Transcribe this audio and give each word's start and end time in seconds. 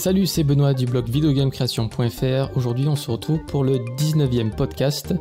Salut, 0.00 0.24
c'est 0.24 0.44
Benoît 0.44 0.72
du 0.72 0.86
blog 0.86 1.10
videogamecreation.fr. 1.10 2.56
Aujourd'hui, 2.56 2.88
on 2.88 2.96
se 2.96 3.10
retrouve 3.10 3.44
pour 3.44 3.64
le 3.64 3.76
19e 3.98 4.48
podcast. 4.48 5.12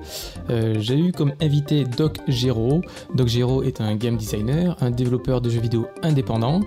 Euh, 0.49 0.75
j'ai 0.79 0.97
eu 0.97 1.11
comme 1.11 1.33
invité 1.41 1.83
Doc 1.83 2.19
Gero. 2.29 2.79
Doc 3.13 3.27
Gero 3.27 3.61
est 3.61 3.81
un 3.81 3.97
game 3.97 4.15
designer, 4.15 4.77
un 4.79 4.89
développeur 4.89 5.41
de 5.41 5.49
jeux 5.49 5.59
vidéo 5.59 5.87
indépendant. 6.01 6.61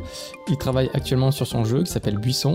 Il 0.51 0.59
travaille 0.59 0.91
actuellement 0.93 1.31
sur 1.31 1.47
son 1.47 1.65
jeu 1.65 1.85
qui 1.85 1.91
s'appelle 1.91 2.19
Buisson, 2.19 2.53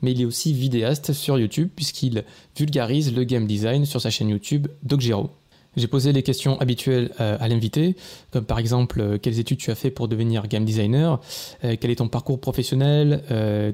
mais 0.00 0.12
il 0.12 0.20
est 0.20 0.26
aussi 0.26 0.52
vidéaste 0.52 1.12
sur 1.12 1.40
YouTube 1.40 1.70
puisqu'il 1.74 2.24
vulgarise 2.56 3.12
le 3.12 3.24
game 3.24 3.48
design 3.48 3.86
sur 3.86 4.00
sa 4.00 4.10
chaîne 4.10 4.28
YouTube 4.28 4.68
Doc 4.84 5.00
Gero. 5.00 5.39
J'ai 5.76 5.86
posé 5.86 6.12
les 6.12 6.22
questions 6.22 6.58
habituelles 6.60 7.12
euh, 7.20 7.36
à 7.38 7.46
l'invité, 7.46 7.94
comme 8.32 8.44
par 8.44 8.58
exemple 8.58 9.00
euh, 9.00 9.18
quelles 9.18 9.38
études 9.38 9.58
tu 9.58 9.70
as 9.70 9.76
fait 9.76 9.90
pour 9.90 10.08
devenir 10.08 10.48
game 10.48 10.64
designer, 10.64 11.20
euh, 11.64 11.76
quel 11.80 11.90
est 11.92 11.96
ton 11.96 12.08
parcours 12.08 12.40
professionnel, 12.40 13.22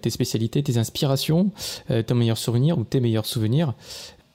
tes 0.02 0.10
spécialités, 0.10 0.62
tes 0.62 0.78
inspirations, 0.78 1.50
ton 2.06 2.14
meilleur 2.14 2.38
souvenir 2.38 2.78
ou 2.78 2.84
tes 2.84 3.00
meilleurs 3.00 3.26
souvenirs. 3.26 3.74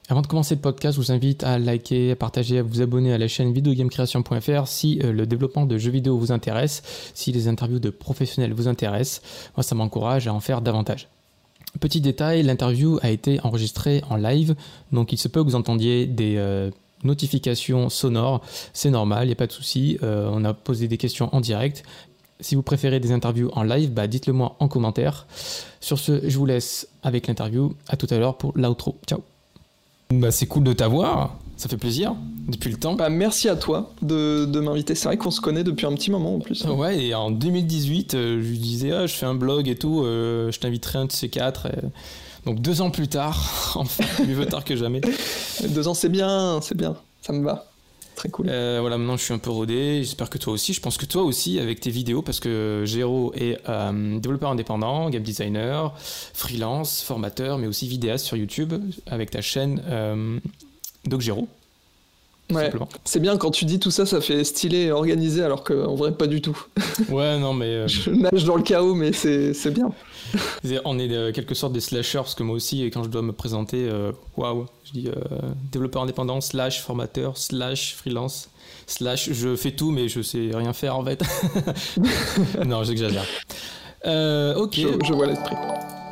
Avant 0.08 0.22
de 0.22 0.26
commencer 0.26 0.54
le 0.54 0.60
podcast, 0.60 0.96
je 0.96 1.00
vous 1.00 1.12
invite 1.12 1.44
à 1.44 1.58
liker, 1.58 2.12
à 2.12 2.16
partager, 2.16 2.58
à 2.58 2.62
vous 2.62 2.82
abonner 2.82 3.12
à 3.12 3.18
la 3.18 3.28
chaîne 3.28 3.52
videogamecreation.fr 3.52 4.66
si 4.66 4.96
le 4.96 5.26
développement 5.26 5.66
de 5.66 5.78
jeux 5.78 5.90
vidéo 5.90 6.18
vous 6.18 6.32
intéresse, 6.32 6.82
si 7.14 7.32
les 7.32 7.48
interviews 7.48 7.78
de 7.78 7.90
professionnels 7.90 8.52
vous 8.52 8.68
intéressent. 8.68 9.22
Moi, 9.56 9.62
ça 9.62 9.74
m'encourage 9.74 10.26
à 10.26 10.34
en 10.34 10.40
faire 10.40 10.60
davantage. 10.60 11.08
Petit 11.80 12.00
détail, 12.00 12.42
l'interview 12.42 12.98
a 13.02 13.10
été 13.10 13.40
enregistrée 13.42 14.02
en 14.10 14.16
live, 14.16 14.54
donc 14.92 15.12
il 15.12 15.18
se 15.18 15.28
peut 15.28 15.42
que 15.42 15.48
vous 15.48 15.56
entendiez 15.56 16.06
des 16.06 16.70
notification 17.04 17.88
sonore, 17.88 18.42
c'est 18.72 18.90
normal, 18.90 19.24
il 19.24 19.26
n'y 19.28 19.32
a 19.32 19.36
pas 19.36 19.46
de 19.46 19.52
souci. 19.52 19.98
Euh, 20.02 20.28
on 20.32 20.44
a 20.44 20.54
posé 20.54 20.88
des 20.88 20.98
questions 20.98 21.34
en 21.34 21.40
direct. 21.40 21.82
Si 22.40 22.54
vous 22.54 22.62
préférez 22.62 22.98
des 22.98 23.12
interviews 23.12 23.50
en 23.52 23.62
live, 23.62 23.92
bah 23.92 24.06
dites-le 24.06 24.32
moi 24.32 24.56
en 24.58 24.68
commentaire. 24.68 25.26
Sur 25.80 25.98
ce, 25.98 26.28
je 26.28 26.36
vous 26.38 26.46
laisse 26.46 26.88
avec 27.02 27.28
l'interview. 27.28 27.74
À 27.88 27.96
tout 27.96 28.08
à 28.10 28.18
l'heure 28.18 28.36
pour 28.36 28.52
l'outro. 28.56 28.96
Ciao. 29.06 29.20
Bah, 30.12 30.30
c'est 30.30 30.46
cool 30.46 30.64
de 30.64 30.72
t'avoir. 30.72 31.38
Ça 31.56 31.68
fait 31.68 31.76
plaisir 31.76 32.14
depuis 32.48 32.70
le 32.70 32.76
temps. 32.76 32.94
Bah, 32.94 33.08
merci 33.08 33.48
à 33.48 33.54
toi 33.54 33.92
de, 34.02 34.46
de 34.46 34.60
m'inviter. 34.60 34.96
C'est 34.96 35.06
vrai 35.06 35.16
qu'on 35.16 35.30
se 35.30 35.40
connaît 35.40 35.62
depuis 35.62 35.86
un 35.86 35.94
petit 35.94 36.10
moment 36.10 36.34
en 36.34 36.40
plus. 36.40 36.64
Ouais, 36.64 37.04
et 37.04 37.14
en 37.14 37.30
2018, 37.30 38.14
euh, 38.14 38.42
je 38.42 38.48
lui 38.48 38.58
disais, 38.58 38.90
ah, 38.90 39.06
je 39.06 39.14
fais 39.14 39.26
un 39.26 39.34
blog 39.34 39.68
et 39.68 39.76
tout, 39.76 40.02
euh, 40.02 40.50
je 40.50 40.58
t'inviterai 40.58 40.98
un 40.98 41.04
de 41.04 41.12
ces 41.12 41.28
quatre. 41.28 41.68
Donc 42.44 42.60
deux 42.60 42.80
ans 42.80 42.90
plus 42.90 43.08
tard, 43.08 43.72
enfin, 43.76 44.04
mieux 44.24 44.34
vaut 44.34 44.44
tard 44.44 44.64
que 44.64 44.76
jamais. 44.76 45.00
deux 45.68 45.88
ans, 45.88 45.94
c'est 45.94 46.08
bien, 46.08 46.60
c'est 46.60 46.76
bien, 46.76 46.96
ça 47.22 47.32
me 47.32 47.44
va. 47.44 47.66
Très 48.14 48.28
cool. 48.28 48.46
Euh, 48.48 48.78
voilà, 48.80 48.98
maintenant 48.98 49.16
je 49.16 49.24
suis 49.24 49.32
un 49.32 49.38
peu 49.38 49.50
rodé. 49.50 50.02
J'espère 50.02 50.28
que 50.28 50.38
toi 50.38 50.52
aussi. 50.52 50.72
Je 50.72 50.80
pense 50.80 50.98
que 50.98 51.06
toi 51.06 51.22
aussi, 51.22 51.58
avec 51.58 51.80
tes 51.80 51.90
vidéos, 51.90 52.22
parce 52.22 52.40
que 52.40 52.82
Géro 52.84 53.32
est 53.34 53.58
euh, 53.68 54.18
développeur 54.18 54.50
indépendant, 54.50 55.08
game 55.08 55.22
designer, 55.22 55.94
freelance, 55.98 57.02
formateur, 57.02 57.58
mais 57.58 57.66
aussi 57.66 57.88
vidéaste 57.88 58.26
sur 58.26 58.36
YouTube 58.36 58.74
avec 59.06 59.30
ta 59.30 59.40
chaîne 59.40 59.82
euh, 59.88 60.38
Doc 61.06 61.20
Géro. 61.20 61.48
Ouais, 62.50 62.70
c'est 63.04 63.20
bien 63.20 63.36
quand 63.36 63.50
tu 63.50 63.64
dis 63.64 63.78
tout 63.78 63.90
ça, 63.90 64.04
ça 64.04 64.20
fait 64.20 64.44
stylé 64.44 64.82
et 64.82 64.92
organisé, 64.92 65.42
alors 65.42 65.64
qu'en 65.64 65.94
vrai, 65.94 66.12
pas 66.12 66.26
du 66.26 66.40
tout. 66.40 66.58
Ouais, 67.08 67.38
non, 67.38 67.54
mais. 67.54 67.88
Je 67.88 68.10
nage 68.10 68.44
dans 68.44 68.56
le 68.56 68.62
chaos, 68.62 68.94
mais 68.94 69.12
c'est 69.12 69.70
bien. 69.70 69.90
On 70.84 70.98
est 70.98 71.08
de 71.08 71.30
quelque 71.30 71.54
sorte 71.54 71.72
des 71.72 71.80
slashers, 71.80 72.18
parce 72.18 72.34
que 72.34 72.42
moi 72.42 72.54
aussi, 72.54 72.84
quand 72.86 73.02
je 73.02 73.08
dois 73.08 73.22
me 73.22 73.32
présenter, 73.32 73.88
euh, 73.88 74.12
waouh, 74.36 74.66
je 74.84 74.92
dis 74.92 75.08
euh, 75.08 75.14
développeur 75.70 76.02
indépendant, 76.02 76.40
slash 76.40 76.82
formateur, 76.82 77.38
slash 77.38 77.94
freelance, 77.94 78.50
slash 78.86 79.32
je 79.32 79.56
fais 79.56 79.72
tout, 79.72 79.90
mais 79.90 80.08
je 80.08 80.20
sais 80.20 80.50
rien 80.52 80.72
faire 80.72 80.96
en 80.96 81.04
fait. 81.04 81.22
non, 82.66 82.84
j'exagère. 82.84 83.24
Euh, 84.04 84.54
ok. 84.56 84.74
Je, 84.76 85.12
vois 85.12 85.26
l'esprit. 85.26 85.56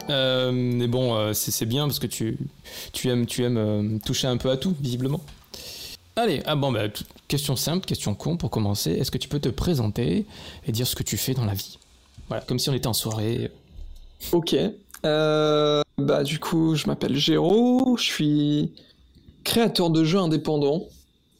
mais 0.08 0.86
bon, 0.86 1.32
c'est 1.34 1.66
bien 1.66 1.86
parce 1.86 1.98
que 1.98 2.06
tu, 2.06 2.38
tu 2.92 3.08
aimes, 3.08 3.26
tu 3.26 3.44
aimes 3.44 4.00
toucher 4.04 4.28
un 4.28 4.38
peu 4.38 4.50
à 4.50 4.56
tout, 4.56 4.74
visiblement. 4.80 5.20
Allez, 6.16 6.42
ah 6.44 6.56
bon, 6.56 6.72
bah, 6.72 6.88
question 7.28 7.56
simple, 7.56 7.86
question 7.86 8.14
con 8.14 8.36
pour 8.36 8.50
commencer. 8.50 8.90
Est-ce 8.92 9.10
que 9.10 9.18
tu 9.18 9.28
peux 9.28 9.40
te 9.40 9.48
présenter 9.48 10.26
et 10.66 10.72
dire 10.72 10.86
ce 10.86 10.96
que 10.96 11.02
tu 11.02 11.16
fais 11.16 11.34
dans 11.34 11.44
la 11.44 11.54
vie? 11.54 11.78
Voilà, 12.28 12.42
comme 12.44 12.58
si 12.58 12.68
on 12.68 12.74
était 12.74 12.86
en 12.86 12.92
soirée. 12.92 13.50
Ok. 14.32 14.54
Euh, 15.06 15.82
bah, 15.98 16.22
du 16.24 16.38
coup, 16.38 16.74
je 16.74 16.86
m'appelle 16.86 17.16
Géraud, 17.16 17.96
je 17.96 18.04
suis 18.04 18.72
créateur 19.44 19.90
de 19.90 20.04
jeux 20.04 20.18
indépendants, 20.18 20.86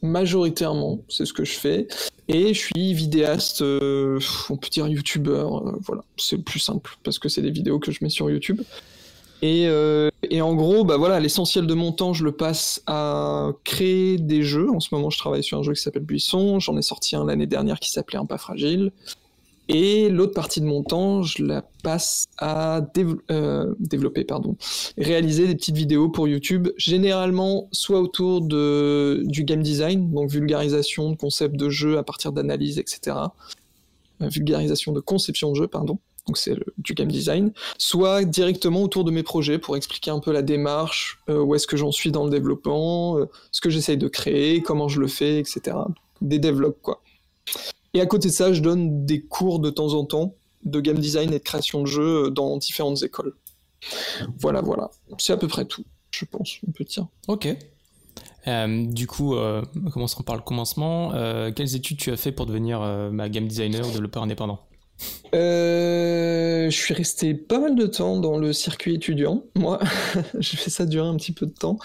majoritairement, 0.01 0.99
c'est 1.09 1.25
ce 1.25 1.33
que 1.33 1.45
je 1.45 1.53
fais. 1.53 1.87
Et 2.27 2.53
je 2.53 2.59
suis 2.59 2.93
vidéaste, 2.93 3.61
euh, 3.61 4.19
on 4.49 4.57
peut 4.57 4.69
dire 4.69 4.87
youtubeur, 4.87 5.67
euh, 5.67 5.77
voilà, 5.81 6.03
c'est 6.17 6.37
le 6.37 6.41
plus 6.43 6.59
simple, 6.59 6.97
parce 7.03 7.19
que 7.19 7.29
c'est 7.29 7.41
des 7.41 7.51
vidéos 7.51 7.77
que 7.79 7.91
je 7.91 7.99
mets 8.01 8.09
sur 8.09 8.29
YouTube. 8.29 8.61
Et, 9.41 9.67
et 10.29 10.41
en 10.41 10.53
gros, 10.53 10.83
bah 10.83 10.97
voilà, 10.97 11.19
l'essentiel 11.19 11.65
de 11.65 11.73
mon 11.73 11.91
temps, 11.91 12.13
je 12.13 12.23
le 12.23 12.31
passe 12.31 12.83
à 12.85 13.49
créer 13.63 14.17
des 14.17 14.43
jeux. 14.43 14.69
En 14.69 14.79
ce 14.79 14.93
moment, 14.93 15.09
je 15.09 15.17
travaille 15.17 15.43
sur 15.43 15.57
un 15.57 15.63
jeu 15.63 15.73
qui 15.73 15.81
s'appelle 15.81 16.03
Buisson. 16.03 16.59
J'en 16.59 16.77
ai 16.77 16.83
sorti 16.83 17.15
un 17.15 17.25
l'année 17.25 17.47
dernière 17.47 17.79
qui 17.79 17.89
s'appelait 17.89 18.19
Un 18.19 18.25
pas 18.25 18.37
fragile. 18.37 18.91
Et 19.73 20.09
l'autre 20.09 20.33
partie 20.33 20.59
de 20.59 20.65
mon 20.65 20.83
temps, 20.83 21.23
je 21.23 21.43
la 21.43 21.63
passe 21.81 22.25
à 22.37 22.81
euh, 23.31 23.73
développer, 23.79 24.25
pardon, 24.25 24.57
réaliser 24.97 25.47
des 25.47 25.55
petites 25.55 25.77
vidéos 25.77 26.09
pour 26.09 26.27
YouTube, 26.27 26.67
généralement 26.75 27.69
soit 27.71 28.01
autour 28.01 28.41
de, 28.41 29.21
du 29.25 29.45
game 29.45 29.61
design, 29.61 30.11
donc 30.11 30.29
vulgarisation 30.29 31.11
de 31.11 31.15
concepts 31.15 31.55
de 31.55 31.69
jeu 31.69 31.97
à 31.97 32.03
partir 32.03 32.33
d'analyses, 32.33 32.79
etc. 32.79 33.15
Euh, 34.21 34.27
vulgarisation 34.27 34.91
de 34.91 34.99
conception 34.99 35.51
de 35.51 35.55
jeu, 35.55 35.67
pardon. 35.67 35.99
Donc 36.27 36.37
c'est 36.37 36.55
du 36.77 36.93
game 36.93 37.11
design, 37.11 37.51
soit 37.77 38.23
directement 38.25 38.83
autour 38.83 39.03
de 39.03 39.11
mes 39.11 39.23
projets 39.23 39.57
pour 39.57 39.75
expliquer 39.75 40.11
un 40.11 40.19
peu 40.19 40.31
la 40.31 40.43
démarche, 40.43 41.19
euh, 41.29 41.41
où 41.41 41.55
est-ce 41.55 41.67
que 41.67 41.77
j'en 41.77 41.91
suis 41.91 42.11
dans 42.11 42.25
le 42.25 42.29
développement, 42.29 43.17
ce 43.51 43.61
que 43.61 43.69
j'essaye 43.69 43.97
de 43.97 44.07
créer, 44.07 44.61
comment 44.61 44.87
je 44.87 44.99
le 44.99 45.07
fais, 45.07 45.39
etc. 45.39 45.77
Des 46.21 46.39
développes 46.39 46.81
quoi. 46.81 47.01
Et 47.93 48.01
à 48.01 48.05
côté 48.05 48.29
de 48.29 48.33
ça, 48.33 48.53
je 48.53 48.61
donne 48.61 49.05
des 49.05 49.21
cours 49.21 49.59
de 49.59 49.69
temps 49.69 49.93
en 49.93 50.05
temps 50.05 50.35
de 50.63 50.79
game 50.79 50.97
design 50.97 51.33
et 51.33 51.39
de 51.39 51.43
création 51.43 51.81
de 51.81 51.87
jeux 51.87 52.29
dans 52.29 52.57
différentes 52.57 53.01
écoles. 53.03 53.33
Voilà, 54.37 54.61
voilà. 54.61 54.91
C'est 55.17 55.33
à 55.33 55.37
peu 55.37 55.47
près 55.47 55.65
tout, 55.65 55.83
je 56.11 56.25
pense, 56.25 56.57
on 56.67 56.71
peut 56.71 56.83
dire. 56.83 57.07
Ok. 57.27 57.47
Euh, 58.47 58.85
du 58.85 59.07
coup, 59.07 59.35
euh, 59.35 59.61
commençons 59.91 60.23
par 60.23 60.35
le 60.35 60.41
commencement. 60.41 61.13
Euh, 61.13 61.51
quelles 61.51 61.75
études 61.75 61.97
tu 61.97 62.11
as 62.11 62.17
fait 62.17 62.31
pour 62.31 62.45
devenir 62.45 62.81
euh, 62.81 63.11
game 63.27 63.47
designer 63.47 63.87
ou 63.87 63.91
développeur 63.91 64.23
indépendant? 64.23 64.59
Je 65.33 66.69
suis 66.69 66.93
resté 66.93 67.33
pas 67.33 67.59
mal 67.59 67.75
de 67.75 67.85
temps 67.87 68.17
dans 68.17 68.37
le 68.37 68.53
circuit 68.53 68.95
étudiant. 68.95 69.43
Moi, 69.55 69.79
j'ai 70.39 70.57
fait 70.57 70.69
ça 70.69 70.85
durer 70.85 71.07
un 71.07 71.15
petit 71.15 71.31
peu 71.31 71.45
de 71.45 71.53
temps. 71.53 71.77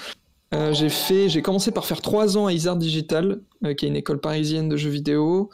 j'ai 0.52 0.88
fait, 0.88 1.28
j'ai 1.28 1.42
commencé 1.42 1.70
par 1.70 1.84
faire 1.84 2.02
trois 2.02 2.36
ans 2.36 2.46
à 2.46 2.52
Isard 2.52 2.76
Digital, 2.76 3.40
qui 3.76 3.86
est 3.86 3.88
une 3.88 3.96
école 3.96 4.20
parisienne 4.20 4.68
de 4.68 4.76
jeux 4.76 4.90
vidéo. 4.90 5.50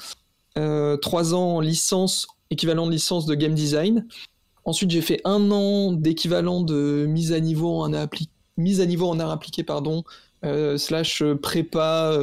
Euh, 0.59 0.97
trois 0.97 1.35
ans 1.35 1.57
en 1.57 1.61
licence, 1.61 2.27
équivalent 2.51 2.87
de 2.87 2.93
licence 2.93 3.27
de 3.27 3.35
game 3.35 3.55
design. 3.55 4.07
Ensuite, 4.65 4.91
j'ai 4.91 5.01
fait 5.01 5.21
un 5.25 5.51
an 5.51 5.93
d'équivalent 5.93 6.61
de 6.61 7.07
mise 7.09 7.33
à 7.33 7.41
niveau 7.41 7.81
en 7.81 7.93
art, 7.93 8.09
mise 8.57 8.81
appliqué, 8.81 9.65
pardon, 9.65 10.05
euh, 10.45 10.77
slash 10.77 11.23
prépa 11.43 12.17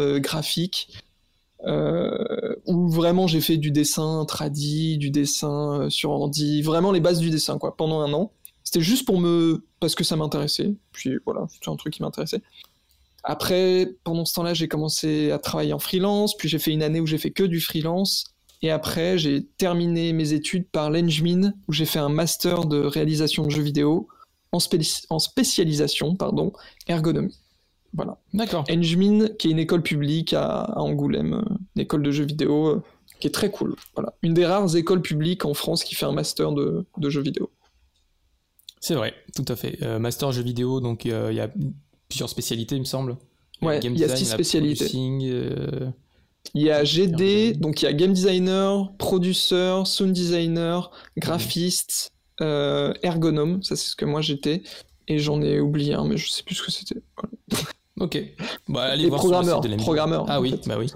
euh, 1.65 2.55
où 2.65 2.89
vraiment 2.89 3.27
j'ai 3.27 3.41
fait 3.41 3.57
du 3.57 3.71
dessin 3.71 4.25
tradi, 4.25 4.97
du 4.97 5.09
dessin 5.09 5.89
sur 5.89 6.11
ordi, 6.11 6.61
vraiment 6.61 6.91
les 6.91 6.99
bases 6.99 7.19
du 7.19 7.29
dessin, 7.29 7.57
quoi, 7.57 7.75
pendant 7.75 8.01
un 8.01 8.13
an. 8.13 8.31
C'était 8.63 8.81
juste 8.81 9.05
pour 9.05 9.19
me, 9.19 9.65
parce 9.79 9.95
que 9.95 10.03
ça 10.03 10.15
m'intéressait. 10.15 10.73
Puis 10.91 11.17
voilà, 11.25 11.47
c'était 11.49 11.69
un 11.69 11.75
truc 11.75 11.93
qui 11.93 12.01
m'intéressait. 12.01 12.41
Après, 13.23 13.91
pendant 14.03 14.25
ce 14.25 14.33
temps-là, 14.35 14.53
j'ai 14.53 14.67
commencé 14.67 15.31
à 15.31 15.39
travailler 15.39 15.73
en 15.73 15.79
freelance, 15.79 16.37
puis 16.37 16.47
j'ai 16.47 16.59
fait 16.59 16.71
une 16.71 16.83
année 16.83 16.99
où 16.99 17.05
j'ai 17.05 17.17
fait 17.17 17.31
que 17.31 17.43
du 17.43 17.59
freelance. 17.59 18.25
Et 18.61 18.71
après, 18.71 19.17
j'ai 19.17 19.45
terminé 19.57 20.13
mes 20.13 20.33
études 20.33 20.67
par 20.67 20.89
l'Engmin, 20.89 21.53
où 21.67 21.73
j'ai 21.73 21.85
fait 21.85 21.99
un 21.99 22.09
master 22.09 22.65
de 22.65 22.79
réalisation 22.79 23.45
de 23.45 23.49
jeux 23.49 23.61
vidéo 23.61 24.07
en, 24.51 25.19
spécialisation 25.19 26.15
pardon, 26.15 26.53
ergonomie. 26.87 27.37
Voilà. 27.93 28.17
D'accord. 28.33 28.63
Engmin, 28.69 29.27
qui 29.27 29.47
est 29.47 29.51
une 29.51 29.59
école 29.59 29.81
publique 29.81 30.33
à, 30.33 30.79
Angoulême, 30.79 31.33
euh, 31.33 31.55
une 31.75 31.81
école 31.81 32.03
de 32.03 32.11
jeux 32.11 32.25
vidéo 32.25 32.67
euh, 32.67 32.83
qui 33.19 33.27
est 33.27 33.31
très 33.31 33.51
cool. 33.51 33.75
Voilà. 33.95 34.13
Une 34.21 34.33
des 34.33 34.45
rares 34.45 34.75
écoles 34.75 35.01
publiques 35.01 35.45
en 35.45 35.53
France 35.53 35.83
qui 35.83 35.95
fait 35.95 36.05
un 36.05 36.11
master 36.11 36.51
de, 36.51 36.85
jeux 37.07 37.21
vidéo. 37.21 37.49
C'est 38.79 38.95
vrai, 38.95 39.13
tout 39.35 39.45
à 39.47 39.55
fait. 39.55 39.81
Euh, 39.81 39.99
master 39.99 40.31
jeux 40.31 40.43
vidéo, 40.43 40.79
donc 40.79 41.05
il 41.05 41.11
y 41.11 41.39
a 41.39 41.49
plusieurs 42.07 42.29
spécialités, 42.29 42.75
il 42.75 42.81
me 42.81 42.85
semble. 42.85 43.17
Ouais, 43.61 43.79
il 43.83 43.97
y 43.97 44.03
a 44.03 44.15
six 44.15 44.25
spécialités. 44.25 44.89
Euh, 44.95 45.89
il 46.53 46.61
y 46.61 46.71
a 46.71 46.83
GD, 46.83 47.53
donc 47.53 47.81
il 47.81 47.85
y 47.85 47.87
a 47.87 47.93
game 47.93 48.13
designer, 48.13 48.91
producer, 48.97 49.83
sound 49.85 50.13
designer, 50.13 50.91
graphiste, 51.17 52.11
euh, 52.41 52.93
ergonome, 53.03 53.61
ça 53.61 53.75
c'est 53.75 53.89
ce 53.89 53.95
que 53.95 54.05
moi 54.05 54.21
j'étais, 54.21 54.63
et 55.07 55.19
j'en 55.19 55.41
ai 55.41 55.59
oublié 55.59 55.93
un, 55.93 56.07
mais 56.07 56.17
je 56.17 56.29
sais 56.29 56.43
plus 56.43 56.55
ce 56.55 56.63
que 56.63 56.71
c'était. 56.71 57.01
Ok. 57.99 58.17
Bah, 58.67 58.83
allez 58.83 59.05
Et 59.05 59.09
voir 59.09 59.19
sur 59.21 59.29
le 59.29 59.33
programmeur, 59.35 59.55
site 59.57 59.63
de 59.63 59.67
l'émission. 59.69 59.85
programmeur. 59.85 60.25
Ah 60.29 60.39
oui, 60.39 60.51
fait, 60.51 60.67
bah 60.67 60.75
oui. 60.79 60.87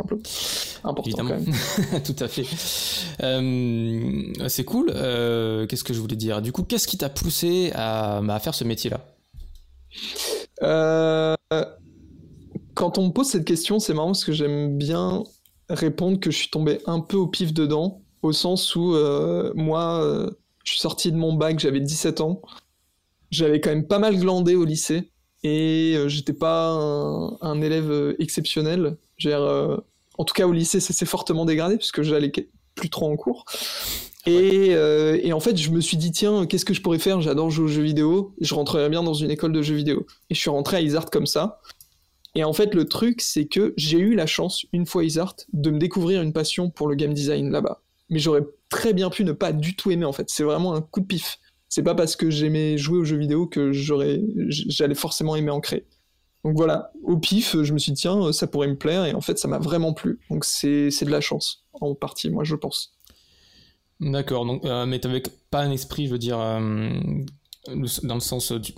Important 0.83 1.03
Évidemment. 1.05 1.29
quand 1.31 1.91
même. 1.91 2.03
Tout 2.03 2.15
à 2.19 2.27
fait. 2.27 2.45
Euh, 3.21 4.33
c'est 4.47 4.63
cool. 4.63 4.91
Euh, 4.95 5.65
qu'est-ce 5.67 5.83
que 5.83 5.93
je 5.93 5.99
voulais 5.99 6.15
dire? 6.15 6.41
Du 6.41 6.51
coup, 6.51 6.63
qu'est-ce 6.63 6.87
qui 6.87 6.97
t'a 6.97 7.09
poussé 7.09 7.71
à, 7.75 8.21
bah, 8.23 8.35
à 8.35 8.39
faire 8.39 8.55
ce 8.55 8.63
métier-là? 8.63 9.01
Euh, 10.61 11.35
Quand 12.73 12.97
on 12.97 13.07
me 13.07 13.11
pose 13.11 13.27
cette 13.27 13.45
question, 13.45 13.79
c'est 13.79 13.93
marrant 13.93 14.07
parce 14.07 14.23
que 14.25 14.31
j'aime 14.31 14.77
bien 14.77 15.23
répondre 15.69 16.19
que 16.19 16.31
je 16.31 16.37
suis 16.37 16.49
tombé 16.49 16.79
un 16.85 16.99
peu 16.99 17.17
au 17.17 17.27
pif 17.27 17.53
dedans, 17.53 18.01
au 18.21 18.31
sens 18.31 18.75
où 18.75 18.95
moi, 19.55 20.01
je 20.63 20.71
suis 20.71 20.79
sorti 20.81 21.11
de 21.11 21.17
mon 21.17 21.33
bac, 21.33 21.59
j'avais 21.59 21.79
17 21.81 22.21
ans. 22.21 22.41
J'avais 23.31 23.59
quand 23.59 23.71
même 23.71 23.87
pas 23.87 23.99
mal 23.99 24.17
glandé 24.17 24.55
au 24.55 24.63
lycée 24.65 25.09
et 25.43 25.95
euh, 25.95 26.07
j'étais 26.07 26.33
pas 26.33 26.69
un, 26.69 27.37
un 27.41 27.61
élève 27.61 27.91
euh, 27.91 28.15
exceptionnel. 28.19 28.97
Dire, 29.19 29.41
euh, 29.41 29.77
en 30.17 30.23
tout 30.25 30.33
cas, 30.33 30.47
au 30.47 30.51
lycée, 30.51 30.79
ça 30.79 30.93
s'est 30.93 31.05
fortement 31.05 31.45
dégradé 31.45 31.77
puisque 31.77 32.01
j'allais 32.01 32.31
plus 32.75 32.89
trop 32.89 33.11
en 33.11 33.15
cours. 33.15 33.45
Et, 34.25 34.69
euh, 34.71 35.19
et 35.21 35.33
en 35.33 35.39
fait, 35.41 35.57
je 35.57 35.69
me 35.69 35.81
suis 35.81 35.97
dit, 35.97 36.11
tiens, 36.11 36.45
qu'est-ce 36.45 36.63
que 36.63 36.73
je 36.73 36.81
pourrais 36.81 36.99
faire? 36.99 37.19
J'adore 37.19 37.49
jouer 37.49 37.65
aux 37.65 37.67
jeux 37.67 37.83
vidéo. 37.83 38.33
Je 38.39 38.55
rentrerais 38.55 38.89
bien 38.89 39.03
dans 39.03 39.13
une 39.13 39.31
école 39.31 39.51
de 39.51 39.61
jeux 39.61 39.75
vidéo. 39.75 40.05
Et 40.29 40.35
je 40.35 40.39
suis 40.39 40.49
rentré 40.49 40.77
à 40.77 40.81
Isart 40.81 41.09
comme 41.09 41.27
ça. 41.27 41.59
Et 42.35 42.43
en 42.43 42.53
fait, 42.53 42.73
le 42.73 42.85
truc, 42.85 43.21
c'est 43.21 43.45
que 43.45 43.73
j'ai 43.77 43.99
eu 43.99 44.15
la 44.15 44.25
chance, 44.25 44.65
une 44.71 44.85
fois 44.85 45.03
Isart, 45.03 45.35
de 45.51 45.69
me 45.69 45.77
découvrir 45.77 46.21
une 46.21 46.33
passion 46.33 46.69
pour 46.69 46.87
le 46.87 46.95
game 46.95 47.13
design 47.13 47.51
là-bas. 47.51 47.81
Mais 48.09 48.19
j'aurais 48.19 48.43
très 48.69 48.93
bien 48.93 49.09
pu 49.09 49.23
ne 49.25 49.33
pas 49.33 49.51
du 49.51 49.75
tout 49.75 49.91
aimer, 49.91 50.05
en 50.05 50.13
fait. 50.13 50.29
C'est 50.29 50.43
vraiment 50.43 50.73
un 50.73 50.81
coup 50.81 51.01
de 51.01 51.05
pif. 51.05 51.39
C'est 51.75 51.81
pas 51.81 51.95
parce 51.95 52.15
que 52.15 52.29
j'aimais 52.29 52.77
jouer 52.77 52.99
aux 52.99 53.03
jeux 53.03 53.17
vidéo 53.17 53.47
que 53.47 53.71
j'aurais, 53.71 54.21
j'allais 54.47 54.93
forcément 54.93 55.35
aimer 55.35 55.49
en 55.49 55.59
créer. 55.59 55.87
Donc 56.45 56.55
voilà, 56.55 56.91
au 57.03 57.17
pif, 57.17 57.55
je 57.63 57.73
me 57.73 57.79
suis 57.79 57.93
dit, 57.93 58.01
tiens, 58.01 58.31
ça 58.31 58.45
pourrait 58.45 58.67
me 58.67 58.75
plaire, 58.77 59.05
et 59.05 59.15
en 59.15 59.21
fait, 59.21 59.39
ça 59.39 59.47
m'a 59.47 59.57
vraiment 59.57 59.91
plu. 59.91 60.19
Donc 60.29 60.45
c'est 60.45 60.91
c'est 60.91 61.05
de 61.05 61.09
la 61.09 61.19
chance, 61.19 61.65
en 61.81 61.95
partie, 61.95 62.29
moi, 62.29 62.43
je 62.43 62.53
pense. 62.53 62.93
D'accord. 63.99 64.45
Donc, 64.45 64.63
euh, 64.65 64.85
mais 64.85 64.99
t'avais 64.99 65.23
pas 65.49 65.61
un 65.61 65.71
esprit, 65.71 66.05
je 66.05 66.11
veux 66.11 66.19
dire, 66.19 66.39
euh, 66.39 66.89
dans 68.03 68.13
le 68.15 68.19
sens 68.19 68.51
euh, 68.51 68.59
du- 68.59 68.73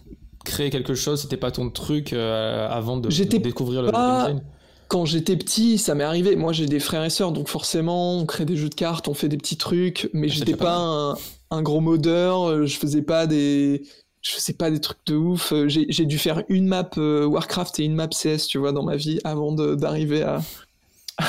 créer 0.46 0.70
quelque 0.70 0.94
chose, 0.96 1.22
c'était 1.22 1.36
pas 1.36 1.52
ton 1.52 1.70
truc 1.70 2.14
euh, 2.14 2.70
avant 2.70 2.96
de, 2.96 3.10
découvrir 3.40 3.82
le 3.82 3.92
pas- 3.92 4.20
design. 4.28 4.44
Quand 4.88 5.04
j'étais 5.04 5.36
petit, 5.36 5.80
ça 5.80 5.96
m'est 5.96 6.04
arrivé. 6.06 6.38
Moi, 6.38 6.54
j'ai 6.54 6.68
des 6.68 6.80
frères 6.80 7.04
et 7.04 7.10
sœurs, 7.10 7.32
donc 7.34 7.50
forcément, 7.50 8.20
on 8.20 8.26
crée 8.26 8.46
des 8.46 8.56
jeux 8.56 8.70
de 8.70 8.76
cartes, 8.76 9.08
on 9.10 9.16
fait 9.16 9.28
des 9.28 9.38
petits 9.38 9.58
trucs, 9.58 10.10
mais 10.14 10.28
Ah, 10.30 10.34
j'étais 10.34 10.52
pas 10.56 10.66
pas 10.66 10.78
un, 10.78 11.16
un 11.56 11.62
gros 11.62 11.82
modeur, 11.82 12.44
euh, 12.50 12.66
je 12.66 12.78
faisais 12.78 13.02
pas 13.02 13.28
des. 13.28 13.84
Je 14.22 14.32
faisais 14.32 14.54
pas 14.54 14.72
des 14.72 14.82
trucs 14.82 15.06
de 15.06 15.16
ouf. 15.16 15.54
Euh, 15.54 15.68
J'ai 15.70 16.06
dû 16.06 16.18
faire 16.18 16.44
une 16.50 16.68
map 16.68 16.90
euh, 16.98 17.26
Warcraft 17.26 17.80
et 17.80 17.84
une 17.86 17.96
map 17.96 18.08
CS, 18.08 18.48
tu 18.48 18.58
vois, 18.58 18.72
dans 18.72 18.84
ma 18.84 18.96
vie, 18.96 19.20
avant 19.24 19.52
d'arriver 19.52 20.24
à, 20.24 20.42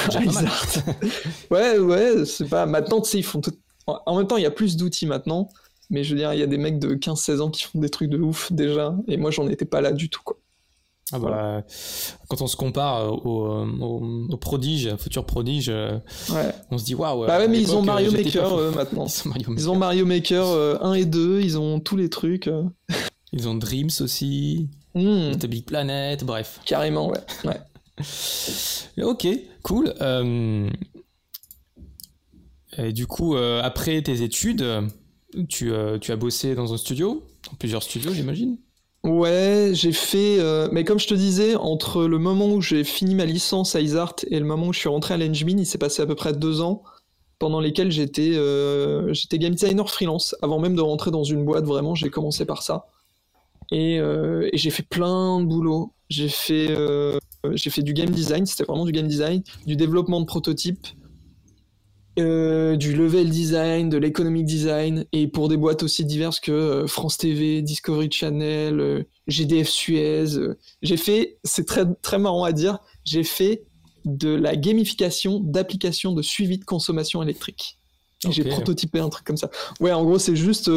Déjà 0.06 0.20
à 0.20 1.55
ouais, 1.55 1.78
ouais, 1.78 2.25
c'est 2.25 2.49
pas. 2.49 2.67
Maintenant, 2.67 3.00
tu 3.00 3.11
sais, 3.11 3.19
ils 3.19 3.25
font 3.25 3.40
tout. 3.40 3.52
En 3.87 4.00
en 4.06 4.17
même 4.19 4.26
temps, 4.26 4.37
il 4.37 4.43
y 4.43 4.46
a 4.46 4.50
plus 4.50 4.76
d'outils 4.76 5.06
maintenant, 5.06 5.49
mais 5.90 6.05
je 6.05 6.14
veux 6.14 6.19
dire, 6.19 6.32
il 6.34 6.40
y 6.40 6.43
a 6.43 6.46
des 6.46 6.58
mecs 6.58 6.79
de 6.79 6.94
15-16 6.94 7.40
ans 7.40 7.50
qui 7.50 7.62
font 7.64 7.79
des 7.79 7.88
trucs 7.90 8.11
de 8.11 8.19
ouf 8.19 8.52
déjà, 8.52 8.96
et 9.08 9.17
moi, 9.17 9.31
j'en 9.31 9.49
étais 9.49 9.64
pas 9.64 9.81
là 9.81 9.93
du 9.93 10.08
tout, 10.11 10.22
quoi. 10.25 10.38
Ah 11.12 11.19
bah, 11.20 11.62
Quand 12.29 12.43
on 12.43 12.47
se 12.49 12.56
compare 12.56 13.03
euh, 13.03 13.08
aux 13.11 13.64
au, 13.81 14.29
au 14.32 14.37
prodiges, 14.38 14.94
futurs 14.97 15.25
prodiges, 15.25 15.69
euh, 15.69 15.99
Ouais. 16.31 16.53
on 16.70 16.79
se 16.79 16.85
dit 16.85 16.94
waouh. 16.97 17.26
Bah 17.26 17.38
ouais, 17.38 17.47
mais 17.49 17.61
ils 17.61 17.75
ont 17.76 17.82
Mario 17.82 18.11
Maker 18.11 18.53
euh, 18.55 18.70
maintenant. 18.75 19.06
Ils 19.06 19.20
ont 19.29 19.29
Mario 19.29 19.44
Ils 19.47 19.55
Maker. 19.55 19.70
ont 19.73 19.76
Mario 19.76 20.06
Maker 20.06 20.47
euh, 20.47 20.79
1 20.81 20.93
et 20.94 21.05
2, 21.05 21.41
ils 21.43 21.58
ont 21.58 21.79
tous 21.81 21.97
les 21.97 22.08
trucs. 22.11 22.49
euh. 22.49 22.64
Ils 23.32 23.49
ont 23.49 23.55
Dreams 23.55 23.91
aussi, 24.00 24.69
Hmm, 24.94 25.31
Little 25.32 25.49
Big 25.49 25.64
Planet, 25.67 26.25
bref. 26.25 26.61
carrément, 26.64 27.08
ouais. 27.11 27.19
ouais. 27.44 29.05
Ok, 29.05 29.26
cool. 29.62 29.93
Euh, 30.00 30.70
Et 32.79 32.93
du 32.93 33.06
coup, 33.06 33.37
euh, 33.37 33.61
après 33.62 34.00
tes 34.03 34.23
études, 34.23 34.62
euh, 34.62 34.82
tu, 35.49 35.70
euh, 35.73 35.99
tu 35.99 36.12
as 36.12 36.17
bossé 36.17 36.55
dans 36.55 36.73
un 36.73 36.76
studio, 36.76 37.25
dans 37.50 37.56
plusieurs 37.58 37.82
studios, 37.82 38.12
j'imagine? 38.12 38.58
Ouais, 39.06 39.70
j'ai 39.73 39.93
fait. 39.93 40.38
euh, 40.41 40.69
Mais 40.73 40.82
comme 40.82 40.99
je 40.99 41.06
te 41.06 41.14
disais, 41.14 41.55
entre 41.55 42.05
le 42.06 42.19
moment 42.19 42.49
où 42.49 42.61
j'ai 42.61 42.82
fini 42.82 43.14
ma 43.14 43.25
licence 43.25 43.76
à 43.76 43.81
Isart 43.81 44.17
et 44.29 44.41
le 44.41 44.44
moment 44.44 44.67
où 44.67 44.73
je 44.73 44.81
suis 44.81 44.88
rentré 44.88 45.14
à 45.14 45.17
l'Engmin, 45.17 45.58
il 45.58 45.67
s'est 45.67 45.79
passé 45.79 46.03
à 46.03 46.06
peu 46.06 46.17
près 46.17 46.32
deux 46.32 46.61
ans, 46.61 46.82
pendant 47.38 47.61
lesquels 47.61 47.93
j'étais 47.93 48.32
euh, 48.35 49.12
game 49.35 49.55
designer 49.55 49.88
freelance. 49.88 50.35
Avant 50.43 50.58
même 50.58 50.75
de 50.75 50.81
rentrer 50.82 51.12
dans 51.12 51.23
une 51.23 51.44
boîte, 51.44 51.64
vraiment, 51.64 51.94
j'ai 51.94 52.11
commencé 52.11 52.44
par 52.44 52.62
ça. 52.62 52.87
Et, 53.70 54.00
euh, 54.00 54.49
et 54.53 54.58
j'ai 54.58 54.70
fait 54.70 54.82
plein 54.82 55.41
de 55.41 55.47
boulot. 55.47 55.93
J'ai 56.08 56.29
fait, 56.29 56.75
j'ai 57.53 57.70
fait 57.70 57.82
du 57.82 57.93
game 57.93 58.11
design, 58.11 58.44
c'était 58.44 58.64
vraiment 58.64 58.85
du 58.85 58.93
game 58.93 59.08
design, 59.08 59.43
du 59.67 59.76
développement 59.76 60.20
de 60.20 60.26
prototypes, 60.26 60.87
euh, 62.19 62.77
du 62.77 62.95
level 62.95 63.29
design, 63.29 63.91
de 63.91 63.99
l'économic 63.99 64.47
design, 64.47 65.05
et 65.13 65.29
pour 65.29 65.49
des 65.49 65.59
boîtes 65.59 65.83
aussi 65.83 66.03
diverses 66.05 66.41
que 66.41 66.51
euh, 66.51 66.87
France 66.87 67.19
TV, 67.19 67.61
Discovery 67.61 68.11
Channel, 68.11 68.81
euh, 68.81 69.03
GDF 69.27 69.69
Suez. 69.69 70.25
J'ai 70.81 70.97
fait, 70.97 71.39
c'est 71.45 71.67
très, 71.67 71.85
très 72.01 72.19
marrant 72.19 72.45
à 72.45 72.53
dire, 72.53 72.79
j'ai 73.05 73.23
fait 73.23 73.65
de 74.07 74.31
la 74.31 74.57
gamification 74.57 75.41
d'applications 75.41 76.13
de 76.13 76.23
suivi 76.23 76.57
de 76.57 76.65
consommation 76.65 77.23
électrique. 77.23 77.79
J'ai 78.31 78.45
prototypé 78.45 78.99
un 78.99 79.11
truc 79.11 79.27
comme 79.27 79.37
ça. 79.37 79.51
Ouais, 79.79 79.93
en 79.93 80.03
gros, 80.03 80.19
c'est 80.19 80.37
juste 80.37 80.71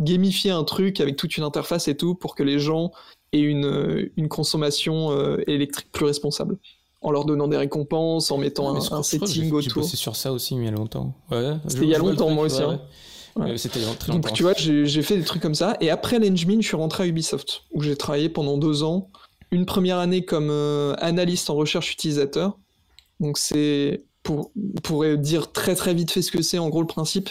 gamifier 0.00 0.50
un 0.50 0.64
truc 0.64 1.00
avec 1.00 1.16
toute 1.16 1.36
une 1.36 1.44
interface 1.44 1.86
et 1.86 1.96
tout 1.96 2.16
pour 2.16 2.34
que 2.34 2.42
les 2.42 2.58
gens 2.58 2.90
aient 3.32 3.38
une, 3.38 4.10
une 4.16 4.28
consommation 4.28 5.36
électrique 5.46 5.92
plus 5.92 6.04
responsable. 6.04 6.58
En 7.02 7.10
leur 7.12 7.24
donnant 7.24 7.48
des 7.48 7.56
récompenses, 7.56 8.30
en 8.30 8.36
mettant 8.38 8.74
un, 8.74 8.98
un 8.98 9.02
setting 9.02 9.26
j'ai- 9.28 9.44
J'ai 9.46 9.52
autour. 9.52 9.82
bossé 9.82 9.96
sur 9.96 10.16
ça 10.16 10.32
aussi, 10.32 10.54
mais 10.54 10.64
il 10.64 10.66
y 10.66 10.68
a 10.68 10.76
longtemps. 10.76 11.14
Ouais, 11.30 11.54
C'était 11.66 11.84
il 11.84 11.88
y 11.88 11.94
a 11.94 11.98
longtemps, 11.98 12.26
truc, 12.26 12.34
moi 12.34 12.44
aussi, 12.44 12.62
hein. 12.62 12.80
ouais. 13.36 13.56
C'était 13.56 13.80
très 13.80 13.86
longtemps. 13.86 14.12
Donc 14.14 14.32
tu 14.34 14.42
vois, 14.42 14.52
j'ai 14.54 14.84
j'ai 14.84 15.02
fait 15.02 15.16
des 15.16 15.24
trucs 15.24 15.40
comme 15.40 15.54
ça. 15.54 15.76
Et 15.80 15.88
après 15.88 16.18
l'Engmin, 16.18 16.60
je 16.60 16.66
suis 16.66 16.76
rentré 16.76 17.04
à 17.04 17.06
Ubisoft, 17.06 17.62
où 17.72 17.80
j'ai 17.82 17.96
travaillé 17.96 18.28
pendant 18.28 18.58
deux 18.58 18.82
ans. 18.82 19.08
Une 19.50 19.64
première 19.66 19.96
année 19.98 20.24
comme 20.24 20.48
euh, 20.50 20.94
analyste 20.98 21.48
en 21.48 21.54
recherche 21.54 21.90
utilisateur. 21.92 22.58
Donc 23.18 23.38
c'est, 23.38 24.04
pour, 24.22 24.50
pour 24.82 25.04
dire 25.16 25.52
très 25.52 25.74
très 25.74 25.94
vite 25.94 26.10
fait 26.10 26.22
ce 26.22 26.30
que 26.30 26.42
c'est, 26.42 26.58
en 26.58 26.68
gros 26.68 26.82
le 26.82 26.86
principe, 26.86 27.30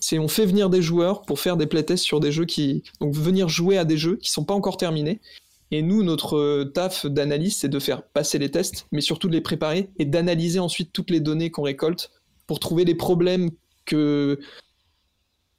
c'est 0.00 0.18
on 0.20 0.28
fait 0.28 0.46
venir 0.46 0.70
des 0.70 0.80
joueurs 0.80 1.22
pour 1.22 1.40
faire 1.40 1.56
des 1.56 1.66
playtests 1.66 2.04
sur 2.04 2.20
des 2.20 2.30
jeux 2.32 2.44
qui... 2.46 2.84
Donc 3.00 3.14
venir 3.14 3.48
jouer 3.48 3.78
à 3.78 3.84
des 3.84 3.96
jeux 3.96 4.16
qui 4.16 4.30
sont 4.30 4.44
pas 4.44 4.54
encore 4.54 4.76
terminés. 4.76 5.20
Et 5.70 5.82
nous, 5.82 6.02
notre 6.02 6.36
euh, 6.36 6.64
taf 6.64 7.06
d'analyste, 7.06 7.60
c'est 7.60 7.68
de 7.68 7.78
faire 7.78 8.02
passer 8.02 8.38
les 8.38 8.50
tests, 8.50 8.86
mais 8.92 9.00
surtout 9.00 9.28
de 9.28 9.34
les 9.34 9.40
préparer 9.40 9.90
et 9.98 10.04
d'analyser 10.04 10.60
ensuite 10.60 10.92
toutes 10.92 11.10
les 11.10 11.20
données 11.20 11.50
qu'on 11.50 11.62
récolte 11.62 12.10
pour 12.46 12.60
trouver 12.60 12.84
les 12.84 12.94
problèmes 12.94 13.50
que 13.84 14.38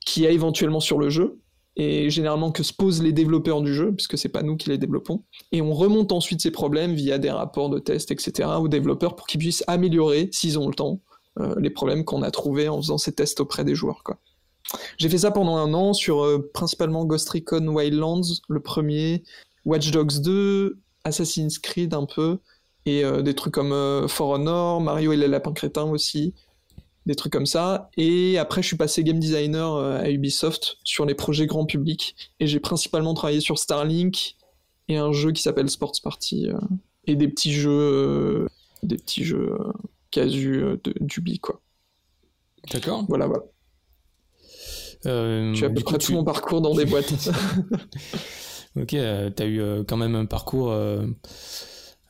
qu'il 0.06 0.24
y 0.24 0.28
a 0.28 0.32
éventuellement 0.32 0.80
sur 0.80 0.98
le 0.98 1.10
jeu 1.10 1.40
et 1.76 2.10
généralement 2.10 2.52
que 2.52 2.64
se 2.64 2.74
posent 2.74 3.02
les 3.02 3.14
développeurs 3.14 3.62
du 3.62 3.74
jeu, 3.74 3.94
puisque 3.94 4.18
c'est 4.18 4.30
pas 4.30 4.44
nous 4.44 4.58
qui 4.58 4.70
les 4.70 4.78
développons. 4.78 5.24
Et 5.52 5.62
on 5.62 5.74
remonte 5.74 6.12
ensuite 6.12 6.42
ces 6.42 6.52
problèmes 6.52 6.94
via 6.94 7.18
des 7.18 7.32
rapports 7.32 7.70
de 7.70 7.80
tests, 7.80 8.12
etc., 8.12 8.50
aux 8.60 8.68
développeurs 8.68 9.16
pour 9.16 9.28
qu'ils 9.28 9.40
puissent 9.40 9.64
améliorer, 9.68 10.30
s'ils 10.34 10.60
ont 10.60 10.68
le 10.68 10.74
temps, 10.74 11.00
euh, 11.40 11.56
les 11.58 11.70
problèmes 11.70 12.04
qu'on 12.04 12.22
a 12.22 12.32
trouvés 12.32 12.68
en 12.68 12.82
faisant 12.82 12.98
ces 12.98 13.14
tests 13.14 13.40
auprès 13.40 13.64
des 13.64 13.76
joueurs. 13.76 14.04
J'ai 14.98 15.08
fait 15.08 15.20
ça 15.20 15.32
pendant 15.32 15.56
un 15.56 15.74
an 15.74 15.94
sur 15.94 16.24
euh, 16.24 16.50
principalement 16.54 17.06
Ghost 17.06 17.30
Recon 17.30 17.66
Wildlands, 17.68 18.22
le 18.50 18.60
premier, 18.60 19.24
Watch 19.66 19.92
Dogs 19.92 20.22
2, 20.22 20.78
Assassin's 21.04 21.60
Creed 21.60 21.94
un 21.94 22.06
peu, 22.06 22.40
et 22.86 23.04
euh, 23.04 23.22
des 23.22 23.34
trucs 23.36 23.54
comme 23.54 23.72
euh, 23.74 24.08
For 24.08 24.30
Honor, 24.30 24.82
Mario 24.82 25.12
et 25.14 25.18
les 25.18 25.28
lapins 25.28 25.54
crétins 25.54 25.84
aussi, 25.90 26.34
des 27.06 27.16
trucs 27.16 27.34
comme 27.34 27.46
ça. 27.46 27.90
Et 27.98 28.38
après, 28.38 28.62
je 28.62 28.68
suis 28.68 28.78
passé 28.78 29.04
game 29.04 29.20
designer 29.20 29.76
euh, 29.76 30.00
à 30.00 30.10
Ubisoft 30.10 30.78
sur 30.84 31.06
les 31.06 31.16
projets 31.16 31.46
grand 31.48 31.66
public. 31.66 32.16
Et 32.40 32.48
j'ai 32.48 32.60
principalement 32.60 33.14
travaillé 33.14 33.42
sur 33.42 33.58
Starlink 33.60 34.36
et 34.88 34.98
un 34.98 35.12
jeu 35.12 35.32
qui 35.32 35.42
s'appelle 35.42 35.70
Sports 35.70 35.94
Party. 36.04 36.48
et 37.06 37.16
des 37.16 37.28
petits 37.28 37.54
jeux, 37.54 38.48
des 38.84 38.98
petits 38.98 39.24
jeux 39.24 39.56
casu 40.12 40.64
d'Ubi, 41.00 41.40
quoi. 41.40 41.62
D'accord. 42.72 43.06
Voilà, 43.08 43.28
voilà. 43.28 43.44
Euh, 45.06 45.54
Tu 45.54 45.64
as 45.64 45.68
à 45.68 45.70
peu 45.70 45.82
près 45.82 45.98
tu- 45.98 46.08
tout 46.08 46.14
mon 46.14 46.24
parcours 46.24 46.62
dans 46.62 46.74
des 46.76 46.86
boîtes. 46.86 47.14
Ok, 48.82 48.94
euh, 48.94 49.30
t'as 49.30 49.46
eu 49.46 49.62
euh, 49.62 49.84
quand 49.88 49.98
même 49.98 50.16
un 50.16 50.26
parcours. 50.26 50.72
Euh, 50.72 51.06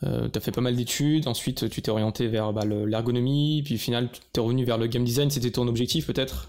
euh, 0.06 0.30
t'as 0.30 0.40
fait 0.40 0.52
pas 0.52 0.62
mal 0.62 0.76
d'études. 0.76 1.28
Ensuite, 1.28 1.70
tu 1.70 1.82
t'es 1.82 1.92
orienté 1.92 2.28
vers 2.28 2.54
bah, 2.54 2.64
le- 2.64 2.86
l'ergonomie. 2.86 3.62
Puis 3.66 3.76
au 3.76 3.78
final, 3.78 4.10
tu 4.12 4.22
t'es 4.32 4.40
revenu 4.40 4.64
vers 4.64 4.78
le 4.78 4.88
game 4.88 5.04
design. 5.04 5.30
C'était 5.30 5.52
ton 5.52 5.68
objectif 5.68 6.08
peut-être? 6.08 6.48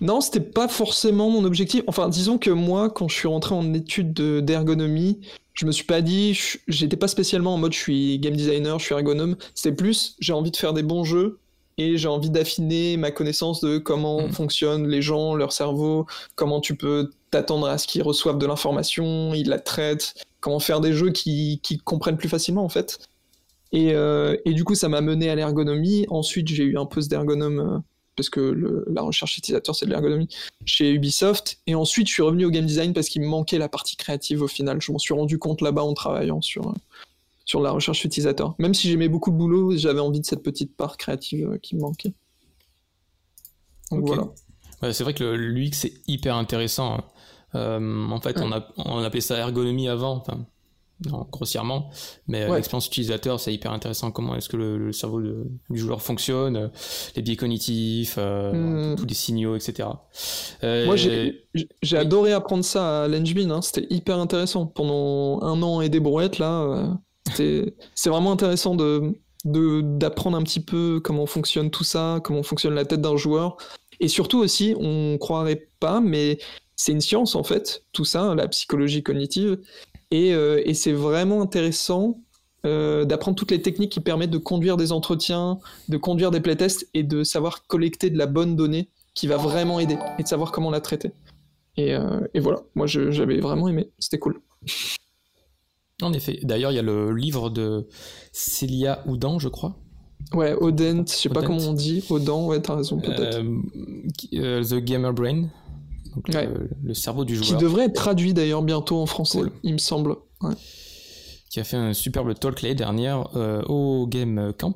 Non, 0.00 0.20
c'était 0.20 0.40
pas 0.40 0.66
forcément 0.66 1.30
mon 1.30 1.44
objectif. 1.44 1.82
Enfin, 1.86 2.08
disons 2.08 2.38
que 2.38 2.50
moi, 2.50 2.90
quand 2.90 3.06
je 3.08 3.14
suis 3.14 3.28
rentré 3.28 3.54
en 3.54 3.72
études 3.72 4.12
de- 4.14 4.40
d'ergonomie, 4.40 5.20
je 5.54 5.66
me 5.66 5.70
suis 5.72 5.84
pas 5.84 6.00
dit, 6.00 6.38
j'étais 6.66 6.96
pas 6.96 7.08
spécialement 7.08 7.54
en 7.54 7.58
mode 7.58 7.72
je 7.72 7.78
suis 7.78 8.18
game 8.18 8.34
designer, 8.36 8.78
je 8.78 8.84
suis 8.86 8.94
ergonome. 8.94 9.36
C'était 9.54 9.74
plus, 9.76 10.16
j'ai 10.20 10.32
envie 10.32 10.50
de 10.50 10.56
faire 10.56 10.72
des 10.72 10.82
bons 10.84 11.04
jeux 11.04 11.38
et 11.78 11.96
j'ai 11.98 12.08
envie 12.08 12.30
d'affiner 12.30 12.96
ma 12.96 13.10
connaissance 13.12 13.60
de 13.60 13.78
comment 13.78 14.22
Mm. 14.22 14.32
fonctionnent 14.32 14.88
les 14.88 15.02
gens, 15.02 15.34
leur 15.36 15.52
cerveau, 15.52 16.06
comment 16.34 16.60
tu 16.60 16.74
peux 16.76 17.10
t'attendre 17.30 17.66
à 17.68 17.78
ce 17.78 17.86
qu'ils 17.86 18.02
reçoivent 18.02 18.38
de 18.38 18.46
l'information, 18.46 19.34
ils 19.34 19.48
la 19.48 19.58
traitent, 19.58 20.14
comment 20.40 20.60
faire 20.60 20.80
des 20.80 20.92
jeux 20.92 21.10
qui, 21.10 21.60
qui 21.62 21.78
comprennent 21.78 22.16
plus 22.16 22.28
facilement 22.28 22.64
en 22.64 22.68
fait. 22.68 22.98
Et, 23.72 23.88
et 24.46 24.54
du 24.54 24.64
coup, 24.64 24.74
ça 24.74 24.88
m'a 24.88 25.02
mené 25.02 25.28
à 25.28 25.34
l'ergonomie. 25.34 26.06
Ensuite, 26.08 26.48
j'ai 26.48 26.64
eu 26.64 26.78
un 26.78 26.86
poste 26.86 27.10
d'ergonome 27.10 27.82
parce 28.18 28.28
que 28.30 28.84
la 28.88 29.02
recherche 29.02 29.38
utilisateur 29.38 29.74
c'est 29.76 29.86
de 29.86 29.90
l'ergonomie 29.90 30.28
chez 30.66 30.90
Ubisoft. 30.90 31.60
Et 31.66 31.74
ensuite, 31.74 32.08
je 32.08 32.12
suis 32.12 32.22
revenu 32.22 32.44
au 32.44 32.50
game 32.50 32.66
design 32.66 32.92
parce 32.92 33.08
qu'il 33.08 33.22
me 33.22 33.28
manquait 33.28 33.58
la 33.58 33.68
partie 33.68 33.96
créative 33.96 34.42
au 34.42 34.48
final. 34.48 34.82
Je 34.82 34.90
m'en 34.90 34.98
suis 34.98 35.14
rendu 35.14 35.38
compte 35.38 35.60
là-bas 35.60 35.82
en 35.84 35.94
travaillant 35.94 36.40
sur, 36.42 36.74
sur 37.44 37.60
la 37.62 37.70
recherche 37.70 38.04
utilisateur. 38.04 38.56
Même 38.58 38.74
si 38.74 38.90
j'aimais 38.90 39.08
beaucoup 39.08 39.30
le 39.30 39.36
boulot, 39.36 39.76
j'avais 39.76 40.00
envie 40.00 40.20
de 40.20 40.26
cette 40.26 40.42
petite 40.42 40.76
part 40.76 40.96
créative 40.96 41.48
euh, 41.48 41.58
qui 41.58 41.76
me 41.76 41.80
manquait. 41.80 42.12
Donc 43.92 44.06
voilà. 44.06 44.92
c'est 44.92 45.04
vrai 45.04 45.14
que 45.14 45.24
l'UX 45.24 45.70
c'est 45.72 45.94
hyper 46.08 46.34
intéressant. 46.36 47.04
Euh, 47.54 48.08
en 48.08 48.20
fait, 48.20 48.38
on, 48.40 48.52
a, 48.52 48.68
on 48.76 48.98
appelait 48.98 49.20
ça 49.20 49.36
ergonomie 49.38 49.88
avant. 49.88 50.24
Non, 51.06 51.26
grossièrement, 51.30 51.90
mais 52.26 52.48
l'expérience 52.48 52.88
utilisateur, 52.88 53.38
c'est 53.38 53.54
hyper 53.54 53.70
intéressant. 53.70 54.10
Comment 54.10 54.34
est-ce 54.34 54.48
que 54.48 54.56
le, 54.56 54.92
cerveau 54.92 55.20
du 55.20 55.78
joueur 55.78 56.02
fonctionne, 56.02 56.56
euh, 56.56 56.68
les 57.14 57.22
biais 57.22 57.36
cognitifs, 57.36 58.16
euh, 58.18 58.92
hmm. 58.92 58.96
tous 58.96 59.06
les 59.06 59.14
signaux, 59.14 59.54
etc. 59.54 59.88
Euh, 60.64 60.86
Moi, 60.86 60.96
j'ai 60.96 61.96
adoré 61.96 62.32
apprendre 62.32 62.64
ça 62.64 63.04
à 63.04 63.08
Lengemin. 63.08 63.50
Hein. 63.50 63.62
C'était 63.62 63.86
hyper 63.90 64.18
intéressant. 64.18 64.66
Pendant 64.66 65.40
un 65.42 65.62
an 65.62 65.82
et 65.82 65.88
des 65.88 66.00
brouettes, 66.00 66.40
là, 66.40 66.98
c'est 67.34 68.10
vraiment 68.10 68.32
intéressant 68.32 68.74
de 68.74 69.14
d'apprendre 69.44 70.36
un 70.36 70.42
petit 70.42 70.60
peu 70.60 71.00
comment 71.02 71.24
fonctionne 71.24 71.70
tout 71.70 71.84
ça, 71.84 72.18
comment 72.24 72.42
fonctionne 72.42 72.74
la 72.74 72.84
tête 72.84 73.00
d'un 73.00 73.16
joueur. 73.16 73.56
Et 74.00 74.08
surtout 74.08 74.38
aussi, 74.38 74.74
on 74.78 75.16
croirait 75.16 75.68
pas, 75.78 76.00
mais 76.00 76.38
c'est 76.78 76.92
une 76.92 77.00
science 77.00 77.34
en 77.34 77.42
fait, 77.42 77.84
tout 77.92 78.06
ça, 78.06 78.34
la 78.34 78.48
psychologie 78.48 79.02
cognitive. 79.02 79.58
Euh, 80.14 80.62
et, 80.64 80.72
c'est 80.72 80.92
vraiment 80.92 81.42
intéressant 81.42 82.22
euh, 82.64 83.04
d'apprendre 83.04 83.36
toutes 83.36 83.50
les 83.50 83.60
techniques 83.60 83.92
qui 83.92 84.00
permettent 84.00 84.30
de 84.30 84.38
conduire 84.38 84.78
des 84.78 84.92
entretiens, 84.92 85.58
de 85.88 85.96
conduire 85.98 86.30
des 86.30 86.40
playtests 86.40 86.88
et 86.94 87.02
de 87.02 87.24
savoir 87.24 87.66
collecter 87.66 88.08
de 88.08 88.16
la 88.16 88.26
bonne 88.26 88.56
donnée 88.56 88.88
qui 89.14 89.26
va 89.26 89.36
vraiment 89.36 89.80
aider 89.80 89.98
et 90.18 90.22
de 90.22 90.28
savoir 90.28 90.50
comment 90.52 90.70
la 90.70 90.80
traiter. 90.80 91.12
Et, 91.76 91.94
euh, 91.94 92.20
voilà, 92.36 92.62
moi 92.74 92.86
j'avais 92.86 93.40
vraiment 93.40 93.68
aimé, 93.68 93.90
c'était 93.98 94.18
cool. 94.18 94.40
En 96.00 96.12
effet, 96.12 96.38
d'ailleurs 96.44 96.70
il 96.70 96.76
y 96.76 96.78
a 96.78 96.82
le 96.82 97.12
livre 97.12 97.50
de 97.50 97.88
Célia 98.30 99.02
Oudan, 99.08 99.40
je 99.40 99.48
crois. 99.48 99.74
Ouais, 100.32 100.54
Odent, 100.54 101.04
je 101.08 101.12
sais 101.12 101.28
pas 101.28 101.42
comment 101.42 101.58
on 101.58 101.72
dit, 101.72 102.04
Odan, 102.08 102.46
ouais, 102.46 102.62
t'as 102.62 102.76
raison 102.76 103.00
peut-être. 103.00 103.40
The 104.30 104.74
Gamer 104.76 105.12
Brain, 105.12 105.48
le, 106.84 106.94
cerveau 106.94 107.24
du 107.24 107.36
joueur. 107.36 107.48
Qui 107.48 107.56
devrait 107.56 107.86
être 107.86 107.94
traduit 107.94 108.34
d'ailleurs 108.34 108.62
bientôt 108.62 109.00
en 109.00 109.06
français, 109.06 109.40
il 109.62 109.74
me 109.74 109.78
semble. 109.78 110.16
Qui 111.50 111.60
a 111.60 111.64
fait 111.64 111.76
un 111.76 111.94
superbe 111.94 112.34
talk 112.38 112.62
l'année 112.62 112.74
dernière 112.74 113.28
euh, 113.36 113.62
au 113.64 114.06
Game 114.06 114.52
Camp. 114.58 114.74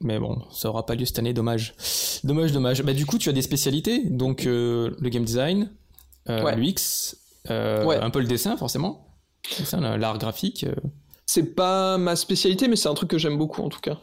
Mais 0.00 0.18
bon, 0.18 0.42
ça 0.50 0.68
aura 0.68 0.84
pas 0.84 0.94
lieu 0.94 1.04
cette 1.06 1.18
année, 1.18 1.32
dommage. 1.32 1.74
Dommage, 2.22 2.52
dommage. 2.52 2.82
Bah, 2.82 2.92
du 2.92 3.06
coup, 3.06 3.18
tu 3.18 3.28
as 3.28 3.32
des 3.32 3.42
spécialités, 3.42 4.04
donc 4.08 4.46
euh, 4.46 4.94
le 5.00 5.08
game 5.08 5.24
design, 5.24 5.70
euh, 6.28 6.54
l'UX, 6.54 7.16
un 7.48 8.10
peu 8.10 8.20
le 8.20 8.26
dessin, 8.26 8.56
forcément. 8.56 9.08
l'art 9.72 10.18
graphique. 10.18 10.66
C'est 11.24 11.54
pas 11.54 11.98
ma 11.98 12.14
spécialité, 12.14 12.68
mais 12.68 12.76
c'est 12.76 12.88
un 12.88 12.94
truc 12.94 13.10
que 13.10 13.18
j'aime 13.18 13.38
beaucoup 13.38 13.62
en 13.62 13.68
tout 13.68 13.80
cas. 13.80 13.98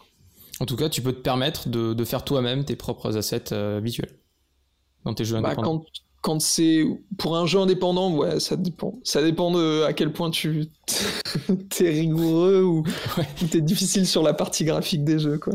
En 0.59 0.65
tout 0.65 0.75
cas, 0.75 0.89
tu 0.89 1.01
peux 1.01 1.13
te 1.13 1.21
permettre 1.21 1.69
de, 1.69 1.93
de 1.93 2.05
faire 2.05 2.23
toi-même 2.23 2.65
tes 2.65 2.75
propres 2.75 3.17
assets 3.17 3.79
visuels 3.79 4.19
dans 5.05 5.13
tes 5.13 5.25
jeux 5.25 5.39
bah, 5.39 5.49
indépendants 5.49 5.79
quand 5.79 5.85
c'est 6.39 6.85
pour 7.17 7.37
un 7.37 7.45
jeu 7.45 7.59
indépendant, 7.59 8.13
ouais, 8.15 8.39
ça 8.39 8.55
dépend. 8.55 8.93
Ça 9.03 9.21
dépend 9.21 9.51
de 9.51 9.83
à 9.83 9.93
quel 9.93 10.11
point 10.11 10.31
tu 10.31 10.67
es 11.79 11.89
rigoureux 11.89 12.63
ou 12.63 12.83
tu 13.37 13.47
t'es 13.47 13.61
difficile 13.61 14.07
sur 14.07 14.23
la 14.23 14.33
partie 14.33 14.65
graphique 14.65 15.03
des 15.03 15.19
jeux, 15.19 15.37
quoi. 15.37 15.53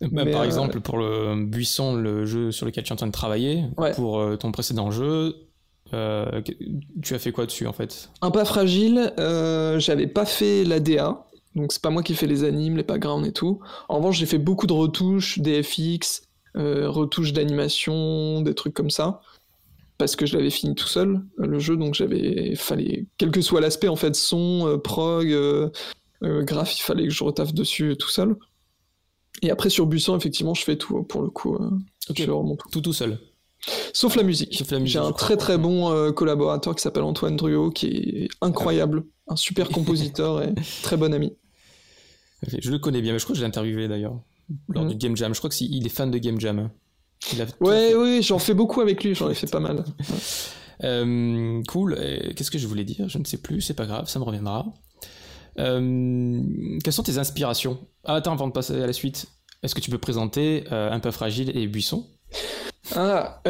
Bah, 0.00 0.24
par 0.24 0.40
euh, 0.40 0.44
exemple, 0.44 0.80
pour 0.80 0.96
le 0.96 1.44
Buisson, 1.44 1.94
le 1.94 2.24
jeu 2.24 2.52
sur 2.52 2.64
lequel 2.64 2.84
tu 2.84 2.90
es 2.90 2.92
en 2.94 2.96
train 2.96 3.06
de 3.06 3.12
travailler, 3.12 3.64
pour 3.94 4.18
euh, 4.18 4.36
ton 4.36 4.50
précédent 4.50 4.90
jeu, 4.90 5.34
euh, 5.92 6.40
tu 7.02 7.14
as 7.14 7.18
fait 7.18 7.32
quoi 7.32 7.44
dessus 7.44 7.66
en 7.66 7.74
fait? 7.74 8.08
Un 8.22 8.30
pas 8.30 8.46
fragile, 8.46 9.12
j'avais 9.18 10.06
pas 10.06 10.24
fait 10.24 10.64
la 10.64 10.80
DA, 10.80 11.26
donc 11.54 11.72
c'est 11.72 11.82
pas 11.82 11.90
moi 11.90 12.02
qui 12.02 12.14
fais 12.14 12.26
les 12.26 12.44
animes, 12.44 12.76
les 12.76 12.82
backgrounds 12.82 13.26
et 13.26 13.32
tout. 13.32 13.60
En 13.88 13.96
revanche, 13.96 14.18
j'ai 14.18 14.26
fait 14.26 14.38
beaucoup 14.38 14.66
de 14.66 14.72
retouches, 14.72 15.38
des 15.40 15.62
FX, 15.62 16.22
euh, 16.22 16.29
retouches 16.54 17.32
d'animation, 17.32 18.42
des 18.42 18.54
trucs 18.54 18.74
comme 18.74 18.90
ça, 18.90 19.20
parce 20.00 20.16
que 20.16 20.24
je 20.24 20.34
l'avais 20.36 20.50
fini 20.50 20.74
tout 20.74 20.88
seul 20.88 21.20
le 21.36 21.58
jeu, 21.58 21.76
donc 21.76 21.94
j'avais 21.94 22.54
fallait 22.56 23.06
quel 23.18 23.30
que 23.30 23.42
soit 23.42 23.60
l'aspect 23.60 23.88
en 23.88 23.96
fait, 23.96 24.16
son, 24.16 24.66
euh, 24.66 24.78
prog, 24.78 25.30
euh, 25.30 25.70
graph, 26.22 26.76
il 26.78 26.80
fallait 26.82 27.04
que 27.04 27.10
je 27.12 27.22
retaffe 27.22 27.52
dessus 27.52 27.96
tout 27.98 28.08
seul. 28.08 28.34
Et 29.42 29.50
après 29.50 29.68
sur 29.68 29.86
Buisson, 29.86 30.16
effectivement, 30.16 30.54
je 30.54 30.64
fais 30.64 30.76
tout 30.76 31.02
pour 31.02 31.20
le 31.22 31.28
coup. 31.28 31.58
tout. 32.06 32.80
tout. 32.80 32.92
seul. 32.94 33.18
Sauf 33.92 34.16
la 34.16 34.22
musique. 34.22 34.64
J'ai 34.84 34.98
un 34.98 35.12
très 35.12 35.36
très 35.36 35.58
bon 35.58 36.12
collaborateur 36.12 36.74
qui 36.74 36.82
s'appelle 36.82 37.02
Antoine 37.02 37.36
Druot, 37.36 37.70
qui 37.70 37.86
est 37.86 38.28
incroyable, 38.40 39.04
un 39.28 39.36
super 39.36 39.68
compositeur 39.70 40.42
et 40.42 40.54
très 40.82 40.96
bon 40.96 41.12
ami. 41.12 41.36
Je 42.58 42.70
le 42.70 42.78
connais 42.78 43.02
bien, 43.02 43.12
mais 43.12 43.18
je 43.18 43.24
crois 43.24 43.34
que 43.34 43.38
je 43.38 43.44
l'ai 43.44 43.48
interviewé 43.48 43.86
d'ailleurs 43.86 44.18
lors 44.68 44.86
du 44.86 44.94
mm. 44.94 44.98
Game 44.98 45.16
Jam. 45.16 45.34
Je 45.34 45.38
crois 45.38 45.50
qu'il 45.50 45.86
est 45.86 45.90
fan 45.90 46.10
de 46.10 46.18
Game 46.18 46.40
Jam. 46.40 46.70
ouais, 47.60 47.94
oui, 47.94 48.22
j'en 48.22 48.38
fais 48.38 48.54
beaucoup 48.54 48.80
avec 48.80 49.04
lui, 49.04 49.14
j'en 49.14 49.30
ai 49.30 49.34
fait 49.34 49.50
pas 49.50 49.60
mal. 49.60 49.84
Euh, 50.82 51.62
cool. 51.68 51.94
Qu'est-ce 52.34 52.50
que 52.50 52.58
je 52.58 52.66
voulais 52.66 52.84
dire? 52.84 53.08
Je 53.08 53.18
ne 53.18 53.24
sais 53.24 53.36
plus, 53.36 53.60
c'est 53.60 53.74
pas 53.74 53.86
grave, 53.86 54.08
ça 54.08 54.18
me 54.18 54.24
reviendra. 54.24 54.64
Euh, 55.58 56.42
quelles 56.82 56.92
sont 56.92 57.02
tes 57.02 57.18
inspirations? 57.18 57.78
Ah, 58.04 58.14
attends, 58.14 58.32
avant 58.32 58.46
de 58.46 58.52
passer 58.52 58.80
à 58.80 58.86
la 58.86 58.92
suite, 58.92 59.26
est-ce 59.62 59.74
que 59.74 59.80
tu 59.80 59.90
peux 59.90 59.98
présenter 59.98 60.64
euh, 60.72 60.90
Un 60.90 61.00
pas 61.00 61.12
fragile 61.12 61.54
et 61.56 61.66
Buisson? 61.66 62.06
Ah, 62.94 63.42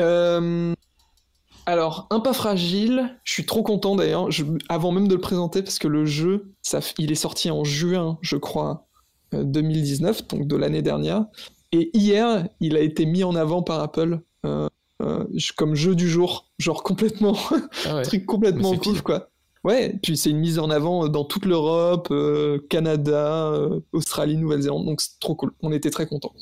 alors, 1.66 2.09
Un 2.11 2.19
pas 2.19 2.33
fragile, 2.33 3.16
je 3.23 3.33
suis 3.33 3.47
trop 3.47 3.62
content 3.62 3.95
d'ailleurs, 3.95 4.28
avant 4.69 4.90
même 4.90 5.07
de 5.07 5.14
le 5.14 5.21
présenter, 5.21 5.62
parce 5.62 5.78
que 5.78 5.87
le 5.87 6.04
jeu, 6.04 6.52
ça, 6.62 6.80
il 6.99 7.12
est 7.12 7.16
sorti 7.16 7.49
en 7.50 7.62
juin, 7.62 8.19
je 8.23 8.37
crois, 8.37 8.88
2019, 9.32 10.28
donc 10.28 10.46
de 10.46 10.56
l'année 10.56 10.82
dernière. 10.82 11.26
Et 11.72 11.90
hier, 11.96 12.49
il 12.60 12.76
a 12.76 12.80
été 12.80 13.06
mis 13.06 13.25
en 13.25 13.34
avant 13.34 13.62
par 13.62 13.80
Apple 13.80 14.20
euh, 14.44 14.68
euh, 15.02 15.25
comme 15.56 15.75
jeu 15.75 15.94
du 15.94 16.08
jour, 16.08 16.50
genre 16.58 16.82
complètement, 16.82 17.37
ah 17.87 18.02
truc 18.02 18.26
complètement 18.26 18.76
pif 18.76 19.02
quoi. 19.02 19.28
Ouais, 19.62 19.94
puis 20.02 20.16
c'est 20.16 20.30
une 20.30 20.38
mise 20.38 20.58
en 20.58 20.70
avant 20.70 21.08
dans 21.08 21.25
toute 21.25 21.44
l'Europe, 21.44 22.08
euh, 22.10 22.58
Canada, 22.70 23.52
Australie, 23.92 24.38
Nouvelle-Zélande, 24.38 24.87
donc 24.87 25.02
c'est 25.02 25.20
trop 25.20 25.34
cool. 25.34 25.52
On 25.60 25.70
était 25.70 25.90
très 25.90 26.06
contents. 26.06 26.32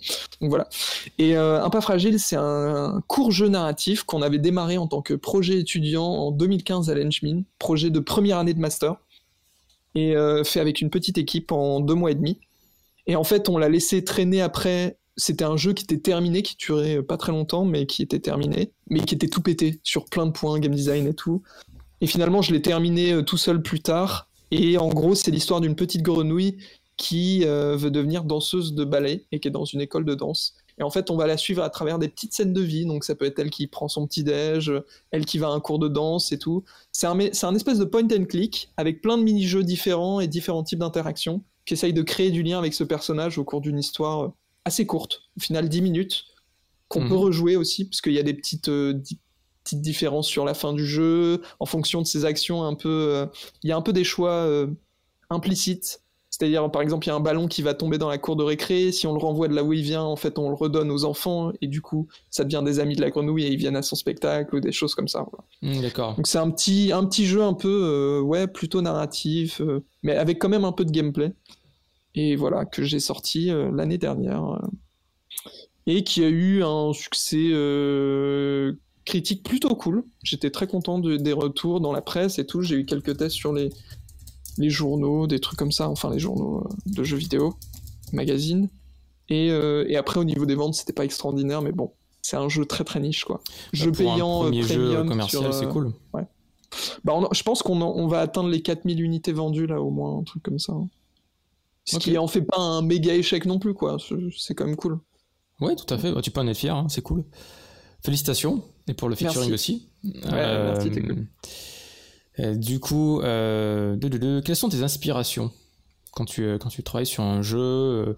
Donc 0.41 0.51
voilà. 0.51 0.69
Et 1.19 1.35
Un 1.35 1.69
pas 1.69 1.81
fragile, 1.81 2.21
c'est 2.21 2.37
un, 2.37 3.03
court 3.09 3.33
jeu 3.33 3.49
narratif 3.49 4.05
qu'on 4.05 4.23
avait 4.23 4.39
démarré 4.39 4.79
en 4.79 4.87
tant 4.87 5.03
que 5.03 5.15
projet 5.15 5.59
étudiant 5.59 6.05
en 6.05 6.31
2015 6.31 6.91
à 6.91 6.95
l'Enchmin, 6.95 7.43
projet 7.59 7.91
de 7.91 7.99
première 7.99 8.39
année 8.39 8.55
de 8.55 8.61
master, 8.61 8.95
et 9.97 10.15
fait 10.45 10.61
avec 10.61 10.81
une 10.81 10.91
petite 10.91 11.19
équipe 11.19 11.51
en 11.51 11.81
deux 11.81 11.95
mois 11.95 12.13
et 12.13 12.15
demi. 12.15 12.39
Et 13.09 13.17
en 13.17 13.25
fait, 13.25 13.49
on 13.49 13.59
l'a 13.59 13.71
laissé 13.71 14.05
traîner 14.05 14.43
après. 14.43 14.99
C'était 15.17 15.45
un 15.45 15.57
jeu 15.57 15.73
qui 15.73 15.83
était 15.83 15.99
terminé, 15.99 16.43
qui 16.43 16.57
durait 16.57 17.03
pas 17.03 17.17
très 17.17 17.33
longtemps, 17.33 17.65
mais 17.65 17.87
qui 17.87 18.03
était 18.03 18.21
terminé, 18.21 18.71
mais 18.89 19.01
qui 19.01 19.15
était 19.17 19.27
tout 19.27 19.41
pété 19.41 19.81
sur 19.83 20.05
plein 20.05 20.27
de 20.27 20.31
points, 20.31 20.61
game 20.61 20.75
design 20.75 21.09
et 21.09 21.15
tout. 21.15 21.43
Et 22.03 22.07
finalement, 22.07 22.43
je 22.43 22.53
l'ai 22.53 22.63
terminé 22.63 23.13
euh, 23.13 23.23
tout 23.23 23.39
seul 23.39 23.63
plus 23.63 23.81
tard. 23.81 24.29
Et 24.51 24.79
en 24.79 24.89
gros, 24.89 25.15
c'est 25.15 25.31
l'histoire 25.31 25.61
d'une 25.61 25.75
petite 25.75 26.03
grenouille 26.03 26.59
qui 26.97 27.45
euh, 27.45 27.77
veut 27.77 27.91
devenir 27.91 28.25
danseuse 28.25 28.75
de 28.75 28.85
ballet 28.85 29.25
et 29.33 29.41
qui 29.41 29.49
est 29.49 29.53
dans 29.53 29.65
une 29.65 29.81
école 29.81 30.05
de 30.05 30.15
danse. 30.15 30.55
Et 30.79 30.83
en 30.83 30.91
fait, 30.91 31.11
on 31.11 31.17
va 31.17 31.27
la 31.27 31.37
suivre 31.37 31.63
à 31.63 31.71
travers 31.71 31.99
des 31.99 32.09
petites 32.09 32.35
scènes 32.35 32.53
de 32.53 32.61
vie. 32.61 32.85
Donc, 32.85 33.05
ça 33.05 33.15
peut 33.15 33.25
être 33.25 33.39
elle 33.39 33.51
qui 33.51 33.67
prend 33.67 33.89
son 33.89 34.07
petit 34.07 34.23
déj, 34.23 34.71
elle 35.11 35.25
qui 35.25 35.39
va 35.39 35.49
à 35.49 35.51
un 35.51 35.61
cours 35.61 35.79
de 35.79 35.89
danse 35.89 36.31
et 36.31 36.39
tout. 36.39 36.63
C'est 36.93 37.07
un, 37.07 37.19
un 37.19 37.55
espèce 37.55 37.79
de 37.79 37.85
point 37.85 38.05
and 38.05 38.27
click 38.27 38.71
avec 38.77 39.01
plein 39.01 39.17
de 39.17 39.23
mini-jeux 39.23 39.65
différents 39.65 40.21
et 40.21 40.29
différents 40.29 40.63
types 40.63 40.79
d'interactions 40.79 41.43
qui 41.69 41.75
essaye 41.75 41.93
de 41.93 42.01
créer 42.01 42.31
du 42.31 42.43
lien 42.43 42.59
avec 42.59 42.73
ce 42.73 42.83
personnage 42.83 43.37
au 43.37 43.45
cours 43.45 43.61
d'une 43.61 43.79
histoire 43.79 44.25
euh, 44.25 44.29
assez 44.65 44.87
courte, 44.87 45.25
au 45.37 45.41
final 45.41 45.69
10 45.69 45.83
minutes, 45.83 46.25
qu'on 46.89 47.01
peut 47.01 47.09
mhm. 47.09 47.21
rejouer 47.21 47.57
aussi, 47.57 47.85
parce 47.85 48.01
qu'il 48.01 48.15
y 48.15 48.19
a 48.19 48.23
des 48.23 48.33
petites, 48.33 48.71
euh, 48.71 48.95
petites 49.65 49.83
différences 49.83 50.27
sur 50.27 50.47
la 50.47 50.55
fin 50.55 50.73
du 50.73 50.87
jeu, 50.87 51.43
en 51.61 51.67
fonction 51.67 52.01
de 52.01 52.07
ses 52.07 52.25
actions, 52.25 52.65
un 52.65 52.75
peu, 52.75 52.89
euh, 52.89 53.27
il 53.63 53.69
y 53.69 53.73
a 53.73 53.77
un 53.77 53.83
peu 53.83 53.93
des 53.93 54.05
choix 54.05 54.49
implicites. 55.29 56.01
C'est-à-dire, 56.31 56.71
par 56.71 56.81
exemple, 56.81 57.07
il 57.07 57.11
y 57.11 57.13
a 57.13 57.17
un 57.17 57.21
ballon 57.21 57.49
qui 57.49 57.61
va 57.63 57.75
tomber 57.75 57.99
dans 57.99 58.09
la 58.09 58.17
cour 58.17 58.37
de 58.37 58.45
récré. 58.45 58.93
Si 58.93 59.07
on 59.07 59.13
le 59.13 59.19
renvoie 59.19 59.49
de 59.49 59.55
là 59.55 59.65
où 59.65 59.73
il 59.73 59.83
vient, 59.83 60.05
en 60.05 60.17
fait, 60.17 60.39
on 60.39 60.49
le 60.49 60.55
redonne 60.55 60.91
aux 60.91 61.05
enfants. 61.05 61.53
Et 61.61 61.67
du 61.67 61.83
coup, 61.83 62.07
ça 62.31 62.45
devient 62.45 62.63
des 62.65 62.81
amis 62.81 62.97
de 62.97 63.01
la 63.01 63.11
grenouille 63.11 63.45
et 63.45 63.49
ils 63.49 63.57
viennent 63.57 63.77
à 63.77 63.83
son 63.83 63.97
spectacle 63.97 64.55
ou 64.55 64.61
des 64.61 64.71
choses 64.71 64.95
comme 64.95 65.09
ça. 65.09 65.27
Hmm, 65.63 65.81
d'accord. 65.81 66.17
Donc, 66.17 66.27
c'est 66.27 66.39
un 66.39 66.51
petit, 66.51 66.93
un 66.93 67.05
petit 67.05 67.27
jeu 67.27 67.43
un 67.43 67.55
peu, 67.55 68.21
ouais, 68.21 68.47
plutôt 68.47 68.83
narratif, 68.83 69.61
mais 70.03 70.15
avec 70.15 70.39
quand 70.39 70.49
même 70.49 70.65
un 70.65 70.73
peu 70.73 70.85
de 70.85 70.93
gameplay 70.93 71.33
et 72.15 72.37
voilà 72.37 72.65
que 72.65 72.83
j'ai 72.83 73.01
sorti 73.01 73.51
euh, 73.51 73.71
l'année 73.73 73.99
dernière 73.99 74.45
euh, 74.45 74.67
et 75.87 76.05
qui 76.05 76.23
a 76.23 76.29
eu 76.29 76.63
un 76.63 76.93
succès 76.93 77.49
euh, 77.53 78.75
critique 79.05 79.43
plutôt 79.43 79.75
cool. 79.75 80.05
J'étais 80.23 80.51
très 80.51 80.67
content 80.67 80.99
des 80.99 81.33
retours 81.33 81.81
dans 81.81 81.93
la 81.93 82.03
presse 82.03 82.39
et 82.39 82.47
tout. 82.47 82.61
J'ai 82.61 82.77
eu 82.77 82.85
quelques 82.85 83.17
tests 83.17 83.37
sur 83.37 83.55
les, 83.55 83.71
les 84.59 84.71
journaux, 84.71 85.27
des 85.27 85.41
trucs 85.41 85.59
comme 85.59 85.73
ça, 85.73 85.89
enfin 85.89 86.11
les 86.11 86.19
journaux 86.19 86.69
de 86.87 87.05
jeux 87.05 87.17
vidéo, 87.17 87.55
magazines. 88.13 88.69
Et, 89.31 89.51
euh, 89.51 89.85
et 89.89 89.97
après, 89.97 90.21
au 90.21 90.25
niveau 90.25 90.47
des 90.47 90.55
ventes, 90.55 90.75
c'était 90.75 90.93
pas 90.93 91.05
extraordinaire, 91.05 91.63
mais 91.63 91.73
bon, 91.73 91.93
c'est 92.23 92.37
un 92.37 92.49
jeu 92.49 92.65
très 92.65 92.85
très 92.85 93.01
niche, 93.01 93.25
quoi. 93.25 93.41
Bah, 93.45 93.53
jeu 93.73 93.93
payant, 93.93 94.45
un 94.45 94.53
jeu 94.53 95.05
commercial, 95.05 95.53
c'est 95.53 95.69
cool. 95.69 95.93
Ouais. 96.13 96.27
Bah, 97.05 97.19
je 97.33 97.43
pense 97.43 97.63
qu'on 97.63 97.81
on 97.81 98.07
va 98.09 98.21
atteindre 98.21 98.49
les 98.49 98.63
4000 98.63 99.01
unités 99.03 99.33
vendues, 99.33 99.67
là, 99.67 99.81
au 99.81 99.91
moins, 99.91 100.19
un 100.19 100.23
truc 100.23 100.43
comme 100.43 100.59
ça. 100.59 100.75
Ce 101.89 101.99
qui 101.99 102.19
en 102.19 102.27
fait 102.27 102.43
pas 102.43 102.59
un 102.59 102.83
méga 102.83 103.15
échec 103.15 103.47
non 103.47 103.59
plus, 103.59 103.75
quoi. 103.75 103.97
C'est 104.37 104.55
quand 104.55 104.67
même 104.67 104.77
cool. 104.77 104.99
Ouais, 105.61 105.75
tout 105.75 105.93
à 105.93 105.99
fait. 105.99 106.13
Bah, 106.13 106.23
tu 106.23 106.31
peux 106.31 106.41
en 106.41 106.47
être 106.47 106.57
fier, 106.57 106.75
hein, 106.75 106.87
c'est 106.89 107.03
cool. 107.03 107.25
Félicitations. 108.05 108.63
Et 108.87 108.95
pour 108.95 109.09
le 109.09 109.17
featuring 109.17 109.53
aussi. 109.53 109.91
merci, 110.03 110.91
cool. 110.91 111.27
Euh, 112.41 112.55
du 112.55 112.79
coup, 112.79 113.21
euh, 113.21 113.97
de, 113.97 114.41
quelles 114.41 114.57
sont 114.57 114.69
tes 114.69 114.83
inspirations 114.83 115.51
quand 116.13 116.25
tu, 116.25 116.45
euh, 116.45 116.59
quand 116.59 116.69
tu 116.69 116.83
travailles 116.83 117.07
sur 117.07 117.25
un 117.25 117.43
jeu 117.43 118.15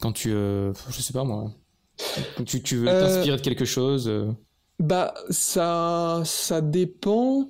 Quand 0.00 0.12
tu. 0.12 0.30
je 0.30 1.00
sais 1.00 1.12
pas 1.12 1.24
moi. 1.24 1.52
Quand 2.36 2.44
tu, 2.44 2.62
tu 2.62 2.76
veux 2.76 2.86
t'inspirer 2.86 3.36
de 3.36 3.42
quelque 3.42 3.64
chose 3.64 4.10
Bah, 4.78 5.14
ça, 5.30 6.22
ça 6.24 6.60
dépend. 6.60 7.48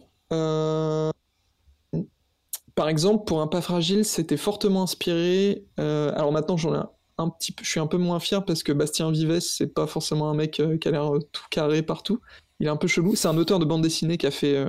Par 2.75 2.88
exemple, 2.88 3.25
pour 3.25 3.40
un 3.40 3.47
pas 3.47 3.61
fragile, 3.61 4.04
c'était 4.04 4.37
fortement 4.37 4.83
inspiré. 4.83 5.64
alors 5.78 6.33
maintenant, 6.33 6.57
j'en 6.57 6.75
ai 6.75 6.83
un 7.19 7.28
petit 7.28 7.52
peu, 7.52 7.62
je 7.64 7.71
suis 7.71 7.81
un 7.81 7.87
peu 7.87 7.99
moins 7.99 8.19
fier 8.19 8.45
parce 8.45 8.64
que 8.64 8.73
Bastien 8.73 9.11
Vives, 9.12 9.38
c'est 9.40 9.69
pas 9.69 9.87
forcément 9.87 10.28
un 10.28 10.35
mec 10.35 10.61
qui 10.81 10.88
a 10.88 10.90
l'air 10.90 11.12
tout 11.33 11.45
carré 11.50 11.83
partout. 11.83 12.21
Il 12.59 12.66
est 12.66 12.71
un 12.71 12.76
peu 12.76 12.88
chelou. 12.88 13.14
C'est 13.14 13.28
un 13.28 13.37
auteur 13.37 13.59
de 13.59 13.64
bande 13.64 13.83
dessinée 13.83 14.19
qui 14.19 14.26
a 14.26 14.33
fait 14.33 14.64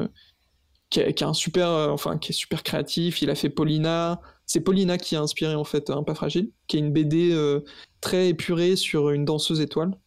qui, 0.89 1.00
est 1.00 1.24
un 1.24 1.33
super, 1.33 1.67
euh, 1.69 1.89
enfin, 1.89 2.17
qui 2.17 2.31
est 2.31 2.35
super 2.35 2.63
créatif. 2.63 3.21
Il 3.21 3.29
a 3.29 3.35
fait 3.35 3.50
Paulina. 3.50 4.21
C'est 4.45 4.62
Paulina 4.62 4.97
qui 4.97 5.15
a 5.15 5.21
inspiré 5.21 5.55
en 5.55 5.63
fait 5.63 5.89
Un 5.89 6.03
pas 6.03 6.15
fragile, 6.15 6.51
qui 6.67 6.77
est 6.77 6.79
une 6.79 6.91
BD 6.91 7.31
euh, 7.31 7.62
très 8.01 8.29
épurée 8.29 8.75
sur 8.75 9.09
une 9.09 9.25
danseuse 9.25 9.62
étoile. 9.62 9.97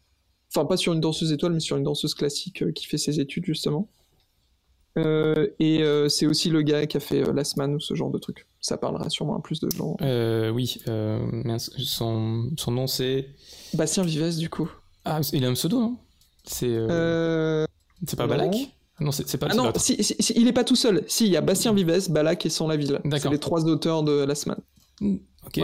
Enfin, 0.55 0.65
pas 0.65 0.77
sur 0.77 0.93
une 0.93 1.01
danseuse 1.01 1.33
étoile, 1.33 1.53
mais 1.53 1.61
sur 1.61 1.77
une 1.77 1.83
danseuse 1.83 2.15
classique 2.15 2.63
euh, 2.63 2.73
qui 2.73 2.87
fait 2.87 2.99
ses 2.99 3.21
études 3.21 3.45
justement. 3.45 3.91
Et 5.59 6.09
c'est 6.09 6.27
aussi 6.27 6.51
le 6.51 6.63
gars 6.63 6.87
qui 6.87 6.97
a 6.97 7.01
fait 7.01 7.33
Last 7.33 7.57
Man 7.57 7.75
ou 7.75 7.81
ce 7.81 7.95
genre 7.95 8.11
de 8.11 8.19
truc. 8.19 8.47
Ça 8.61 8.77
parlera 8.77 9.09
sûrement 9.11 9.37
à 9.37 9.41
plus 9.41 9.61
de 9.61 9.69
gens. 9.71 9.97
oui, 10.53 10.79
son, 11.79 12.51
son, 12.57 12.71
nom 12.71 12.87
c'est. 12.87 13.29
Bastien 13.75 14.03
Vives, 14.03 14.39
du 14.39 14.51
coup. 14.51 14.71
Ah, 15.05 15.21
il 15.33 15.45
a 15.45 15.49
un 15.49 15.55
pseudo, 15.55 15.81
non? 15.81 15.97
C'est. 16.45 16.77
C'est 18.07 18.17
pas 18.17 18.27
Balak? 18.27 18.55
non, 19.01 19.13
c'est 19.13 19.39
pas 19.39 19.47
ah 19.51 19.55
non, 19.55 19.73
il 20.35 20.49
est 20.49 20.53
pas 20.53 20.65
tout 20.65 20.77
seul. 20.77 21.05
Si, 21.07 21.27
il 21.27 21.33
y 21.33 21.37
a 21.37 21.41
Bastien 21.41 21.73
Vives, 21.73 22.11
Balak 22.11 22.47
et 22.47 22.51
Sans 22.51 22.67
la 22.67 22.77
ville. 22.77 23.01
C'est 23.19 23.31
les 23.31 23.39
trois 23.39 23.65
auteurs 23.67 24.03
de 24.03 24.25
la 24.25 24.35
semaine. 24.35 24.61
Hmm, 25.01 25.17
ok. 25.47 25.61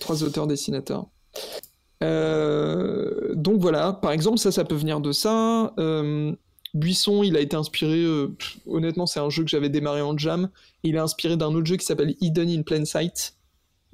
Trois 0.00 0.22
auteurs 0.24 0.46
dessinateurs. 0.46 1.06
Euh, 2.02 3.34
donc 3.34 3.60
voilà, 3.60 3.92
par 3.92 4.12
exemple, 4.12 4.38
ça, 4.38 4.52
ça 4.52 4.64
peut 4.64 4.74
venir 4.74 5.00
de 5.00 5.12
ça. 5.12 5.72
Euh, 5.78 6.32
Buisson, 6.74 7.22
il 7.22 7.36
a 7.36 7.40
été 7.40 7.56
inspiré, 7.56 8.02
euh, 8.02 8.36
honnêtement, 8.66 9.06
c'est 9.06 9.20
un 9.20 9.30
jeu 9.30 9.44
que 9.44 9.48
j'avais 9.48 9.68
démarré 9.68 10.02
en 10.02 10.18
jam. 10.18 10.50
Il 10.82 10.96
est 10.96 10.98
inspiré 10.98 11.36
d'un 11.36 11.54
autre 11.54 11.66
jeu 11.66 11.76
qui 11.76 11.86
s'appelle 11.86 12.16
Hidden 12.20 12.50
in 12.50 12.62
Plain 12.62 12.84
Sight, 12.84 13.36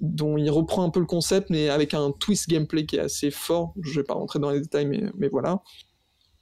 dont 0.00 0.38
il 0.38 0.50
reprend 0.50 0.82
un 0.82 0.90
peu 0.90 1.00
le 1.00 1.06
concept, 1.06 1.50
mais 1.50 1.68
avec 1.68 1.94
un 1.94 2.10
twist 2.10 2.48
gameplay 2.48 2.86
qui 2.86 2.96
est 2.96 3.00
assez 3.00 3.30
fort. 3.30 3.74
Je 3.82 4.00
vais 4.00 4.04
pas 4.04 4.14
rentrer 4.14 4.38
dans 4.38 4.50
les 4.50 4.60
détails, 4.60 4.86
mais, 4.86 5.28
voilà. 5.28 5.62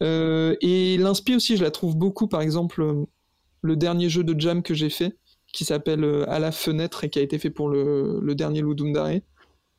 Euh, 0.02 0.54
et 0.60 0.96
l'inspi 0.96 1.34
aussi, 1.34 1.56
je 1.56 1.64
la 1.64 1.70
trouve 1.70 1.96
beaucoup, 1.96 2.28
par 2.28 2.40
exemple, 2.40 2.82
euh, 2.82 3.04
le 3.62 3.76
dernier 3.76 4.08
jeu 4.08 4.22
de 4.22 4.38
Jam 4.38 4.62
que 4.62 4.74
j'ai 4.74 4.90
fait, 4.90 5.16
qui 5.52 5.64
s'appelle 5.64 6.04
euh, 6.04 6.30
À 6.30 6.38
la 6.38 6.52
fenêtre 6.52 7.02
et 7.02 7.10
qui 7.10 7.18
a 7.18 7.22
été 7.22 7.38
fait 7.38 7.50
pour 7.50 7.68
le, 7.68 8.34
dernier 8.36 8.62
Ludundare, 8.62 9.18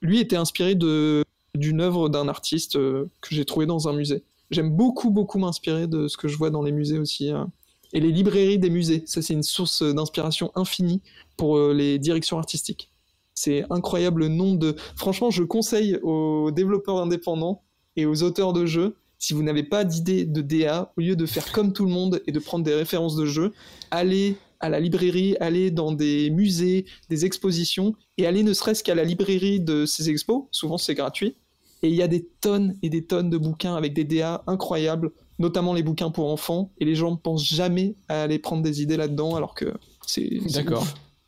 lui 0.01 0.19
était 0.19 0.35
inspiré 0.35 0.75
d'une 0.75 1.81
œuvre 1.81 2.09
d'un 2.09 2.27
artiste 2.27 2.73
que 2.73 3.29
j'ai 3.29 3.45
trouvé 3.45 3.65
dans 3.65 3.87
un 3.87 3.93
musée. 3.93 4.23
J'aime 4.51 4.71
beaucoup, 4.71 5.11
beaucoup 5.11 5.39
m'inspirer 5.39 5.87
de 5.87 6.07
ce 6.07 6.17
que 6.17 6.27
je 6.27 6.37
vois 6.37 6.49
dans 6.49 6.61
les 6.61 6.71
musées 6.71 6.99
aussi. 6.99 7.29
Hein. 7.29 7.51
Et 7.93 7.99
les 7.99 8.11
librairies 8.11 8.59
des 8.59 8.69
musées, 8.69 9.03
ça 9.05 9.21
c'est 9.21 9.33
une 9.33 9.43
source 9.43 9.81
d'inspiration 9.81 10.51
infinie 10.55 11.01
pour 11.37 11.59
les 11.69 11.97
directions 11.99 12.37
artistiques. 12.37 12.91
C'est 13.33 13.65
incroyable 13.69 14.21
le 14.21 14.27
nombre 14.27 14.59
de... 14.59 14.75
Franchement, 14.95 15.31
je 15.31 15.43
conseille 15.43 15.97
aux 16.03 16.51
développeurs 16.51 16.97
indépendants 16.97 17.63
et 17.95 18.05
aux 18.05 18.21
auteurs 18.23 18.53
de 18.53 18.65
jeux 18.65 18.95
si 19.19 19.33
vous 19.33 19.43
n'avez 19.43 19.63
pas 19.63 19.83
d'idée 19.83 20.25
de 20.25 20.41
DA, 20.41 20.93
au 20.97 21.01
lieu 21.01 21.15
de 21.15 21.25
faire 21.25 21.51
comme 21.51 21.73
tout 21.73 21.85
le 21.85 21.91
monde 21.91 22.23
et 22.25 22.31
de 22.31 22.39
prendre 22.39 22.63
des 22.63 22.73
références 22.73 23.15
de 23.17 23.25
jeux, 23.25 23.53
allez 23.91 24.37
à 24.61 24.69
la 24.69 24.79
librairie, 24.79 25.35
allez 25.39 25.71
dans 25.71 25.91
des 25.91 26.29
musées, 26.29 26.85
des 27.09 27.25
expositions, 27.25 27.95
et 28.17 28.25
allez 28.25 28.43
ne 28.43 28.53
serait-ce 28.53 28.83
qu'à 28.83 28.95
la 28.95 29.03
librairie 29.03 29.59
de 29.59 29.85
ces 29.85 30.09
expos, 30.09 30.45
souvent 30.51 30.77
c'est 30.77 30.95
gratuit, 30.95 31.35
et 31.81 31.89
il 31.89 31.95
y 31.95 32.01
a 32.01 32.07
des 32.07 32.25
tonnes 32.41 32.75
et 32.81 32.89
des 32.89 33.05
tonnes 33.05 33.29
de 33.29 33.37
bouquins 33.37 33.75
avec 33.75 33.93
des 33.93 34.03
DA 34.03 34.43
incroyables, 34.47 35.11
notamment 35.37 35.73
les 35.73 35.83
bouquins 35.83 36.11
pour 36.11 36.31
enfants, 36.31 36.71
et 36.79 36.85
les 36.85 36.95
gens 36.95 37.11
ne 37.11 37.17
pensent 37.17 37.47
jamais 37.47 37.95
à 38.07 38.23
aller 38.23 38.39
prendre 38.39 38.63
des 38.63 38.81
idées 38.81 38.97
là-dedans, 38.97 39.35
alors 39.35 39.53
que 39.53 39.73
c'est... 40.05 40.39
D'accord. 40.53 40.85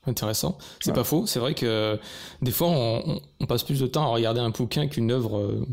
Intéressant. 0.07 0.57
C'est 0.79 0.93
pas 0.93 1.03
faux. 1.03 1.27
C'est 1.27 1.37
vrai 1.37 1.53
que 1.53 1.99
des 2.41 2.49
fois, 2.49 2.69
on, 2.69 3.45
passe 3.47 3.61
plus 3.61 3.79
de 3.79 3.85
temps 3.85 4.01
à 4.01 4.07
regarder 4.07 4.39
un 4.39 4.49
bouquin 4.49 4.87
qu'une 4.87 5.11
œuvre 5.11 5.37
euh, 5.37 5.67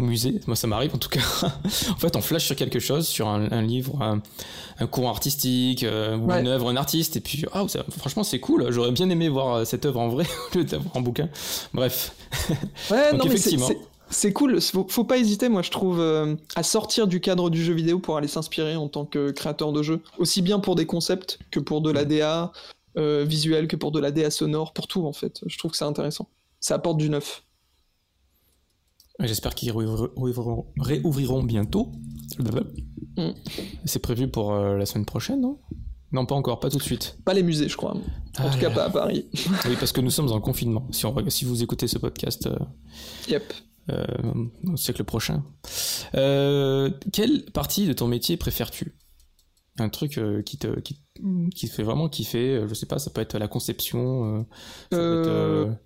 au 0.00 0.02
musée. 0.02 0.40
Moi, 0.48 0.56
ça 0.56 0.66
m'arrive 0.66 0.96
en 0.96 0.98
tout 0.98 1.08
cas. 1.08 1.20
en 1.90 1.96
fait, 1.96 2.16
on 2.16 2.20
flash 2.20 2.44
sur 2.44 2.56
quelque 2.56 2.80
chose, 2.80 3.06
sur 3.06 3.28
un, 3.28 3.62
livre, 3.62 4.02
un, 4.02 4.86
courant 4.88 5.10
artistique 5.10 5.84
euh, 5.84 6.16
ou 6.16 6.32
une 6.32 6.48
œuvre, 6.48 6.70
un 6.70 6.76
artiste, 6.76 7.14
et 7.14 7.20
puis, 7.20 7.44
ah, 7.52 7.66
franchement, 7.96 8.24
c'est 8.24 8.40
cool. 8.40 8.68
J'aurais 8.70 8.90
bien 8.90 9.08
aimé 9.10 9.28
voir 9.28 9.54
euh, 9.54 9.64
cette 9.64 9.86
œuvre 9.86 10.00
en 10.00 10.08
vrai 10.08 10.26
au 10.54 10.58
lieu 10.58 10.64
d'avoir 10.64 10.96
en 10.96 11.00
bouquin. 11.00 11.28
Bref. 11.72 12.16
Ouais, 12.90 13.12
non, 13.16 13.26
effectivement. 13.26 13.68
C'est 14.10 14.32
cool, 14.32 14.60
faut, 14.60 14.86
faut, 14.88 15.04
pas 15.04 15.18
hésiter, 15.18 15.48
moi 15.48 15.62
je 15.62 15.70
trouve, 15.70 16.00
à 16.56 16.62
sortir 16.62 17.06
du 17.06 17.20
cadre 17.20 17.50
du 17.50 17.62
jeu 17.62 17.74
vidéo 17.74 17.98
pour 17.98 18.16
aller 18.16 18.28
s'inspirer 18.28 18.76
en 18.76 18.88
tant 18.88 19.04
que 19.04 19.30
créateur 19.30 19.72
de 19.72 19.82
jeu, 19.82 20.00
aussi 20.18 20.42
bien 20.42 20.60
pour 20.60 20.76
des 20.76 20.86
concepts 20.86 21.38
que 21.50 21.60
pour 21.60 21.82
de 21.82 21.90
la 21.90 22.04
DA, 22.04 22.52
euh, 22.98 23.24
visuel 23.24 23.68
que 23.68 23.76
pour 23.76 23.92
de 23.92 24.00
la 24.00 24.10
DA 24.10 24.30
sonore, 24.30 24.72
pour 24.72 24.88
tout 24.88 25.06
en 25.06 25.12
fait. 25.12 25.40
Je 25.46 25.56
trouve 25.56 25.70
que 25.70 25.76
c'est 25.76 25.84
intéressant. 25.84 26.28
Ça 26.58 26.74
apporte 26.74 26.96
du 26.98 27.08
neuf. 27.08 27.44
J'espère 29.20 29.54
qu'ils 29.54 29.72
réouvriront, 29.72 31.42
bientôt. 31.44 31.92
Mm. 32.38 33.30
C'est 33.84 33.98
prévu 34.00 34.28
pour 34.28 34.52
euh, 34.52 34.76
la 34.76 34.86
semaine 34.86 35.04
prochaine, 35.04 35.40
non? 35.40 35.58
Non, 36.10 36.24
pas 36.24 36.34
encore, 36.34 36.58
pas 36.58 36.70
tout 36.70 36.78
de 36.78 36.82
suite. 36.82 37.18
Pas 37.24 37.34
les 37.34 37.42
musées, 37.42 37.68
je 37.68 37.76
crois. 37.76 37.94
En 37.94 38.00
ah 38.38 38.50
tout 38.50 38.58
cas, 38.58 38.70
pas 38.70 38.84
à 38.84 38.90
Paris. 38.90 39.26
oui, 39.66 39.76
parce 39.78 39.92
que 39.92 40.00
nous 40.00 40.10
sommes 40.10 40.32
en 40.32 40.40
confinement. 40.40 40.88
Si, 40.90 41.04
on, 41.04 41.14
si 41.28 41.44
vous 41.44 41.62
écoutez 41.62 41.86
ce 41.86 41.98
podcast. 41.98 42.46
Euh, 42.46 42.58
yep. 43.28 43.52
Au 44.64 44.76
siècle 44.76 45.04
prochain. 45.04 45.42
quelle 46.12 47.44
partie 47.52 47.86
de 47.86 47.92
ton 47.92 48.08
métier 48.08 48.36
préfères-tu? 48.36 48.94
Un 49.80 49.88
truc 49.88 50.18
euh, 50.18 50.42
qui 50.42 50.58
te 50.58 50.80
qui, 50.80 51.00
qui 51.54 51.68
fait 51.68 51.82
vraiment 51.82 52.08
kiffer 52.08 52.56
euh, 52.56 52.68
je 52.68 52.74
sais 52.74 52.86
pas 52.86 52.98
ça 52.98 53.10
peut 53.10 53.20
être 53.20 53.38
la 53.38 53.48
conception 53.48 54.38
euh, 54.38 54.42
ça 54.90 54.98
peut 54.98 55.22
être 55.22 55.78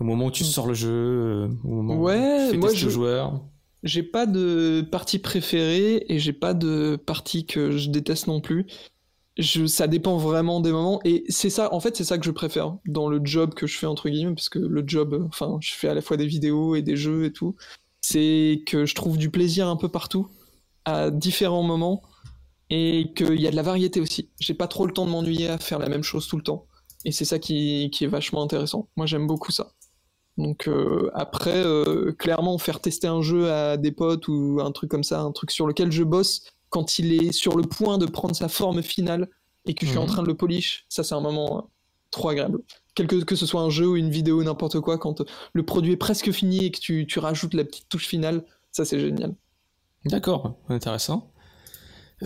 au 0.00 0.04
moment 0.04 0.26
où 0.26 0.30
tu 0.30 0.44
sors 0.44 0.66
le 0.66 0.74
jeu 0.74 1.48
au 1.64 1.68
moment 1.68 1.96
ouais, 1.96 2.48
où 2.48 2.52
tu 2.52 2.58
moi 2.58 2.72
je... 2.72 2.88
joueur. 2.88 3.44
j'ai 3.82 4.02
pas 4.02 4.26
de 4.26 4.86
partie 4.90 5.18
préférée 5.18 6.04
et 6.08 6.18
j'ai 6.18 6.32
pas 6.32 6.54
de 6.54 6.96
partie 6.96 7.46
que 7.46 7.72
je 7.72 7.90
déteste 7.90 8.26
non 8.26 8.40
plus 8.40 8.66
ça 9.38 9.86
dépend 9.86 10.16
vraiment 10.16 10.60
des 10.60 10.72
moments 10.72 11.00
et 11.04 11.24
c'est 11.28 11.50
ça 11.50 11.72
en 11.74 11.80
fait 11.80 11.94
c'est 11.94 12.04
ça 12.04 12.16
que 12.16 12.24
je 12.24 12.30
préfère 12.30 12.76
dans 12.86 13.08
le 13.08 13.20
job 13.22 13.52
que 13.52 13.66
je 13.66 13.76
fais 13.76 13.86
entre 13.86 14.08
guillemets 14.08 14.34
parce 14.34 14.48
que 14.48 14.58
le 14.58 14.82
job 14.86 15.26
enfin 15.28 15.58
je 15.60 15.74
fais 15.74 15.88
à 15.88 15.94
la 15.94 16.00
fois 16.00 16.16
des 16.16 16.26
vidéos 16.26 16.74
et 16.74 16.80
des 16.80 16.96
jeux 16.96 17.26
et 17.26 17.32
tout 17.32 17.54
c'est 18.00 18.62
que 18.66 18.86
je 18.86 18.94
trouve 18.94 19.18
du 19.18 19.30
plaisir 19.30 19.68
un 19.68 19.76
peu 19.76 19.88
partout 19.88 20.28
à 20.86 21.10
différents 21.10 21.62
moments 21.62 22.02
et 22.70 23.12
qu'il 23.14 23.40
y 23.40 23.46
a 23.46 23.50
de 23.50 23.56
la 23.56 23.62
variété 23.62 24.00
aussi. 24.00 24.30
J'ai 24.40 24.54
pas 24.54 24.68
trop 24.68 24.86
le 24.86 24.92
temps 24.92 25.06
de 25.06 25.10
m'ennuyer 25.10 25.48
à 25.48 25.58
faire 25.58 25.78
la 25.78 25.88
même 25.88 26.02
chose 26.02 26.26
tout 26.26 26.36
le 26.36 26.42
temps. 26.42 26.66
Et 27.04 27.12
c'est 27.12 27.24
ça 27.24 27.38
qui, 27.38 27.90
qui, 27.92 28.04
est 28.04 28.08
vachement 28.08 28.42
intéressant. 28.42 28.88
Moi 28.96 29.06
j'aime 29.06 29.26
beaucoup 29.26 29.52
ça. 29.52 29.72
Donc 30.36 30.68
euh, 30.68 31.10
après, 31.14 31.64
euh, 31.64 32.12
clairement, 32.12 32.58
faire 32.58 32.80
tester 32.80 33.06
un 33.06 33.22
jeu 33.22 33.50
à 33.50 33.76
des 33.76 33.92
potes 33.92 34.28
ou 34.28 34.58
un 34.60 34.70
truc 34.70 34.90
comme 34.90 35.04
ça, 35.04 35.20
un 35.20 35.32
truc 35.32 35.50
sur 35.50 35.66
lequel 35.66 35.92
je 35.92 36.02
bosse, 36.02 36.42
quand 36.76 36.98
il 36.98 37.10
est 37.14 37.32
sur 37.32 37.56
le 37.56 37.62
point 37.62 37.96
de 37.96 38.04
prendre 38.04 38.36
sa 38.36 38.48
forme 38.48 38.82
finale 38.82 39.30
et 39.64 39.72
que 39.72 39.86
je 39.86 39.92
suis 39.92 39.98
en 39.98 40.02
mhm. 40.02 40.08
train 40.08 40.22
de 40.22 40.28
le 40.28 40.36
polish, 40.36 40.84
ça 40.90 41.02
c'est 41.02 41.14
un 41.14 41.22
moment 41.22 41.56
euh, 41.56 41.60
trop 42.10 42.28
agréable. 42.28 42.58
Quel 42.94 43.06
que, 43.06 43.34
ce 43.34 43.46
soit 43.46 43.62
un 43.62 43.70
jeu 43.70 43.88
ou 43.88 43.96
une 43.96 44.10
vidéo, 44.10 44.44
n'importe 44.44 44.80
quoi, 44.80 44.98
quand 44.98 45.22
le 45.54 45.62
produit 45.64 45.92
est 45.92 45.96
presque 45.96 46.30
fini 46.32 46.66
et 46.66 46.70
que 46.70 46.78
tu, 46.78 47.06
tu 47.06 47.18
rajoutes 47.18 47.54
la 47.54 47.64
petite 47.64 47.88
touche 47.88 48.06
finale, 48.06 48.44
ça 48.72 48.84
c'est 48.84 49.00
génial. 49.00 49.34
D'accord, 50.04 50.58
intéressant. 50.68 51.32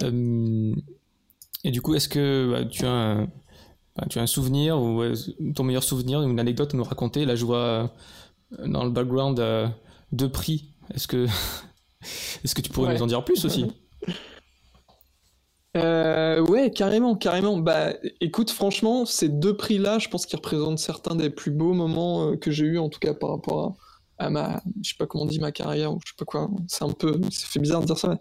Euh, 0.02 0.74
et 1.62 1.70
du 1.70 1.80
coup, 1.80 1.94
est-ce 1.94 2.08
que 2.08 2.50
bah, 2.50 2.64
tu, 2.64 2.86
as 2.86 2.90
un, 2.90 3.24
bah, 3.94 4.06
tu 4.10 4.18
as 4.18 4.22
un 4.22 4.26
souvenir 4.26 4.82
ou 4.82 5.00
ton 5.54 5.62
meilleur 5.62 5.84
souvenir, 5.84 6.22
une 6.22 6.40
anecdote 6.40 6.74
à 6.74 6.76
nous 6.76 6.82
raconter? 6.82 7.24
Là, 7.24 7.36
je 7.36 7.44
vois 7.44 7.56
euh, 8.58 8.66
dans 8.66 8.82
le 8.82 8.90
background 8.90 9.38
euh, 9.38 9.68
deux 10.10 10.28
prix. 10.28 10.74
Est-ce 10.92 11.06
que, 11.06 11.26
est-ce 12.44 12.56
que 12.56 12.62
tu 12.62 12.70
pourrais 12.70 12.94
nous 12.94 13.02
en 13.02 13.06
dire 13.06 13.24
plus 13.24 13.44
aussi? 13.44 13.66
Euh, 15.76 16.40
ouais, 16.40 16.70
carrément, 16.70 17.14
carrément. 17.14 17.58
Bah, 17.58 17.92
écoute, 18.20 18.50
franchement, 18.50 19.06
ces 19.06 19.28
deux 19.28 19.56
prix-là, 19.56 19.98
je 19.98 20.08
pense 20.08 20.26
qu'ils 20.26 20.36
représentent 20.36 20.78
certains 20.78 21.14
des 21.14 21.30
plus 21.30 21.52
beaux 21.52 21.74
moments 21.74 22.30
euh, 22.30 22.36
que 22.36 22.50
j'ai 22.50 22.64
eu, 22.64 22.78
en 22.78 22.88
tout 22.88 22.98
cas 22.98 23.14
par 23.14 23.30
rapport 23.30 23.76
à, 24.18 24.30
ma, 24.30 24.60
je 24.82 24.90
sais 24.90 24.96
pas 24.98 25.06
comment 25.06 25.24
on 25.24 25.26
dit, 25.26 25.38
ma 25.38 25.52
carrière 25.52 25.92
ou 25.92 26.00
je 26.04 26.10
sais 26.10 26.16
pas 26.18 26.24
quoi. 26.24 26.50
C'est 26.66 26.84
un 26.84 26.90
peu, 26.90 27.20
ça 27.30 27.46
fait 27.46 27.60
bizarre 27.60 27.82
de 27.82 27.86
dire 27.86 27.98
ça. 27.98 28.08
Mais, 28.08 28.18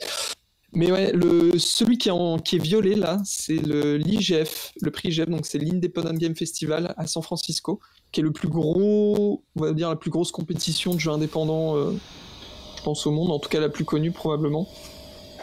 mais 0.73 0.91
ouais, 0.91 1.11
le, 1.11 1.57
celui 1.57 1.97
qui 1.97 2.09
est, 2.09 2.11
en, 2.11 2.37
violet 2.37 2.95
là, 2.95 3.19
c'est 3.25 3.57
le 3.57 3.97
l'IGF, 3.97 4.71
le 4.81 4.91
prix 4.91 5.09
IGF, 5.09 5.27
donc 5.27 5.47
c'est 5.47 5.57
l'Independent 5.57 6.19
Game 6.19 6.35
Festival 6.35 6.93
à 6.97 7.07
San 7.07 7.23
Francisco, 7.23 7.79
qui 8.11 8.19
est 8.19 8.23
le 8.23 8.31
plus 8.31 8.47
gros, 8.47 9.43
on 9.55 9.61
va 9.61 9.73
dire 9.73 9.89
la 9.89 9.95
plus 9.95 10.11
grosse 10.11 10.31
compétition 10.31 10.93
de 10.93 10.99
jeux 10.99 11.11
indépendants, 11.11 11.75
euh, 11.75 11.93
je 12.77 12.83
pense 12.83 13.07
au 13.07 13.11
monde, 13.11 13.31
en 13.31 13.39
tout 13.39 13.49
cas 13.49 13.59
la 13.59 13.69
plus 13.69 13.85
connue 13.85 14.11
probablement. 14.11 14.67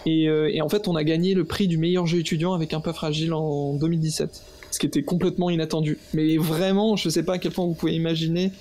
Euh, 0.06 0.48
et, 0.52 0.60
en 0.62 0.68
fait, 0.68 0.88
on 0.88 0.96
a 0.96 1.04
gagné 1.04 1.34
le 1.34 1.44
prix 1.44 1.68
du 1.68 1.78
meilleur 1.78 2.06
jeu 2.06 2.18
étudiant 2.18 2.52
avec 2.52 2.72
un 2.72 2.80
peu 2.80 2.92
fragile 2.92 3.32
en 3.32 3.74
2017, 3.74 4.42
ce 4.70 4.78
qui 4.78 4.86
était 4.86 5.02
complètement 5.02 5.50
inattendu. 5.50 5.98
Mais 6.14 6.36
vraiment, 6.36 6.96
je 6.96 7.08
sais 7.08 7.24
pas 7.24 7.34
à 7.34 7.38
quel 7.38 7.52
point 7.52 7.66
vous 7.66 7.74
pouvez 7.74 7.94
imaginer. 7.94 8.52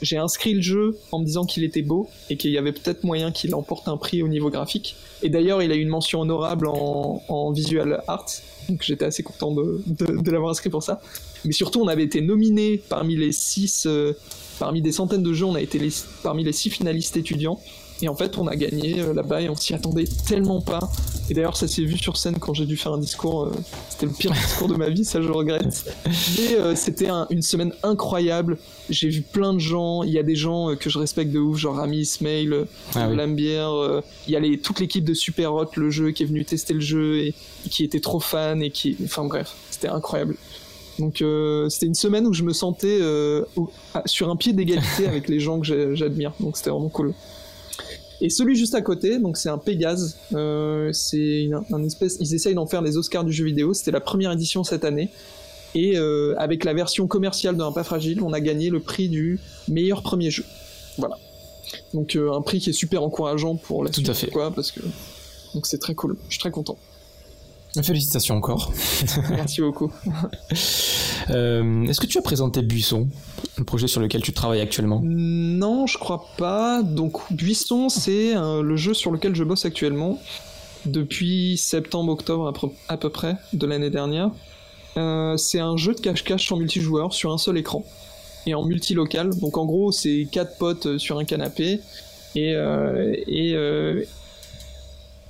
J'ai 0.00 0.16
inscrit 0.16 0.54
le 0.54 0.60
jeu 0.60 0.96
en 1.10 1.18
me 1.18 1.24
disant 1.24 1.44
qu'il 1.44 1.64
était 1.64 1.82
beau 1.82 2.08
et 2.30 2.36
qu'il 2.36 2.52
y 2.52 2.58
avait 2.58 2.72
peut-être 2.72 3.02
moyen 3.02 3.32
qu'il 3.32 3.54
emporte 3.54 3.88
un 3.88 3.96
prix 3.96 4.22
au 4.22 4.28
niveau 4.28 4.48
graphique. 4.48 4.94
Et 5.22 5.28
d'ailleurs, 5.28 5.60
il 5.60 5.72
a 5.72 5.74
eu 5.74 5.80
une 5.80 5.88
mention 5.88 6.20
honorable 6.20 6.68
en, 6.68 7.50
visual 7.50 8.02
art, 8.06 8.26
donc 8.72 8.82
j'étais 8.82 9.04
assez 9.04 9.22
content 9.22 9.52
de, 9.52 10.30
l'avoir 10.30 10.50
inscrit 10.50 10.70
pour 10.70 10.82
ça. 10.82 11.00
Mais 11.44 11.52
surtout, 11.52 11.80
on 11.80 11.88
avait 11.88 12.04
été 12.04 12.20
nominé 12.20 12.78
parmi 12.88 13.16
les 13.16 13.32
six, 13.32 13.86
euh, 13.86 14.12
parmi 14.58 14.82
des 14.82 14.92
centaines 14.92 15.22
de 15.22 15.32
jeux, 15.32 15.46
on 15.46 15.54
a 15.54 15.60
été 15.60 15.80
parmi 16.22 16.44
les 16.44 16.52
six 16.52 16.70
finalistes 16.70 17.16
étudiants. 17.16 17.60
Et 18.00 18.08
en 18.08 18.14
fait, 18.14 18.38
on 18.38 18.46
a 18.46 18.54
gagné 18.54 19.00
euh, 19.00 19.12
là-bas 19.12 19.42
et 19.42 19.48
on 19.48 19.56
s'y 19.56 19.74
attendait 19.74 20.04
tellement 20.26 20.60
pas. 20.60 20.88
Et 21.30 21.34
d'ailleurs, 21.34 21.56
ça 21.56 21.66
s'est 21.66 21.82
vu 21.82 21.98
sur 21.98 22.16
scène 22.16 22.38
quand 22.38 22.54
j'ai 22.54 22.64
dû 22.64 22.76
faire 22.76 22.92
un 22.92 22.98
discours. 22.98 23.44
Euh, 23.44 23.52
c'était 23.88 24.06
le 24.06 24.12
pire 24.12 24.32
discours 24.46 24.68
de 24.68 24.76
ma 24.76 24.88
vie, 24.88 25.04
ça 25.04 25.20
je 25.20 25.30
regrette. 25.30 25.84
Mais 26.06 26.54
euh, 26.54 26.74
c'était 26.76 27.08
une 27.30 27.42
semaine 27.42 27.72
incroyable. 27.82 28.58
J'ai 28.88 29.08
vu 29.08 29.22
plein 29.22 29.52
de 29.52 29.58
gens. 29.58 30.04
Il 30.04 30.12
y 30.12 30.18
a 30.18 30.22
des 30.22 30.36
gens 30.36 30.76
que 30.76 30.88
je 30.88 30.98
respecte 30.98 31.32
de 31.32 31.40
ouf, 31.40 31.58
genre 31.58 31.76
Rami 31.76 31.98
Ismail, 31.98 32.66
ah, 32.94 33.08
Lambière. 33.08 34.02
il 34.26 34.32
y 34.32 34.36
a 34.36 34.40
les, 34.40 34.58
toute 34.58 34.80
l'équipe 34.80 35.04
de 35.04 35.14
Super 35.14 35.52
Hot, 35.52 35.70
le 35.76 35.90
jeu, 35.90 36.12
qui 36.12 36.22
est 36.22 36.26
venu 36.26 36.44
tester 36.44 36.74
le 36.74 36.80
jeu 36.80 37.18
et, 37.18 37.34
qui 37.68 37.84
était 37.84 38.00
trop 38.00 38.20
fan 38.20 38.57
et 38.60 38.70
qui. 38.70 38.96
Enfin 39.04 39.24
bref, 39.24 39.54
c'était 39.70 39.88
incroyable. 39.88 40.36
Donc 40.98 41.22
c'était 41.70 41.86
une 41.86 41.94
semaine 41.94 42.26
où 42.26 42.32
je 42.32 42.42
me 42.42 42.52
sentais 42.52 42.98
sur 44.04 44.30
un 44.30 44.36
pied 44.36 44.52
d'égalité 44.52 45.06
avec 45.06 45.28
les 45.28 45.38
gens 45.38 45.60
que 45.60 45.94
j'admire. 45.94 46.32
Donc 46.40 46.56
c'était 46.56 46.70
vraiment 46.70 46.88
cool. 46.88 47.14
Et 48.20 48.30
celui 48.30 48.56
juste 48.56 48.74
à 48.74 48.82
côté, 48.82 49.18
donc 49.18 49.36
c'est 49.36 49.48
un 49.48 49.58
Pégase. 49.58 50.18
Euh, 50.34 50.92
c'est 50.92 51.50
un, 51.72 51.84
espèce. 51.84 52.16
Ils 52.20 52.34
essayent 52.34 52.54
d'en 52.54 52.66
faire 52.66 52.82
les 52.82 52.96
Oscars 52.96 53.24
du 53.24 53.32
jeu 53.32 53.44
vidéo. 53.44 53.74
C'était 53.74 53.92
la 53.92 54.00
première 54.00 54.32
édition 54.32 54.64
cette 54.64 54.84
année. 54.84 55.10
Et 55.74 55.96
euh, 55.96 56.34
avec 56.38 56.64
la 56.64 56.74
version 56.74 57.06
commerciale 57.06 57.56
de 57.56 57.62
Un 57.62 57.72
pas 57.72 57.84
fragile, 57.84 58.22
on 58.22 58.32
a 58.32 58.40
gagné 58.40 58.70
le 58.70 58.80
prix 58.80 59.08
du 59.08 59.38
meilleur 59.68 60.02
premier 60.02 60.30
jeu. 60.30 60.44
Voilà. 60.96 61.16
Donc 61.94 62.16
euh, 62.16 62.32
un 62.32 62.40
prix 62.40 62.58
qui 62.58 62.70
est 62.70 62.74
super 62.74 63.02
encourageant 63.02 63.54
pour 63.54 63.84
la 63.84 63.90
Tout 63.90 64.02
à 64.06 64.14
fait. 64.14 64.30
quoi, 64.30 64.50
parce 64.50 64.72
que 64.72 64.80
donc 65.54 65.66
c'est 65.66 65.78
très 65.78 65.94
cool. 65.94 66.16
Je 66.28 66.34
suis 66.34 66.40
très 66.40 66.50
content. 66.50 66.78
Félicitations 67.82 68.36
encore. 68.36 68.72
Merci 69.30 69.60
beaucoup. 69.60 69.92
Euh, 71.30 71.82
est-ce 71.84 72.00
que 72.00 72.06
tu 72.06 72.16
as 72.16 72.22
présenté 72.22 72.62
Buisson, 72.62 73.06
le 73.58 73.64
projet 73.64 73.86
sur 73.86 74.00
lequel 74.00 74.22
tu 74.22 74.32
travailles 74.32 74.62
actuellement? 74.62 75.02
Non, 75.04 75.86
je 75.86 75.98
crois 75.98 76.24
pas. 76.38 76.82
Donc 76.82 77.18
Buisson, 77.30 77.90
c'est 77.90 78.32
le 78.34 78.76
jeu 78.76 78.94
sur 78.94 79.10
lequel 79.10 79.34
je 79.34 79.44
bosse 79.44 79.66
actuellement 79.66 80.18
depuis 80.86 81.58
septembre-octobre 81.58 82.54
à, 82.88 82.96
peu 82.96 83.10
près 83.10 83.36
de 83.52 83.66
l'année 83.66 83.90
dernière. 83.90 84.30
Euh, 84.96 85.36
c'est 85.36 85.60
un 85.60 85.76
jeu 85.76 85.92
de 85.92 86.00
cache-cache 86.00 86.44
sur 86.44 86.56
multijoueur 86.56 87.12
sur 87.12 87.30
un 87.30 87.38
seul 87.38 87.58
écran 87.58 87.84
et 88.46 88.54
en 88.54 88.64
multilocal. 88.64 89.28
Donc 89.38 89.58
en 89.58 89.66
gros, 89.66 89.92
c'est 89.92 90.28
quatre 90.32 90.56
potes 90.56 90.96
sur 90.96 91.18
un 91.18 91.24
canapé 91.24 91.80
et, 92.36 92.54
euh, 92.54 93.14
et 93.26 93.54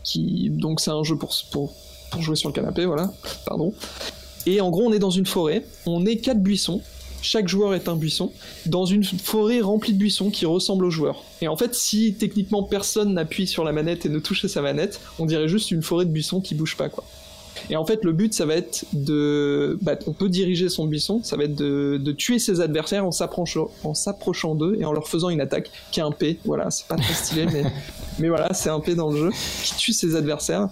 qui 0.04 0.50
donc 0.50 0.80
c'est 0.80 0.92
un 0.92 1.02
jeu 1.02 1.16
pour, 1.16 1.34
pour 1.50 1.74
pour 2.10 2.22
jouer 2.22 2.36
sur 2.36 2.48
le 2.48 2.54
canapé, 2.54 2.86
voilà, 2.86 3.12
pardon. 3.46 3.72
Et 4.46 4.60
en 4.60 4.70
gros, 4.70 4.84
on 4.84 4.92
est 4.92 4.98
dans 4.98 5.10
une 5.10 5.26
forêt, 5.26 5.64
on 5.86 6.06
est 6.06 6.16
quatre 6.16 6.42
buissons, 6.42 6.80
chaque 7.22 7.48
joueur 7.48 7.74
est 7.74 7.88
un 7.88 7.96
buisson, 7.96 8.32
dans 8.66 8.86
une 8.86 9.04
forêt 9.04 9.60
remplie 9.60 9.92
de 9.92 9.98
buissons 9.98 10.30
qui 10.30 10.46
ressemblent 10.46 10.84
aux 10.84 10.90
joueurs. 10.90 11.24
Et 11.40 11.48
en 11.48 11.56
fait, 11.56 11.74
si 11.74 12.14
techniquement 12.14 12.62
personne 12.62 13.14
n'appuie 13.14 13.46
sur 13.46 13.64
la 13.64 13.72
manette 13.72 14.06
et 14.06 14.08
ne 14.08 14.18
touche 14.18 14.46
sa 14.46 14.62
manette, 14.62 15.00
on 15.18 15.26
dirait 15.26 15.48
juste 15.48 15.70
une 15.70 15.82
forêt 15.82 16.04
de 16.04 16.10
buissons 16.10 16.40
qui 16.40 16.54
bouge 16.54 16.76
pas, 16.76 16.88
quoi. 16.88 17.04
Et 17.70 17.76
en 17.76 17.84
fait, 17.84 18.04
le 18.04 18.12
but, 18.12 18.34
ça 18.34 18.46
va 18.46 18.54
être 18.54 18.84
de. 18.92 19.78
Bah, 19.82 19.96
on 20.06 20.12
peut 20.12 20.28
diriger 20.28 20.68
son 20.68 20.86
buisson, 20.86 21.20
ça 21.22 21.36
va 21.36 21.44
être 21.44 21.54
de, 21.54 22.12
tuer 22.12 22.38
ses 22.38 22.60
adversaires 22.60 23.04
en 23.04 23.12
s'approchant 23.12 24.54
d'eux 24.54 24.76
et 24.80 24.84
en 24.84 24.92
leur 24.92 25.08
faisant 25.08 25.28
une 25.28 25.40
attaque 25.40 25.70
qui 25.92 26.00
est 26.00 26.02
un 26.02 26.10
P. 26.10 26.38
Voilà, 26.44 26.70
c'est 26.70 26.86
pas 26.86 26.96
très 26.96 27.14
stylé, 27.14 27.46
mais, 27.46 27.64
mais 28.18 28.28
voilà, 28.28 28.52
c'est 28.54 28.70
un 28.70 28.80
P 28.80 28.94
dans 28.94 29.10
le 29.10 29.16
jeu 29.16 29.30
qui 29.62 29.76
tue 29.76 29.92
ses 29.92 30.16
adversaires. 30.16 30.68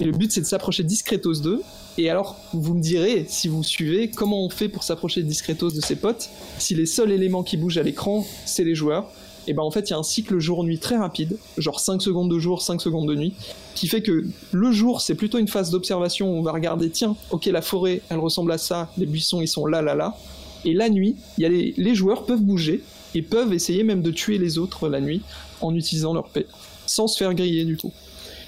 Et 0.00 0.04
le 0.04 0.12
but, 0.12 0.32
c'est 0.32 0.40
de 0.40 0.46
s'approcher 0.46 0.82
discretos 0.82 1.40
d'eux. 1.40 1.62
Et 1.98 2.08
alors, 2.08 2.36
vous 2.52 2.74
me 2.74 2.80
direz, 2.80 3.26
si 3.28 3.48
vous 3.48 3.62
suivez, 3.62 4.10
comment 4.10 4.44
on 4.44 4.50
fait 4.50 4.68
pour 4.68 4.84
s'approcher 4.84 5.22
discretos 5.22 5.70
de 5.70 5.80
ses 5.80 5.96
potes 5.96 6.30
si 6.58 6.74
les 6.74 6.86
seuls 6.86 7.10
éléments 7.10 7.42
qui 7.42 7.56
bougent 7.56 7.78
à 7.78 7.82
l'écran, 7.82 8.24
c'est 8.46 8.64
les 8.64 8.74
joueurs? 8.74 9.10
Et 9.50 9.52
ben 9.52 9.64
en 9.64 9.72
fait 9.72 9.90
il 9.90 9.90
y 9.90 9.94
a 9.94 9.98
un 9.98 10.04
cycle 10.04 10.38
jour-nuit 10.38 10.78
très 10.78 10.96
rapide, 10.96 11.36
genre 11.58 11.80
5 11.80 12.00
secondes 12.00 12.30
de 12.30 12.38
jour, 12.38 12.62
5 12.62 12.80
secondes 12.80 13.08
de 13.08 13.16
nuit, 13.16 13.34
qui 13.74 13.88
fait 13.88 14.00
que 14.00 14.24
le 14.52 14.70
jour 14.70 15.00
c'est 15.00 15.16
plutôt 15.16 15.38
une 15.38 15.48
phase 15.48 15.72
d'observation 15.72 16.32
où 16.32 16.36
on 16.36 16.42
va 16.42 16.52
regarder, 16.52 16.88
tiens, 16.88 17.16
ok 17.32 17.46
la 17.46 17.60
forêt 17.60 18.00
elle 18.10 18.20
ressemble 18.20 18.52
à 18.52 18.58
ça, 18.58 18.88
les 18.96 19.06
buissons 19.06 19.40
ils 19.40 19.48
sont 19.48 19.66
là, 19.66 19.82
là, 19.82 19.96
là, 19.96 20.16
et 20.64 20.72
la 20.72 20.88
nuit, 20.88 21.16
y 21.36 21.44
a 21.44 21.48
les, 21.48 21.74
les 21.76 21.94
joueurs 21.96 22.26
peuvent 22.26 22.42
bouger 22.42 22.84
et 23.16 23.22
peuvent 23.22 23.52
essayer 23.52 23.82
même 23.82 24.02
de 24.02 24.12
tuer 24.12 24.38
les 24.38 24.56
autres 24.56 24.88
la 24.88 25.00
nuit 25.00 25.22
en 25.60 25.74
utilisant 25.74 26.14
leur 26.14 26.28
paix, 26.28 26.46
sans 26.86 27.08
se 27.08 27.18
faire 27.18 27.34
griller 27.34 27.64
du 27.64 27.76
tout. 27.76 27.92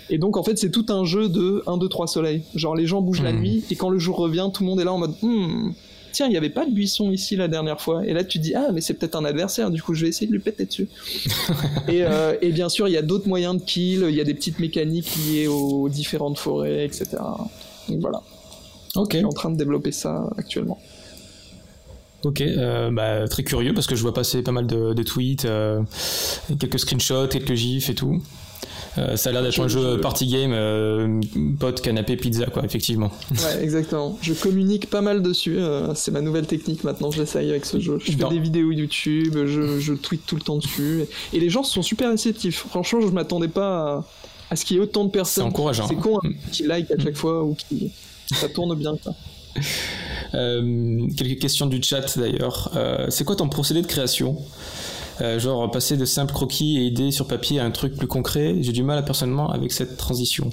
Et 0.08 0.18
donc 0.18 0.36
en 0.36 0.44
fait 0.44 0.56
c'est 0.56 0.70
tout 0.70 0.86
un 0.90 1.04
jeu 1.04 1.28
de 1.28 1.64
1, 1.66 1.78
2, 1.78 1.88
3 1.88 2.06
soleils. 2.06 2.42
Genre 2.54 2.76
les 2.76 2.86
gens 2.86 3.00
bougent 3.00 3.22
la 3.22 3.32
hmm. 3.32 3.40
nuit 3.40 3.64
et 3.72 3.74
quand 3.74 3.88
le 3.88 3.98
jour 3.98 4.18
revient, 4.18 4.50
tout 4.54 4.62
le 4.62 4.68
monde 4.68 4.80
est 4.80 4.84
là 4.84 4.92
en 4.92 4.98
mode 4.98 5.14
hmm, 5.20 5.72
tiens, 6.12 6.26
il 6.26 6.30
n'y 6.30 6.36
avait 6.36 6.50
pas 6.50 6.64
de 6.64 6.70
buisson 6.70 7.10
ici 7.10 7.36
la 7.36 7.48
dernière 7.48 7.80
fois. 7.80 8.06
Et 8.06 8.12
là, 8.12 8.24
tu 8.24 8.38
dis, 8.38 8.54
ah, 8.54 8.68
mais 8.72 8.80
c'est 8.80 8.94
peut-être 8.94 9.16
un 9.16 9.24
adversaire, 9.24 9.70
du 9.70 9.82
coup, 9.82 9.94
je 9.94 10.02
vais 10.02 10.08
essayer 10.08 10.26
de 10.26 10.32
lui 10.32 10.40
péter 10.40 10.64
dessus. 10.64 10.88
Euh, 11.88 12.36
et, 12.40 12.50
bien 12.50 12.68
sûr, 12.68 12.88
il 12.88 12.92
y 12.92 12.96
a 12.96 13.02
d'autres 13.02 13.28
moyens 13.28 13.56
de 13.56 13.62
kill, 13.62 14.06
il 14.08 14.14
y 14.14 14.20
a 14.20 14.24
des 14.24 14.34
petites 14.34 14.58
mécaniques 14.58 15.10
liées 15.16 15.46
aux 15.46 15.88
différentes 15.88 16.38
forêts, 16.38 16.84
etc. 16.84 17.06
Donc 17.88 18.00
voilà. 18.00 18.22
Ok. 18.96 19.12
Je 19.12 19.18
suis 19.18 19.26
en 19.26 19.30
train 19.30 19.50
de 19.50 19.56
développer 19.56 19.92
ça 19.92 20.28
actuellement. 20.36 20.78
Ok, 22.24 22.40
euh, 22.40 22.90
bah, 22.92 23.26
très 23.26 23.42
curieux 23.42 23.74
parce 23.74 23.86
que 23.86 23.96
je 23.96 24.02
vois 24.02 24.14
passer 24.14 24.42
pas 24.42 24.52
mal 24.52 24.66
de, 24.66 25.02
tweets, 25.02 25.44
euh, 25.44 25.82
quelques 26.58 26.78
screenshots, 26.78 27.26
quelques 27.28 27.54
gifs 27.54 27.90
et 27.90 27.94
tout. 27.94 28.22
Euh, 28.98 29.16
ça 29.16 29.30
a 29.30 29.32
l'air 29.32 29.42
d'être 29.42 29.60
un 29.60 29.68
jeu 29.68 30.00
party 30.00 30.26
game, 30.26 30.52
euh, 30.52 31.20
pote, 31.58 31.80
canapé, 31.80 32.16
pizza, 32.16 32.46
quoi, 32.46 32.64
effectivement. 32.64 33.10
Ouais, 33.30 33.62
exactement. 33.62 34.18
Je 34.20 34.34
communique 34.34 34.90
pas 34.90 35.00
mal 35.00 35.22
dessus. 35.22 35.58
Euh, 35.58 35.94
c'est 35.94 36.10
ma 36.10 36.20
nouvelle 36.20 36.46
technique 36.46 36.84
maintenant. 36.84 37.10
J'essaye 37.10 37.50
avec 37.50 37.64
ce 37.64 37.80
jeu. 37.80 37.98
Je 38.04 38.12
fais 38.12 38.28
des 38.28 38.38
vidéos 38.38 38.70
YouTube, 38.70 39.46
je, 39.46 39.80
je 39.80 39.94
tweete 39.94 40.26
tout 40.26 40.36
le 40.36 40.42
temps 40.42 40.56
dessus. 40.56 41.04
Et, 41.32 41.40
les 41.40 41.50
gens 41.50 41.62
sont 41.62 41.82
super 41.82 42.10
réceptifs. 42.10 42.66
Franchement, 42.68 43.00
je 43.00 43.08
m'attendais 43.08 43.48
pas 43.48 44.04
à, 44.50 44.56
ce 44.56 44.64
qu'il 44.64 44.76
y 44.76 44.80
ait 44.80 44.82
autant 44.82 45.04
de 45.04 45.10
personnes. 45.10 45.44
C'est 45.44 45.48
encourageant. 45.48 45.88
C'est 45.88 45.96
con, 45.96 46.18
hein, 46.22 46.30
qui 46.52 46.64
like 46.64 46.90
à 46.90 46.98
chaque 46.98 47.16
fois 47.16 47.42
ou 47.42 47.54
qui. 47.54 47.92
Ça 48.34 48.48
tourne 48.48 48.74
bien, 48.76 48.94
quoi. 49.02 49.14
quelques 50.32 51.40
questions 51.40 51.66
du 51.66 51.82
chat 51.82 52.18
d'ailleurs. 52.18 52.72
c'est 53.08 53.24
quoi 53.24 53.36
ton 53.36 53.48
procédé 53.48 53.82
de 53.82 53.86
création? 53.86 54.36
Euh, 55.22 55.38
genre 55.38 55.70
passer 55.70 55.96
de 55.96 56.04
simples 56.04 56.32
croquis 56.32 56.78
et 56.78 56.82
idées 56.82 57.12
sur 57.12 57.28
papier 57.28 57.60
à 57.60 57.64
un 57.64 57.70
truc 57.70 57.96
plus 57.96 58.08
concret, 58.08 58.56
j'ai 58.60 58.72
du 58.72 58.82
mal 58.82 59.04
personnellement 59.04 59.50
avec 59.50 59.70
cette 59.70 59.96
transition. 59.96 60.50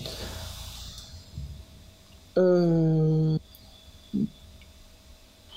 Euh, 2.37 3.37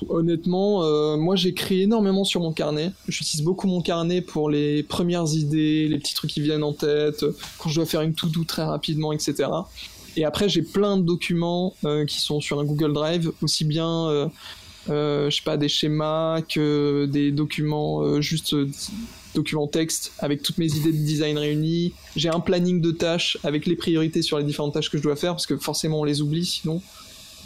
honnêtement, 0.09 0.83
euh, 0.83 1.17
moi 1.17 1.37
j'écris 1.37 1.83
énormément 1.83 2.25
sur 2.25 2.41
mon 2.41 2.53
carnet. 2.53 2.91
J'utilise 3.07 3.45
beaucoup 3.45 3.67
mon 3.67 3.83
carnet 3.83 4.23
pour 4.23 4.49
les 4.49 4.83
premières 4.83 5.27
idées, 5.35 5.89
les 5.89 5.99
petits 5.99 6.15
trucs 6.15 6.31
qui 6.31 6.41
viennent 6.41 6.65
en 6.65 6.73
tête, 6.73 7.25
quand 7.59 7.69
je 7.69 7.77
dois 7.77 7.87
faire 7.87 8.01
une 8.01 8.15
to-do 8.15 8.45
très 8.45 8.65
rapidement, 8.65 9.13
etc. 9.13 9.49
Et 10.17 10.25
après, 10.25 10.49
j'ai 10.49 10.63
plein 10.63 10.97
de 10.97 11.03
documents 11.03 11.75
qui 12.07 12.21
sont 12.21 12.41
sur 12.41 12.61
un 12.61 12.65
Google 12.65 12.93
Drive, 12.93 13.33
aussi 13.43 13.65
bien 13.65 14.09
euh, 14.09 14.27
je 14.89 15.31
sais 15.31 15.43
pas, 15.45 15.57
des 15.57 15.69
schémas, 15.69 16.43
que 16.43 17.07
des 17.07 17.31
documents, 17.31 18.03
euh, 18.03 18.21
juste 18.21 18.55
euh, 18.55 18.69
documents 19.35 19.67
texte 19.67 20.13
avec 20.19 20.43
toutes 20.43 20.59
mes 20.59 20.73
idées 20.75 20.93
de 20.93 21.05
design 21.05 21.39
réunies. 21.39 21.93
J'ai 22.17 22.29
un 22.29 22.41
planning 22.41 22.81
de 22.81 22.91
tâches 22.91 23.39
avec 23.45 23.67
les 23.67 23.77
priorités 23.77 24.23
sur 24.23 24.39
les 24.39 24.45
différentes 24.45 24.75
tâches 24.75 24.91
que 24.91 24.99
je 24.99 25.03
dois 25.03 25.17
faire 25.17 25.33
parce 25.33 25.47
que 25.47 25.57
forcément 25.57 26.01
on 26.01 26.05
les 26.05 26.21
oublie 26.21 26.45
sinon. 26.45 26.83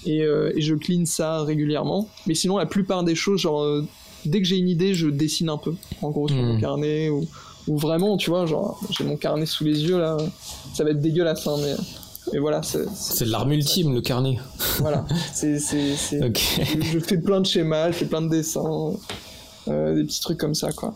Et, 0.05 0.21
et 0.21 0.61
je 0.61 0.75
clean 0.75 1.05
ça 1.05 1.43
régulièrement. 1.43 2.09
Mais 2.29 2.35
sinon, 2.35 2.59
la 2.59 2.67
plupart 2.67 3.03
des 3.03 3.17
choses, 3.17 3.41
genre, 3.41 3.83
dès 4.25 4.41
que 4.41 4.47
j'ai 4.47 4.57
une 4.57 4.69
idée, 4.69 4.95
je 4.95 5.09
dessine 5.09 5.49
un 5.49 5.57
peu, 5.57 5.75
en 6.01 6.11
gros, 6.11 6.29
sur 6.29 6.37
mon 6.37 6.55
hmm. 6.55 6.61
carnet 6.61 7.09
ou, 7.09 7.27
ou 7.67 7.77
vraiment, 7.77 8.17
tu 8.17 8.31
vois, 8.31 8.47
genre, 8.47 8.81
j'ai 8.91 9.05
mon 9.05 9.17
carnet 9.17 9.47
sous 9.47 9.65
les 9.65 9.83
yeux 9.83 9.99
là. 9.99 10.17
Ça 10.75 10.85
va 10.85 10.91
être 10.91 11.01
dégueulasse, 11.01 11.47
hein, 11.47 11.57
mais 11.61 11.75
Et 12.33 12.39
voilà, 12.39 12.61
c'est 12.63 13.25
l'arme 13.25 13.53
ultime, 13.53 13.95
le 13.95 14.01
carnet. 14.01 14.39
Voilà, 14.79 15.05
c'est, 15.33 15.59
je, 15.59 16.99
fais 16.99 17.19
plein 17.19 17.41
de 17.41 17.47
schémas, 17.47 17.93
je 17.93 17.97
fais 17.97 18.07
plein 18.07 18.23
de 18.23 18.29
dessins, 18.29 18.93
euh, 19.69 19.95
des 19.95 20.05
petits 20.05 20.21
trucs 20.21 20.39
comme 20.39 20.55
ça, 20.55 20.73
quoi. 20.73 20.95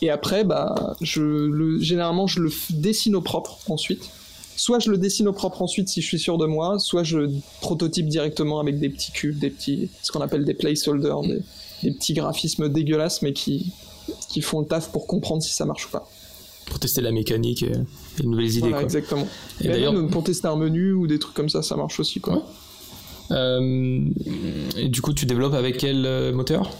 Et 0.00 0.10
après, 0.10 0.44
bah, 0.44 0.96
je 1.00 1.22
le, 1.22 1.80
généralement, 1.80 2.26
je 2.26 2.40
le 2.40 2.50
dessine 2.70 3.16
au 3.16 3.20
propre 3.20 3.58
ensuite. 3.68 4.08
Soit 4.56 4.78
je 4.78 4.90
le 4.90 4.98
dessine 4.98 5.28
au 5.28 5.32
propre 5.32 5.62
ensuite 5.62 5.88
si 5.88 6.00
je 6.00 6.06
suis 6.06 6.18
sûr 6.18 6.38
de 6.38 6.46
moi, 6.46 6.78
soit 6.78 7.02
je 7.02 7.30
prototype 7.60 8.08
directement 8.08 8.60
avec 8.60 8.78
des 8.78 8.88
petits 8.88 9.12
cubes, 9.12 9.38
des 9.38 9.50
petits, 9.50 9.90
ce 10.02 10.12
qu'on 10.12 10.20
appelle 10.20 10.44
des 10.44 10.54
placeholders, 10.54 11.22
des, 11.22 11.42
des 11.82 11.90
petits 11.92 12.14
graphismes 12.14 12.68
dégueulasses, 12.68 13.22
mais 13.22 13.32
qui, 13.32 13.72
qui 14.28 14.40
font 14.40 14.60
le 14.60 14.66
taf 14.66 14.90
pour 14.90 15.06
comprendre 15.06 15.42
si 15.42 15.52
ça 15.52 15.64
marche 15.64 15.86
ou 15.86 15.90
pas. 15.90 16.08
Pour 16.68 16.78
tester 16.78 17.00
la 17.00 17.12
mécanique 17.12 17.62
et 17.62 17.72
les 18.18 18.26
nouvelles 18.26 18.50
idées. 18.50 18.68
Voilà, 18.68 18.82
exactement. 18.82 19.26
Et, 19.60 19.68
d'ailleurs, 19.68 19.94
pour 20.08 20.24
tester 20.24 20.48
un 20.48 20.56
menu 20.56 20.92
ou 20.92 21.06
des 21.06 21.18
trucs 21.18 21.34
comme 21.34 21.48
ça, 21.48 21.62
ça 21.62 21.76
marche 21.76 21.98
aussi. 22.00 22.20
Quoi. 22.20 22.44
Euh, 23.30 24.00
et 24.76 24.88
du 24.88 25.00
coup, 25.00 25.12
tu 25.12 25.26
développes 25.26 25.54
avec 25.54 25.78
quel 25.78 26.06
euh, 26.06 26.32
moteur? 26.32 26.70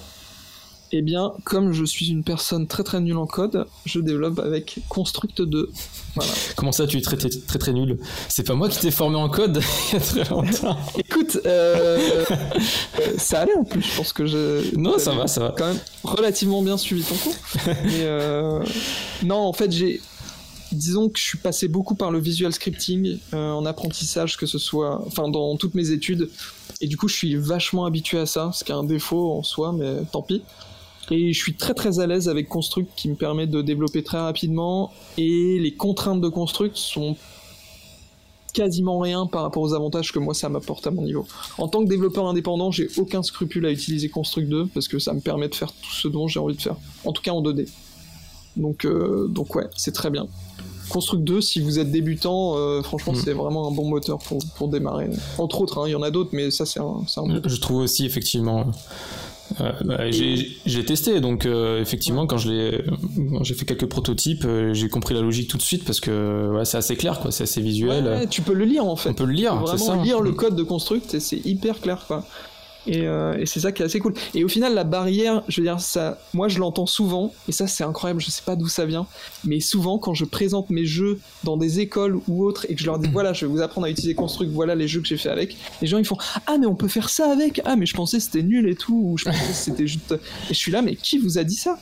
Eh 0.93 1.03
bien, 1.03 1.33
comme 1.45 1.73
je 1.73 1.85
suis 1.85 2.09
une 2.09 2.25
personne 2.25 2.67
très 2.67 2.83
très 2.83 3.01
nulle 3.01 3.19
en 3.19 3.27
code, 3.27 3.67
je 3.85 4.01
développe 4.01 4.39
avec 4.39 4.79
Construct 4.89 5.43
2. 5.43 5.71
Voilà. 6.15 6.31
Comment 6.57 6.73
ça, 6.73 6.87
tu 6.87 6.99
es 6.99 7.01
très 7.01 7.17
très 7.17 7.29
très, 7.29 7.59
très 7.59 7.73
nul? 7.73 7.99
C'est 8.29 8.47
pas 8.47 8.55
moi 8.55 8.69
qui 8.69 8.79
t'ai 8.79 8.91
formé 8.91 9.17
en 9.17 9.29
code 9.29 9.63
il 9.93 9.95
y 9.95 9.97
a 9.97 10.01
très 10.01 10.25
longtemps. 10.25 10.79
Écoute, 10.99 11.39
euh, 11.45 12.25
ça 13.19 13.41
allait 13.41 13.55
en 13.55 13.65
plus, 13.65 13.83
je 13.83 13.97
pense 13.97 14.13
que 14.13 14.27
je. 14.27 14.77
Non, 14.77 14.99
ça 14.99 15.13
va, 15.13 15.27
ça 15.27 15.41
va. 15.41 15.55
Quand 15.57 15.67
même 15.67 15.81
relativement 16.05 16.63
bien 16.63 16.79
suivi 16.79 17.03
ton 17.03 17.17
cours. 17.17 17.37
Mais 17.67 18.03
euh, 18.03 18.63
non, 19.25 19.37
en 19.37 19.53
fait, 19.53 19.71
j'ai. 19.71 20.01
Disons 20.71 21.09
que 21.09 21.19
je 21.19 21.25
suis 21.25 21.39
passé 21.39 21.67
beaucoup 21.67 21.95
par 21.95 22.11
le 22.11 22.19
visual 22.19 22.53
scripting 22.53 23.19
euh, 23.33 23.53
en 23.53 23.65
apprentissage, 23.65 24.37
que 24.37 24.45
ce 24.45 24.59
soit, 24.59 25.03
enfin, 25.07 25.29
dans 25.29 25.57
toutes 25.57 25.75
mes 25.75 25.93
études. 25.93 26.29
Et 26.83 26.87
du 26.87 26.99
coup, 26.99 27.09
je 27.09 27.15
suis 27.15 27.37
vachement 27.37 27.87
habitué 27.87 28.19
à 28.19 28.27
ça, 28.27 28.51
ce 28.53 28.65
qui 28.65 28.73
est 28.73 28.75
un 28.75 28.85
défaut 28.85 29.33
en 29.33 29.43
soi, 29.43 29.73
mais 29.73 30.03
tant 30.13 30.21
pis. 30.21 30.43
Et 31.11 31.33
je 31.33 31.39
suis 31.39 31.55
très 31.55 31.75
très 31.75 32.01
à 32.01 32.07
l'aise 32.07 32.29
avec 32.29 32.49
Construct 32.49 32.91
qui 32.97 33.09
me 33.09 33.15
permet 33.15 33.47
de 33.47 33.63
développer 33.63 34.03
très 34.03 34.19
rapidement. 34.19 34.93
Et 35.17 35.59
les 35.59 35.75
contraintes 35.75 36.21
de 36.21 36.29
Construct 36.29 36.77
sont 36.77 37.17
quasiment 38.53 38.99
rien 38.99 39.27
par 39.27 39.43
rapport 39.43 39.63
aux 39.63 39.75
avantages 39.75 40.13
que 40.13 40.19
moi 40.19 40.35
ça 40.35 40.49
m'apporte 40.49 40.87
à 40.87 40.91
mon 40.91 41.03
niveau. 41.03 41.27
En 41.59 41.69
tant 41.69 41.85
que 41.85 41.89
développeur 41.89 42.27
indépendant, 42.27 42.71
j'ai 42.71 42.89
aucun 42.97 43.23
scrupule 43.23 43.67
à 43.67 43.71
utiliser 43.71 44.09
Construct 44.09 44.49
2 44.49 44.67
parce 44.75 44.89
que 44.89 44.99
ça 44.99 45.13
me 45.13 45.21
permet 45.21 45.49
de 45.49 45.55
faire 45.55 45.73
tout 45.73 45.93
ce 45.93 46.09
dont 46.09 46.29
j'ai 46.29 46.41
envie 46.41 46.57
de 46.57 46.61
faire. 46.61 46.77
En 47.05 47.13
tout 47.13 47.23
cas 47.23 47.33
en 47.33 47.43
2D. 47.43 47.69
Donc, 48.57 48.85
euh, 48.85 49.29
donc 49.29 49.55
ouais, 49.55 49.69
c'est 49.77 49.93
très 49.93 50.11
bien. 50.11 50.27
Construct 50.89 51.23
2, 51.23 51.41
si 51.41 51.61
vous 51.61 51.79
êtes 51.79 51.91
débutant, 51.91 52.57
euh, 52.57 52.83
franchement, 52.83 53.13
hmm. 53.13 53.21
c'est 53.23 53.33
vraiment 53.35 53.69
un 53.69 53.71
bon 53.71 53.89
moteur 53.89 54.19
pour, 54.19 54.39
pour 54.57 54.69
démarrer. 54.69 55.11
Entre 55.37 55.61
autres, 55.61 55.79
hein, 55.79 55.85
il 55.87 55.91
y 55.91 55.95
en 55.95 56.03
a 56.03 56.11
d'autres, 56.11 56.31
mais 56.33 56.51
ça, 56.51 56.65
c'est 56.65 56.81
un, 56.81 57.05
un, 57.17 57.43
Je 57.45 57.61
trouve 57.61 57.79
aussi, 57.79 58.07
effectivement, 58.07 58.65
bah, 59.85 60.11
j'ai 60.11 60.85
testé, 60.85 61.21
donc 61.21 61.47
euh, 61.47 61.81
effectivement, 61.81 62.27
quand 62.27 62.39
j'ai 62.39 62.85
fait 63.55 63.65
quelques 63.65 63.87
prototypes, 63.87 64.45
euh, 64.45 64.75
j'ai 64.75 64.89
compris 64.89 65.15
la 65.15 65.21
logique 65.21 65.49
tout 65.49 65.57
de 65.57 65.63
suite 65.63 65.85
parce 65.85 66.01
que 66.01 66.51
ouais, 66.55 66.65
c'est 66.65 66.79
assez 66.79 66.97
clair, 66.97 67.21
quoi, 67.21 67.31
c'est 67.31 67.45
assez 67.45 67.61
visuel. 67.61 68.27
tu 68.31 68.43
peux 68.43 68.55
le 68.55 68.65
lire 68.65 68.85
en 68.85 68.97
fait. 68.97 69.11
On 69.11 69.15
peut 69.15 69.25
le 69.25 69.33
lire, 69.33 69.63
c'est 69.67 69.79
ça. 69.79 69.97
lire 69.97 70.21
le 70.21 70.33
code 70.33 70.57
de 70.57 70.63
Construct 70.63 71.15
et 71.15 71.21
c'est 71.21 71.45
hyper 71.45 71.81
clair, 71.81 72.05
quoi. 72.07 72.25
Euh, 72.87 73.37
et, 73.39 73.47
c'est 73.47 73.61
ça 73.61 73.73
qui 73.73 73.83
est 73.83 73.85
assez 73.85 73.99
cool. 73.99 74.15
Et 74.35 74.45
au 74.45 74.49
final, 74.49 74.75
la 74.75 74.85
barrière, 74.85 75.43
je 75.49 75.61
veux 75.61 75.67
dire, 75.67 75.81
ça, 75.81 76.19
moi 76.33 76.49
je 76.49 76.59
l'entends 76.59 76.87
souvent, 76.87 77.33
et 77.49 77.53
ça 77.53 77.67
c'est 77.67 77.85
incroyable, 77.85 78.21
je 78.21 78.31
sais 78.31 78.43
pas 78.45 78.57
d'où 78.57 78.69
ça 78.69 78.87
vient, 78.87 79.07
mais 79.45 79.61
souvent 79.61 79.99
quand 79.99 80.15
je 80.15 80.25
présente 80.25 80.71
mes 80.71 80.87
jeux 80.87 81.21
dans 81.45 81.57
des 81.57 81.81
écoles 81.81 82.19
ou 82.29 82.45
autres 82.45 82.67
et 82.69 82.75
que 82.75 82.81
je 82.81 82.87
leur 82.87 82.99
dis 82.99 83.09
voilà, 83.11 83.33
je 83.33 83.47
vais 83.47 83.53
vous 83.53 83.61
apprendre 83.61 83.87
à 83.87 83.91
utiliser 83.91 84.15
Construct, 84.15 84.51
voilà 84.53 84.75
les 84.75 84.89
jeux 84.89 85.01
que 85.01 85.07
j'ai 85.07 85.17
fait 85.17 85.29
avec, 85.29 85.57
les 85.83 85.87
gens 85.87 85.99
ils 85.99 86.07
font 86.07 86.19
ah 86.47 86.57
mais 86.59 86.67
on 86.67 86.75
peut 86.75 86.89
faire 86.89 87.11
ça 87.11 87.31
avec, 87.31 87.61
ah 87.65 87.77
mais 87.77 87.87
je 87.87 87.95
pensais 87.95 88.21
c'était 88.21 88.43
nul 88.43 88.69
et 88.69 88.75
tout, 88.75 89.01
ou 89.05 89.19
je 89.19 89.25
pensais 89.25 89.53
c'était 89.53 89.87
juste. 89.87 90.13
Et 90.13 90.55
je 90.55 90.59
suis 90.59 90.73
là, 90.73 90.83
mais 90.83 90.97
qui 90.97 91.19
vous 91.19 91.39
a 91.39 91.45
dit 91.45 91.57
ça? 91.57 91.79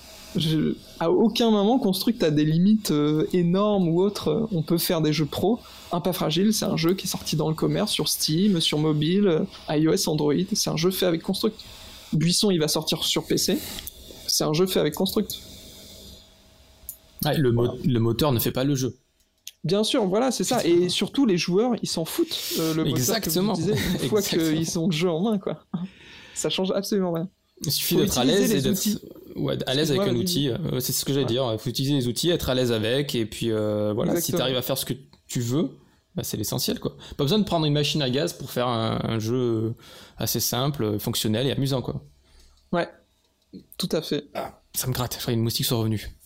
À 1.01 1.11
aucun 1.11 1.51
moment 1.51 1.79
Construct 1.79 2.23
a 2.23 2.31
des 2.31 2.45
limites 2.45 2.91
euh, 2.91 3.27
énormes 3.33 3.89
ou 3.89 4.01
autres. 4.03 4.49
On 4.53 4.63
peut 4.63 4.79
faire 4.79 5.01
des 5.01 5.13
jeux 5.13 5.27
pro. 5.27 5.61
Un 5.93 6.01
pas 6.01 6.13
fragile, 6.13 6.53
c'est 6.53 6.65
un 6.65 6.77
jeu 6.77 6.95
qui 6.95 7.07
est 7.07 7.11
sorti 7.11 7.37
dans 7.37 7.49
le 7.49 7.55
commerce 7.55 7.93
sur 7.93 8.09
Steam, 8.09 8.61
sur 8.61 8.79
mobile, 8.79 9.45
iOS, 9.69 10.09
Android. 10.09 10.35
C'est 10.53 10.71
un 10.71 10.77
jeu 10.77 10.91
fait 10.91 11.07
avec 11.07 11.23
Construct. 11.23 11.59
Buisson, 12.13 12.51
il 12.51 12.59
va 12.59 12.69
sortir 12.69 13.03
sur 13.05 13.27
PC. 13.27 13.59
C'est 14.27 14.45
un 14.45 14.53
jeu 14.53 14.67
fait 14.67 14.81
avec 14.81 14.95
Construct. 14.95 15.39
le, 17.25 17.55
le 17.85 18.01
moteur 18.01 18.33
ne 18.33 18.39
fait 18.39 18.53
pas 18.53 18.65
le 18.65 18.75
jeu. 18.75 18.97
Bien 19.67 19.83
sûr, 19.83 20.07
voilà, 20.07 20.31
c'est 20.31 20.45
ça. 20.45 20.65
Et 20.65 20.89
surtout, 20.89 21.27
les 21.27 21.37
joueurs, 21.37 21.73
ils 21.83 21.89
s'en 21.89 22.05
foutent. 22.05 22.39
Euh, 22.61 22.73
le 22.73 22.87
Exactement. 22.87 23.57
Moteur, 23.59 23.77
une 24.01 24.09
fois 24.09 24.23
qu'ils 24.23 24.67
sont 24.67 24.91
jeu 24.93 25.11
en 25.11 25.23
main, 25.23 25.39
quoi. 25.39 25.65
Ça 26.35 26.51
change 26.51 26.71
absolument 26.71 27.13
rien. 27.13 27.29
Il 27.65 27.73
suffit 27.73 27.97
d'être 27.97 28.17
à 28.17 28.25
l'aise 28.25 28.53
et 28.53 28.61
d'être 28.61 28.87
ouais, 29.37 29.59
à 29.67 29.75
l'aise 29.75 29.91
avec 29.91 30.09
un 30.09 30.17
outil. 30.17 30.49
Euh, 30.49 30.81
c'est 30.81 30.93
ce 30.93 31.05
que 31.05 31.13
j'allais 31.13 31.27
dire. 31.27 31.49
Il 31.53 31.59
faut 31.59 31.71
utiliser 31.71 31.95
les 31.95 32.09
outils, 32.09 32.31
être 32.31 32.49
à 32.49 32.55
l'aise 32.55 32.73
avec, 32.73 33.15
et 33.15 33.27
puis 33.27 33.51
euh, 33.51 33.93
voilà. 33.95 34.21
Si 34.21 34.33
tu 34.33 34.41
arrives 34.41 34.57
à 34.57 34.63
faire 34.63 34.79
ce 34.79 34.85
que 34.85 34.95
tu 35.29 35.41
veux, 35.41 35.71
bah, 36.15 36.23
c'est 36.23 36.37
l'essentiel, 36.37 36.81
quoi. 36.81 36.97
Pas 37.17 37.25
besoin 37.25 37.39
de 37.39 37.45
prendre 37.45 37.67
une 37.67 37.73
machine 37.73 38.03
à 38.03 38.11
gaz 38.11 38.33
pour 38.33 38.51
faire 38.51 38.69
un, 38.69 39.19
jeu 39.19 39.75
assez 40.19 40.41
simple, 40.41 40.99
fonctionnel 40.99 41.47
et 41.47 41.53
amusant, 41.53 41.83
quoi. 41.83 42.03
Ouais, 42.73 42.89
tout 43.79 43.89
à 43.93 44.03
fait. 44.03 44.25
Ah, 44.35 44.63
ça 44.75 44.87
me 44.87 44.93
gratte. 44.93 45.19
Je 45.25 45.31
une 45.31 45.41
moustique 45.41 45.67
soit 45.67 45.79
revenue. 45.79 46.17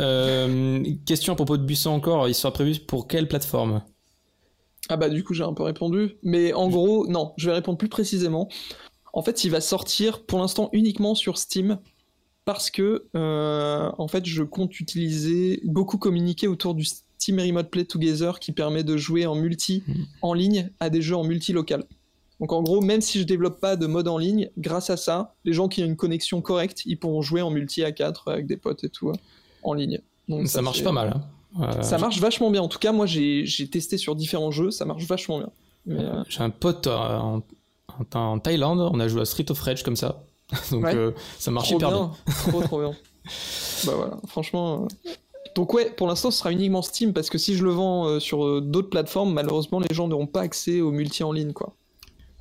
Euh, 0.00 0.84
question 1.06 1.32
à 1.32 1.36
propos 1.36 1.56
de 1.56 1.64
Buisson 1.64 1.90
encore. 1.90 2.28
Il 2.28 2.34
sera 2.34 2.52
prévu 2.52 2.78
pour 2.80 3.06
quelle 3.06 3.28
plateforme? 3.28 3.82
Ah 4.88 4.96
bah 4.96 5.08
du 5.08 5.22
coup 5.22 5.34
j'ai 5.34 5.44
un 5.44 5.52
peu 5.52 5.62
répondu, 5.62 6.16
mais 6.24 6.52
en 6.52 6.68
gros 6.68 7.06
non, 7.06 7.32
je 7.36 7.48
vais 7.48 7.54
répondre 7.54 7.78
plus 7.78 7.88
précisément. 7.88 8.48
En 9.12 9.22
fait, 9.22 9.44
il 9.44 9.50
va 9.50 9.60
sortir 9.60 10.24
pour 10.24 10.38
l'instant 10.40 10.68
uniquement 10.72 11.14
sur 11.14 11.38
Steam 11.38 11.78
parce 12.52 12.70
que 12.70 13.06
euh, 13.14 13.90
en 13.96 14.08
fait, 14.08 14.26
je 14.26 14.42
compte 14.42 14.80
utiliser 14.80 15.60
beaucoup 15.64 15.98
communiquer 15.98 16.48
autour 16.48 16.74
du 16.74 16.84
Steam 16.84 17.38
Remote 17.38 17.70
Play 17.70 17.84
Together 17.84 18.40
qui 18.40 18.52
permet 18.52 18.82
de 18.82 18.96
jouer 18.96 19.26
en 19.26 19.34
multi 19.34 19.84
hmm. 19.86 20.02
en 20.22 20.34
ligne 20.34 20.70
à 20.80 20.90
des 20.90 21.00
jeux 21.00 21.16
en 21.16 21.24
multi 21.24 21.52
local. 21.52 21.84
Donc 22.40 22.52
en 22.52 22.62
gros, 22.62 22.80
même 22.80 23.00
si 23.00 23.20
je 23.20 23.24
développe 23.24 23.60
pas 23.60 23.76
de 23.76 23.86
mode 23.86 24.08
en 24.08 24.18
ligne, 24.18 24.50
grâce 24.58 24.90
à 24.90 24.96
ça, 24.96 25.34
les 25.44 25.52
gens 25.52 25.68
qui 25.68 25.82
ont 25.82 25.86
une 25.86 25.96
connexion 25.96 26.40
correcte, 26.40 26.82
ils 26.86 26.98
pourront 26.98 27.22
jouer 27.22 27.42
en 27.42 27.50
multi 27.50 27.84
à 27.84 27.92
4 27.92 28.28
avec 28.28 28.46
des 28.46 28.56
potes 28.56 28.82
et 28.82 28.88
tout 28.88 29.12
en 29.62 29.74
ligne. 29.74 30.00
Donc 30.28 30.48
ça, 30.48 30.62
marche 30.62 30.82
pas 30.82 30.92
mal. 30.92 31.14
Hein. 31.14 31.22
Euh, 31.62 31.82
ça 31.82 31.98
marche 31.98 32.18
vachement 32.18 32.50
bien. 32.50 32.62
En 32.62 32.68
tout 32.68 32.78
cas, 32.78 32.92
moi 32.92 33.06
j'ai 33.06 33.44
testé 33.70 33.96
sur 33.96 34.16
différents 34.16 34.50
jeux, 34.50 34.70
ça 34.70 34.84
marche 34.84 35.04
vachement 35.04 35.38
bien. 35.38 35.50
Euh, 35.88 36.24
j'ai 36.28 36.40
un 36.40 36.50
pote 36.50 36.86
en 36.86 37.42
en 38.14 38.38
Thaïlande, 38.38 38.80
on 38.92 39.00
a 39.00 39.08
joué 39.08 39.22
à 39.22 39.24
Street 39.24 39.50
of 39.50 39.60
Rage 39.60 39.82
comme 39.82 39.96
ça. 39.96 40.22
Donc 40.70 40.84
euh, 40.84 41.12
ça 41.38 41.50
marchait 41.50 41.74
hyper 41.74 41.90
bien. 41.90 42.10
trop 42.48 42.62
trop 42.62 42.80
bien. 42.80 42.90
bah 43.86 43.92
voilà, 43.96 44.18
franchement. 44.26 44.86
Euh, 45.06 45.10
donc 45.56 45.74
ouais, 45.74 45.90
pour 45.90 46.06
l'instant, 46.06 46.30
ce 46.30 46.38
sera 46.38 46.52
uniquement 46.52 46.82
Steam 46.82 47.12
parce 47.12 47.28
que 47.28 47.38
si 47.38 47.56
je 47.56 47.64
le 47.64 47.70
vends 47.70 48.06
euh, 48.06 48.20
sur 48.20 48.62
d'autres 48.62 48.90
plateformes, 48.90 49.32
malheureusement, 49.32 49.80
les 49.80 49.94
gens 49.94 50.08
n'auront 50.08 50.26
pas 50.26 50.42
accès 50.42 50.80
au 50.80 50.92
multi 50.92 51.22
en 51.24 51.32
ligne, 51.32 51.52
quoi. 51.52 51.74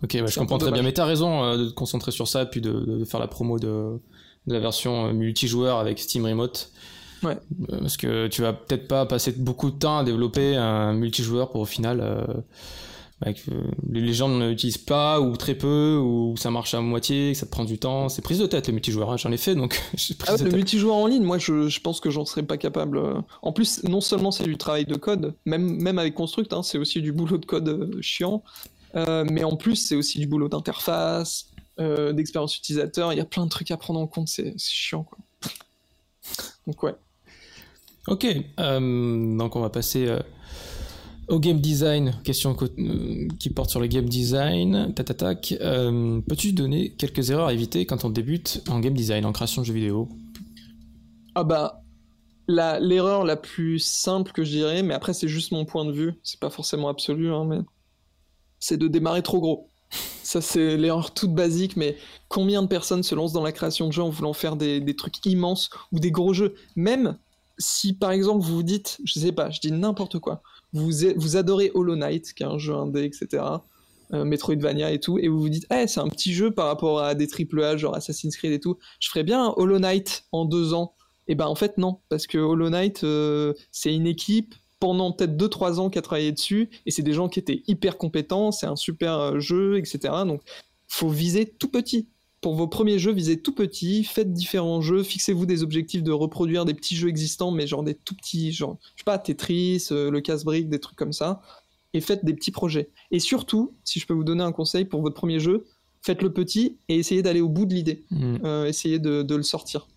Ok, 0.03 0.17
bah, 0.17 0.27
je 0.27 0.39
comprends 0.39 0.57
très 0.57 0.71
bien. 0.71 0.83
Mais 0.83 0.93
t'as 0.93 1.05
raison 1.05 1.57
de 1.57 1.69
te 1.69 1.73
concentrer 1.73 2.11
sur 2.11 2.27
ça, 2.27 2.45
puis 2.45 2.61
de, 2.61 3.03
faire 3.05 3.19
la 3.19 3.27
promo 3.27 3.59
de, 3.59 3.99
la 4.47 4.59
version 4.59 5.11
multijoueur 5.13 5.77
avec 5.77 5.99
Steam 5.99 6.25
Remote. 6.25 6.71
Ouais. 7.23 7.37
Parce 7.67 7.97
que 7.97 8.27
tu 8.27 8.41
vas 8.41 8.53
peut-être 8.53 8.87
pas 8.87 9.05
passer 9.05 9.33
beaucoup 9.33 9.71
de 9.71 9.77
temps 9.77 9.97
à 9.97 10.03
développer 10.05 10.55
un 10.55 10.93
multijoueur 10.93 11.49
pour 11.49 11.61
au 11.61 11.65
final 11.65 12.01
bah, 13.21 13.31
les 13.89 14.13
gens 14.13 14.29
ne 14.29 14.49
l'utilisent 14.49 14.77
pas 14.77 15.19
ou 15.19 15.35
très 15.35 15.55
peu 15.55 15.97
ou 15.97 16.35
ça 16.37 16.51
marche 16.51 16.73
à 16.73 16.79
moitié, 16.79 17.33
que 17.33 17.37
ça 17.37 17.45
te 17.45 17.51
prend 17.51 17.65
du 17.65 17.77
temps. 17.77 18.07
C'est 18.07 18.21
prise 18.21 18.39
de 18.39 18.45
tête 18.45 18.67
le 18.67 18.73
multijoueur, 18.73 19.11
hein, 19.11 19.17
j'en 19.17 19.31
ai 19.31 19.37
fait 19.37 19.55
donc. 19.55 19.81
ah 20.27 20.37
le 20.37 20.51
multijoueur 20.51 20.95
en 20.95 21.05
ligne, 21.05 21.23
moi 21.23 21.37
je, 21.37 21.67
je 21.67 21.79
pense 21.81 21.99
que 21.99 22.09
j'en 22.09 22.25
serais 22.25 22.43
pas 22.43 22.57
capable. 22.57 23.01
En 23.41 23.51
plus, 23.51 23.83
non 23.83 23.99
seulement 23.99 24.31
c'est 24.31 24.45
du 24.45 24.57
travail 24.57 24.85
de 24.85 24.95
code, 24.95 25.35
même, 25.45 25.81
même 25.81 25.99
avec 25.99 26.15
Construct, 26.15 26.53
hein, 26.53 26.63
c'est 26.63 26.77
aussi 26.77 27.01
du 27.01 27.11
boulot 27.11 27.37
de 27.37 27.45
code 27.45 27.67
euh, 27.67 28.01
chiant, 28.01 28.43
euh, 28.95 29.25
mais 29.29 29.43
en 29.43 29.57
plus 29.57 29.75
c'est 29.75 29.95
aussi 29.95 30.19
du 30.19 30.27
boulot 30.27 30.47
d'interface, 30.47 31.47
euh, 31.79 32.13
d'expérience 32.13 32.55
utilisateur. 32.57 33.11
Il 33.11 33.17
y 33.17 33.21
a 33.21 33.25
plein 33.25 33.45
de 33.45 33.49
trucs 33.49 33.71
à 33.71 33.77
prendre 33.77 33.99
en 33.99 34.07
compte, 34.07 34.29
c'est 34.29 34.57
chiant 34.57 35.03
quoi. 35.03 35.17
donc 36.67 36.81
ouais. 36.83 36.95
Ok, 38.07 38.25
donc 38.57 39.55
on 39.55 39.59
va 39.59 39.69
passer 39.69 40.09
au 41.29 41.39
game 41.39 41.59
design, 41.59 42.19
question 42.23 42.55
euh, 42.61 43.27
qui 43.39 43.49
porte 43.49 43.69
sur 43.69 43.79
le 43.79 43.87
game 43.87 44.09
design, 44.09 44.93
tatatac, 44.95 45.55
euh, 45.61 46.19
peux-tu 46.27 46.53
donner 46.53 46.91
quelques 46.95 47.29
erreurs 47.29 47.47
à 47.47 47.53
éviter 47.53 47.85
quand 47.85 48.03
on 48.03 48.09
débute 48.09 48.63
en 48.69 48.79
game 48.79 48.93
design, 48.93 49.25
en 49.25 49.31
création 49.31 49.61
de 49.61 49.67
jeux 49.67 49.73
vidéo? 49.73 50.09
Ah 51.35 51.43
bah, 51.43 51.83
l'erreur 52.47 53.23
la, 53.23 53.35
plus 53.35 53.79
simple 53.79 54.31
que 54.31 54.43
je 54.43 54.49
dirais, 54.49 54.81
mais 54.81 54.95
après 54.95 55.13
c'est 55.13 55.27
juste 55.27 55.51
mon 55.51 55.65
point 55.65 55.85
de 55.85 55.91
vue, 55.91 56.13
c'est 56.23 56.39
pas 56.39 56.49
forcément 56.49 56.89
absolu, 56.89 57.31
hein, 57.31 57.45
mais 57.45 57.59
c'est 58.59 58.77
de 58.77 58.87
démarrer 58.87 59.21
trop 59.21 59.39
gros. 59.39 59.69
Ça 60.23 60.41
c'est 60.41 60.77
l'erreur 60.77 61.13
toute 61.13 61.33
basique, 61.33 61.77
mais 61.77 61.95
combien 62.27 62.63
de 62.63 62.67
personnes 62.67 63.03
se 63.03 63.13
lancent 63.13 63.33
dans 63.33 63.43
la 63.43 63.51
création 63.51 63.87
de 63.87 63.93
jeux 63.93 64.03
en 64.03 64.09
voulant 64.09 64.33
faire 64.33 64.55
des, 64.55 64.79
des 64.79 64.95
trucs 64.95 65.23
immenses 65.25 65.69
ou 65.91 65.99
des 65.99 66.11
gros 66.11 66.33
jeux? 66.33 66.55
Même 66.75 67.17
si 67.59 67.93
par 67.93 68.11
exemple 68.11 68.43
vous 68.43 68.55
vous 68.55 68.63
dites, 68.63 68.99
je 69.03 69.19
sais 69.19 69.31
pas, 69.31 69.51
je 69.51 69.59
dis 69.59 69.71
n'importe 69.71 70.19
quoi, 70.19 70.41
vous, 70.73 71.35
adorez 71.37 71.71
Hollow 71.73 71.95
Knight, 71.95 72.33
qui 72.33 72.43
est 72.43 72.47
un 72.47 72.57
jeu 72.57 72.73
indé, 72.73 73.03
etc. 73.03 73.43
Euh, 74.13 74.25
Metroidvania 74.25 74.91
et 74.91 74.99
tout, 74.99 75.19
et 75.19 75.27
vous 75.27 75.39
vous 75.39 75.49
dites, 75.49 75.67
eh, 75.71 75.87
c'est 75.87 75.99
un 75.99 76.07
petit 76.07 76.33
jeu 76.33 76.51
par 76.51 76.65
rapport 76.65 76.99
à 76.99 77.13
des 77.13 77.27
AAA, 77.27 77.77
genre 77.77 77.95
Assassin's 77.95 78.35
Creed 78.35 78.51
et 78.51 78.59
tout, 78.59 78.77
je 78.99 79.09
ferais 79.09 79.23
bien 79.23 79.53
Hollow 79.55 79.77
Knight 79.79 80.25
en 80.31 80.45
deux 80.45 80.73
ans. 80.73 80.95
Et 81.27 81.35
ben 81.35 81.45
en 81.45 81.53
fait, 81.53 81.77
non, 81.77 81.99
parce 82.09 82.25
que 82.25 82.39
Hollow 82.39 82.71
Knight, 82.71 83.03
euh, 83.03 83.53
c'est 83.71 83.93
une 83.93 84.07
équipe 84.07 84.55
pendant 84.79 85.11
peut-être 85.11 85.37
2-3 85.37 85.79
ans 85.79 85.89
qui 85.89 85.99
a 85.99 86.01
travaillé 86.01 86.31
dessus, 86.31 86.69
et 86.85 86.91
c'est 86.91 87.03
des 87.03 87.13
gens 87.13 87.29
qui 87.29 87.39
étaient 87.39 87.61
hyper 87.67 87.97
compétents, 87.97 88.51
c'est 88.51 88.65
un 88.65 88.75
super 88.75 89.19
euh, 89.19 89.39
jeu, 89.39 89.77
etc. 89.77 89.99
Donc, 90.25 90.41
faut 90.87 91.09
viser 91.09 91.45
tout 91.45 91.69
petit. 91.69 92.09
Pour 92.41 92.55
vos 92.55 92.67
premiers 92.67 92.99
jeux, 92.99 93.11
visez 93.11 93.41
tout 93.41 93.53
petit, 93.53 94.03
faites 94.03 94.31
différents 94.31 94.81
jeux, 94.81 95.03
fixez-vous 95.03 95.45
des 95.45 95.61
objectifs 95.61 96.03
de 96.03 96.11
reproduire 96.11 96.63
des 96.63 96.73
petits 96.73 96.95
jeux 96.95 97.09
existants, 97.09 97.51
mais 97.51 97.67
genre 97.67 97.83
des 97.83 97.95
tout 97.95 98.15
petits, 98.15 98.53
genre, 98.53 98.77
je 98.95 99.01
sais 99.01 99.05
pas, 99.05 99.19
Tetris, 99.19 99.87
le 99.91 100.19
casse-brique, 100.19 100.69
des 100.69 100.79
trucs 100.79 100.97
comme 100.97 101.13
ça 101.13 101.41
et 101.93 102.01
faites 102.01 102.25
des 102.25 102.33
petits 102.33 102.51
projets. 102.51 102.89
Et 103.11 103.19
surtout, 103.19 103.75
si 103.83 103.99
je 103.99 104.05
peux 104.05 104.13
vous 104.13 104.23
donner 104.23 104.43
un 104.43 104.51
conseil 104.51 104.85
pour 104.85 105.01
votre 105.01 105.15
premier 105.15 105.39
jeu, 105.39 105.65
faites 106.01 106.21
le 106.21 106.31
petit 106.31 106.77
et 106.87 106.97
essayez 106.97 107.21
d'aller 107.21 107.41
au 107.41 107.49
bout 107.49 107.65
de 107.65 107.73
l'idée. 107.73 108.05
Mm. 108.11 108.37
Euh, 108.43 108.65
essayez 108.65 108.99
de, 108.99 109.25
le 109.35 109.43
sortir. 109.43 109.87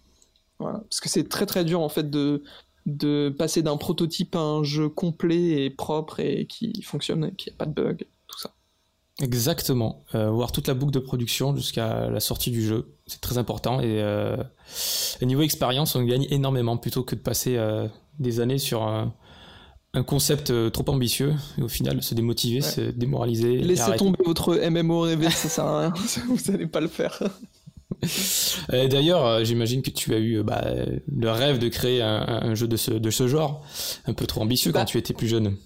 Voilà. 0.58 0.78
Parce 0.80 1.00
que 1.00 1.08
c'est 1.08 1.28
très 1.28 1.46
très 1.46 1.64
dur 1.64 1.80
en 1.80 1.88
fait 1.88 2.08
de, 2.08 2.42
de 2.86 3.34
passer 3.36 3.62
d'un 3.62 3.76
prototype 3.76 4.34
à 4.36 4.40
un 4.40 4.62
jeu 4.62 4.88
complet 4.88 5.64
et 5.64 5.70
propre 5.70 6.20
et 6.20 6.46
qui 6.46 6.82
fonctionne, 6.82 7.24
et 7.26 7.34
qui 7.34 7.50
n'a 7.50 7.56
pas 7.56 7.66
de 7.66 7.72
bug, 7.72 8.06
tout 8.26 8.38
ça. 8.38 8.54
Exactement. 9.22 10.04
Euh, 10.14 10.30
voir 10.30 10.52
toute 10.52 10.68
la 10.68 10.74
boucle 10.74 10.92
de 10.92 10.98
production 10.98 11.56
jusqu'à 11.56 12.10
la 12.10 12.20
sortie 12.20 12.50
du 12.50 12.62
jeu, 12.62 12.94
c'est 13.06 13.20
très 13.20 13.38
important. 13.38 13.80
Et 13.80 14.02
euh, 14.02 14.36
au 15.22 15.24
niveau 15.24 15.42
expérience, 15.42 15.96
on 15.96 16.02
gagne 16.02 16.26
énormément 16.30 16.76
plutôt 16.76 17.02
que 17.02 17.14
de 17.14 17.20
passer 17.20 17.58
des 18.18 18.40
années 18.40 18.58
sur 18.58 18.82
un 18.82 19.14
un 19.94 20.02
concept 20.02 20.50
euh, 20.50 20.70
trop 20.70 20.88
ambitieux 20.88 21.34
et 21.58 21.62
au 21.62 21.68
final 21.68 22.02
se 22.02 22.14
démotiver, 22.14 22.60
se 22.62 22.80
démoraliser. 22.80 23.58
Laissez 23.58 23.94
tomber 23.96 24.18
votre 24.24 24.54
MMO 24.56 25.00
rêvé, 25.00 25.30
ça 25.30 25.48
sert 25.48 25.64
à 25.64 25.80
rien, 25.80 25.94
vous 26.28 26.50
n'allez 26.50 26.66
pas 26.66 26.80
le 26.80 26.88
faire. 26.88 27.22
D'ailleurs, 28.70 29.26
euh, 29.26 29.44
j'imagine 29.44 29.82
que 29.82 29.90
tu 29.90 30.14
as 30.14 30.18
eu 30.18 30.42
bah, 30.42 30.64
le 31.14 31.30
rêve 31.30 31.58
de 31.58 31.68
créer 31.68 32.00
un, 32.00 32.54
jeu 32.54 32.66
de 32.66 32.76
ce, 32.76 32.90
de 32.90 33.10
ce, 33.10 33.28
genre, 33.28 33.64
un 34.06 34.14
peu 34.14 34.26
trop 34.26 34.40
ambitieux 34.40 34.72
quand 34.72 34.80
bah. 34.80 34.84
tu 34.86 34.96
étais 34.96 35.12
plus 35.12 35.28
jeune. 35.28 35.56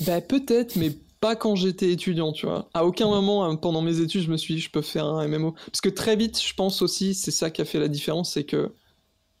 Bah 0.00 0.20
peut-être, 0.20 0.76
mais 0.76 0.92
quand 1.34 1.56
j'étais 1.56 1.90
étudiant, 1.90 2.32
tu 2.32 2.46
vois. 2.46 2.68
À 2.74 2.84
aucun 2.84 3.08
moment 3.08 3.44
hein, 3.44 3.56
pendant 3.56 3.82
mes 3.82 4.00
études, 4.00 4.22
je 4.22 4.30
me 4.30 4.36
suis 4.36 4.54
dit 4.54 4.60
je 4.60 4.70
peux 4.70 4.82
faire 4.82 5.06
un 5.06 5.26
MMO. 5.26 5.52
Parce 5.52 5.80
que 5.80 5.88
très 5.88 6.14
vite, 6.14 6.40
je 6.40 6.54
pense 6.54 6.82
aussi, 6.82 7.14
c'est 7.14 7.30
ça 7.30 7.50
qui 7.50 7.60
a 7.62 7.64
fait 7.64 7.80
la 7.80 7.88
différence, 7.88 8.34
c'est 8.34 8.44
que 8.44 8.72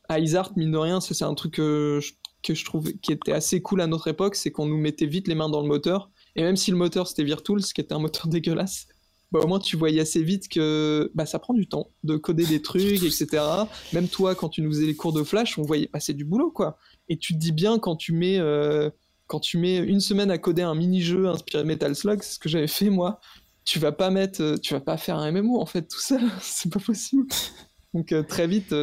à 0.08 0.18
Isart, 0.18 0.52
mine 0.56 0.72
de 0.72 0.78
rien, 0.78 1.00
c'est 1.00 1.22
un 1.22 1.34
truc 1.34 1.54
que 1.54 2.00
je 2.02 2.12
que 2.42 2.54
je 2.54 2.64
trouve 2.64 2.92
qui 3.02 3.12
était 3.12 3.32
assez 3.32 3.60
cool 3.60 3.80
à 3.80 3.86
notre 3.86 4.08
époque, 4.08 4.36
c'est 4.36 4.50
qu'on 4.50 4.66
nous 4.66 4.78
mettait 4.78 5.06
vite 5.06 5.28
les 5.28 5.34
mains 5.34 5.48
dans 5.48 5.60
le 5.60 5.66
moteur. 5.66 6.10
Et 6.36 6.42
même 6.42 6.56
si 6.56 6.70
le 6.70 6.76
moteur 6.76 7.08
c'était 7.08 7.24
Virtools, 7.24 7.62
qui 7.62 7.80
était 7.80 7.94
un 7.94 7.98
moteur 7.98 8.26
dégueulasse, 8.28 8.86
bah, 9.32 9.40
au 9.42 9.46
moins 9.48 9.58
tu 9.58 9.76
voyais 9.76 10.00
assez 10.00 10.22
vite 10.22 10.48
que 10.48 11.10
bah, 11.14 11.26
ça 11.26 11.38
prend 11.38 11.54
du 11.54 11.66
temps 11.66 11.90
de 12.04 12.16
coder 12.16 12.46
des 12.46 12.62
trucs, 12.62 13.02
etc. 13.02 13.42
Même 13.92 14.08
toi, 14.08 14.34
quand 14.34 14.48
tu 14.48 14.62
nous 14.62 14.70
faisais 14.70 14.86
les 14.86 14.94
cours 14.94 15.12
de 15.12 15.24
Flash, 15.24 15.58
on 15.58 15.62
voyait 15.62 15.88
passer 15.88 16.14
du 16.14 16.24
boulot, 16.24 16.50
quoi. 16.50 16.78
Et 17.08 17.18
tu 17.18 17.34
te 17.34 17.38
dis 17.38 17.52
bien 17.52 17.78
quand 17.78 17.96
tu 17.96 18.12
mets, 18.12 18.38
euh, 18.38 18.90
quand 19.26 19.40
tu 19.40 19.58
mets 19.58 19.78
une 19.78 20.00
semaine 20.00 20.30
à 20.30 20.38
coder 20.38 20.62
un 20.62 20.74
mini-jeu 20.74 21.28
inspiré 21.28 21.62
de 21.62 21.68
Metal 21.68 21.94
Slug, 21.94 22.22
c'est 22.22 22.34
ce 22.34 22.38
que 22.38 22.48
j'avais 22.48 22.68
fait 22.68 22.90
moi. 22.90 23.20
Tu 23.64 23.78
vas 23.78 23.92
pas 23.92 24.10
mettre, 24.10 24.42
euh, 24.42 24.56
tu 24.56 24.74
vas 24.74 24.80
pas 24.80 24.96
faire 24.96 25.18
un 25.18 25.32
MMO 25.32 25.60
en 25.60 25.66
fait 25.66 25.82
tout 25.82 26.00
seul, 26.00 26.22
c'est 26.40 26.72
pas 26.72 26.80
possible. 26.80 27.26
Donc 27.94 28.12
euh, 28.12 28.22
très 28.22 28.46
vite, 28.46 28.74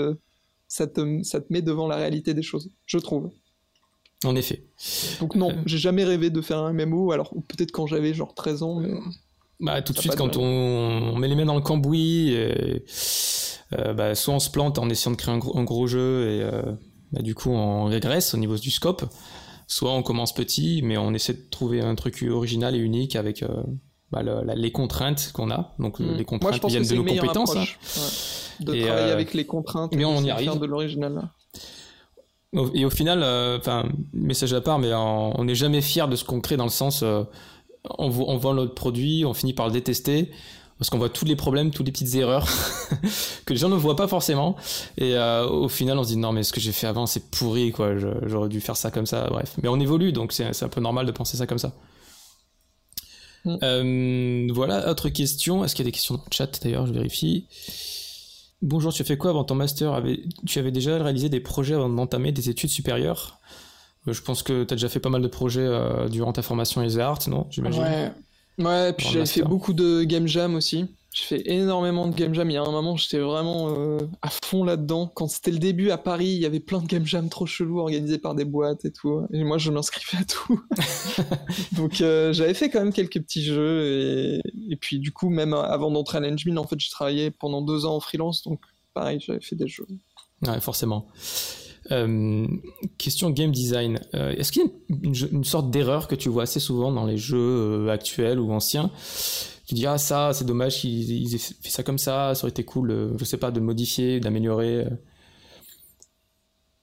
ça, 0.67 0.87
te, 0.87 1.23
ça 1.23 1.39
te 1.39 1.51
met 1.51 1.61
devant 1.61 1.87
la 1.87 1.95
réalité 1.95 2.33
des 2.33 2.41
choses, 2.41 2.69
je 2.85 2.97
trouve. 2.97 3.31
En 4.25 4.35
effet. 4.35 4.63
Donc 5.19 5.35
non, 5.35 5.51
euh. 5.51 5.61
j'ai 5.65 5.77
jamais 5.77 6.03
rêvé 6.03 6.29
de 6.29 6.41
faire 6.41 6.59
un 6.59 6.73
MMO, 6.73 7.11
alors 7.11 7.33
peut-être 7.47 7.71
quand 7.71 7.87
j'avais 7.87 8.13
genre 8.13 8.33
13 8.33 8.63
ans, 8.63 8.79
mais... 8.79 8.93
Bah 9.59 9.81
tout 9.81 9.93
de 9.93 9.99
suite 9.99 10.15
quand 10.15 10.35
on, 10.35 11.15
met 11.17 11.27
les 11.27 11.35
mains 11.35 11.45
dans 11.45 11.55
le 11.55 11.61
cambouis, 11.61 12.33
et, 12.33 12.83
euh, 13.77 13.93
bah, 13.93 14.15
soit 14.15 14.33
on 14.33 14.39
se 14.39 14.49
plante 14.49 14.79
en 14.79 14.89
essayant 14.89 15.11
de 15.11 15.17
créer 15.17 15.33
un 15.33 15.63
gros, 15.63 15.87
jeu 15.87 16.29
et 16.29 16.41
euh, 16.41 16.63
bah, 17.11 17.21
du 17.21 17.35
coup 17.35 17.49
on 17.51 17.85
régresse 17.85 18.33
au 18.33 18.37
niveau 18.37 18.57
du 18.57 18.71
scope, 18.71 19.05
soit 19.73 19.91
on 19.91 20.03
commence 20.03 20.33
petit 20.33 20.81
mais 20.83 20.97
on 20.97 21.13
essaie 21.13 21.33
de 21.33 21.49
trouver 21.49 21.81
un 21.81 21.95
truc 21.95 22.23
original 22.29 22.75
et 22.75 22.79
unique 22.79 23.15
avec 23.15 23.43
bah, 24.11 24.21
les 24.55 24.71
contraintes 24.71 25.31
qu'on 25.33 25.49
a. 25.49 25.73
Donc 25.79 25.99
hmm. 25.99 26.15
les 26.15 26.25
contraintes 26.25 26.63
viennent 26.65 26.87
de 26.87 26.95
nos 26.95 27.03
compétences. 27.03 27.55
Hein. 27.55 28.63
De 28.63 28.75
travailler 28.75 29.11
avec 29.11 29.33
les 29.33 29.45
contraintes. 29.45 29.93
Mais 29.95 30.05
on 30.05 30.23
y 30.23 30.29
arrive. 30.29 30.59
de 30.59 30.65
l'original. 30.65 31.29
Et 32.75 32.85
au 32.85 32.91
final, 32.91 33.23
euh, 33.23 33.57
enfin, 33.57 33.85
message 34.13 34.53
à 34.53 34.61
part, 34.61 34.77
mais 34.77 34.93
on 34.93 35.43
n'est 35.43 35.55
jamais 35.55 35.81
fier 35.81 36.07
de 36.07 36.15
ce 36.15 36.23
qu'on 36.23 36.39
crée 36.39 36.57
dans 36.57 36.65
le 36.65 36.69
sens, 36.69 37.01
euh, 37.01 37.23
on, 37.97 38.05
on, 38.05 38.37
vend 38.37 38.53
notre 38.53 38.75
produit, 38.75 39.25
on 39.25 39.33
finit 39.33 39.53
par 39.53 39.65
le 39.65 39.71
détester, 39.71 40.29
parce 40.83 40.89
qu'on 40.89 40.97
voit 40.97 41.07
tous 41.07 41.23
les 41.23 41.37
problèmes, 41.37 41.71
toutes 41.71 41.85
les 41.85 41.93
petites 41.93 42.13
erreurs 42.15 42.45
que 43.45 43.53
les 43.53 43.55
gens 43.57 43.69
ne 43.69 43.75
voient 43.75 43.95
pas 43.95 44.09
forcément. 44.09 44.57
Et 44.97 45.15
euh, 45.15 45.47
au 45.47 45.69
final, 45.69 45.97
on 45.97 46.03
se 46.03 46.09
dit 46.09 46.17
non, 46.17 46.33
mais 46.33 46.43
ce 46.43 46.51
que 46.51 46.59
j'ai 46.59 46.73
fait 46.73 46.87
avant, 46.87 47.05
c'est 47.05 47.31
pourri, 47.31 47.71
quoi. 47.71 47.93
J'aurais 48.25 48.49
dû 48.49 48.59
faire 48.59 48.75
ça 48.75 48.91
comme 48.91 49.05
ça, 49.05 49.29
bref. 49.29 49.55
Mais 49.63 49.69
on 49.69 49.79
évolue, 49.79 50.11
donc 50.11 50.33
c'est 50.33 50.61
un 50.61 50.67
peu 50.67 50.81
normal 50.81 51.05
de 51.05 51.13
penser 51.13 51.37
ça 51.37 51.47
comme 51.47 51.57
ça. 51.57 51.71
Mm. 53.45 54.51
voilà, 54.51 54.91
autre 54.91 55.07
question. 55.07 55.63
Est-ce 55.63 55.73
qu'il 55.73 55.85
y 55.85 55.87
a 55.87 55.89
des 55.89 55.93
questions 55.93 56.15
dans 56.15 56.23
le 56.29 56.35
chat 56.35 56.61
d'ailleurs? 56.61 56.85
Je 56.85 56.91
vérifie. 56.91 57.47
Bonjour, 58.61 58.91
tu 58.91 59.03
as 59.03 59.05
fait 59.05 59.17
quoi 59.17 59.29
avant 59.29 59.45
ton 59.45 59.55
master? 59.55 60.03
Tu 60.45 60.59
avais 60.59 60.71
déjà 60.71 61.01
réalisé 61.01 61.29
des 61.29 61.39
projets 61.39 61.75
avant 61.75 61.87
d'entamer 61.87 62.33
des 62.33 62.49
études 62.49 62.71
supérieures? 62.71 63.39
Euh, 64.09 64.11
Je 64.11 64.21
pense 64.21 64.43
que 64.43 64.65
tu 64.65 64.73
as 64.73 64.75
déjà 64.75 64.89
fait 64.89 64.99
pas 64.99 65.09
mal 65.09 65.21
de 65.21 65.29
projets 65.29 65.61
euh, 65.61 66.09
durant 66.09 66.33
ta 66.33 66.41
formation 66.41 66.81
Art, 66.99 67.19
non? 67.29 67.47
J'imagine. 67.51 67.83
Ouais, 67.83 68.11
ouais 68.59 68.93
puis 68.93 69.07
j'ai 69.11 69.25
fait 69.25 69.43
beaucoup 69.43 69.73
de 69.73 70.03
game 70.03 70.27
jam 70.27 70.55
aussi. 70.55 70.87
J'ai 71.13 71.25
fait 71.25 71.51
énormément 71.51 72.07
de 72.07 72.15
game 72.15 72.33
jam. 72.33 72.49
Il 72.49 72.53
y 72.53 72.57
a 72.57 72.63
un 72.63 72.71
moment, 72.71 72.97
j'étais 72.97 73.19
vraiment 73.19 73.69
euh, 73.69 73.99
à 74.23 74.29
fond 74.29 74.63
là-dedans. 74.63 75.11
Quand 75.13 75.27
c'était 75.27 75.51
le 75.51 75.59
début 75.59 75.91
à 75.91 75.99
Paris, 75.99 76.25
il 76.25 76.41
y 76.41 76.45
avait 76.47 76.59
plein 76.59 76.79
de 76.79 76.87
game 76.87 77.05
jam 77.05 77.29
trop 77.29 77.45
chelous 77.45 77.79
organisés 77.79 78.17
par 78.17 78.33
des 78.33 78.45
boîtes 78.45 78.83
et 78.83 78.91
tout. 78.91 79.27
Et 79.31 79.43
moi, 79.43 79.59
je 79.59 79.69
m'inscrivais 79.69 80.23
à 80.23 80.25
tout. 80.25 80.59
Donc, 81.73 82.01
euh, 82.01 82.33
j'avais 82.33 82.55
fait 82.55 82.71
quand 82.71 82.79
même 82.79 82.91
quelques 82.91 83.21
petits 83.21 83.43
jeux. 83.43 83.85
Et, 83.85 84.41
et 84.71 84.75
puis, 84.75 84.97
du 84.97 85.11
coup, 85.11 85.29
même 85.29 85.53
avant 85.53 85.91
d'entrer 85.91 86.17
à 86.17 86.21
l'Engine, 86.21 86.57
en 86.57 86.65
fait, 86.65 86.79
j'ai 86.79 86.89
travaillé 86.89 87.29
pendant 87.29 87.61
deux 87.61 87.85
ans 87.85 87.95
en 87.95 87.99
freelance. 87.99 88.41
Donc, 88.41 88.59
pareil, 88.95 89.19
j'avais 89.19 89.41
fait 89.41 89.55
des 89.55 89.67
jeux. 89.67 89.85
Ouais, 90.41 90.59
forcément. 90.61 91.07
Euh, 91.91 92.47
question 92.97 93.29
game 93.29 93.51
design. 93.51 93.99
Est-ce 94.13 94.51
qu'il 94.51 94.61
y 94.61 94.65
a 94.65 94.69
une, 95.03 95.15
une 95.31 95.43
sorte 95.43 95.69
d'erreur 95.69 96.07
que 96.07 96.15
tu 96.15 96.29
vois 96.29 96.43
assez 96.43 96.59
souvent 96.59 96.91
dans 96.91 97.05
les 97.05 97.17
jeux 97.17 97.89
actuels 97.89 98.39
ou 98.39 98.51
anciens? 98.53 98.89
Tu 99.65 99.75
dis 99.75 99.85
ah 99.87 99.97
ça 99.97 100.33
c'est 100.33 100.45
dommage 100.45 100.81
qu'ils 100.81 101.35
aient 101.35 101.37
fait 101.37 101.69
ça 101.69 101.83
comme 101.83 101.97
ça, 101.97 102.35
ça 102.35 102.43
aurait 102.43 102.51
été 102.51 102.65
cool, 102.65 102.91
euh, 102.91 103.17
je 103.17 103.23
sais 103.23 103.37
pas, 103.37 103.51
de 103.51 103.59
modifier, 103.61 104.19
d'améliorer. 104.19 104.85
Euh. 104.85 104.89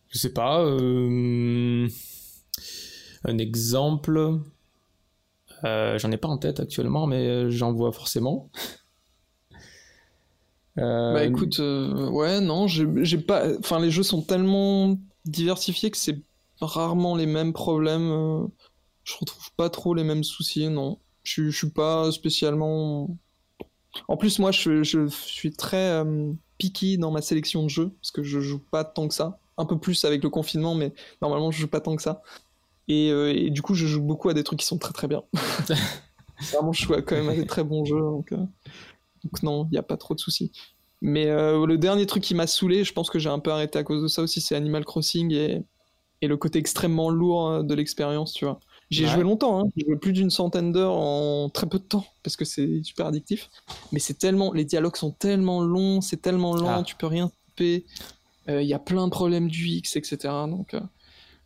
Je 0.08 0.18
sais 0.18 0.32
pas. 0.32 0.62
Euh, 0.64 1.88
un 3.24 3.38
exemple. 3.38 4.40
j'en 5.62 6.10
ai 6.10 6.16
pas 6.16 6.28
en 6.28 6.38
tête 6.38 6.60
actuellement, 6.60 7.06
mais 7.06 7.50
j'en 7.50 7.72
vois 7.72 7.92
forcément. 7.92 8.50
Bah 10.76 11.24
écoute, 11.24 11.58
ouais, 11.58 12.40
non, 12.40 12.66
j'ai 12.66 13.18
pas. 13.18 13.44
Enfin, 13.58 13.80
les 13.80 13.90
jeux 13.90 14.02
sont 14.02 14.22
tellement 14.22 14.98
diversifiés 15.24 15.90
que 15.90 15.98
c'est 15.98 16.18
rarement 16.60 17.16
les 17.16 17.26
mêmes 17.26 17.52
problèmes. 17.52 18.48
je 19.04 19.14
retrouve 19.18 19.50
pas 19.56 19.70
trop 19.70 19.94
les 19.94 20.04
mêmes 20.04 20.24
soucis, 20.24 20.68
non. 20.68 20.98
Je, 21.22 21.50
je 21.50 21.56
suis 21.56 21.70
pas 21.70 22.10
spécialement. 22.12 23.10
En 24.08 24.16
plus, 24.16 24.38
moi, 24.38 24.52
je, 24.52 24.82
je 24.82 25.08
suis 25.08 25.52
très 25.52 25.90
euh, 25.90 26.32
picky 26.58 26.98
dans 26.98 27.10
ma 27.10 27.22
sélection 27.22 27.62
de 27.64 27.68
jeux 27.68 27.90
parce 28.00 28.10
que 28.10 28.22
je 28.22 28.40
joue 28.40 28.60
pas 28.70 28.84
tant 28.84 29.08
que 29.08 29.14
ça. 29.14 29.38
Un 29.58 29.66
peu 29.66 29.78
plus 29.78 30.04
avec 30.04 30.22
le 30.22 30.30
confinement, 30.30 30.74
mais 30.74 30.92
normalement, 31.20 31.50
je 31.50 31.60
joue 31.60 31.68
pas 31.68 31.80
tant 31.80 31.96
que 31.96 32.02
ça. 32.02 32.22
Et, 32.88 33.10
euh, 33.10 33.32
et 33.34 33.50
du 33.50 33.62
coup, 33.62 33.74
je 33.74 33.86
joue 33.86 34.00
beaucoup 34.02 34.28
à 34.28 34.34
des 34.34 34.44
trucs 34.44 34.60
qui 34.60 34.66
sont 34.66 34.78
très 34.78 34.92
très 34.92 35.08
bien. 35.08 35.22
Vraiment, 36.52 36.72
je 36.72 36.84
joue 36.84 36.94
quand 37.02 37.16
même 37.16 37.28
à 37.28 37.34
des 37.34 37.46
très 37.46 37.64
bons 37.64 37.84
jeux. 37.84 38.00
Donc, 38.00 38.32
euh, 38.32 38.44
donc 39.24 39.42
non, 39.42 39.66
il 39.70 39.72
n'y 39.72 39.78
a 39.78 39.82
pas 39.82 39.96
trop 39.96 40.14
de 40.14 40.20
soucis. 40.20 40.52
Mais 41.02 41.26
le 41.26 41.76
dernier 41.76 42.04
truc 42.04 42.22
qui 42.22 42.34
m'a 42.34 42.46
saoulé, 42.46 42.84
je 42.84 42.92
pense 42.92 43.08
que 43.08 43.18
j'ai 43.18 43.30
un 43.30 43.38
peu 43.38 43.50
arrêté 43.50 43.78
à 43.78 43.84
cause 43.84 44.02
de 44.02 44.08
ça 44.08 44.20
aussi, 44.20 44.42
c'est 44.42 44.54
Animal 44.54 44.84
Crossing 44.84 45.32
et, 45.32 45.62
et 46.20 46.28
le 46.28 46.36
côté 46.36 46.58
extrêmement 46.58 47.08
lourd 47.08 47.64
de 47.64 47.74
l'expérience, 47.74 48.34
tu 48.34 48.44
vois. 48.44 48.60
J'ai 48.90 49.06
joué 49.06 49.22
longtemps, 49.22 49.60
hein. 49.60 49.70
j'ai 49.76 49.86
joué 49.86 49.96
plus 49.96 50.12
d'une 50.12 50.30
centaine 50.30 50.72
d'heures 50.72 50.96
en 50.96 51.48
très 51.48 51.68
peu 51.68 51.78
de 51.78 51.84
temps 51.84 52.04
parce 52.24 52.36
que 52.36 52.44
c'est 52.44 52.82
super 52.82 53.06
addictif. 53.06 53.48
Mais 53.92 54.00
c'est 54.00 54.18
tellement, 54.18 54.52
les 54.52 54.64
dialogues 54.64 54.96
sont 54.96 55.12
tellement 55.12 55.62
longs, 55.62 56.00
c'est 56.00 56.20
tellement 56.20 56.56
lent, 56.56 56.80
ah. 56.80 56.82
tu 56.82 56.96
peux 56.96 57.06
rien. 57.06 57.30
Euh, 58.48 58.62
il 58.62 58.68
y 58.68 58.74
a 58.74 58.78
plein 58.78 59.06
de 59.06 59.10
problèmes 59.10 59.48
du 59.48 59.66
X, 59.66 59.96
etc. 59.96 60.18
Donc, 60.48 60.74
euh, 60.74 60.80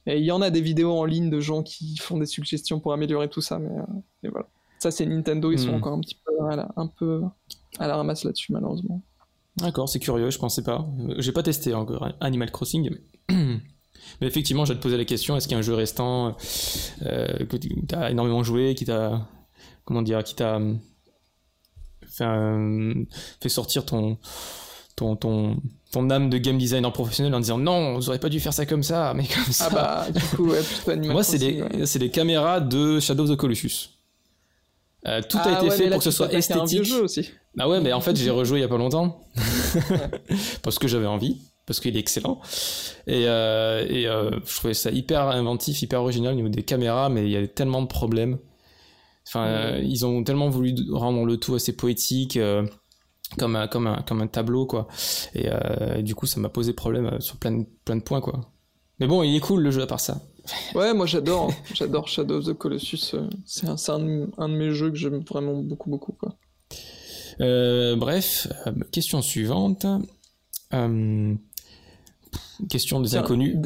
il 0.07 0.25
y 0.25 0.33
en 0.33 0.41
a 0.41 0.51
des 0.51 0.61
vidéos 0.61 0.93
en 0.93 1.05
ligne 1.05 1.29
de 1.29 1.41
gens 1.41 1.63
qui 1.63 1.97
font 1.99 2.19
des 2.19 2.27
suggestions 2.27 2.81
pour 2.81 2.93
améliorer 2.93 3.29
tout 3.29 3.41
ça, 3.41 3.59
mais, 3.59 3.77
euh, 3.77 4.31
voilà. 4.31 4.47
Ça, 4.79 4.91
c'est 4.91 5.07
Nintendo, 5.07 5.51
ils 5.51 5.59
sont 5.59 5.73
hmm. 5.73 5.77
encore 5.77 5.93
un 5.95 6.01
petit 6.01 6.17
peu, 6.25 6.33
un 6.77 6.87
peu 6.87 7.23
à 7.79 7.87
la 7.87 7.97
ramasse 7.97 8.25
là-dessus, 8.25 8.53
malheureusement. 8.53 9.03
D'accord, 9.57 9.89
c'est 9.89 10.01
curieux, 10.01 10.31
je 10.31 10.39
pensais 10.39 10.63
pas. 10.63 10.87
J'ai 11.19 11.33
pas 11.33 11.43
testé 11.43 11.75
encore 11.75 12.09
Animal 12.21 12.51
Crossing, 12.51 12.91
mais 13.29 13.37
Mais 14.21 14.27
effectivement, 14.27 14.65
je 14.65 14.73
vais 14.73 14.79
te 14.79 14.83
poser 14.83 14.97
la 14.97 15.05
question 15.05 15.37
est-ce 15.37 15.47
qu'il 15.49 15.55
y 15.55 15.57
a 15.57 15.59
un 15.59 15.63
jeu 15.63 15.75
restant 15.75 16.37
euh, 17.05 17.47
que 17.47 17.57
tu 17.57 17.75
as 17.93 18.11
énormément 18.11 18.43
joué, 18.43 18.75
qui 18.75 18.85
t'a. 18.85 19.27
Comment 19.85 20.03
dire 20.03 20.23
Qui 20.23 20.35
t'a. 20.35 20.61
Fait, 22.07 22.25
fait, 23.41 23.49
sortir 23.49 23.85
ton. 23.85 24.19
Ton, 24.97 25.17
ton, 25.17 25.57
ton 25.91 26.09
âme 26.09 26.31
de 26.31 26.39
game 26.39 26.57
designer 26.57 26.93
professionnel 26.93 27.35
en 27.35 27.41
disant 27.41 27.59
non, 27.59 27.97
vous 27.97 28.09
auriez 28.09 28.21
pas 28.21 28.29
dû 28.29 28.39
faire 28.39 28.53
ça 28.53 28.65
comme 28.65 28.85
ça, 28.85 29.13
mais 29.15 29.27
comme 29.27 29.53
ça. 29.53 29.69
Ah 29.69 29.75
bah, 29.75 30.07
du 30.13 30.21
coup, 30.37 30.51
ouais, 30.51 30.97
Moi, 31.09 31.25
c'est 31.25 31.39
les, 31.39 31.63
ouais. 31.63 31.99
les 31.99 32.11
caméras 32.11 32.61
de 32.61 33.01
Shadow 33.01 33.25
of 33.25 33.31
the 33.31 33.37
Colossus. 33.37 33.94
Euh, 35.07 35.21
tout 35.29 35.39
ah 35.41 35.49
a 35.49 35.53
été 35.59 35.69
ouais, 35.69 35.77
fait 35.77 35.85
là, 35.85 35.91
pour 35.91 35.99
que 35.99 36.05
ce 36.05 36.11
soit 36.11 36.27
à 36.27 36.29
un 36.31 36.33
vieux 36.33 36.39
esthétique. 36.39 36.85
jeu 36.85 37.03
aussi. 37.03 37.31
Ah 37.59 37.69
ouais, 37.69 37.81
mais 37.81 37.93
en 37.93 38.01
fait, 38.01 38.17
j'ai 38.17 38.31
rejoué 38.31 38.59
il 38.59 38.63
y 38.63 38.65
a 38.65 38.69
pas 38.69 38.79
longtemps. 38.79 39.21
parce 40.63 40.79
que 40.79 40.89
j'avais 40.89 41.07
envie, 41.07 41.43
parce 41.67 41.81
qu'il 41.81 41.97
est 41.97 42.01
excellent. 42.01 42.41
Et, 43.07 43.25
euh, 43.27 43.87
et 43.89 44.07
euh, 44.07 44.31
je 44.47 44.57
trouvais 44.57 44.75
ça 44.75 44.91
hyper 44.91 45.29
inventif, 45.29 45.83
hyper 45.83 46.01
original 46.01 46.33
au 46.33 46.37
niveau 46.37 46.49
des 46.49 46.63
caméras, 46.63 47.09
mais 47.11 47.25
il 47.25 47.31
y 47.31 47.37
avait 47.37 47.49
tellement 47.49 47.83
de 47.83 47.87
problèmes. 47.87 48.39
Enfin, 49.27 49.79
ils 49.79 50.05
ont 50.05 50.23
tellement 50.23 50.51
voulu 50.51 50.75
rendre 50.93 51.25
le 51.25 51.39
tout 51.39 51.55
assez 51.55 51.75
poétique, 51.75 52.39
comme, 53.39 53.57
un, 53.57 53.67
comme, 53.69 53.87
un, 53.87 54.03
comme 54.03 54.21
un 54.21 54.27
tableau, 54.27 54.67
quoi. 54.67 54.87
Et, 55.35 55.49
et 55.97 56.03
du 56.03 56.15
coup, 56.15 56.27
ça 56.27 56.41
m'a 56.41 56.51
posé 56.51 56.75
problème 56.75 57.19
sur 57.21 57.37
plein 57.37 57.53
de, 57.53 57.65
plein 57.87 57.97
de 57.97 58.03
points, 58.03 58.21
quoi. 58.21 58.53
Mais 59.01 59.07
bon, 59.07 59.23
il 59.23 59.35
est 59.35 59.41
cool 59.41 59.63
le 59.63 59.71
jeu 59.71 59.81
à 59.81 59.87
part 59.87 60.01
ça. 60.01 60.21
Ouais, 60.75 60.93
moi 60.93 61.07
j'adore, 61.07 61.53
j'adore 61.75 62.09
Shadow 62.09 62.39
of 62.39 62.47
the 62.47 62.53
Colossus. 62.53 63.15
euh, 63.15 63.29
C'est 63.47 63.67
un, 63.67 63.77
un, 63.95 63.99
de- 63.99 64.31
un 64.37 64.49
de 64.49 64.55
mes 64.55 64.73
jeux 64.73 64.91
que 64.91 64.97
j'aime 64.97 65.21
vraiment 65.21 65.55
beaucoup, 65.55 65.89
beaucoup. 65.91 66.13
Quoi. 66.13 66.37
Euh, 67.41 67.97
bref, 67.97 68.49
euh, 68.67 68.73
question 68.93 69.23
suivante. 69.23 69.87
Euh, 70.73 71.35
question 72.69 73.01
des 73.01 73.11
Tiens, 73.11 73.21
inconnus. 73.21 73.57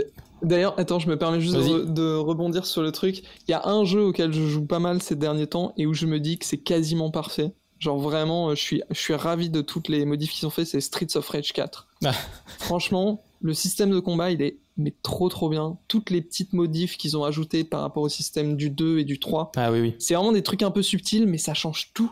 D'ailleurs, 0.43 0.79
attends, 0.79 0.99
je 1.01 1.09
me 1.09 1.19
permets 1.19 1.41
juste 1.41 1.57
de, 1.57 2.15
rebondir 2.17 2.65
sur 2.65 2.83
le 2.83 2.93
truc. 2.93 3.23
Il 3.47 3.51
y 3.51 3.55
a 3.55 3.67
un 3.67 3.85
jeu 3.85 4.05
auquel 4.05 4.33
je 4.33 4.47
joue 4.47 4.65
pas 4.65 4.79
mal 4.79 5.03
ces 5.03 5.17
derniers 5.17 5.49
temps 5.49 5.73
et 5.77 5.87
où 5.87 5.95
je 5.95 6.07
me 6.07 6.21
dis 6.21 6.39
que 6.39 6.45
c'est 6.45 6.59
quasiment 6.59 7.11
parfait. 7.11 7.53
Genre 7.81 7.99
vraiment, 7.99 8.51
je 8.55 8.61
suis, 8.61 8.83
je 8.91 8.99
suis 8.99 9.15
ravi 9.15 9.51
de 9.51 9.61
toutes 9.61 9.89
les 9.89 10.05
modifs 10.05 10.33
qu'ils 10.33 10.47
ont 10.47 10.51
fait, 10.51 10.65
c'est 10.65 10.81
Streets 10.81 11.17
of 11.17 11.29
Rage 11.29 11.53
4. 11.53 11.89
Ah. 12.05 12.13
Franchement, 12.59 13.23
le 13.41 13.55
système 13.55 13.91
de 13.91 14.01
combat, 14.01 14.31
il 14.31 14.43
est 14.43 14.59
mais 14.79 14.95
trop 15.03 15.29
trop 15.29 15.49
bien. 15.49 15.77
Toutes 15.89 16.11
les 16.11 16.23
petites 16.23 16.53
modifs 16.53 16.97
qu'ils 16.97 17.17
ont 17.17 17.25
ajoutées 17.25 17.65
par 17.65 17.81
rapport 17.83 18.03
au 18.03 18.09
système 18.09 18.57
du 18.57 18.71
2 18.71 18.99
et 19.01 19.05
du 19.05 19.19
3, 19.19 19.53
Ah 19.57 19.71
oui, 19.73 19.81
oui. 19.81 19.95
c'est 19.99 20.15
vraiment 20.15 20.33
des 20.33 20.43
trucs 20.43 20.63
un 20.63 20.71
peu 20.71 20.83
subtils, 20.83 21.27
mais 21.27 21.39
ça 21.39 21.53
change 21.55 21.91
tout. 21.95 22.11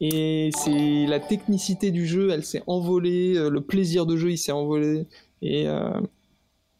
Et 0.00 0.50
c'est 0.64 1.06
la 1.06 1.20
technicité 1.20 1.90
du 1.92 2.06
jeu, 2.06 2.30
elle 2.30 2.44
s'est 2.44 2.62
envolée, 2.66 3.34
euh, 3.36 3.48
le 3.50 3.60
plaisir 3.60 4.04
de 4.04 4.16
jeu, 4.16 4.30
il 4.32 4.38
s'est 4.38 4.50
envolé. 4.52 5.06
Et, 5.42 5.68
euh, 5.68 5.92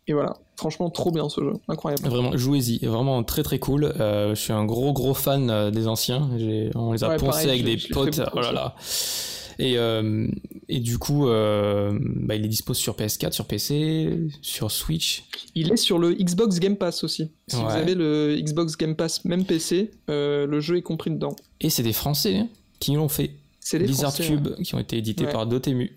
et 0.09 0.12
voilà, 0.12 0.37
franchement, 0.57 0.91
trop 0.91 1.12
bien 1.12 1.28
ce 1.28 1.41
jeu, 1.41 1.53
incroyable. 1.68 2.03
Vraiment, 2.09 2.37
jouez-y. 2.37 2.85
Vraiment 2.85 3.22
très 3.22 3.45
très 3.45 3.61
cool. 3.61 3.85
Euh, 4.01 4.35
je 4.35 4.41
suis 4.41 4.53
un 4.53 4.64
gros 4.64 4.93
gros 4.93 5.14
fan 5.14 5.70
des 5.70 5.87
anciens. 5.87 6.28
On 6.74 6.93
les 6.93 7.05
a 7.05 7.09
Ouais, 7.11 7.16
poncés 7.16 7.47
pareil, 7.47 7.49
avec 7.51 7.61
je- 7.61 7.64
des 7.66 7.78
je 7.78 7.89
potes. 7.95 8.20
Oh 8.35 8.41
là 8.41 8.74
ça. 8.83 9.32
Et, 9.59 9.78
euh, 9.78 10.26
et 10.68 10.80
du 10.80 10.98
coup, 10.98 11.28
euh, 11.28 11.98
bah, 12.00 12.34
il 12.34 12.44
est 12.44 12.48
dispo 12.48 12.74
sur 12.74 12.96
PS4, 12.96 13.32
sur 13.32 13.46
PC, 13.46 14.18
sur 14.40 14.70
Switch. 14.70 15.24
Il 15.55 15.72
est 15.72 15.76
sur 15.76 15.98
le 15.98 16.14
Xbox 16.14 16.59
Game 16.59 16.76
Pass 16.76 17.05
aussi. 17.05 17.30
Si 17.48 17.57
vous 17.57 17.68
avez 17.68 17.94
le 17.94 18.36
Xbox 18.40 18.76
Game 18.76 18.96
Pass, 18.96 19.24
même 19.24 19.44
PC, 19.44 19.90
euh, 20.11 20.46
le 20.46 20.61
jeu 20.61 20.76
est 20.76 20.82
compris 20.82 21.11
dedans. 21.11 21.36
Et 21.61 21.70
c'est 21.70 21.82
des 21.82 21.92
Français 21.92 22.36
hein, 22.36 22.48
qui 22.80 22.94
l'ont 22.94 23.09
fait. 23.09 23.32
C'est 23.61 23.78
les 23.78 23.84
Blizzard 23.84 24.12
Français, 24.14 24.28
Cube, 24.28 24.46
ouais. 24.59 24.62
qui 24.64 24.74
ont 24.74 24.78
été 24.80 24.96
édités 24.96 25.24
Ouais. 25.24 25.32
par 25.32 25.46
Dotemu. 25.46 25.92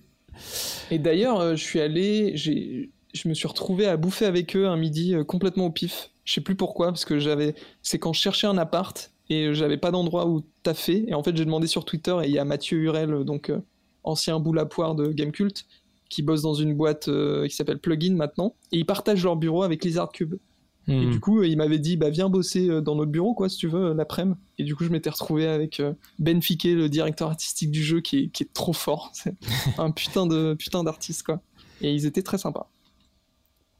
Et 0.91 0.99
d'ailleurs, 0.99 1.55
je 1.55 1.63
suis 1.63 1.79
allé, 1.79 2.35
je 2.35 3.27
me 3.27 3.33
suis 3.33 3.47
retrouvé 3.47 3.87
à 3.87 3.97
bouffer 3.97 4.25
avec 4.25 4.55
eux 4.55 4.67
un 4.67 4.77
midi 4.77 5.15
complètement 5.27 5.67
au 5.67 5.71
pif. 5.71 6.11
Je 6.25 6.33
sais 6.33 6.41
plus 6.41 6.55
pourquoi, 6.55 6.87
parce 6.87 7.05
que 7.05 7.19
j'avais, 7.19 7.55
c'est 7.81 7.99
quand 7.99 8.11
je 8.13 8.19
cherchais 8.19 8.47
un 8.47 8.57
appart 8.57 9.11
et 9.29 9.53
j'avais 9.53 9.77
pas 9.77 9.91
d'endroit 9.91 10.27
où 10.27 10.41
taffer. 10.63 11.05
Et 11.07 11.13
en 11.13 11.23
fait, 11.23 11.35
j'ai 11.35 11.45
demandé 11.45 11.67
sur 11.67 11.85
Twitter 11.85 12.15
et 12.23 12.27
il 12.27 12.33
y 12.33 12.39
a 12.39 12.45
Mathieu 12.45 12.77
Hurel, 12.79 13.23
donc 13.23 13.49
euh, 13.49 13.59
ancien 14.03 14.39
boule 14.39 14.59
à 14.59 14.65
poire 14.65 14.95
de 14.95 15.07
Gamecult, 15.11 15.65
qui 16.09 16.21
bosse 16.21 16.41
dans 16.41 16.53
une 16.53 16.75
boîte 16.75 17.07
euh, 17.07 17.47
qui 17.47 17.55
s'appelle 17.55 17.79
Plugin 17.79 18.15
maintenant. 18.15 18.55
Et 18.71 18.77
ils 18.77 18.85
partagent 18.85 19.23
leur 19.23 19.35
bureau 19.35 19.63
avec 19.63 19.83
Lizard 19.83 20.11
Cube. 20.11 20.35
Et 20.87 21.07
Hmm. 21.07 21.09
du 21.09 21.19
coup, 21.19 21.39
euh, 21.39 21.47
il 21.47 21.57
m'avait 21.57 21.79
dit, 21.79 21.97
bah 21.97 22.11
viens 22.11 22.29
bosser 22.29 22.67
dans 22.83 22.93
notre 22.93 23.09
bureau, 23.09 23.33
quoi, 23.33 23.49
si 23.49 23.57
tu 23.57 23.67
veux, 23.67 23.93
l'après-midi. 23.93 24.37
Et 24.59 24.63
du 24.63 24.75
coup, 24.75 24.83
je 24.83 24.89
m'étais 24.89 25.09
retrouvé 25.09 25.47
avec 25.47 25.81
Ben 26.19 26.39
Fiquet, 26.41 26.75
le 26.75 26.89
directeur 26.89 27.29
artistique 27.29 27.71
du 27.71 27.83
jeu, 27.83 28.01
qui 28.01 28.17
est, 28.19 28.27
qui 28.27 28.43
est 28.43 28.53
trop 28.53 28.73
fort. 28.73 29.09
C'est 29.13 29.33
un 29.79 29.89
putain 29.89 30.27
de 30.27 30.53
putain 30.53 30.83
d'artiste, 30.83 31.23
quoi. 31.23 31.41
Et 31.81 31.91
ils 31.91 32.05
étaient 32.05 32.21
très 32.21 32.37
sympas. 32.37 32.69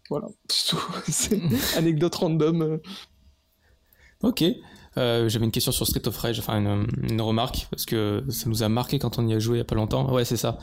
Voilà. 0.10 0.28
C'est 1.08 1.40
anecdote 1.78 2.16
random. 2.16 2.80
Ok. 4.24 4.44
Euh, 4.98 5.28
J'avais 5.28 5.46
une 5.46 5.52
question 5.52 5.72
sur 5.72 5.86
Street 5.86 6.08
of 6.08 6.18
Rage, 6.18 6.40
enfin 6.40 6.58
une, 6.58 7.22
remarque, 7.22 7.68
parce 7.70 7.86
que 7.86 8.24
ça 8.30 8.50
nous 8.50 8.64
a 8.64 8.70
marqué 8.70 8.98
quand 8.98 9.20
on 9.20 9.28
y 9.28 9.34
a 9.34 9.40
joué 9.40 9.58
il 9.58 9.60
y 9.60 9.62
a 9.62 9.66
pas 9.66 9.76
longtemps. 9.76 10.12
Ouais, 10.12 10.26
c'est 10.26 10.38
ça. 10.38 10.58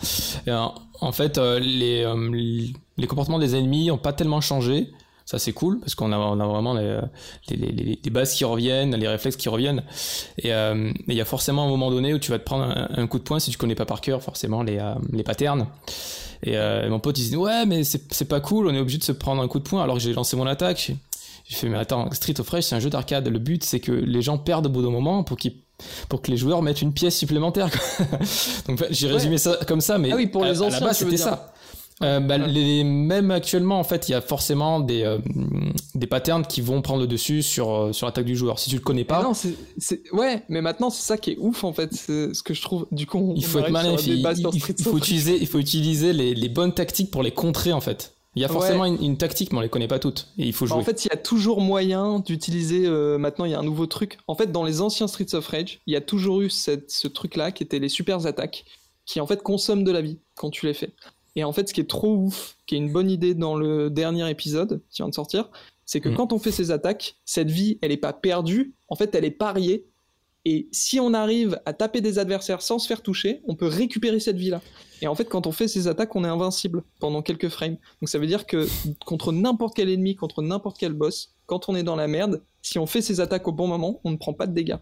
Euh, 0.48 0.66
en 1.00 1.12
fait, 1.12 1.38
euh, 1.38 1.58
les, 1.60 3.06
comportements 3.06 3.38
des 3.38 3.54
ennemis 3.56 3.90
ont 3.90 3.98
pas 3.98 4.12
tellement 4.12 4.40
changé. 4.40 4.90
Ça, 5.24 5.38
c'est 5.38 5.52
cool, 5.52 5.78
parce 5.78 5.94
qu'on 5.94 6.12
a, 6.12 6.46
vraiment 6.46 6.74
les, 6.74 8.10
bases 8.10 8.34
qui 8.34 8.44
reviennent, 8.44 8.96
les 8.96 9.08
réflexes 9.08 9.36
qui 9.36 9.48
reviennent. 9.48 9.82
Et 10.38 10.48
il 10.48 11.14
y 11.14 11.20
a 11.20 11.24
forcément 11.24 11.64
un 11.64 11.68
moment 11.68 11.90
donné 11.90 12.12
où 12.12 12.18
tu 12.18 12.30
vas 12.30 12.38
te 12.38 12.44
prendre 12.44 12.88
un, 12.90 13.06
coup 13.06 13.18
de 13.18 13.24
poing 13.24 13.38
si 13.38 13.50
tu 13.50 13.56
connais 13.56 13.76
pas 13.76 13.86
par 13.86 14.00
cœur, 14.00 14.22
forcément, 14.22 14.62
les, 14.62 15.22
patterns. 15.24 15.68
Et 16.42 16.56
mon 16.88 16.98
pote, 16.98 17.18
il 17.18 17.30
dit, 17.30 17.36
ouais, 17.36 17.66
mais 17.66 17.84
c'est 17.84 18.28
pas 18.28 18.40
cool, 18.40 18.66
on 18.66 18.74
est 18.74 18.80
obligé 18.80 18.98
de 18.98 19.04
se 19.04 19.12
prendre 19.12 19.42
un 19.42 19.48
coup 19.48 19.60
de 19.60 19.64
poing 19.64 19.82
alors 19.82 19.96
que 19.96 20.02
j'ai 20.02 20.12
lancé 20.12 20.36
mon 20.36 20.46
attaque. 20.46 20.92
J'ai 21.44 21.56
fait, 21.56 21.68
mais 21.68 21.78
attends, 21.78 22.10
Street 22.12 22.34
of 22.38 22.48
Rage, 22.48 22.64
c'est 22.64 22.74
un 22.74 22.80
jeu 22.80 22.90
d'arcade. 22.90 23.26
Le 23.28 23.38
but, 23.38 23.64
c'est 23.64 23.80
que 23.80 23.92
les 23.92 24.22
gens 24.22 24.38
perdent 24.38 24.66
au 24.66 24.70
bout 24.70 24.82
d'un 24.82 24.90
moment 24.90 25.24
pour, 25.24 25.36
qu'ils 25.36 25.54
pour 26.08 26.22
que 26.22 26.30
les 26.30 26.36
joueurs 26.36 26.62
mettent 26.62 26.82
une 26.82 26.92
pièce 26.92 27.16
supplémentaire. 27.18 27.68
Donc, 28.68 28.84
j'ai 28.90 29.06
Ouais. 29.08 29.12
résumé 29.14 29.38
ça 29.38 29.58
comme 29.66 29.80
ça, 29.80 29.98
mais 29.98 30.10
Ah 30.12 30.16
oui, 30.16 30.26
pour 30.28 30.44
les 30.44 30.62
à 30.62 30.66
anciens, 30.66 30.80
la 30.80 30.86
base, 30.86 30.98
c'était 30.98 31.16
ça. 31.16 31.52
Euh, 32.02 32.18
bah, 32.20 32.36
Ouais. 32.38 32.48
les, 32.48 32.84
même 32.84 33.30
actuellement, 33.30 33.78
en 33.78 33.84
fait, 33.84 34.08
il 34.08 34.12
y 34.12 34.14
a 34.14 34.20
forcément 34.20 34.80
des, 34.80 35.02
euh, 35.02 35.18
des 35.94 36.06
patterns 36.06 36.44
qui 36.44 36.60
vont 36.60 36.82
prendre 36.82 37.00
le 37.00 37.06
dessus 37.06 37.42
sur, 37.42 37.70
euh, 37.70 37.92
sur 37.92 38.06
l'attaque 38.06 38.24
du 38.24 38.34
joueur. 38.36 38.58
Si 38.58 38.70
tu 38.70 38.76
le 38.76 38.82
connais 38.82 39.02
Mais 39.02 39.04
pas, 39.04 39.22
non, 39.22 39.34
c'est, 39.34 39.54
c'est- 39.78 40.02
ouais, 40.12 40.42
mais 40.48 40.62
maintenant 40.62 40.90
c'est 40.90 41.02
ça 41.02 41.16
qui 41.16 41.32
est 41.32 41.36
ouf 41.38 41.62
en 41.64 41.72
fait, 41.72 41.92
c'est 41.94 42.34
ce 42.34 42.42
que 42.42 42.54
je 42.54 42.62
trouve. 42.62 42.86
Du 42.90 43.06
coup, 43.06 43.18
on, 43.18 43.34
il 43.36 43.44
faut 43.44 43.58
être 43.60 43.70
malin. 43.70 43.94
Il, 44.04 44.14
il- 44.14 44.26
il- 44.54 44.82
faut 44.84 44.96
utiliser, 44.98 45.38
il 45.40 45.46
faut 45.46 45.58
utiliser 45.58 46.12
les, 46.12 46.34
les 46.34 46.48
bonnes 46.48 46.72
tactiques 46.74 47.10
pour 47.10 47.22
les 47.22 47.30
contrer, 47.32 47.72
en 47.72 47.80
fait. 47.80 48.14
Il 48.34 48.40
y 48.40 48.44
a 48.44 48.48
Ouais. 48.48 48.52
forcément 48.54 48.86
une, 48.86 49.02
une 49.02 49.18
tactique, 49.18 49.52
mais 49.52 49.58
on 49.58 49.60
les 49.60 49.68
connaît 49.68 49.88
pas 49.88 49.98
toutes. 49.98 50.28
Et 50.38 50.46
il 50.46 50.52
faut 50.54 50.64
Bah, 50.64 50.70
jouer. 50.70 50.78
en 50.80 50.84
fait, 50.84 51.04
il 51.04 51.08
y 51.08 51.12
a 51.12 51.16
toujours 51.18 51.60
moyen 51.60 52.20
d'utiliser. 52.20 52.86
euh, 52.86 53.18
maintenant, 53.18 53.44
il 53.44 53.50
y 53.50 53.54
a 53.54 53.58
un 53.58 53.62
nouveau 53.62 53.86
truc. 53.86 54.18
En 54.26 54.34
fait, 54.34 54.50
dans 54.50 54.64
les 54.64 54.80
anciens 54.80 55.06
Streets 55.06 55.34
of 55.34 55.46
Rage, 55.48 55.80
il 55.86 55.92
y 55.92 55.96
a 55.96 56.00
toujours 56.00 56.40
eu 56.40 56.48
cette- 56.48 56.90
ce 56.90 57.08
truc-là 57.08 57.52
qui 57.52 57.62
était 57.62 57.78
les 57.78 57.90
super 57.90 58.24
attaques, 58.26 58.64
qui 59.04 59.20
en 59.20 59.26
fait 59.26 59.42
consomment 59.42 59.84
de 59.84 59.90
la 59.92 60.00
vie 60.00 60.18
quand 60.34 60.50
tu 60.50 60.64
les 60.66 60.74
fais. 60.74 60.92
Et 61.36 61.44
en 61.44 61.52
fait, 61.52 61.68
ce 61.68 61.74
qui 61.74 61.80
est 61.80 61.88
trop 61.90 62.14
ouf, 62.16 62.56
qui 62.66 62.74
est 62.74 62.78
une 62.78 62.92
bonne 62.92 63.10
idée 63.10 63.34
dans 63.34 63.54
le 63.56 63.90
dernier 63.90 64.28
épisode 64.30 64.82
qui 64.90 65.02
vient 65.02 65.08
de 65.08 65.14
sortir, 65.14 65.50
c'est 65.84 66.00
que 66.00 66.08
Mm. 66.08 66.14
quand 66.16 66.32
on 66.32 66.38
fait 66.38 66.52
ces 66.52 66.70
attaques, 66.70 67.16
cette 67.26 67.50
vie, 67.50 67.78
elle 67.82 67.92
est 67.92 67.96
pas 67.98 68.12
perdue. 68.14 68.74
En 68.88 68.96
fait, 68.96 69.14
elle 69.14 69.24
est 69.26 69.30
pariée. 69.30 69.86
Et 70.44 70.68
si 70.72 70.98
on 70.98 71.14
arrive 71.14 71.60
à 71.66 71.72
taper 71.72 72.00
des 72.00 72.18
adversaires 72.18 72.62
sans 72.62 72.78
se 72.80 72.88
faire 72.88 73.00
toucher, 73.02 73.40
on 73.46 73.54
peut 73.54 73.66
récupérer 73.66 74.18
cette 74.18 74.36
vie-là. 74.36 74.60
Et 75.00 75.06
en 75.06 75.14
fait, 75.14 75.24
quand 75.26 75.46
on 75.46 75.52
fait 75.52 75.68
ces 75.68 75.86
attaques, 75.88 76.14
on 76.16 76.24
est 76.24 76.28
invincible 76.28 76.82
pendant 77.00 77.22
quelques 77.22 77.48
frames. 77.48 77.76
Donc 78.00 78.08
ça 78.08 78.18
veut 78.18 78.26
dire 78.26 78.46
que 78.46 78.66
contre 79.04 79.32
n'importe 79.32 79.74
quel 79.76 79.88
ennemi, 79.88 80.16
contre 80.16 80.42
n'importe 80.42 80.78
quel 80.78 80.92
boss, 80.94 81.34
quand 81.46 81.68
on 81.68 81.76
est 81.76 81.82
dans 81.84 81.96
la 81.96 82.08
merde, 82.08 82.42
si 82.60 82.78
on 82.78 82.86
fait 82.86 83.02
ces 83.02 83.20
attaques 83.20 83.46
au 83.46 83.52
bon 83.52 83.66
moment, 83.68 84.00
on 84.04 84.10
ne 84.10 84.16
prend 84.16 84.32
pas 84.32 84.46
de 84.46 84.52
dégâts. 84.54 84.76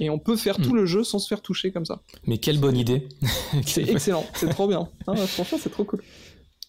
Et 0.00 0.10
on 0.10 0.18
peut 0.18 0.36
faire 0.36 0.56
tout 0.56 0.72
Mm. 0.72 0.76
le 0.76 0.86
jeu 0.86 1.04
sans 1.04 1.18
se 1.18 1.28
faire 1.28 1.40
toucher 1.42 1.70
comme 1.70 1.84
ça. 1.84 2.00
Mais 2.26 2.38
quelle 2.38 2.58
bonne 2.58 2.76
idée. 2.76 3.08
C'est 3.66 3.88
excellent, 3.88 4.24
c'est 4.34 4.48
trop 4.48 4.66
bien. 4.68 4.88
Ah, 5.06 5.14
franchement, 5.14 5.58
c'est 5.62 5.70
trop 5.70 5.84
cool. 5.84 6.02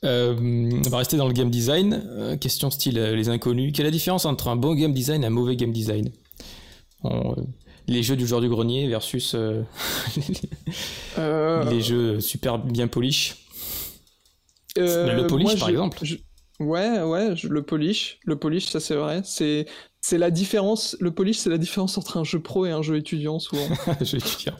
Euh, 0.06 0.36
on 0.86 0.90
va 0.90 0.98
rester 0.98 1.18
dans 1.18 1.28
le 1.28 1.34
game 1.34 1.50
design. 1.50 2.04
Euh, 2.08 2.38
question 2.38 2.70
style 2.70 2.98
euh, 2.98 3.16
les 3.16 3.28
inconnus. 3.30 3.72
Quelle 3.74 3.86
est 3.86 3.90
la 3.90 3.94
différence 3.94 4.26
entre 4.26 4.48
un 4.50 4.56
bon 4.56 4.74
game 4.76 4.94
design 4.94 5.24
et 5.24 5.28
un 5.28 5.32
mauvais 5.32 5.56
game 5.56 5.72
design? 5.74 6.12
On, 7.04 7.32
euh, 7.32 7.36
Les 7.90 8.04
jeux 8.04 8.16
du 8.16 8.26
joueur 8.28 8.40
du 8.42 8.48
grenier 8.50 8.88
versus 8.88 9.34
euh, 9.36 9.64
Euh, 11.18 11.64
les 11.70 11.82
jeux 11.82 12.20
super 12.22 12.60
bien 12.60 12.88
polish. 12.88 13.46
euh, 14.78 15.14
le 15.16 15.28
polish, 15.28 15.46
moi, 15.48 15.56
par 15.60 15.70
exemple. 15.70 15.98
je- 16.04 16.16
Ouais, 16.60 17.02
ouais, 17.02 17.36
le 17.44 17.64
polish. 17.64 18.20
Le 18.26 18.38
polish, 18.38 18.66
ça 18.68 18.80
c'est 18.82 18.96
vrai. 18.96 19.22
C'est 19.24 19.66
c'est 20.02 20.18
la 20.18 20.30
différence. 20.30 20.96
Le 21.00 21.12
polish, 21.12 21.38
c'est 21.38 21.50
la 21.50 21.58
différence 21.58 21.98
entre 21.98 22.18
un 22.18 22.24
jeu 22.26 22.42
pro 22.42 22.66
et 22.66 22.72
un 22.72 22.82
jeu 22.82 22.98
étudiant 22.98 23.40
souvent. 23.40 23.66
je 24.02 24.18
vais 24.18 24.22
te 24.22 24.38
dire. 24.38 24.58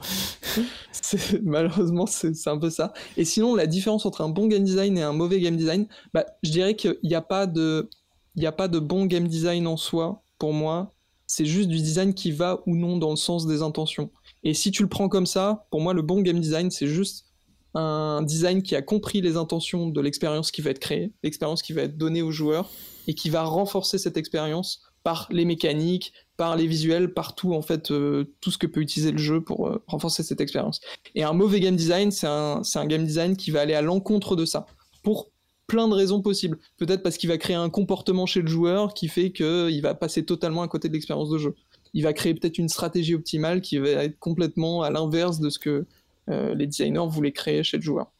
C'est- 0.92 1.42
Malheureusement, 1.44 2.06
c'est 2.06 2.34
c'est 2.36 2.50
un 2.50 2.58
peu 2.58 2.70
ça. 2.70 2.94
Et 3.18 3.26
sinon, 3.26 3.54
la 3.56 3.68
différence 3.68 4.06
entre 4.06 4.22
un 4.22 4.30
bon 4.30 4.48
game 4.48 4.64
design 4.64 4.98
et 4.98 5.02
un 5.02 5.14
mauvais 5.14 5.40
game 5.42 5.58
design, 5.58 5.88
bah, 6.14 6.26
je 6.44 6.52
dirais 6.52 6.76
qu'il 6.76 6.98
n'y 7.04 7.16
a, 7.16 7.22
pas 7.22 7.48
de- 7.48 7.90
il 8.36 8.44
y 8.44 8.48
a 8.48 8.52
pas 8.54 8.68
de 8.70 8.80
bon 8.80 9.06
game 9.06 9.28
design 9.28 9.68
en 9.68 9.76
soi, 9.78 10.24
pour 10.40 10.54
moi. 10.54 10.94
C'est 11.32 11.46
juste 11.46 11.70
du 11.70 11.78
design 11.78 12.16
qui 12.16 12.32
va 12.32 12.64
ou 12.66 12.76
non 12.76 12.98
dans 12.98 13.12
le 13.12 13.16
sens 13.16 13.46
des 13.46 13.62
intentions. 13.62 14.10
Et 14.44 14.56
si 14.56 14.72
tu 14.72 14.82
le 14.82 14.90
prends 14.90 15.10
comme 15.10 15.28
ça, 15.28 15.68
pour 15.70 15.80
moi, 15.80 15.94
le 15.94 16.02
bon 16.02 16.22
game 16.22 16.40
design, 16.40 16.72
c'est 16.72 16.88
juste 16.88 17.28
un 17.76 18.24
design 18.24 18.64
qui 18.64 18.76
a 18.76 18.82
compris 18.82 19.22
les 19.22 19.38
intentions 19.38 19.90
de 19.90 20.02
l'expérience 20.02 20.50
qui 20.50 20.64
va 20.64 20.72
être 20.72 20.80
créée, 20.80 21.12
l'expérience 21.22 21.62
qui 21.62 21.72
va 21.74 21.84
être 21.84 22.00
donnée 22.00 22.24
aux 22.24 22.32
joueurs, 22.32 22.72
et 23.06 23.14
qui 23.14 23.30
va 23.30 23.44
renforcer 23.44 24.00
cette 24.00 24.18
expérience 24.18 24.82
par 25.04 25.28
les 25.30 25.46
mécaniques, 25.46 26.14
par 26.36 26.56
les 26.56 26.66
visuels, 26.66 27.14
par 27.14 27.36
tout 27.36 27.54
en 27.54 27.62
fait, 27.62 27.92
euh, 27.92 28.36
tout 28.42 28.50
ce 28.50 28.58
que 28.58 28.66
peut 28.66 28.82
utiliser 28.82 29.12
le 29.12 29.20
jeu 29.20 29.40
pour 29.40 29.68
euh, 29.68 29.84
renforcer 29.86 30.24
cette 30.24 30.42
expérience. 30.42 30.82
Et 31.14 31.24
un 31.24 31.34
mauvais 31.34 31.60
game 31.60 31.76
design, 31.76 32.10
c'est 32.10 32.26
un, 32.26 32.64
un 32.74 32.86
game 32.88 33.06
design 33.06 33.38
qui 33.38 33.52
va 33.52 33.62
aller 33.62 33.76
à 33.76 33.84
l'encontre 33.84 34.36
de 34.36 34.46
ça, 34.46 34.66
pour 35.04 35.30
plein 35.70 35.88
de 35.88 35.94
raisons 35.94 36.22
possibles. 36.22 36.58
Peut-être 36.78 37.04
parce 37.04 37.18
qu'il 37.18 37.30
va 37.30 37.38
créer 37.38 37.56
un 37.56 37.70
comportement 37.70 38.26
chez 38.26 38.42
le 38.42 38.48
joueur 38.48 38.94
qui 38.94 39.08
fait 39.08 39.32
qu'il 39.32 39.82
va 39.82 39.94
passer 39.94 40.26
totalement 40.26 40.64
à 40.64 40.68
côté 40.68 40.90
de 40.90 40.94
l'expérience 40.94 41.30
de 41.30 41.38
jeu. 41.38 41.56
Il 41.94 42.04
va 42.04 42.12
créer 42.12 42.34
peut-être 42.34 42.58
une 42.58 42.68
stratégie 42.68 43.16
optimale 43.16 43.62
qui 43.62 43.78
va 43.78 43.90
être 43.90 44.20
complètement 44.20 44.84
à 44.84 44.90
l'inverse 44.90 45.40
de 45.40 45.50
ce 45.50 45.60
que 45.60 45.86
euh, 46.30 46.54
les 46.56 46.68
designers 46.68 47.08
voulaient 47.08 47.32
créer 47.32 47.64
chez 47.64 47.78
le 47.78 47.84
joueur. 47.84 48.12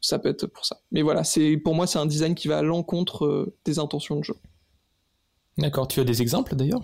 Ça 0.00 0.18
peut 0.18 0.30
être 0.30 0.46
pour 0.46 0.64
ça. 0.64 0.80
Mais 0.90 1.02
voilà, 1.02 1.22
c'est 1.22 1.56
pour 1.58 1.74
moi 1.74 1.86
c'est 1.86 1.98
un 1.98 2.06
design 2.06 2.34
qui 2.34 2.48
va 2.48 2.58
à 2.58 2.62
l'encontre 2.62 3.26
euh, 3.26 3.54
des 3.64 3.78
intentions 3.78 4.16
de 4.16 4.24
jeu. 4.24 4.34
D'accord. 5.58 5.86
Tu 5.86 6.00
as 6.00 6.04
des 6.04 6.22
exemples 6.22 6.56
d'ailleurs? 6.56 6.80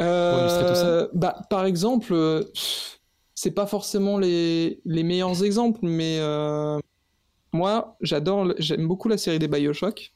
Euh, 0.00 1.08
bah, 1.14 1.40
par 1.48 1.64
exemple, 1.64 2.14
c'est 3.34 3.52
pas 3.52 3.66
forcément 3.66 4.18
les, 4.18 4.80
les, 4.84 5.02
meilleurs 5.02 5.42
exemples, 5.42 5.80
mais 5.82 6.18
moi, 7.56 7.96
j'adore, 8.00 8.52
j'aime 8.58 8.86
beaucoup 8.86 9.08
la 9.08 9.18
série 9.18 9.38
des 9.38 9.48
Bioshock. 9.48 10.12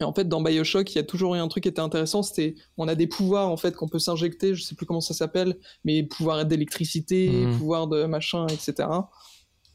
Et 0.00 0.04
en 0.04 0.14
fait, 0.14 0.28
dans 0.28 0.40
Bioshock, 0.40 0.94
il 0.94 0.96
y 0.96 0.98
a 0.98 1.04
toujours 1.04 1.34
eu 1.34 1.38
un 1.38 1.48
truc 1.48 1.64
qui 1.64 1.68
était 1.68 1.80
intéressant, 1.80 2.22
c'était 2.22 2.54
on 2.78 2.88
a 2.88 2.94
des 2.94 3.06
pouvoirs 3.06 3.48
en 3.50 3.56
fait 3.56 3.76
qu'on 3.76 3.88
peut 3.88 3.98
s'injecter, 3.98 4.54
je 4.54 4.62
sais 4.62 4.74
plus 4.74 4.86
comment 4.86 5.02
ça 5.02 5.12
s'appelle, 5.12 5.58
mais 5.84 6.02
pouvoir 6.02 6.44
d'électricité, 6.46 7.28
mmh. 7.28 7.58
pouvoir 7.58 7.86
de 7.86 8.04
machin, 8.06 8.46
etc. 8.46 8.88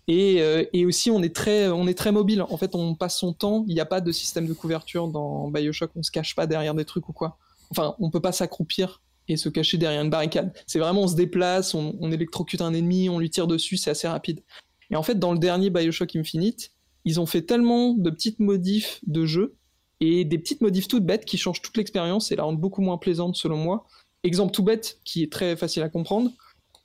Et, 0.08 0.42
euh, 0.42 0.64
et, 0.74 0.86
aussi, 0.86 1.10
on 1.10 1.22
est 1.24 1.36
très, 1.36 1.68
on 1.68 1.88
est 1.88 1.98
très 1.98 2.12
mobile. 2.12 2.44
En 2.44 2.58
fait, 2.58 2.76
on 2.76 2.94
passe 2.96 3.18
son 3.18 3.34
temps. 3.34 3.66
Il 3.68 3.74
n'y 3.74 3.80
a 3.80 3.86
pas 3.86 4.02
de 4.02 4.12
système 4.12 4.46
de 4.46 4.54
couverture 4.54 5.08
dans 5.08 5.50
Bioshock. 5.50 5.92
On 5.96 6.04
se 6.04 6.12
cache 6.12 6.36
pas 6.36 6.46
derrière 6.46 6.76
des 6.76 6.86
trucs 6.86 7.10
ou 7.10 7.14
quoi. 7.14 7.38
Enfin, 7.72 7.96
on 8.00 8.12
peut 8.12 8.20
pas 8.20 8.32
s'accroupir 8.32 9.02
et 9.28 9.38
se 9.38 9.50
cacher 9.50 9.78
derrière 9.78 10.04
une 10.04 10.12
barricade. 10.12 10.54
C'est 10.68 10.78
vraiment, 10.78 11.02
on 11.02 11.08
se 11.08 11.16
déplace, 11.16 11.74
on, 11.74 11.96
on, 12.00 12.12
électrocute 12.12 12.62
un 12.62 12.74
ennemi, 12.76 13.10
on 13.10 13.18
lui 13.18 13.32
tire 13.32 13.48
dessus. 13.48 13.78
C'est 13.78 13.90
assez 13.90 14.08
rapide. 14.08 14.44
Et 14.92 14.96
en 14.96 15.04
fait, 15.04 15.20
dans 15.20 15.34
le 15.34 15.40
dernier 15.40 15.70
Bioshock 15.70 16.16
Infinite, 16.16 16.72
ils 17.06 17.20
ont 17.20 17.26
fait 17.26 17.44
tellement 17.44 17.94
de 17.94 18.10
petites 18.10 18.40
modifs 18.40 19.00
de 19.06 19.26
jeu 19.26 19.56
et 20.00 20.26
des 20.26 20.38
petites 20.38 20.62
modifs 20.62 20.88
toutes 20.88 21.06
bêtes 21.06 21.26
qui 21.26 21.38
changent 21.38 21.62
toute 21.62 21.78
l'expérience 21.78 22.32
et 22.32 22.36
la 22.36 22.44
rendent 22.44 22.60
beaucoup 22.60 22.82
moins 22.82 22.98
plaisante 22.98 23.36
selon 23.36 23.58
moi. 23.58 23.86
Exemple 24.24 24.52
tout 24.54 24.64
bête 24.64 25.00
qui 25.04 25.24
est 25.24 25.32
très 25.32 25.56
facile 25.56 25.84
à 25.84 25.90
comprendre. 25.90 26.32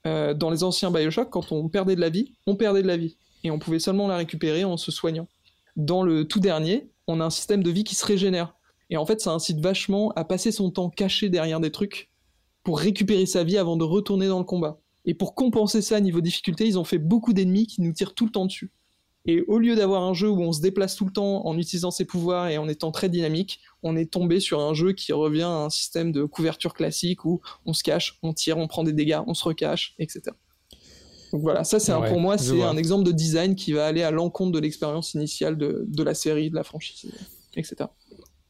Euh, 0.06 0.34
dans 0.34 0.50
les 0.50 0.62
anciens 0.62 0.90
Bioshock, 0.90 1.30
quand 1.30 1.52
on 1.52 1.68
perdait 1.68 1.96
de 1.96 2.00
la 2.00 2.10
vie, 2.10 2.34
on 2.46 2.56
perdait 2.56 2.82
de 2.82 2.86
la 2.86 2.96
vie 2.96 3.16
et 3.44 3.50
on 3.50 3.58
pouvait 3.58 3.78
seulement 3.78 4.08
la 4.08 4.16
récupérer 4.16 4.64
en 4.64 4.76
se 4.76 4.90
soignant. 4.90 5.26
Dans 5.76 6.02
le 6.02 6.26
tout 6.26 6.40
dernier, 6.40 6.90
on 7.06 7.20
a 7.20 7.24
un 7.24 7.30
système 7.30 7.62
de 7.62 7.70
vie 7.70 7.84
qui 7.84 7.94
se 7.94 8.04
régénère. 8.04 8.54
Et 8.90 8.96
en 8.96 9.06
fait, 9.06 9.20
ça 9.20 9.32
incite 9.32 9.60
vachement 9.60 10.12
à 10.16 10.24
passer 10.24 10.52
son 10.52 10.70
temps 10.70 10.90
caché 10.90 11.28
derrière 11.28 11.60
des 11.60 11.70
trucs 11.70 12.10
pour 12.64 12.78
récupérer 12.78 13.26
sa 13.26 13.44
vie 13.44 13.56
avant 13.56 13.76
de 13.76 13.84
retourner 13.84 14.28
dans 14.28 14.38
le 14.38 14.44
combat. 14.44 14.80
Et 15.04 15.14
pour 15.14 15.34
compenser 15.34 15.82
ça 15.82 16.00
niveau 16.00 16.20
difficulté, 16.20 16.66
ils 16.66 16.78
ont 16.78 16.84
fait 16.84 16.98
beaucoup 16.98 17.32
d'ennemis 17.32 17.66
qui 17.66 17.80
nous 17.80 17.92
tirent 17.92 18.14
tout 18.14 18.26
le 18.26 18.32
temps 18.32 18.46
dessus. 18.46 18.70
Et 19.26 19.42
au 19.42 19.58
lieu 19.58 19.76
d'avoir 19.76 20.02
un 20.02 20.14
jeu 20.14 20.30
où 20.30 20.40
on 20.40 20.52
se 20.52 20.60
déplace 20.60 20.96
tout 20.96 21.04
le 21.04 21.12
temps 21.12 21.46
en 21.46 21.58
utilisant 21.58 21.90
ses 21.90 22.06
pouvoirs 22.06 22.48
et 22.48 22.56
en 22.56 22.68
étant 22.68 22.90
très 22.90 23.10
dynamique, 23.10 23.60
on 23.82 23.94
est 23.96 24.10
tombé 24.10 24.40
sur 24.40 24.60
un 24.60 24.72
jeu 24.72 24.92
qui 24.92 25.12
revient 25.12 25.42
à 25.42 25.64
un 25.64 25.70
système 25.70 26.10
de 26.10 26.24
couverture 26.24 26.72
classique 26.72 27.24
où 27.26 27.40
on 27.66 27.74
se 27.74 27.82
cache, 27.82 28.18
on 28.22 28.32
tire, 28.32 28.56
on 28.56 28.66
prend 28.66 28.82
des 28.82 28.94
dégâts, 28.94 29.20
on 29.26 29.34
se 29.34 29.44
recache, 29.44 29.94
etc. 29.98 30.22
Donc 31.32 31.42
voilà, 31.42 31.64
ça 31.64 31.78
c'est 31.78 31.92
pour 31.92 32.18
moi 32.18 32.38
c'est 32.38 32.62
un 32.62 32.76
exemple 32.76 33.04
de 33.04 33.12
design 33.12 33.54
qui 33.54 33.72
va 33.72 33.86
aller 33.86 34.02
à 34.02 34.10
l'encontre 34.10 34.52
de 34.52 34.58
l'expérience 34.58 35.14
initiale 35.14 35.56
de, 35.56 35.84
de, 35.86 36.02
la 36.02 36.14
série, 36.14 36.50
de 36.50 36.56
la 36.56 36.64
franchise, 36.64 37.12
etc. 37.54 37.88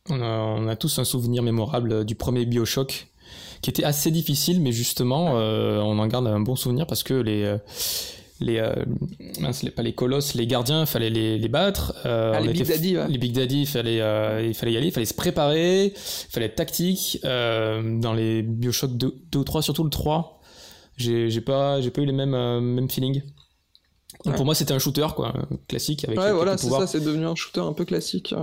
On 0.09 0.23
a, 0.23 0.39
on 0.39 0.67
a, 0.67 0.77
tous 0.77 0.99
un 0.99 1.05
souvenir 1.05 1.43
mémorable 1.43 2.07
du 2.07 2.15
premier 2.15 2.47
Bioshock 2.47 3.09
qui 3.63 3.71
était 3.71 3.85
assez 3.85 4.11
difficile, 4.11 4.61
mais 4.61 4.73
justement 4.73 5.39
euh, 5.39 5.81
on 5.81 5.99
en 5.99 6.07
garde 6.07 6.27
un 6.27 6.41
bon 6.41 6.57
souvenir 6.57 6.87
parce 6.87 7.03
que 7.03 7.15
les 7.15 7.45
euh, 7.45 7.59
les, 8.41 8.59
euh, 8.59 8.75
pas 9.77 9.83
les 9.83 9.95
colosses, 9.95 10.35
les 10.35 10.47
gardiens, 10.47 10.81
il 10.81 10.87
fallait 10.87 11.11
les, 11.11 11.39
les 11.39 11.49
battre. 11.49 11.95
Euh, 12.07 12.33
ah, 12.35 12.41
les, 12.41 12.53
Big 12.53 12.67
Daddy, 12.67 12.97
les 13.09 13.19
Big 13.19 13.33
Daddy, 13.33 13.61
il 13.63 13.67
fallait, 13.67 14.01
euh, 14.01 14.45
il 14.47 14.55
fallait 14.55 14.73
y 14.73 14.77
aller, 14.77 14.87
il 14.87 14.93
fallait 14.93 15.07
se 15.07 15.15
préparer, 15.15 15.87
il 15.87 16.31
fallait 16.31 16.47
être 16.47 16.57
tactique. 16.57 17.21
Dans 17.23 18.15
les 18.15 18.43
Bioshock 18.43 18.97
2, 18.97 19.15
2, 19.31 19.39
ou 19.39 19.45
3, 19.45 19.63
surtout 19.63 19.85
le 19.85 19.91
3, 19.91 20.41
j'ai 20.97 21.41
pas, 21.41 21.79
pas 21.81 22.01
eu 22.01 22.07
les 22.07 22.13
mêmes, 22.13 22.61
mêmes 22.61 22.91
feelings. 22.91 23.23
Ouais. 24.27 24.35
Pour 24.35 24.45
moi, 24.45 24.55
c'était 24.55 24.75
un 24.75 24.79
shooter, 24.79 25.07
quoi, 25.15 25.35
classique. 25.69 26.05
Avec 26.05 26.19
ouais, 26.19 26.33
voilà, 26.33 26.57
c'est 26.57 26.69
ça, 26.69 26.87
c'est 26.87 27.01
devenu 27.01 27.27
un 27.27 27.35
shooter 27.35 27.61
un 27.61 27.73
peu 27.73 27.85
classique. 27.85 28.35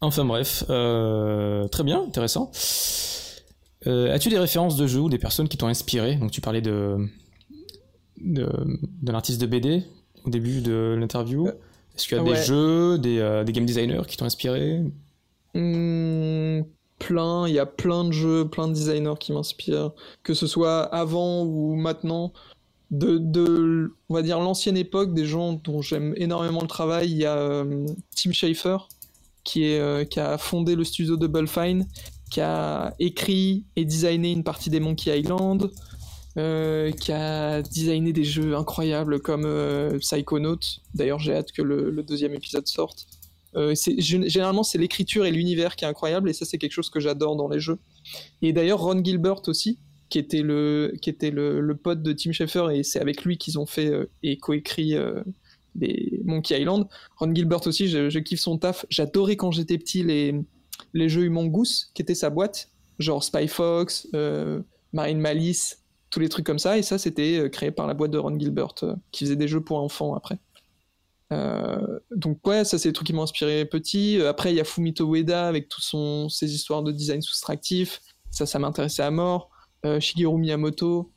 Enfin 0.00 0.24
bref, 0.24 0.64
très 0.66 1.84
bien, 1.84 2.04
intéressant. 2.04 2.50
As-tu 3.86 4.28
des 4.28 4.38
références 4.38 4.76
de 4.76 4.86
jeux 4.86 5.00
ou 5.00 5.08
des 5.08 5.18
personnes 5.18 5.48
qui 5.48 5.56
t'ont 5.56 5.68
inspiré? 5.68 6.16
Donc 6.16 6.30
tu 6.30 6.40
parlais 6.40 6.60
de 6.60 7.08
d'un 8.20 9.14
artiste 9.14 9.40
de 9.40 9.46
BD 9.46 9.84
au 10.24 10.30
début 10.30 10.60
de 10.60 10.96
l'interview. 10.98 11.46
Euh, 11.46 11.52
Est-ce 11.96 12.08
qu'il 12.08 12.16
y 12.16 12.20
a 12.20 12.24
des 12.24 12.42
jeux, 12.42 12.98
des, 12.98 13.18
euh, 13.18 13.44
des, 13.44 13.52
game 13.52 13.66
designers 13.66 14.02
qui 14.06 14.16
t'ont 14.16 14.24
inspiré? 14.24 14.82
Mmh, 15.54 16.62
Plein, 16.98 17.46
il 17.46 17.54
y 17.54 17.58
a 17.60 17.66
plein 17.66 18.04
de 18.04 18.12
jeux, 18.12 18.48
plein 18.48 18.66
de 18.66 18.72
designers 18.72 19.14
qui 19.20 19.32
m'inspirent, 19.32 19.92
que 20.24 20.34
ce 20.34 20.46
soit 20.46 20.82
avant 20.82 21.44
ou 21.44 21.74
maintenant. 21.74 22.32
De, 22.90 23.18
de 23.18 23.92
on 24.08 24.14
va 24.14 24.22
dire 24.22 24.40
l'ancienne 24.40 24.78
époque, 24.78 25.12
des 25.12 25.26
gens 25.26 25.52
dont 25.52 25.82
j'aime 25.82 26.14
énormément 26.16 26.62
le 26.62 26.66
travail, 26.66 27.10
il 27.10 27.18
y 27.18 27.26
a 27.26 27.36
euh, 27.36 27.86
Tim 28.16 28.32
Schafer 28.32 28.78
qui, 29.44 29.64
est, 29.64 30.08
qui 30.08 30.18
a 30.18 30.38
fondé 30.38 30.74
le 30.74 30.84
studio 30.84 31.18
Double 31.18 31.46
Fine, 31.46 31.86
qui 32.30 32.40
a 32.40 32.94
écrit 32.98 33.64
et 33.76 33.84
designé 33.84 34.32
une 34.32 34.44
partie 34.44 34.70
des 34.70 34.80
Monkey 34.80 35.18
Island, 35.18 35.70
euh, 36.36 36.92
qui 36.92 37.10
a 37.10 37.62
designé 37.62 38.12
des 38.12 38.24
jeux 38.24 38.54
incroyables 38.54 39.20
comme 39.20 39.44
euh. 39.44 39.98
D'ailleurs, 40.94 41.18
j'ai 41.18 41.34
hâte 41.34 41.52
que 41.52 41.62
le, 41.62 42.02
deuxième 42.02 42.34
épisode 42.34 42.66
sorte. 42.66 43.06
Euh, 43.56 43.74
généralement, 43.98 44.62
c'est 44.62 44.78
l'écriture 44.78 45.24
et 45.24 45.30
l'univers 45.30 45.74
qui 45.74 45.84
est 45.84 45.88
incroyable, 45.88 46.28
et 46.28 46.32
ça, 46.32 46.44
c'est 46.44 46.58
quelque 46.58 46.72
chose 46.72 46.90
que 46.90 47.00
j'adore 47.00 47.34
dans 47.34 47.48
les 47.48 47.60
jeux. 47.60 47.78
Et 48.42 48.52
d'ailleurs, 48.52 48.80
Ron 48.80 49.02
Gilbert 49.02 49.48
aussi, 49.48 49.78
qui 50.10 50.18
était 50.18 50.42
le, 50.42 50.94
qui 51.00 51.10
était 51.10 51.30
le, 51.30 51.74
pote 51.74 52.02
de 52.02 52.12
Tim 52.12 52.32
Schafer, 52.32 52.70
et 52.72 52.82
c'est 52.82 53.00
avec 53.00 53.24
lui 53.24 53.38
qu'ils 53.38 53.58
ont 53.58 53.66
fait 53.66 53.90
euh, 53.90 54.08
et 54.22 54.36
coécrit 54.36 54.94
des 55.74 56.20
Monkey 56.24 56.60
Island. 56.60 56.86
Ron 57.16 57.34
Gilbert 57.34 57.66
aussi, 57.66 57.88
je 57.88 58.18
kiffe 58.18 58.40
son 58.40 58.58
taf. 58.58 58.84
J'adorais 58.90 59.36
quand 59.36 59.50
j'étais 59.50 59.78
petit 59.78 60.04
les, 60.04 60.34
les 60.92 61.08
jeux 61.08 61.24
Humongoose, 61.24 61.90
qui 61.94 62.02
était 62.02 62.14
sa 62.14 62.30
boîte, 62.30 62.70
genre 62.98 63.22
Spy 63.22 63.48
Fox, 63.48 64.08
Marine 64.92 65.20
Malice, 65.20 65.84
tous 66.10 66.20
les 66.20 66.28
trucs 66.28 66.46
comme 66.46 66.58
ça. 66.58 66.78
Et 66.78 66.82
ça, 66.82 66.98
c'était 66.98 67.38
euh, 67.38 67.48
créé 67.48 67.70
par 67.70 67.86
la 67.86 67.94
boîte 67.94 68.10
de 68.10 68.18
Ron 68.18 68.38
Gilbert, 68.38 68.74
euh, 68.82 68.94
qui 69.12 69.24
faisait 69.24 69.36
des 69.36 69.48
jeux 69.48 69.62
pour 69.62 69.78
enfants 69.78 70.14
après. 70.14 70.38
Euh, 71.30 72.00
donc 72.10 72.46
ouais, 72.46 72.64
ça 72.64 72.78
c'est 72.78 72.88
des 72.88 72.94
trucs 72.94 73.06
qui 73.06 73.12
m'ont 73.12 73.22
inspiré 73.22 73.66
petit. 73.66 74.20
Après, 74.22 74.50
il 74.50 74.56
y 74.56 74.60
a 74.60 74.64
Fumito 74.64 75.14
Ueda 75.14 75.46
avec 75.46 75.68
toutes 75.68 75.84
ses 76.30 76.54
histoires 76.54 76.82
de 76.82 76.92
design 76.92 77.20
soustractif. 77.20 78.00
Ça, 78.30 78.46
ça 78.46 78.58
m'intéressait 78.58 79.02
à 79.02 79.10
mort. 79.10 79.50
Shigeru 80.00 80.38
Miyamoto, 80.38 81.12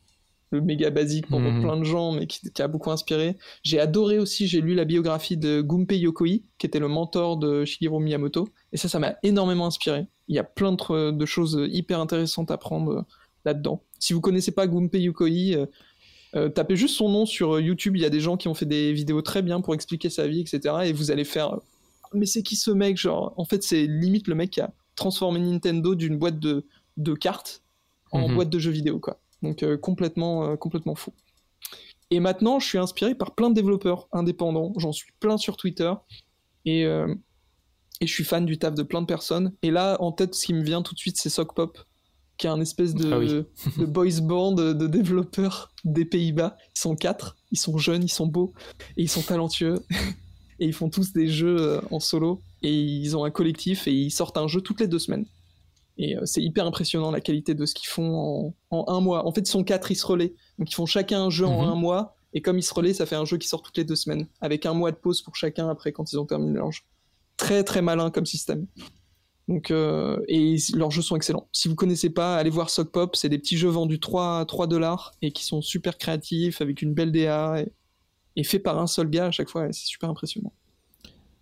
le 0.52 0.62
méga 0.62 0.90
basique 0.90 1.28
pour 1.28 1.40
mmh. 1.40 1.62
plein 1.62 1.78
de 1.78 1.84
gens, 1.84 2.12
mais 2.12 2.28
qui, 2.28 2.42
qui 2.52 2.62
a 2.62 2.68
beaucoup 2.68 2.92
inspiré. 2.92 3.38
J'ai 3.64 3.80
adoré 3.80 4.20
aussi, 4.20 4.48
j'ai 4.48 4.62
lu 4.62 4.76
la 4.76 4.86
biographie 4.86 5.38
de 5.38 5.62
Gunpei 5.62 5.98
Yokoi, 5.98 6.44
qui 6.58 6.68
était 6.68 6.80
le 6.80 6.88
mentor 6.88 7.38
de 7.38 7.66
Shigeru 7.66 8.02
Miyamoto. 8.02 8.50
Et 8.74 8.78
ça, 8.78 8.90
ça 8.90 9.00
m'a 9.00 9.16
énormément 9.24 9.66
inspiré. 9.66 10.08
Il 10.28 10.36
y 10.36 10.40
a 10.40 10.44
plein 10.44 10.74
de, 10.74 11.12
de 11.12 11.26
choses 11.26 11.60
hyper 11.72 12.00
intéressantes 12.00 12.52
à 12.52 12.58
prendre 12.58 13.06
là-dedans. 13.46 13.84
Si 14.00 14.14
vous 14.14 14.22
connaissez 14.22 14.52
pas 14.52 14.68
Gunpei 14.68 15.02
Yokoi, 15.02 15.56
euh, 15.56 15.66
euh, 16.36 16.50
tapez 16.50 16.76
juste 16.76 16.96
son 16.96 17.10
nom 17.10 17.26
sur 17.26 17.56
euh, 17.56 17.62
YouTube. 17.62 17.96
Il 17.96 18.02
y 18.02 18.06
a 18.06 18.10
des 18.10 18.20
gens 18.20 18.38
qui 18.38 18.48
ont 18.48 18.54
fait 18.54 18.66
des 18.66 18.94
vidéos 18.94 19.22
très 19.22 19.42
bien 19.42 19.62
pour 19.62 19.74
expliquer 19.74 20.10
sa 20.10 20.28
vie, 20.28 20.42
etc. 20.42 20.76
Et 20.86 20.94
vous 20.94 21.12
allez 21.12 21.26
faire, 21.26 21.58
mais 22.14 22.26
c'est 22.26 22.44
qui 22.44 22.56
ce 22.56 22.72
mec 22.72 22.98
Genre, 22.98 23.34
en 23.38 23.46
fait, 23.46 23.64
c'est 23.64 23.86
limite 23.86 24.28
le 24.28 24.36
mec 24.36 24.52
qui 24.52 24.62
a 24.62 24.74
transformé 24.96 25.40
Nintendo 25.40 25.96
d'une 25.96 26.18
boîte 26.18 26.40
de, 26.40 26.66
de 26.98 27.14
cartes 27.14 27.64
en 28.12 28.28
mhm. 28.28 28.36
boîte 28.36 28.50
de 28.50 28.60
jeux 28.60 28.72
vidéo, 28.72 29.00
quoi. 29.00 29.20
Donc 29.42 29.66
complètement, 29.78 30.56
complètement 30.58 30.96
fou. 30.96 31.14
Et 32.12 32.20
maintenant, 32.20 32.60
je 32.60 32.68
suis 32.68 32.78
inspiré 32.78 33.16
par 33.16 33.34
plein 33.34 33.50
de 33.50 33.56
développeurs 33.56 34.08
indépendants. 34.12 34.74
J'en 34.78 34.92
suis 34.92 35.12
plein 35.20 35.38
sur 35.38 35.58
Twitter. 35.58 35.92
Et, 36.66 36.82
et 36.82 38.08
je 38.08 38.14
suis 38.14 38.24
fan 38.24 38.46
du 38.46 38.60
taf 38.60 38.76
de 38.76 38.84
plein 38.84 39.02
de 39.02 39.08
personnes. 39.08 39.54
Et 39.64 39.72
là, 39.72 39.98
en 40.00 40.12
tête, 40.12 40.36
ce 40.36 40.46
qui 40.46 40.54
me 40.54 40.62
vient 40.62 40.82
tout 40.82 40.94
de 40.94 41.00
suite, 41.00 41.18
c'est 41.18 41.30
Sock 41.30 41.56
Pop 41.56 41.78
qui 42.42 42.48
est 42.48 42.50
un 42.50 42.60
espèce 42.60 42.96
de, 42.96 43.14
ah 43.14 43.80
de 43.80 43.86
boys 43.86 44.20
band 44.20 44.54
de, 44.54 44.88
développeurs 44.88 45.72
des 45.86 46.06
Pays-Bas. 46.06 46.58
Ils 46.76 46.80
sont 46.80 46.96
quatre, 46.96 47.38
ils 47.52 47.60
sont 47.60 47.78
jeunes, 47.78 48.04
ils 48.04 48.10
sont 48.10 48.26
beaux 48.26 48.54
et 48.98 49.04
ils 49.04 49.10
sont 49.10 49.22
talentueux. 49.22 49.76
et 50.60 50.66
ils 50.66 50.74
font 50.74 50.90
tous 50.90 51.14
des 51.14 51.28
jeux 51.28 51.58
euh, 51.60 51.82
en 51.92 52.00
solo 52.00 52.42
et 52.64 52.74
ils 52.74 53.16
ont 53.16 53.26
un 53.26 53.30
collectif 53.30 53.88
et 53.88 53.94
ils 53.94 54.10
sortent 54.10 54.38
un 54.38 54.48
jeu 54.48 54.60
toutes 54.60 54.80
les 54.80 54.88
deux 54.88 54.98
semaines. 54.98 55.28
Et 55.98 56.18
euh, 56.18 56.22
c'est 56.26 56.42
hyper 56.42 56.66
impressionnant 56.66 57.12
la 57.12 57.22
qualité 57.22 57.54
de 57.54 57.66
ce 57.66 57.74
qu'ils 57.74 57.90
font 57.90 58.54
en, 58.70 58.86
un 58.88 59.02
mois. 59.02 59.26
En 59.26 59.34
fait, 59.34 59.42
ils 59.42 59.52
sont 59.52 59.64
quatre, 59.64 59.92
ils 59.92 59.96
se 59.96 60.06
relaient. 60.06 60.34
Donc 60.58 60.72
ils 60.72 60.76
font 60.76 60.86
chacun 60.86 61.24
un 61.24 61.30
jeu 61.30 61.46
en 61.46 61.64
mhm. 61.64 61.70
un 61.70 61.76
mois 61.76 62.16
Et 62.34 62.42
comme 62.42 62.58
ils 62.58 62.64
se 62.64 62.74
relaient, 62.74 62.94
ça 62.94 63.06
fait 63.06 63.16
un 63.16 63.26
jeu 63.26 63.38
qui 63.38 63.48
sort 63.48 63.62
toutes 63.62 63.78
les 63.78 63.84
deux 63.84 63.96
semaines, 63.96 64.28
avec 64.40 64.66
un 64.66 64.74
mois 64.74 64.92
de 64.92 64.98
pause 64.98 65.22
pour 65.22 65.36
chacun 65.36 65.70
après 65.70 65.92
quand 65.92 66.12
ils 66.12 66.18
ont 66.18 66.26
terminé 66.26 66.54
leur 66.54 66.72
jeu. 66.72 66.82
Très 67.38 67.64
très 67.64 67.82
malin 67.82 68.12
comme 68.12 68.26
système. 68.26 68.68
Donc, 69.48 69.72
euh, 69.72 70.20
et 70.28 70.56
leurs 70.76 70.92
jeux 70.92 71.02
sont 71.02 71.16
excellents. 71.16 71.50
Si 71.52 71.68
vous 71.68 71.76
connaissez 71.76 72.10
pas, 72.10 72.38
allez 72.38 72.50
voir 72.50 72.70
Sock 72.70 72.92
Pop. 72.92 73.16
C'est 73.16 73.30
des 73.30 73.40
petits 73.40 73.58
jeux 73.58 73.70
vendus 73.70 74.00
3, 74.00 74.46
3 74.46 74.68
dollars 74.68 75.12
et 75.22 75.32
qui 75.32 75.44
sont 75.44 75.62
super 75.62 75.98
créatifs 75.98 76.62
avec 76.62 76.82
une 76.82 76.94
belle 76.94 77.12
DA 77.12 77.62
et, 77.62 77.72
et 78.38 78.44
fait 78.44 78.60
par 78.60 78.80
un 78.80 78.88
seul 78.88 79.10
gars 79.10 79.26
à 79.26 79.32
chaque 79.32 79.50
fois. 79.50 79.68
et 79.68 79.74
C'est 79.74 79.88
super 79.88 80.10
impressionnant. 80.10 80.54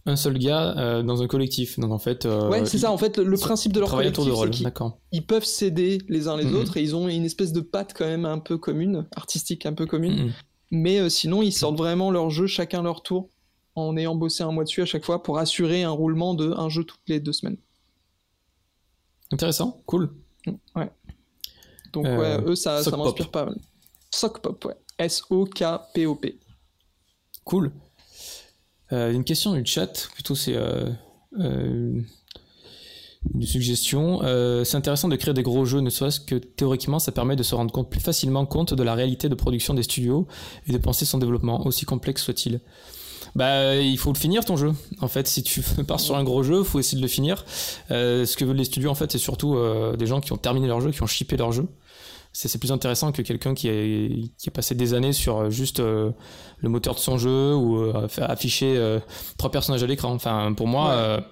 Un 0.06 0.16
seul 0.16 0.38
gars 0.40 0.76
euh, 0.78 1.04
dans 1.04 1.22
un 1.22 1.28
collectif. 1.28 1.78
Donc 1.80 1.92
en 1.92 2.00
fait. 2.00 2.26
euh, 2.26 2.50
ouais, 2.50 2.66
c'est 2.66 2.78
ça. 2.80 2.92
En 2.92 2.98
fait, 2.98 3.18
le, 3.18 3.38
principe 3.38 3.74
de 3.74 3.80
leur 3.82 3.90
collectif, 3.90 4.16
tour 4.16 4.26
de 4.26 4.32
rôle. 4.32 4.54
c'est 4.54 4.74
qu'ils 4.74 4.92
ils 5.12 5.26
peuvent 5.26 5.44
s'aider 5.46 6.00
les 6.08 6.28
uns 6.28 6.38
les 6.38 6.46
Mhm. 6.46 6.56
autres 6.56 6.78
et 6.78 6.82
ils 6.82 6.96
ont 6.96 7.08
une 7.08 7.26
espèce 7.26 7.52
de 7.54 7.62
patte 7.62 7.94
quand 7.96 8.06
même 8.06 8.26
un 8.26 8.40
peu 8.40 8.58
commune, 8.58 9.08
artistique 9.16 9.66
un 9.66 9.74
peu 9.74 9.86
commune. 9.86 10.26
Mhm. 10.26 10.34
Mais 10.72 11.00
euh, 11.00 11.10
sinon, 11.10 11.42
ils 11.42 11.52
sortent 11.52 11.78
vraiment 11.78 12.12
leur 12.12 12.30
jeu 12.30 12.48
chacun 12.48 12.82
leur 12.82 13.02
tour 13.04 13.30
en 13.76 13.96
ayant 13.98 14.16
bossé 14.16 14.44
un 14.44 14.52
mois 14.52 14.64
dessus 14.64 14.82
à 14.82 14.86
chaque 14.86 15.04
fois 15.06 15.22
pour 15.22 15.38
assurer 15.38 15.84
un 15.84 15.92
roulement 15.92 16.34
de 16.34 16.52
un 16.52 16.70
jeu 16.70 16.84
toutes 16.84 17.08
les 17.08 17.20
deux 17.20 17.34
semaines. 17.34 17.58
Intéressant, 19.32 19.82
cool. 19.86 20.12
Donc 21.94 22.06
Euh, 22.06 22.18
ouais, 22.18 22.44
eux, 22.52 22.56
ça, 22.56 22.84
ça 22.84 22.96
m'inspire 22.96 23.32
pas 23.32 23.46
mal. 23.46 23.58
Sock 24.12 24.42
Pop, 24.42 24.64
ouais. 24.66 24.76
S-O-K-P-O-P. 25.00 26.40
Cool. 27.44 27.72
Euh, 28.92 29.12
une 29.12 29.24
question 29.24 29.54
du 29.54 29.66
chat, 29.66 30.10
plutôt 30.14 30.36
c'est 30.36 30.56
euh, 30.56 30.90
euh, 31.40 32.02
une 33.34 33.46
suggestion. 33.46 34.20
C'est 34.64 34.78
intéressant 34.78 35.08
de 35.08 35.16
créer 35.16 35.34
des 35.34 35.44
gros 35.44 35.66
jeux, 35.66 35.82
ne 35.82 35.90
serait-ce 35.90 36.20
que 36.20 36.36
théoriquement, 36.36 37.00
ça 37.00 37.12
permet 37.12 37.36
de 37.36 37.44
se 37.44 37.56
rendre 37.56 37.72
compte 37.72 37.90
plus 37.90 38.00
facilement 38.00 38.46
compte 38.46 38.74
de 38.74 38.84
la 38.84 38.96
réalité 38.96 39.30
de 39.30 39.36
production 39.36 39.74
des 39.74 39.84
studios 39.84 40.28
et 40.68 40.72
de 40.72 40.78
penser 40.78 41.06
son 41.06 41.18
développement, 41.18 41.66
aussi 41.68 41.86
complexe 41.86 42.24
soit-il. 42.24 42.62
Bah, 43.36 43.76
il 43.76 43.98
faut 44.00 44.12
le 44.12 44.18
finir 44.18 44.44
ton 44.44 44.58
jeu. 44.58 44.74
En 45.02 45.08
fait, 45.08 45.28
si 45.28 45.44
tu 45.44 45.62
pars 45.88 46.00
sur 46.00 46.16
un 46.16 46.24
gros 46.24 46.42
jeu, 46.42 46.64
faut 46.64 46.80
essayer 46.80 46.98
de 46.98 47.04
le 47.04 47.10
finir. 47.10 47.46
Ce 47.90 48.36
que 48.36 48.46
veulent 48.46 48.58
les 48.58 48.64
studios, 48.64 48.90
en 48.90 48.96
fait, 48.96 49.12
c'est 49.12 49.20
surtout 49.20 49.58
des 49.98 50.08
gens 50.08 50.22
qui 50.22 50.34
ont 50.34 50.38
terminé 50.38 50.68
leur 50.68 50.82
jeu, 50.82 50.92
qui 50.92 51.04
ont 51.04 51.08
shippé 51.08 51.38
leur 51.38 51.52
jeu. 51.52 51.68
C'est 52.32 52.58
plus 52.60 52.72
intéressant 52.72 53.12
que 53.12 53.22
quelqu'un 53.22 53.54
qui 53.54 53.68
a, 53.70 53.72
qui 54.38 54.48
a 54.50 54.52
passé 54.52 54.76
des 54.76 54.94
années 54.94 55.14
sur 55.14 55.38
euh, 55.40 55.50
juste 55.50 55.80
euh, 55.80 56.12
le 56.60 56.70
moteur 56.70 56.94
de 56.96 57.00
son 57.00 57.18
jeu 57.18 57.56
ou 57.56 57.82
euh, 57.82 58.08
afficher 58.20 58.78
euh, 58.78 59.00
trois 59.38 59.52
personnages 59.52 59.84
à 59.84 59.88
l'écran. 59.88 60.12
Enfin, 60.14 60.54
pour 60.54 60.68
moi, 60.68 60.90
Ouais. 60.96 61.24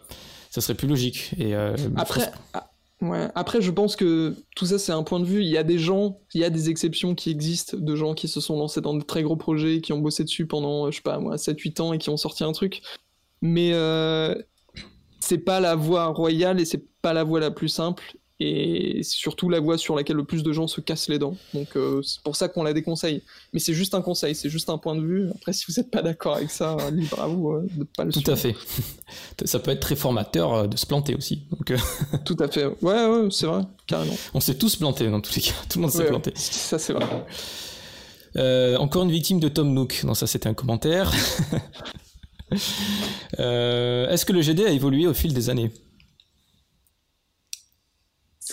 ça 0.50 0.60
serait 0.62 0.74
plus 0.76 0.88
logique. 0.88 1.32
Et 1.38 1.52
je 1.52 1.88
Après, 1.96 2.26
pense- 2.26 2.40
ah, 2.54 2.72
ouais. 3.02 3.28
Après, 3.36 3.62
je 3.62 3.70
pense 3.72 3.96
que 3.96 4.36
tout 4.56 4.66
ça, 4.66 4.80
c'est 4.80 4.92
un 4.92 5.04
point 5.04 5.20
de 5.20 5.26
vue. 5.26 5.42
Il 5.44 5.50
y 5.50 5.58
a 5.58 5.64
des 5.64 5.78
gens, 5.78 6.18
il 6.34 6.42
y 6.42 6.44
a 6.44 6.50
des 6.50 6.70
exceptions 6.70 7.14
qui 7.16 7.30
existent, 7.30 7.78
de 7.78 7.96
gens 7.96 8.14
qui 8.16 8.28
se 8.28 8.42
sont 8.42 8.58
lancés 8.58 8.82
dans 8.82 8.96
de 8.96 9.04
très 9.04 9.22
gros 9.22 9.36
projets, 9.38 9.82
qui 9.82 9.94
ont 9.94 10.00
bossé 10.00 10.24
dessus 10.24 10.48
pendant, 10.48 10.90
je 10.90 10.96
sais 10.98 11.02
pas 11.04 11.20
moi, 11.20 11.36
7-8 11.38 11.80
ans 11.80 11.94
et 11.94 12.00
qui 12.00 12.10
ont 12.10 12.18
sorti 12.18 12.44
un 12.44 12.52
truc. 12.54 12.82
Mais 13.42 13.70
euh, 13.74 14.34
c'est 15.20 15.38
pas 15.38 15.60
la 15.60 15.76
voie 15.76 16.08
royale 16.08 16.60
et 16.60 16.66
c'est 16.66 16.84
pas 17.04 17.14
la 17.14 17.24
voie 17.24 17.40
la 17.40 17.52
plus 17.52 17.70
simple. 17.70 18.18
Et 18.40 19.00
c'est 19.02 19.18
surtout 19.18 19.50
la 19.50 19.60
voie 19.60 19.80
sur 19.80 19.96
laquelle 19.96 20.16
le 20.18 20.24
plus 20.24 20.44
de 20.44 20.54
gens 20.54 20.68
se 20.68 20.80
cassent 20.80 21.10
les 21.10 21.18
dents. 21.18 21.36
Donc 21.56 21.70
euh, 21.76 22.04
c'est 22.04 22.22
pour 22.22 22.36
ça 22.36 22.48
qu'on 22.48 22.62
la 22.62 22.74
déconseille. 22.74 23.24
Mais 23.52 23.60
c'est 23.60 23.74
juste 23.74 23.96
un 23.96 24.02
conseil, 24.04 24.36
c'est 24.36 24.50
juste 24.52 24.70
un 24.70 24.78
point 24.78 24.96
de 24.96 25.02
vue. 25.02 25.30
Après, 25.34 25.54
si 25.54 25.66
vous 25.68 25.74
n'êtes 25.78 25.90
pas 25.90 26.04
d'accord 26.04 26.36
avec 26.36 26.52
ça, 26.52 26.78
libre 26.92 27.20
à 27.20 27.26
vous 27.28 27.50
euh, 27.50 27.68
de 27.76 27.84
pas 27.84 28.04
le 28.06 28.12
tout 28.12 28.20
suivre. 28.20 28.34
à 28.34 28.36
fait. 28.36 28.56
ça 29.46 29.58
peut 29.58 29.72
être 29.72 29.80
très 29.80 29.96
formateur 29.96 30.54
euh, 30.54 30.68
de 30.68 30.78
se 30.78 30.86
planter 30.86 31.16
aussi. 31.16 31.48
Donc, 31.50 31.72
euh, 31.72 31.78
Tout 32.26 32.38
à 32.40 32.48
fait. 32.48 32.66
Ouais, 32.84 33.08
ouais, 33.08 33.28
c'est 33.32 33.48
vrai, 33.48 33.64
carrément. 33.88 34.14
on 34.36 34.40
s'est 34.40 34.56
tous 34.60 34.76
plantés 34.76 35.10
dans 35.10 35.20
tous 35.22 35.34
les 35.36 35.42
cas. 35.42 35.54
Tout 35.68 35.80
le 35.80 35.82
monde 35.84 35.92
s'est 35.92 36.04
Ouais, 36.04 36.10
planté. 36.10 36.32
Ça, 36.36 36.78
c'est 36.78 36.94
vrai. 36.94 37.06
Euh, 38.36 38.78
encore 38.78 39.02
une 39.02 39.12
victime 39.12 39.40
de 39.40 39.48
Tom 39.50 39.74
Nook. 39.74 40.04
Non, 40.04 40.14
ça 40.14 40.28
c'était 40.28 40.48
un 40.48 40.54
commentaire. 40.54 41.12
Euh, 43.40 44.08
Est-ce 44.10 44.26
que 44.26 44.32
le 44.32 44.42
GD 44.42 44.64
a 44.66 44.70
évolué 44.72 45.06
au 45.08 45.14
fil 45.14 45.34
des 45.34 45.50
années? 45.50 45.72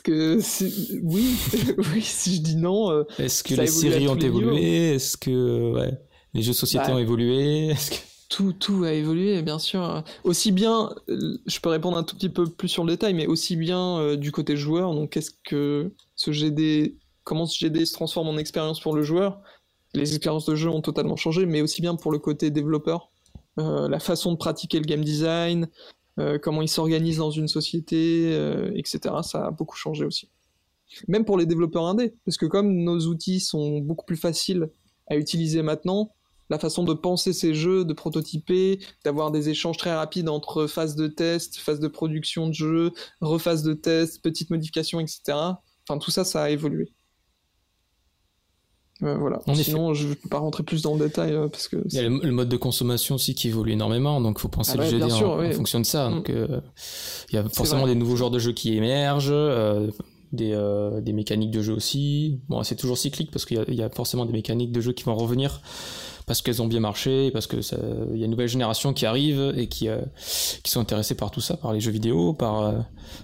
Que 0.05 0.39
oui, 1.03 1.35
oui, 1.93 2.01
si 2.03 2.37
je 2.37 2.41
dis 2.43 2.57
non, 2.57 2.91
euh, 2.93 3.03
Est-ce 3.19 3.43
que 3.43 3.55
les 3.55 3.67
séries 3.67 4.07
ont 4.09 4.15
évolué? 4.17 4.95
Est-ce 4.95 5.17
que 5.17 5.73
ouais, 5.73 5.93
les 6.33 6.43
jeux 6.43 6.53
de 6.53 6.57
société 6.57 6.87
Bah. 6.87 6.95
ont 6.95 6.99
évolué? 6.99 7.69
Est-ce 7.71 7.91
que- 7.91 7.97
tout, 8.29 8.53
tout 8.53 8.83
a 8.85 8.93
évolué, 8.93 9.43
bien 9.43 9.59
sûr. 9.61 10.03
Aussi 10.25 10.51
bien, 10.51 10.91
euh, 11.09 11.39
je 11.47 11.61
peux 11.61 11.69
répondre 11.69 11.97
un 11.97 12.03
tout 12.03 12.17
petit 12.17 12.29
peu 12.31 12.47
plus 12.47 12.69
sur 12.69 12.83
le 12.85 12.91
détail, 12.93 13.15
mais 13.15 13.27
aussi 13.27 13.55
bien 13.57 13.99
euh, 13.99 14.17
du 14.17 14.33
côté 14.33 14.57
joueur. 14.57 14.93
Donc, 14.95 15.11
qu'est-ce 15.11 15.31
que 15.45 15.93
ce 16.17 16.33
GD, 16.33 16.97
comment 17.23 17.47
ce 17.47 17.59
GD 17.59 17.85
se 17.85 17.93
transforme 17.93 18.29
en 18.29 18.37
expérience 18.37 18.81
pour 18.81 18.95
le 18.95 19.03
joueur? 19.03 19.41
Les 19.93 20.15
expériences 20.15 20.47
de 20.47 20.57
jeu 20.57 20.69
ont 20.69 20.81
totalement 20.81 21.15
changé, 21.17 21.47
mais 21.47 21.61
aussi 21.61 21.81
bien 21.81 21.95
pour 21.95 22.11
le 22.13 22.19
côté 22.19 22.51
développeur, 22.51 23.11
Euh, 23.61 23.89
la 23.89 24.01
façon 24.01 24.33
de 24.33 24.37
pratiquer 24.37 24.79
le 24.81 24.85
game 24.85 25.05
design, 25.05 25.69
euh, 26.19 26.39
comment 26.39 26.63
il 26.63 26.69
s'organise 26.69 27.19
dans 27.19 27.31
une 27.31 27.49
société, 27.49 28.31
euh, 28.33 28.71
etc. 28.75 29.15
Ça 29.23 29.47
a 29.47 29.51
beaucoup 29.51 29.77
changé 29.77 30.05
aussi. 30.05 30.31
Même 31.09 31.25
pour 31.25 31.37
les 31.37 31.47
développeurs 31.47 31.87
indés, 31.87 32.15
parce 32.25 32.37
que 32.37 32.47
comme 32.47 32.73
nos 32.73 33.01
outils 33.07 33.41
sont 33.41 33.79
beaucoup 33.79 34.05
plus 34.05 34.17
faciles 34.17 34.71
à 35.09 35.17
utiliser 35.17 35.63
maintenant, 35.63 36.13
la 36.51 36.59
façon 36.59 36.85
de 36.85 36.93
penser 36.93 37.33
ces 37.33 37.55
jeux, 37.55 37.85
de 37.85 37.93
prototyper, 37.95 38.79
d'avoir 39.05 39.31
des 39.31 39.49
échanges 39.49 39.79
très 39.79 39.95
rapides 39.95 40.29
entre 40.29 40.67
phase 40.67 40.95
de 40.95 41.07
test, 41.09 41.57
phase 41.57 41.81
de 41.81 41.89
production 41.89 42.49
de 42.49 42.55
jeu, 42.55 42.93
rephase 43.21 43.63
de 43.63 43.73
test, 43.73 44.23
petites 44.23 44.51
modifications, 44.51 45.01
etc. 45.01 45.21
Enfin, 45.89 45.99
tout 45.99 46.11
ça, 46.11 46.25
ça 46.25 46.45
a 46.45 46.51
évolué. 46.51 46.93
Euh, 49.03 49.17
voilà. 49.19 49.41
En 49.47 49.53
effet. 49.55 49.65
Sinon, 49.65 49.93
je 49.93 50.09
ne 50.09 50.15
peux 50.15 50.29
pas 50.29 50.39
rentrer 50.39 50.63
plus 50.63 50.81
dans 50.83 50.95
le 50.95 51.05
détail 51.07 51.33
euh, 51.33 51.49
parce 51.49 51.67
que. 51.69 51.77
Il 51.87 51.95
y 51.95 51.99
a 51.99 52.03
le, 52.09 52.21
le 52.23 52.31
mode 52.33 52.49
de 52.49 52.57
consommation 52.57 53.17
aussi 53.17 53.35
qui 53.35 53.49
évolue 53.49 53.73
énormément, 53.73 54.21
donc 54.21 54.39
faut 54.39 54.49
penser 54.49 54.79
Ah 54.79 54.89
le 54.91 55.03
en, 55.05 55.11
sûr, 55.11 55.31
en 55.33 55.51
fonction 55.53 55.81
de 55.81 55.85
ça. 55.87 56.09
Mm. 56.09 56.15
Donc, 56.15 56.31
euh, 56.31 56.61
il 57.31 57.35
y 57.35 57.39
a 57.39 57.49
forcément 57.49 57.87
des 57.87 57.95
nouveaux 57.97 58.17
genres 58.17 58.31
de 58.31 58.39
jeux 58.39 58.53
qui 58.53 58.77
émergent, 58.77 59.35
des, 60.33 60.57
des 61.03 61.13
mécaniques 61.13 61.51
de 61.51 61.61
jeu 61.63 61.75
aussi. 61.75 62.41
Bon, 62.49 62.63
c'est 62.63 62.77
toujours 62.77 62.99
cyclique 62.99 63.31
parce 63.31 63.45
qu'il 63.45 63.57
y, 63.57 63.61
a- 63.61 63.65
il 63.69 63.75
y 63.75 63.83
a 63.83 63.91
forcément 63.91 64.27
des 64.27 64.33
mécaniques 64.33 64.73
de 64.73 64.81
jeu 64.81 64.93
qui 64.93 65.05
vont 65.05 65.15
revenir 65.17 65.61
parce 66.27 66.41
qu'elles 66.41 66.63
ont 66.63 66.67
bien 66.67 66.81
marché, 66.81 67.31
parce 67.31 67.47
que 67.47 67.57
il 68.13 68.19
y 68.19 68.23
a 68.23 68.25
une 68.25 68.31
nouvelle 68.31 68.49
génération 68.49 68.93
qui 68.93 69.05
arrive 69.07 69.53
et 69.57 69.69
qui, 69.69 69.89
euh, 69.89 70.01
qui 70.63 70.71
sont 70.71 70.81
intéressés 70.81 71.15
par 71.15 71.31
tout 71.31 71.41
ça, 71.41 71.57
par 71.57 71.73
les 71.73 71.81
jeux 71.81 71.91
vidéo, 71.91 72.33
par 72.33 72.63
euh, 72.63 72.79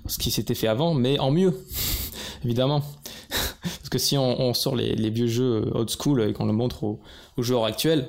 ce 0.07 0.19
qui 0.19 0.31
s'était 0.31 0.55
fait 0.55 0.69
avant, 0.69 0.95
mais 0.95 1.19
en 1.19 1.31
mieux, 1.31 1.55
évidemment. 2.45 2.83
Parce 3.63 3.89
que 3.91 3.99
si 3.99 4.19
on, 4.19 4.55
sort 4.55 4.77
les, 4.77 5.11
vieux 5.11 5.27
jeux 5.27 5.63
euh, 5.67 5.79
old 5.79 5.91
school 5.91 6.23
et 6.23 6.33
qu'on 6.33 6.47
le 6.47 6.53
montre 6.53 6.85
aux, 6.85 7.01
joueurs 7.39 7.65
actuels, 7.65 8.09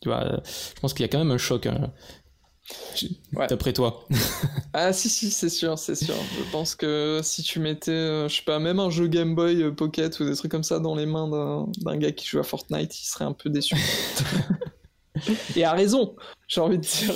tu 0.00 0.08
vois, 0.08 0.40
je 0.44 0.80
pense 0.80 0.94
qu'il 0.94 1.02
y 1.02 1.04
a 1.04 1.08
quand 1.08 1.18
même 1.18 1.30
un 1.30 1.38
choc. 1.38 1.66
hein. 1.66 1.92
Ouais. 3.34 3.46
D'après 3.48 3.72
toi. 3.72 4.06
Ah 4.74 4.94
si 4.94 5.10
si 5.10 5.30
c'est 5.30 5.50
sûr 5.50 5.78
c'est 5.78 5.94
sûr. 5.94 6.14
Je 6.38 6.50
pense 6.50 6.74
que 6.74 7.20
si 7.22 7.42
tu 7.42 7.58
mettais 7.60 7.90
euh, 7.90 8.26
je 8.28 8.36
sais 8.36 8.42
pas 8.42 8.58
même 8.58 8.80
un 8.80 8.88
jeu 8.88 9.06
Game 9.06 9.34
Boy 9.34 9.62
euh, 9.64 9.70
Pocket 9.70 10.18
ou 10.18 10.24
des 10.24 10.34
trucs 10.34 10.50
comme 10.50 10.62
ça 10.62 10.78
dans 10.78 10.94
les 10.94 11.04
mains 11.04 11.28
d'un 11.78 11.96
gars 11.98 12.10
qui 12.12 12.26
joue 12.26 12.38
à 12.38 12.42
Fortnite, 12.42 12.98
il 12.98 13.04
serait 13.04 13.26
un 13.26 13.32
peu 13.34 13.50
déçu. 13.50 13.76
Et 15.56 15.64
a 15.64 15.72
raison. 15.72 16.14
J'ai 16.48 16.60
envie 16.62 16.78
de 16.78 16.82
dire. 16.82 17.14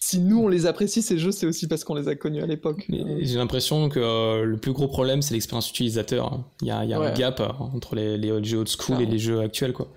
Si 0.00 0.18
nous 0.18 0.40
on 0.40 0.48
les 0.48 0.66
apprécie 0.66 1.00
ces 1.00 1.16
jeux, 1.16 1.30
c'est 1.32 1.46
aussi 1.46 1.66
parce 1.68 1.84
qu'on 1.84 1.94
les 1.94 2.08
a 2.08 2.14
connus 2.16 2.42
à 2.42 2.46
l'époque. 2.46 2.84
J'ai 2.88 3.36
l'impression 3.38 3.88
que 3.88 4.00
euh, 4.00 4.44
le 4.44 4.58
plus 4.58 4.72
gros 4.72 4.88
problème, 4.88 5.22
c'est 5.22 5.32
l'expérience 5.32 5.70
utilisateur. 5.70 6.30
hein. 6.32 6.44
Il 6.60 6.68
y 6.68 6.70
a, 6.72 6.84
il 6.84 6.90
y 6.90 6.92
a 6.92 6.98
un 7.00 7.12
gap 7.14 7.40
entre 7.58 7.94
les, 7.94 8.18
les 8.18 8.44
jeux 8.44 8.58
old 8.58 8.68
school 8.68 9.00
et 9.00 9.06
les 9.06 9.18
jeux 9.18 9.40
actuels, 9.40 9.72
quoi. 9.72 9.88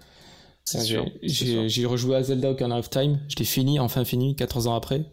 J'ai 1.21 1.85
rejoué 1.85 2.15
à 2.15 2.23
Zelda 2.23 2.51
Ocarina 2.51 2.77
of 2.79 2.89
Time, 2.89 3.19
je 3.27 3.35
l'ai 3.37 3.45
fini, 3.45 3.79
enfin 3.79 4.03
fini, 4.05 4.35
14 4.35 4.67
ans 4.67 4.75
après. 4.75 5.03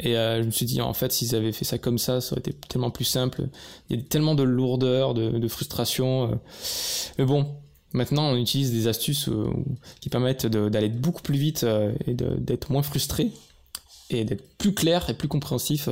Et 0.00 0.16
euh, 0.16 0.40
je 0.42 0.46
me 0.46 0.50
suis 0.52 0.64
dit, 0.66 0.80
en 0.80 0.92
fait, 0.94 1.10
s'ils 1.10 1.34
avaient 1.34 1.50
fait 1.52 1.64
ça 1.64 1.76
comme 1.78 1.98
ça, 1.98 2.20
ça 2.20 2.32
aurait 2.32 2.40
été 2.40 2.52
tellement 2.52 2.90
plus 2.90 3.04
simple. 3.04 3.48
Il 3.90 3.96
y 3.96 4.00
a 4.00 4.02
tellement 4.04 4.34
de 4.36 4.44
lourdeur, 4.44 5.12
de, 5.14 5.30
de 5.38 5.48
frustration. 5.48 6.30
euh. 6.30 6.34
Mais 7.18 7.24
bon, 7.24 7.46
maintenant, 7.92 8.30
on 8.30 8.36
utilise 8.36 8.70
des 8.70 8.86
astuces 8.86 9.28
euh, 9.28 9.48
qui 10.00 10.08
permettent 10.08 10.46
d'aller 10.46 10.88
beaucoup 10.88 11.22
plus 11.22 11.36
vite 11.38 11.66
et 12.06 12.14
d'être 12.14 12.70
moins 12.70 12.82
frustré 12.82 13.32
et 14.10 14.24
d'être 14.24 14.56
plus 14.56 14.72
clair 14.72 15.10
et 15.10 15.14
plus 15.14 15.28
compréhensif 15.28 15.88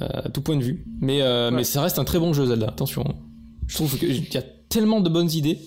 à 0.00 0.28
tout 0.28 0.42
point 0.42 0.56
de 0.56 0.62
vue. 0.64 0.84
Mais, 1.00 1.22
Ouais. 1.22 1.50
mais 1.50 1.64
ça 1.64 1.80
reste 1.80 1.98
un 1.98 2.04
très 2.04 2.18
bon 2.18 2.32
jeu, 2.34 2.46
Zelda. 2.46 2.66
Attention. 2.68 3.04
Je 3.68 3.74
trouve 3.76 3.98
qu'il 3.98 4.32
y 4.34 4.36
a 4.36 4.42
tellement 4.68 5.00
de 5.00 5.08
bonnes 5.08 5.30
idées. 5.30 5.58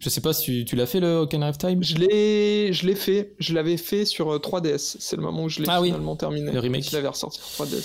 Je 0.00 0.08
sais 0.08 0.20
pas 0.20 0.32
si 0.32 0.42
tu, 0.44 0.64
tu 0.64 0.74
l'as 0.76 0.86
fait 0.86 0.98
le 0.98 1.18
Ocarina 1.18 1.50
of 1.50 1.58
Time? 1.58 1.82
Je 1.82 1.96
l'ai, 1.96 2.72
je 2.72 2.86
l'ai 2.86 2.94
fait. 2.94 3.34
Je 3.38 3.54
l'avais 3.54 3.76
fait 3.76 4.04
sur 4.04 4.32
euh, 4.32 4.38
3DS. 4.38 4.96
C'est 4.98 5.14
le 5.16 5.22
moment 5.22 5.44
où 5.44 5.48
je 5.48 5.60
l'ai 5.60 5.66
Ah 5.68 5.80
oui, 5.80 5.88
finalement 5.88 6.16
terminé. 6.16 6.50
le 6.50 6.58
remake. 6.58 6.84
Je 6.88 6.96
l'avais 6.96 7.08
ressorti 7.08 7.38
sur 7.40 7.64
3DS. 7.66 7.84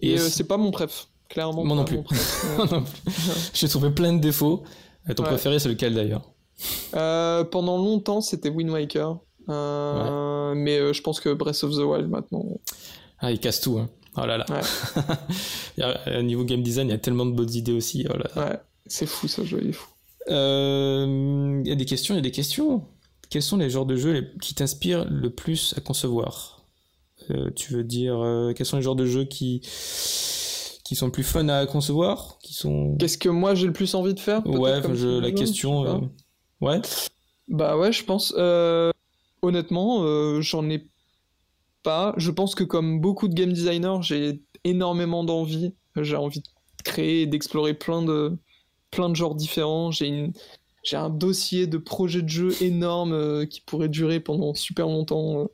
Et 0.00 0.12
Et, 0.12 0.18
euh, 0.18 0.28
c'est- 0.28 0.44
pas 0.44 0.56
mon 0.56 0.70
préf. 0.70 1.08
Clairement. 1.28 1.64
Moi 1.64 1.76
non 1.76 1.84
plus. 1.84 1.98
Euh. 1.98 2.80
J'ai 3.52 3.68
trouvé 3.68 3.90
plein 3.90 4.12
de 4.12 4.20
défauts. 4.20 4.62
Euh, 5.10 5.14
Ton 5.14 5.24
Ouais. 5.24 5.28
préféré, 5.30 5.58
c'est 5.58 5.68
lequel 5.68 5.94
d'ailleurs? 5.94 6.22
Euh, 6.94 7.42
pendant 7.44 7.76
longtemps, 7.78 8.20
c'était 8.20 8.48
Wind 8.48 8.70
Waker. 8.70 9.18
Euh, 9.48 10.54
Mais 10.54 10.78
euh, 10.78 10.92
je 10.92 11.02
pense 11.02 11.18
que 11.20 11.30
Breath 11.32 11.64
of 11.64 11.72
the 11.72 11.78
Wild 11.80 12.08
maintenant. 12.08 12.44
Ah, 13.18 13.32
il 13.32 13.40
casse 13.40 13.60
tout. 13.60 13.78
Hein. 13.78 13.88
Oh 14.16 14.24
là 14.24 14.38
là. 14.38 14.46
Ouais. 14.48 14.60
Euh, 16.08 16.22
niveau 16.22 16.44
game 16.44 16.62
design, 16.62 16.88
il 16.88 16.92
y 16.92 16.94
a 16.94 16.98
tellement 16.98 17.26
de 17.26 17.32
bonnes 17.32 17.52
idées 17.52 17.72
aussi. 17.72 18.06
Oh 18.08 18.16
là 18.16 18.30
là. 18.34 18.42
Ouais, 18.50 18.56
c'est 18.86 19.04
fou 19.06 19.28
ce 19.28 19.44
jeu, 19.44 19.58
il 19.62 19.68
est 19.70 19.72
fou. 19.72 19.88
Euh, 20.28 21.60
Il 21.64 21.68
y 21.68 21.72
a 21.72 21.76
des 21.76 21.84
questions, 21.84 22.14
il 22.14 22.18
y 22.18 22.20
a 22.20 22.22
des 22.22 22.30
questions. 22.30 22.84
quels 23.30 23.42
sont 23.42 23.56
les 23.56 23.70
genres 23.70 23.86
de 23.86 23.96
jeux 23.96 24.32
qui 24.40 24.54
t'inspirent 24.54 25.06
le 25.08 25.30
plus 25.30 25.74
à 25.76 25.80
concevoir 25.80 26.64
Tu 27.54 27.72
veux 27.72 27.84
dire, 27.84 28.52
quels 28.56 28.66
sont 28.66 28.76
les 28.76 28.82
genres 28.82 28.96
de 28.96 29.06
jeux 29.06 29.24
qui 29.24 29.62
qui 30.86 30.94
sont 30.94 31.10
plus 31.10 31.24
fun 31.24 31.48
à 31.48 31.66
concevoir, 31.66 32.38
qui 32.40 32.54
sont. 32.54 32.96
Qu'est-ce 32.96 33.18
que 33.18 33.28
moi 33.28 33.56
j'ai 33.56 33.66
le 33.66 33.72
plus 33.72 33.96
envie 33.96 34.14
de 34.14 34.20
faire 34.20 34.46
Ouais, 34.46 34.80
je, 34.94 35.18
la 35.18 35.32
question. 35.32 35.84
Euh, 35.84 35.98
ouais. 36.60 36.80
Bah 37.48 37.76
ouais, 37.76 37.90
je 37.90 38.04
pense. 38.04 38.32
Euh, 38.38 38.92
honnêtement, 39.42 40.04
euh, 40.04 40.40
j'en 40.42 40.70
ai 40.70 40.86
pas. 41.82 42.14
Je 42.18 42.30
pense 42.30 42.54
que 42.54 42.62
comme 42.62 43.00
beaucoup 43.00 43.26
de 43.26 43.34
game 43.34 43.52
designers, 43.52 43.98
j'ai 44.02 44.44
énormément 44.62 45.24
d'envie. 45.24 45.74
J'ai 45.96 46.14
envie 46.14 46.38
de 46.38 46.46
créer, 46.84 47.26
d'explorer 47.26 47.74
plein 47.74 48.02
de 48.02 48.38
plein 48.90 49.08
de 49.08 49.16
genres 49.16 49.34
différents. 49.34 49.90
J'ai 49.90 50.06
une 50.06 50.32
j'ai 50.82 50.96
un 50.96 51.10
dossier 51.10 51.66
de 51.66 51.78
projets 51.78 52.22
de 52.22 52.28
jeux 52.28 52.62
énorme 52.62 53.46
qui 53.48 53.60
pourrait 53.60 53.88
durer 53.88 54.20
pendant 54.20 54.54
super 54.54 54.86
longtemps. 54.86 55.48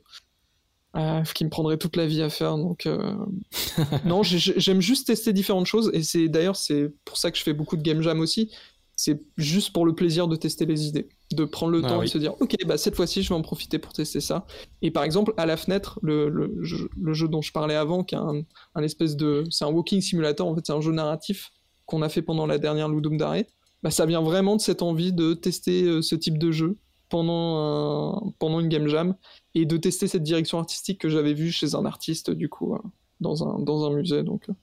Euh, 0.95 1.23
qui 1.33 1.43
me 1.43 1.49
prendrait 1.49 1.79
toute 1.79 1.95
la 1.95 2.05
vie 2.05 2.21
à 2.21 2.29
faire. 2.29 2.55
Donc, 2.55 2.85
euh, 2.85 3.15
non, 4.05 4.21
j'aime 4.21 4.79
juste 4.79 5.07
tester 5.07 5.33
différentes 5.33 5.65
choses. 5.65 5.89
Et 5.91 6.03
c'est 6.03 6.29
d'ailleurs, 6.29 6.55
c'est 6.55 6.93
pour 7.03 7.17
ça 7.17 7.31
que 7.31 7.37
je 7.37 7.41
fais 7.41 7.53
beaucoup 7.53 7.77
de 7.77 7.81
game 7.81 8.03
jam 8.03 8.19
aussi. 8.19 8.51
C'est 8.95 9.19
juste 9.35 9.73
pour 9.73 9.87
le 9.87 9.95
plaisir 9.95 10.27
de 10.27 10.35
tester 10.35 10.67
les 10.67 10.85
idées, 10.85 11.09
de 11.31 11.45
prendre 11.45 11.71
le 11.71 11.81
ah 11.83 11.89
temps 11.89 12.01
et 12.03 12.05
de 12.05 12.11
se 12.11 12.19
dire, 12.19 12.39
ok, 12.39 12.55
bah 12.67 12.77
cette 12.77 12.95
fois-ci, 12.95 13.23
je 13.23 13.29
vais 13.29 13.35
en 13.35 13.41
profiter 13.41 13.79
pour 13.79 13.91
tester 13.91 14.21
ça. 14.21 14.45
Et 14.83 14.91
par 14.91 15.03
exemple, 15.03 15.33
à 15.37 15.47
la 15.47 15.57
fenêtre, 15.57 15.97
le, 16.03 16.29
le, 16.29 16.51
jeu, 16.61 17.27
dont 17.27 17.41
je 17.41 17.51
parlais 17.51 17.73
avant, 17.73 18.03
qui 18.03 18.13
est 18.13 18.19
un, 18.19 18.43
un 18.75 18.83
espèce 18.83 19.15
de, 19.15 19.45
c'est 19.49 19.65
un 19.65 19.69
walking 19.69 19.99
simulator. 19.99 20.47
En 20.47 20.53
fait, 20.53 20.61
c'est 20.63 20.73
un 20.73 20.81
jeu 20.81 20.91
narratif 20.91 21.51
qu'on 21.93 22.01
a 22.01 22.09
fait 22.09 22.23
pendant 22.23 22.47
la 22.47 22.57
dernière 22.57 22.89
Ludum 22.89 23.17
Dare. 23.17 23.43
Bah, 23.83 23.91
ça 23.91 24.07
vient 24.07 24.21
vraiment 24.21 24.55
de 24.55 24.61
cette 24.61 24.81
envie 24.81 25.13
de 25.13 25.33
tester 25.33 25.83
euh, 25.83 26.01
ce 26.01 26.15
type 26.15 26.39
de 26.39 26.51
jeu 26.51 26.77
pendant, 27.13 28.33
pendant 28.39 28.59
une 28.59 28.69
game 28.69 28.87
jam 28.87 29.15
et 29.53 29.67
de 29.67 29.77
tester 29.77 30.07
cette 30.07 30.23
direction 30.23 30.57
artistique 30.57 30.99
que 30.99 31.09
j'avais 31.09 31.35
vue 31.35 31.51
chez 31.51 31.75
un 31.75 31.85
artiste, 31.85 32.31
du 32.31 32.49
coup, 32.49 32.73
euh, 32.73 32.79
dans, 33.19 33.47
un, 33.47 33.59
dans 33.59 33.85
un 33.85 33.93
musée. 33.93 34.23
Donc, 34.23 34.49
euh. 34.49 34.53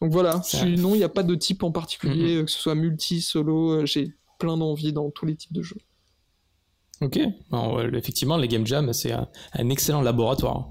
donc 0.00 0.10
voilà, 0.10 0.40
sinon, 0.42 0.94
il 0.94 0.98
n'y 0.98 1.04
a 1.04 1.10
pas 1.10 1.22
de 1.22 1.34
type 1.34 1.62
en 1.62 1.70
particulier, 1.70 2.42
que 2.42 2.50
ce 2.50 2.58
soit 2.58 2.74
multi, 2.74 3.20
solo, 3.20 3.72
euh, 3.72 3.84
j'ai 3.84 4.14
plein 4.38 4.56
d'envie 4.56 4.94
dans 4.94 5.10
tous 5.10 5.26
les 5.26 5.36
types 5.36 5.52
de 5.52 5.60
jeux. 5.60 5.76
Ok, 7.02 7.18
effectivement, 7.92 8.38
les 8.38 8.48
game 8.48 8.66
jams, 8.66 8.94
c'est 8.94 9.12
un, 9.12 9.28
excellent 9.68 10.00
laboratoire 10.00 10.70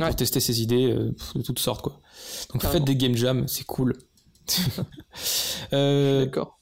hein, 0.00 0.06
pour 0.06 0.16
tester 0.16 0.40
ses 0.40 0.60
idées 0.60 0.92
de 0.92 1.42
toutes 1.42 1.60
sortes. 1.60 1.82
Quoi. 1.82 2.00
Donc 2.52 2.62
faites 2.62 2.84
des 2.84 2.96
game 2.96 3.14
jams, 3.14 3.46
c'est 3.46 3.64
cool. 3.64 3.96
D'accord. 5.72 6.58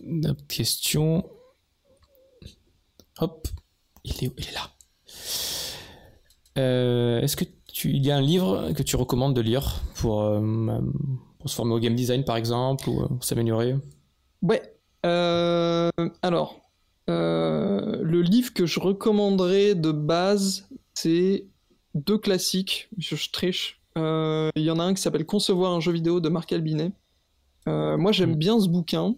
Une 0.00 0.36
question. 0.48 1.28
Hop, 3.18 3.48
il 4.04 4.24
est, 4.24 4.32
il 4.36 4.48
est 4.48 4.54
là. 4.54 4.70
Euh, 6.58 7.20
est-ce 7.20 7.36
que 7.36 7.44
tu, 7.72 7.90
il 7.90 8.04
y 8.04 8.10
a 8.10 8.16
un 8.16 8.20
livre 8.20 8.72
que 8.72 8.82
tu 8.82 8.96
recommandes 8.96 9.34
de 9.34 9.40
lire 9.40 9.82
pour, 9.96 10.22
euh, 10.22 10.80
pour 11.38 11.50
se 11.50 11.54
former 11.54 11.74
au 11.74 11.78
game 11.78 11.94
design 11.94 12.24
par 12.24 12.36
exemple 12.36 12.88
ou 12.88 13.06
pour 13.06 13.24
s'améliorer? 13.24 13.76
Ouais. 14.42 14.62
Euh, 15.04 15.90
alors, 16.22 16.60
le 17.08 18.22
livre 18.22 18.52
que 18.52 18.66
je 18.66 18.80
recommanderais 18.80 19.74
de 19.74 19.92
base, 19.92 20.68
c'est 20.94 21.46
deux 21.94 22.18
classiques. 22.18 22.88
Je, 22.98 23.16
triche. 23.30 23.81
Il 23.96 24.62
y 24.62 24.70
en 24.70 24.78
a 24.78 24.84
un 24.84 24.94
qui 24.94 25.02
s'appelle 25.02 25.26
Concevoir 25.26 25.72
un 25.72 25.80
jeu 25.80 25.92
vidéo 25.92 26.20
de 26.20 26.28
Marc 26.28 26.52
Albinet. 26.52 26.92
moi, 27.66 28.12
j'aime 28.12 28.32
hmm. 28.32 28.38
bien 28.38 28.60
ce 28.60 28.68
bouquin 28.68 29.16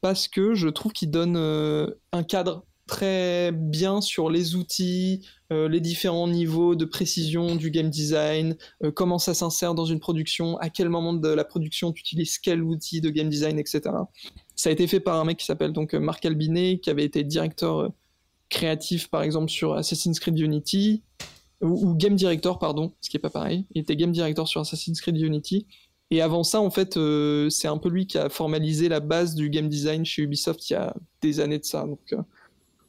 parce 0.00 0.28
que 0.28 0.54
je 0.54 0.68
trouve 0.68 0.92
qu'il 0.92 1.10
donne 1.10 1.36
un 1.36 2.22
cadre 2.22 2.64
très 2.86 3.50
bien 3.52 4.00
sur 4.00 4.30
les 4.30 4.56
outils, 4.56 5.26
euh, 5.52 5.68
les 5.68 5.80
différents 5.80 6.28
niveaux 6.28 6.74
de 6.74 6.84
précision 6.84 7.56
du 7.56 7.70
game 7.70 7.88
design, 7.88 8.56
euh, 8.82 8.90
comment 8.90 9.18
ça 9.18 9.34
s'insère 9.34 9.74
dans 9.74 9.86
une 9.86 10.00
production, 10.00 10.58
à 10.58 10.68
quel 10.68 10.88
moment 10.88 11.14
de 11.14 11.28
la 11.28 11.44
production 11.44 11.92
tu 11.92 12.00
utilises 12.00 12.38
quel 12.38 12.62
outil 12.62 13.00
de 13.00 13.10
game 13.10 13.28
design, 13.28 13.58
etc. 13.58 13.82
Ça 14.54 14.68
a 14.68 14.72
été 14.72 14.86
fait 14.86 15.00
par 15.00 15.18
un 15.18 15.24
mec 15.24 15.38
qui 15.38 15.46
s'appelle 15.46 15.72
donc 15.72 15.94
Marc 15.94 16.24
Albinet, 16.26 16.78
qui 16.78 16.90
avait 16.90 17.04
été 17.04 17.24
directeur 17.24 17.78
euh, 17.78 17.88
créatif 18.50 19.08
par 19.08 19.22
exemple 19.22 19.50
sur 19.50 19.74
Assassin's 19.74 20.20
Creed 20.20 20.38
Unity, 20.38 21.02
ou, 21.64 21.94
game 21.94 22.14
director 22.14 22.58
pardon, 22.58 22.92
ce 23.00 23.10
qui 23.10 23.16
est 23.16 23.20
pas 23.20 23.30
pareil. 23.30 23.66
Il 23.74 23.80
était 23.80 23.96
game 23.96 24.12
director 24.12 24.46
sur 24.46 24.60
Assassin's 24.60 25.00
Creed 25.00 25.18
Unity. 25.18 25.66
Et 26.10 26.20
avant 26.20 26.44
ça, 26.44 26.60
en 26.60 26.70
fait, 26.70 26.98
c'est 27.50 27.68
un 27.68 27.78
peu 27.78 27.88
lui 27.88 28.06
qui 28.06 28.18
a 28.18 28.28
formalisé 28.28 28.88
la 28.88 29.00
base 29.00 29.34
du 29.34 29.50
game 29.50 29.68
design 29.68 30.04
chez 30.04 30.22
Ubisoft 30.22 30.68
il 30.70 30.74
y 30.74 30.76
a 30.76 30.94
des 31.22 31.40
années 31.40 31.58
de 31.58 31.64
ça. 31.64 31.86
Donc, 31.86 32.14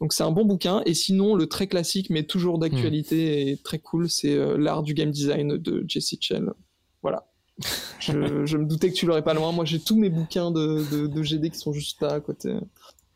donc 0.01 0.13
c'est 0.13 0.23
un 0.23 0.31
bon 0.31 0.45
bouquin. 0.45 0.81
Et 0.85 0.93
sinon, 0.93 1.35
le 1.35 1.47
très 1.47 1.67
classique, 1.67 2.09
mais 2.09 2.23
toujours 2.23 2.59
d'actualité 2.59 3.15
hmm. 3.15 3.47
et 3.47 3.57
très 3.63 3.79
cool, 3.79 4.09
c'est 4.09 4.33
euh, 4.33 4.57
L'art 4.57 4.83
du 4.83 4.93
game 4.93 5.11
design 5.11 5.57
de 5.57 5.83
Jesse 5.87 6.15
Chell. 6.19 6.51
Voilà. 7.01 7.25
je, 7.99 8.11
me 8.57 8.65
doutais 8.65 8.89
que 8.89 8.95
tu 8.95 9.05
l'aurais 9.05 9.23
pas 9.23 9.33
loin. 9.33 9.51
Moi, 9.51 9.65
j'ai 9.65 9.79
tous 9.79 9.97
mes 9.97 10.09
bouquins 10.09 10.51
de, 10.51 11.07
de, 11.07 11.23
GD 11.23 11.49
qui 11.49 11.57
sont 11.57 11.73
juste 11.73 12.01
là 12.01 12.13
à 12.13 12.19
côté. 12.19 12.53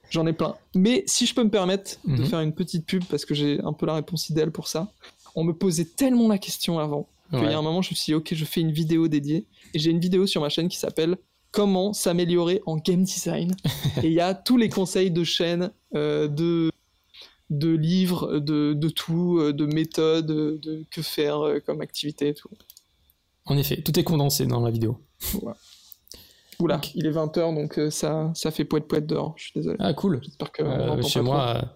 J'en 0.09 0.25
ai 0.25 0.33
plein. 0.33 0.55
Mais 0.73 1.03
si 1.05 1.25
je 1.25 1.35
peux 1.35 1.43
me 1.43 1.51
permettre 1.51 1.97
de 2.05 2.13
mhm. 2.13 2.25
faire 2.25 2.39
une 2.39 2.53
petite 2.53 2.85
pub, 2.85 3.03
parce 3.05 3.25
que 3.25 3.35
j'ai 3.35 3.59
un 3.61 3.73
peu 3.73 3.85
la 3.85 3.93
réponse 3.93 4.29
idéale 4.29 4.51
pour 4.51 4.67
ça, 4.67 4.91
on 5.39 5.45
me 5.45 5.53
posait 5.53 5.85
tellement 5.85 6.27
la 6.27 6.37
question 6.37 6.79
avant 6.79 7.07
qu'il 7.31 7.43
y 7.43 7.53
a 7.53 7.57
un 7.57 7.61
moment, 7.61 7.81
je 7.81 7.91
me 7.91 7.95
suis 7.95 8.11
dit, 8.11 8.13
ok, 8.15 8.33
je 8.33 8.43
fais 8.43 8.59
une 8.59 8.71
vidéo 8.71 9.07
dédiée. 9.07 9.45
Et 9.73 9.79
j'ai 9.79 9.91
une 9.91 9.99
vidéo 9.99 10.25
sur 10.25 10.41
ma 10.41 10.49
chaîne 10.49 10.67
qui 10.67 10.77
s'appelle 10.77 11.17
comment 11.51 11.93
s'améliorer 11.93 12.61
en 12.65 12.75
game 12.77 13.03
design. 13.03 13.55
et 14.03 14.07
il 14.07 14.13
y 14.13 14.19
a 14.19 14.33
tous 14.33 14.57
les 14.57 14.67
conseils 14.67 15.11
de 15.11 15.23
chaîne, 15.23 15.71
euh, 15.95 16.27
de, 16.27 16.71
de 17.49 17.69
livres, 17.69 18.39
de, 18.39 18.73
de, 18.73 18.89
tout, 18.89 19.37
euh, 19.39 19.53
de 19.53 19.65
méthodes, 19.65 20.25
de 20.25 20.83
que 20.91 21.01
faire 21.01 21.39
euh, 21.39 21.59
comme 21.59 21.81
activité 21.81 22.29
et 22.29 22.33
tout. 22.33 22.49
En 23.45 23.57
effet, 23.57 23.81
tout 23.81 23.97
est 23.97 24.03
condensé 24.03 24.45
dans 24.45 24.61
la 24.61 24.71
vidéo. 24.71 24.99
Oula, 26.59 26.81
il 26.93 27.05
est 27.05 27.11
20h 27.11 27.55
donc 27.55 27.79
ça, 27.89 28.31
ça 28.35 28.51
fait 28.51 28.65
poète 28.65 28.85
poète 28.85 29.05
dehors, 29.05 29.33
je 29.37 29.43
suis 29.43 29.53
désolé. 29.55 29.77
Ah 29.79 29.93
cool. 29.93 30.19
J'espère 30.21 30.51
que 30.51 30.63
chez, 31.03 31.21
moi, 31.21 31.73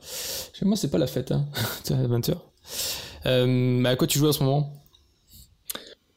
chez 0.54 0.66
moi, 0.66 0.76
c'est 0.76 0.92
pas 0.92 0.98
la 0.98 1.08
fête, 1.08 1.32
hein. 1.32 1.46
20h. 1.86 2.36
Euh, 3.26 3.84
à 3.86 3.96
quoi 3.96 4.08
tu 4.08 4.20
joues 4.20 4.28
à 4.28 4.34
ce 4.34 4.44
moment 4.44 4.74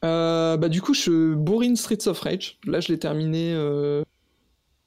euh, 0.03 0.57
bah, 0.57 0.69
du 0.69 0.81
coup, 0.81 0.93
je 0.93 1.33
bourrine 1.33 1.75
Streets 1.75 2.07
of 2.07 2.19
Rage. 2.19 2.59
Là, 2.65 2.79
je 2.79 2.89
l'ai 2.89 2.99
terminé 2.99 3.51
euh, 3.53 4.03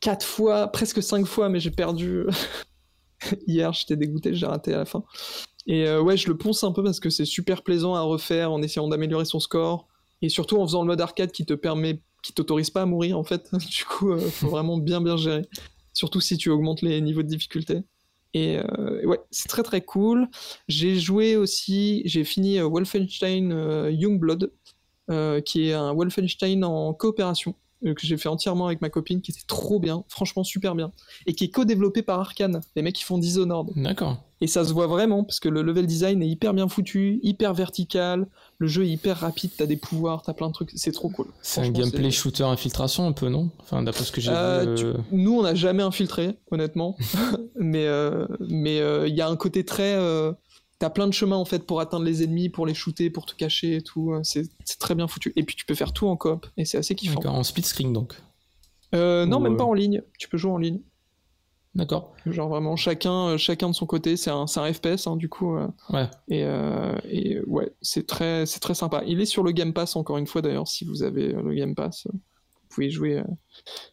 4 0.00 0.24
fois, 0.24 0.68
presque 0.68 1.02
5 1.02 1.26
fois, 1.26 1.48
mais 1.48 1.60
j'ai 1.60 1.72
perdu. 1.72 2.24
Hier, 3.46 3.72
j'étais 3.72 3.96
dégoûté, 3.96 4.34
j'ai 4.34 4.46
raté 4.46 4.72
à 4.72 4.78
la 4.78 4.84
fin. 4.84 5.04
Et 5.66 5.86
euh, 5.86 6.00
ouais, 6.00 6.16
je 6.16 6.28
le 6.28 6.36
ponce 6.36 6.64
un 6.64 6.72
peu 6.72 6.82
parce 6.82 7.00
que 7.00 7.10
c'est 7.10 7.24
super 7.24 7.62
plaisant 7.62 7.94
à 7.94 8.00
refaire 8.00 8.52
en 8.52 8.62
essayant 8.62 8.88
d'améliorer 8.88 9.24
son 9.24 9.40
score. 9.40 9.88
Et 10.22 10.28
surtout 10.28 10.58
en 10.58 10.66
faisant 10.66 10.82
le 10.82 10.88
mode 10.88 11.00
arcade 11.00 11.32
qui 11.32 11.46
te 11.46 11.54
permet, 11.54 12.02
qui 12.22 12.32
t'autorise 12.32 12.70
pas 12.70 12.82
à 12.82 12.86
mourir 12.86 13.18
en 13.18 13.24
fait. 13.24 13.48
du 13.70 13.84
coup, 13.84 14.12
euh, 14.12 14.18
faut 14.18 14.48
vraiment 14.48 14.78
bien 14.78 15.00
bien 15.00 15.16
gérer. 15.16 15.46
Surtout 15.92 16.20
si 16.20 16.36
tu 16.38 16.50
augmentes 16.50 16.82
les 16.82 17.00
niveaux 17.00 17.22
de 17.22 17.28
difficulté. 17.28 17.82
Et 18.32 18.58
euh, 18.58 19.04
ouais, 19.04 19.20
c'est 19.30 19.48
très 19.48 19.62
très 19.62 19.80
cool. 19.80 20.28
J'ai 20.68 20.98
joué 20.98 21.36
aussi, 21.36 22.02
j'ai 22.04 22.24
fini 22.24 22.60
Wolfenstein 22.60 23.88
Youngblood, 23.90 24.52
euh, 25.10 25.40
qui 25.40 25.68
est 25.68 25.72
un 25.72 25.92
Wolfenstein 25.92 26.62
en 26.62 26.94
coopération 26.94 27.56
euh, 27.84 27.94
que 27.94 28.06
j'ai 28.06 28.16
fait 28.16 28.28
entièrement 28.28 28.66
avec 28.66 28.80
ma 28.80 28.90
copine, 28.90 29.20
qui 29.20 29.32
était 29.32 29.46
trop 29.46 29.80
bien, 29.80 30.04
franchement 30.08 30.44
super 30.44 30.76
bien, 30.76 30.92
et 31.26 31.34
qui 31.34 31.44
est 31.44 31.50
co-développé 31.50 32.02
par 32.02 32.20
Arkane, 32.20 32.60
les 32.76 32.82
mecs 32.82 32.94
qui 32.94 33.02
font 33.02 33.18
Dishonored. 33.18 33.70
D'accord. 33.74 34.22
Et 34.40 34.46
ça 34.46 34.64
se 34.64 34.72
voit 34.72 34.86
vraiment, 34.86 35.24
parce 35.24 35.40
que 35.40 35.48
le 35.48 35.62
level 35.62 35.86
design 35.86 36.22
est 36.22 36.28
hyper 36.28 36.54
bien 36.54 36.68
foutu, 36.68 37.18
hyper 37.24 37.54
vertical, 37.54 38.28
le 38.60 38.68
jeu 38.68 38.84
est 38.84 38.90
hyper 38.90 39.18
rapide, 39.18 39.50
t'as 39.56 39.66
des 39.66 39.76
pouvoirs, 39.76 40.22
t'as 40.22 40.32
plein 40.32 40.46
de 40.46 40.52
trucs, 40.52 40.70
c'est 40.76 40.92
trop 40.92 41.08
cool. 41.08 41.26
C'est 41.42 41.60
un 41.60 41.70
gameplay 41.70 42.12
shooter 42.12 42.44
infiltration 42.44 43.08
un 43.08 43.12
peu, 43.12 43.28
non? 43.28 43.50
Enfin, 43.58 43.82
d'après 43.82 44.04
ce 44.04 44.12
que 44.12 44.20
j'ai 44.20 44.30
euh, 44.32 44.76
vu. 44.76 44.92
Nous, 45.10 45.38
on 45.38 45.42
n'a 45.42 45.54
jamais 45.54 45.82
infiltré, 45.82 46.36
honnêtement, 46.52 46.96
mais 47.58 47.88
mais 48.38 48.76
il 49.08 49.14
y 49.14 49.20
a 49.20 49.28
un 49.28 49.36
côté 49.36 49.64
très 49.64 49.98
T'as 50.80 50.88
plein 50.88 51.06
de 51.06 51.12
chemins 51.12 51.36
en 51.36 51.44
fait 51.44 51.66
pour 51.66 51.78
atteindre 51.80 52.06
les 52.06 52.22
ennemis, 52.22 52.48
pour 52.48 52.64
les 52.64 52.72
shooter, 52.72 53.10
pour 53.10 53.26
te 53.26 53.34
cacher 53.34 53.76
et 53.76 53.82
tout. 53.82 54.14
C'est 54.22 54.48
très 54.78 54.94
bien 54.94 55.06
foutu. 55.08 55.30
Et 55.36 55.42
puis 55.42 55.54
tu 55.54 55.66
peux 55.66 55.74
faire 55.74 55.92
tout 55.92 56.08
en 56.08 56.16
coop 56.16 56.46
et 56.56 56.64
c'est 56.64 56.78
assez 56.78 56.94
kiffant. 56.94 57.20
En 57.26 57.42
split 57.42 57.64
screen 57.64 57.92
donc. 57.92 58.14
Euh, 58.94 59.26
non, 59.26 59.40
même 59.40 59.56
pas 59.56 59.64
en 59.64 59.74
ligne. 59.74 60.02
Tu 60.18 60.28
peux 60.28 60.38
jouer 60.38 60.52
en 60.52 60.58
ligne. 60.58 60.80
D'accord. 61.74 62.12
Genre 62.26 62.48
vraiment 62.48 62.74
chacun, 62.74 63.28
euh, 63.28 63.38
chacun 63.38 63.68
de 63.70 63.74
son 63.74 63.86
côté. 63.86 64.16
C'est 64.16 64.30
un, 64.30 64.46
un, 64.54 64.72
FPS 64.72 65.06
hein, 65.06 65.16
du 65.16 65.28
coup. 65.28 65.56
Euh. 65.56 65.68
ouais. 65.90 66.08
Et, 66.28 66.40
et 67.04 67.40
ouais, 67.46 67.72
c'est 67.80 68.06
très, 68.06 68.46
c'est 68.46 68.60
très 68.60 68.74
sympa. 68.74 69.02
Il 69.06 69.20
est 69.20 69.26
sur 69.26 69.42
le 69.42 69.52
Game 69.52 69.72
Pass 69.72 69.96
encore 69.96 70.18
une 70.18 70.26
fois 70.26 70.42
d'ailleurs. 70.42 70.68
Si 70.68 70.84
vous 70.84 71.02
avez 71.02 71.28
le 71.28 71.54
Game 71.54 71.74
Pass, 71.74 72.06
vous 72.12 72.20
pouvez 72.68 72.90
jouer 72.90 73.22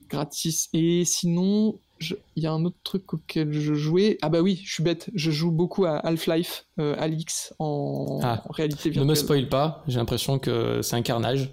gratis. 0.10 0.70
Et 0.74 1.06
sinon, 1.06 1.80
il 2.02 2.44
y 2.44 2.48
a 2.48 2.52
un 2.52 2.64
autre 2.66 2.78
truc 2.84 3.14
auquel 3.14 3.52
je 3.54 3.74
jouais. 3.74 4.18
Ah 4.22 4.30
bah 4.30 4.42
oui, 4.42 4.62
je 4.64 4.74
suis 4.74 4.84
bête. 4.84 5.10
Je 5.14 5.32
joue 5.32 5.52
beaucoup 5.52 5.86
à 5.86 5.98
Half-Life, 5.98 6.66
euh, 6.80 6.96
Alix 6.98 7.54
en, 7.60 8.20
ah, 8.24 8.44
réalité 8.50 8.90
virtuelle. 8.90 9.06
Ne 9.06 9.10
me 9.10 9.16
spoil 9.16 9.50
pas. 9.50 9.84
J'ai 9.88 9.98
l'impression 9.98 10.40
que 10.40 10.82
c'est 10.82 10.96
un 10.96 11.02
carnage, 11.02 11.50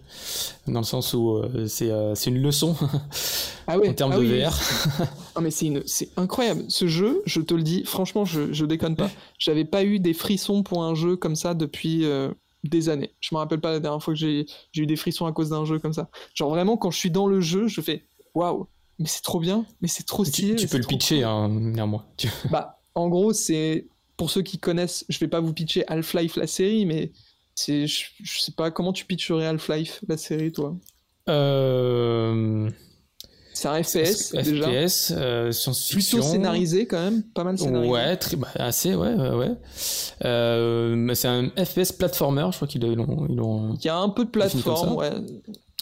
dans 0.66 0.80
le 0.80 0.86
sens 0.86 1.14
où 1.14 1.36
euh, 1.36 1.66
euh, 1.82 2.14
c'est 2.14 2.30
une 2.30 2.42
leçon 2.42 2.76
ah 3.66 3.78
ouais, 3.78 3.88
en 3.88 3.94
termes 3.94 4.12
ah 4.14 4.18
de 4.18 4.24
VR. 4.24 4.52
Ah 5.34 5.40
mais 5.42 5.50
c'est 5.50 5.66
une, 5.66 5.82
incroyable. 6.16 6.64
Ce 6.68 6.86
jeu, 6.86 7.22
je 7.26 7.40
te 7.40 7.54
le 7.54 7.62
dis, 7.62 7.84
franchement, 7.84 8.24
je, 8.24 8.52
je 8.52 8.64
déconne 8.64 8.96
pas. 8.96 9.10
J'avais 9.38 9.64
pas 9.64 9.84
eu 9.84 9.98
des 9.98 10.14
frissons 10.14 10.62
pour 10.62 10.82
un 10.82 10.94
jeu 10.94 11.16
comme 11.16 11.36
ça 11.36 11.54
depuis 11.54 12.04
euh, 12.04 12.30
des 12.64 12.88
années. 12.88 13.14
Je 13.20 13.34
me 13.34 13.38
rappelle 13.38 13.60
pas 13.60 13.72
la 13.72 13.80
dernière 13.80 14.02
fois 14.02 14.14
que 14.14 14.20
j'ai 14.20 14.46
eu 14.76 14.86
des 14.86 14.96
frissons 14.96 15.26
à 15.26 15.32
cause 15.32 15.50
d'un 15.50 15.64
jeu 15.64 15.78
comme 15.78 15.92
ça. 15.92 16.08
Genre 16.34 16.50
vraiment, 16.50 16.76
quand 16.76 16.90
je 16.90 16.98
suis 16.98 17.10
dans 17.10 17.26
le 17.26 17.40
jeu, 17.40 17.68
je 17.68 17.80
fais 17.80 18.04
waouh, 18.34 18.66
mais 18.98 19.06
c'est 19.06 19.22
trop 19.22 19.40
bien, 19.40 19.66
mais 19.80 19.88
c'est 19.88 20.04
trop 20.04 20.24
stylé. 20.24 20.56
Tu, 20.56 20.66
tu 20.66 20.68
peux 20.68 20.78
le 20.78 20.86
pitcher, 20.86 21.24
hein, 21.24 21.48
néanmoins. 21.48 22.04
Tu... 22.16 22.28
Bah, 22.50 22.80
en 22.94 23.08
gros, 23.08 23.32
c'est 23.32 23.86
pour 24.16 24.30
ceux 24.30 24.42
qui 24.42 24.58
connaissent, 24.58 25.04
je 25.08 25.18
vais 25.18 25.28
pas 25.28 25.40
vous 25.40 25.52
pitcher 25.52 25.84
Half-Life 25.88 26.36
la 26.36 26.46
série, 26.46 26.86
mais 26.86 27.12
c'est, 27.54 27.86
je, 27.86 28.06
je 28.22 28.40
sais 28.40 28.52
pas 28.52 28.70
comment 28.70 28.92
tu 28.92 29.04
pitcherais 29.04 29.46
Half-Life 29.46 30.00
la 30.08 30.16
série, 30.16 30.52
toi? 30.52 30.76
Euh... 31.28 32.70
C'est 33.54 33.68
un 33.68 33.80
FPS, 33.82 34.32
déjà. 34.32 34.66
FPS, 34.66 35.12
euh, 35.16 35.52
science-fiction. 35.52 36.18
Plutôt 36.18 36.32
scénarisé 36.32 36.86
quand 36.88 36.98
même, 36.98 37.22
pas 37.22 37.44
mal 37.44 37.56
scénarisé. 37.56 37.90
Ouais, 37.90 38.16
très, 38.16 38.36
bah, 38.36 38.48
assez, 38.56 38.96
ouais, 38.96 39.14
ouais. 39.14 39.30
ouais. 39.30 39.52
Euh, 40.24 41.14
c'est 41.14 41.28
un 41.28 41.50
FPS 41.50 41.92
platformer, 41.92 42.48
je 42.50 42.56
crois 42.56 42.66
qu'ils 42.66 42.82
l'ont, 42.82 43.26
ils 43.28 43.36
l'ont. 43.36 43.74
Il 43.74 43.84
y 43.84 43.88
a 43.88 43.96
un 43.96 44.08
peu 44.08 44.24
de 44.24 44.30
plateforme, 44.30 44.96
ouais. 44.96 45.12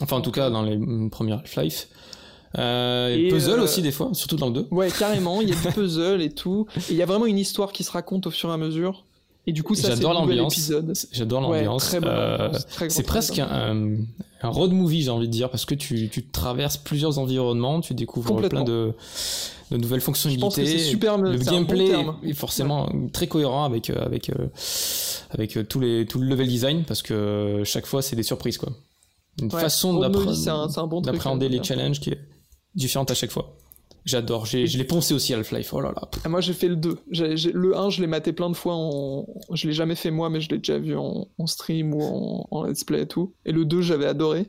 Enfin, 0.03 0.17
en 0.17 0.21
tout 0.21 0.33
cas, 0.33 0.51
dans 0.51 0.63
les 0.63 0.79
premières 1.09 1.39
Half-Life. 1.39 1.89
Euh, 2.59 3.31
puzzle 3.31 3.61
euh... 3.61 3.65
aussi 3.65 3.83
des 3.83 3.93
fois, 3.93 4.11
surtout 4.13 4.37
dans 4.37 4.47
le 4.47 4.53
2. 4.53 4.69
Ouais, 4.71 4.91
carrément, 4.91 5.41
il 5.41 5.49
y 5.49 5.53
a 5.53 5.55
du 5.55 5.69
puzzle 5.75 6.21
et 6.21 6.31
tout. 6.31 6.67
Il 6.91 6.97
y 6.97 7.03
a 7.03 7.07
vraiment 7.07 7.27
une 7.27 7.39
histoire 7.39 7.73
qui 7.73 7.85
se 7.85 7.91
raconte 7.91 8.27
au 8.27 8.31
fur 8.31 8.51
et 8.51 8.53
à 8.53 8.57
mesure. 8.57 9.05
Et 9.47 9.53
du 9.53 9.65
coup, 9.65 9.75
ça, 9.75 9.89
j'adore 9.89 10.15
l'ambiance. 10.15 10.73
J'adore 11.11 11.41
l'ambiance. 11.41 11.93
Ouais, 11.93 12.01
euh, 12.05 12.51
c'est 12.89 13.03
presque 13.03 13.41
un, 13.41 13.97
un, 14.41 14.49
road 14.49 14.71
movie, 14.71 15.03
j'ai 15.03 15.11
envie 15.11 15.27
de 15.27 15.33
dire, 15.33 15.51
parce 15.51 15.65
que 15.65 15.75
tu, 15.75 16.09
tu 16.11 16.29
traverses 16.29 16.77
plusieurs 16.77 17.19
environnements, 17.19 17.81
tu 17.81 17.95
découvres 17.95 18.37
plein 18.49 18.63
de, 18.63 18.93
de 19.73 19.77
nouvelles 19.79 20.01
fonctionnalités. 20.01 20.67
c'est 20.67 20.79
super. 20.79 21.19
Le 21.19 21.37
gameplay 21.39 21.93
bon 21.93 22.15
est 22.23 22.35
forcément 22.35 22.87
ouais. 22.87 23.11
très 23.13 23.27
cohérent 23.27 23.65
avec 23.65 23.91
avec 23.91 24.31
euh, 24.31 24.47
avec 25.31 25.59
tous 25.69 25.81
les 25.81 26.07
tout 26.07 26.21
le 26.21 26.27
level 26.27 26.47
design, 26.47 26.85
parce 26.85 27.03
que 27.03 27.63
chaque 27.65 27.87
fois 27.87 28.01
c'est 28.01 28.15
des 28.15 28.23
surprises 28.23 28.59
quoi. 28.59 28.71
Une 29.41 29.53
ouais, 29.53 29.61
façon 29.61 29.99
d'appréhender 29.99 31.49
bon 31.49 31.53
les 31.57 31.65
challenges 31.65 31.99
qui 31.99 32.11
est 32.11 32.19
différente 32.75 33.11
à 33.11 33.15
chaque 33.15 33.31
fois. 33.31 33.57
J'adore, 34.05 34.47
je 34.47 34.77
l'ai 34.77 34.85
poncé 34.85 35.15
aussi 35.15 35.33
Half-Life, 35.33 35.73
oh 35.73 35.81
là 35.81 35.93
là. 35.93 36.09
Ah, 36.25 36.29
moi 36.29 36.41
j'ai 36.41 36.55
fait 36.55 36.67
le 36.67 36.75
2. 36.75 36.99
J'ai, 37.13 37.37
j'ai, 37.37 37.53
le 37.53 37.77
1, 37.77 37.91
je 37.91 38.01
l'ai 38.01 38.09
maté 38.09 38.33
plein 38.33 38.51
de 38.51 38.57
fois, 38.57 38.75
en... 38.75 39.27
je 39.53 39.69
l'ai 39.69 39.73
jamais 39.73 39.95
fait 39.95 40.11
moi, 40.11 40.29
mais 40.29 40.41
je 40.41 40.49
l'ai 40.49 40.59
déjà 40.59 40.79
vu 40.79 40.97
en, 40.97 41.29
stream 41.47 41.95
ou 41.95 42.03
en... 42.03 42.49
en, 42.51 42.65
let's 42.65 42.83
play 42.83 43.03
et 43.03 43.07
tout. 43.07 43.33
Et 43.45 43.53
le 43.53 43.65
2, 43.65 43.81
j'avais 43.81 44.07
adoré. 44.07 44.49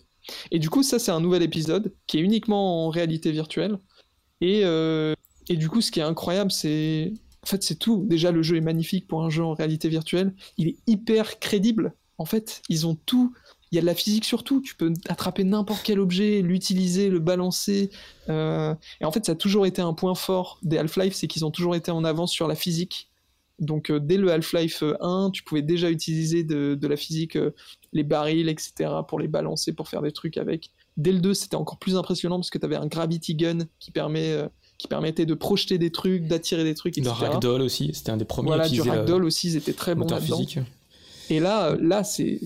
Et 0.49 0.57
du 0.57 0.69
coup, 0.69 0.81
ça 0.81 0.97
c'est 0.97 1.11
un 1.11 1.19
nouvel 1.19 1.43
épisode 1.43 1.93
qui 2.07 2.17
est 2.17 2.21
uniquement 2.21 2.87
en 2.87 2.89
réalité 2.89 3.31
virtuelle. 3.31 3.77
Et, 4.41 4.61
euh... 4.63 5.13
et 5.49 5.55
du 5.55 5.69
coup, 5.69 5.81
ce 5.81 5.91
qui 5.91 5.99
est 5.99 6.03
incroyable, 6.03 6.51
c'est. 6.51 7.13
En 7.43 7.45
fait, 7.45 7.61
c'est 7.61 7.75
tout. 7.75 8.05
Déjà, 8.07 8.31
le 8.31 8.41
jeu 8.41 8.55
est 8.55 8.61
magnifique 8.61 9.07
pour 9.07 9.23
un 9.23 9.29
jeu 9.29 9.43
en 9.43 9.53
réalité 9.53 9.87
virtuelle. 9.87 10.33
Il 10.57 10.69
est 10.69 10.77
hyper 10.87 11.39
crédible. 11.39 11.93
En 12.17 12.25
fait, 12.25 12.61
ils 12.69 12.87
ont 12.87 12.95
tout 13.05 13.33
il 13.73 13.77
y 13.77 13.79
a 13.79 13.81
de 13.81 13.87
la 13.87 13.95
physique 13.95 14.23
surtout. 14.23 14.61
Tu 14.61 14.75
peux 14.75 14.93
attraper 15.09 15.43
n'importe 15.43 15.81
quel 15.83 15.99
objet, 15.99 16.43
l'utiliser, 16.43 17.09
le 17.09 17.17
balancer. 17.17 17.89
Euh... 18.29 18.75
Et 19.01 19.05
en 19.05 19.11
fait, 19.11 19.25
ça 19.25 19.31
a 19.31 19.35
toujours 19.35 19.65
été 19.65 19.81
un 19.81 19.93
point 19.93 20.13
fort 20.13 20.59
des 20.61 20.77
Half-Life, 20.77 21.15
c'est 21.15 21.25
qu'ils 21.25 21.43
ont 21.43 21.49
toujours 21.49 21.75
été 21.75 21.89
en 21.89 22.03
avance 22.03 22.31
sur 22.31 22.47
la 22.47 22.53
physique. 22.53 23.09
Donc, 23.59 23.89
euh, 23.89 23.99
dès 23.99 24.17
le 24.17 24.31
Half-Life 24.31 24.83
1, 24.99 25.31
tu 25.31 25.41
pouvais 25.43 25.63
déjà 25.63 25.89
utiliser 25.89 26.43
de, 26.43 26.75
de 26.79 26.87
la 26.87 26.97
physique, 26.97 27.35
euh, 27.35 27.51
les 27.93 28.03
barils, 28.03 28.47
etc., 28.47 28.91
pour 29.07 29.19
les 29.19 29.27
balancer, 29.27 29.73
pour 29.73 29.87
faire 29.87 30.03
des 30.03 30.11
trucs 30.11 30.37
avec. 30.37 30.69
Dès 30.97 31.11
le 31.11 31.19
2, 31.19 31.33
c'était 31.33 31.55
encore 31.55 31.79
plus 31.79 31.95
impressionnant 31.95 32.37
parce 32.37 32.51
que 32.51 32.59
tu 32.59 32.65
avais 32.65 32.75
un 32.75 32.87
gravity 32.87 33.33
gun 33.33 33.59
qui 33.79 33.89
permet 33.89 34.31
euh, 34.33 34.47
qui 34.77 34.87
permettait 34.87 35.25
de 35.25 35.33
projeter 35.33 35.77
des 35.79 35.91
trucs, 35.91 36.27
d'attirer 36.27 36.63
des 36.63 36.75
trucs, 36.75 36.97
etc. 36.97 37.15
Le 37.21 37.27
ragdoll 37.27 37.61
aussi, 37.61 37.91
c'était 37.93 38.11
un 38.11 38.17
des 38.17 38.25
premiers. 38.25 38.47
Voilà, 38.47 38.69
du 38.69 38.81
ragdoll 38.81 39.23
aussi, 39.23 39.47
ils 39.47 39.55
étaient 39.55 39.73
très 39.73 39.95
bons 39.95 40.07
là-dedans. 40.07 40.41
Et 41.29 41.39
là, 41.39 41.75
là, 41.79 42.03
c'est, 42.03 42.39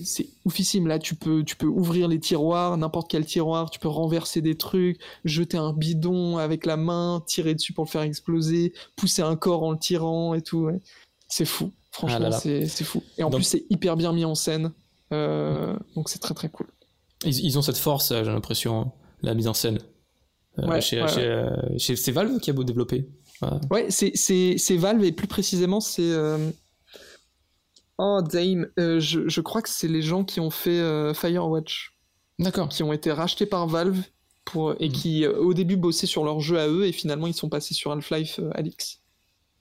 oufissime. 0.44 0.86
Là, 0.86 0.98
tu 0.98 1.14
peux, 1.14 1.44
tu 1.44 1.56
peux 1.56 1.66
ouvrir 1.66 2.08
les 2.08 2.20
tiroirs, 2.20 2.76
n'importe 2.76 3.10
quel 3.10 3.26
tiroir, 3.26 3.70
tu 3.70 3.78
peux 3.78 3.88
renverser 3.88 4.40
des 4.40 4.56
trucs, 4.56 5.00
jeter 5.24 5.56
un 5.56 5.72
bidon 5.72 6.38
avec 6.38 6.64
la 6.64 6.76
main, 6.76 7.22
tirer 7.26 7.54
dessus 7.54 7.72
pour 7.72 7.84
le 7.84 7.90
faire 7.90 8.02
exploser, 8.02 8.72
pousser 8.96 9.22
un 9.22 9.36
corps 9.36 9.62
en 9.62 9.72
le 9.72 9.78
tirant 9.78 10.34
et 10.34 10.42
tout. 10.42 10.64
Ouais. 10.64 10.80
C'est 11.28 11.44
fou. 11.44 11.72
Franchement, 11.90 12.30
ah. 12.32 12.40
C'est, 12.40 12.66
fou. 12.84 13.02
Et 13.16 13.24
en 13.24 13.30
donc, 13.30 13.40
plus, 13.40 13.44
c'est 13.44 13.64
hyper 13.70 13.96
bien 13.96 14.12
mis 14.12 14.24
en 14.24 14.34
scène. 14.34 14.72
Euh, 15.12 15.76
donc, 15.96 16.08
c'est 16.08 16.20
très, 16.20 16.34
très 16.34 16.48
cool. 16.48 16.66
Ils, 17.24 17.44
ils 17.44 17.58
ont 17.58 17.62
cette 17.62 17.78
force, 17.78 18.10
j'ai 18.10 18.24
l'impression, 18.24 18.92
la 19.22 19.34
mise 19.34 19.48
en 19.48 19.54
scène. 19.54 19.78
Euh, 20.58 20.66
ouais, 20.66 20.80
chez, 20.80 21.02
ouais, 21.02 21.08
chez. 21.08 21.24
Euh, 21.24 21.50
chez, 21.78 21.96
c'est 21.96 22.12
Valve 22.12 22.38
qui 22.40 22.50
a 22.50 22.52
beau 22.52 22.64
développer. 22.64 23.08
Ouais, 23.70 23.88
c'est, 23.90 24.76
Valve 24.76 25.04
et 25.04 25.12
plus 25.12 25.28
précisément, 25.28 25.80
c'est. 25.80 26.02
Euh, 26.02 26.50
Oh, 27.98 28.20
Dame, 28.22 28.68
euh, 28.78 29.00
je, 29.00 29.28
je, 29.28 29.40
crois 29.40 29.60
que 29.60 29.68
c'est 29.68 29.88
les 29.88 30.02
gens 30.02 30.24
qui 30.24 30.38
ont 30.38 30.50
fait 30.50 30.78
euh, 30.78 31.12
Firewatch. 31.14 31.94
D'accord. 32.38 32.68
Qui 32.68 32.84
ont 32.84 32.92
été 32.92 33.10
rachetés 33.10 33.46
par 33.46 33.66
Valve 33.66 34.02
pour, 34.44 34.74
et 34.78 34.88
mmh. 34.88 34.92
qui, 34.92 35.24
euh, 35.24 35.36
au 35.38 35.52
début, 35.52 35.76
bossaient 35.76 36.06
sur 36.06 36.24
leur 36.24 36.38
jeu 36.38 36.60
à 36.60 36.68
eux 36.68 36.86
et 36.86 36.92
finalement, 36.92 37.26
ils 37.26 37.34
sont 37.34 37.48
passés 37.48 37.74
sur 37.74 37.90
Half-Life 37.90 38.38
Alix. 38.54 39.00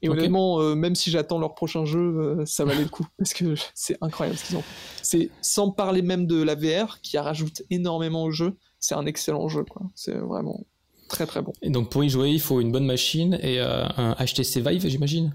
Et 0.04 0.10
okay. 0.10 0.20
honnêtement, 0.20 0.76
même 0.76 0.94
si 0.94 1.10
j'attends 1.10 1.40
leur 1.40 1.56
prochain 1.56 1.84
jeu, 1.84 2.44
ça 2.46 2.66
valait 2.66 2.84
le 2.84 2.90
coup 2.90 3.08
parce 3.18 3.34
que 3.34 3.56
c'est 3.74 3.98
incroyable 4.00 4.38
ce 4.38 4.46
qu'ils 4.46 4.58
ont. 4.58 4.64
C'est 5.02 5.32
sans 5.42 5.72
parler 5.72 6.04
même 6.04 6.28
de 6.28 6.40
la 6.40 6.54
VR 6.54 7.02
qui 7.02 7.18
rajoute 7.18 7.64
énormément 7.72 8.26
au 8.26 8.30
jeu. 8.30 8.58
C'est 8.80 8.94
un 8.94 9.08
excellent 9.08 9.48
jeu, 9.48 9.64
quoi. 9.64 9.82
C'est 9.96 10.14
vraiment 10.14 10.64
très 11.10 11.26
très 11.26 11.42
bon. 11.42 11.52
Et 11.64 11.72
donc 11.72 11.90
pour 11.90 12.04
y 12.04 12.10
jouer, 12.10 12.30
il 12.30 12.40
faut 12.40 12.62
une 12.62 12.72
bonne 12.72 12.86
machine 12.86 13.40
et 13.42 13.60
un 13.60 14.16
HTC 14.24 14.62
Vive, 14.62 14.88
j'imagine? 14.88 15.34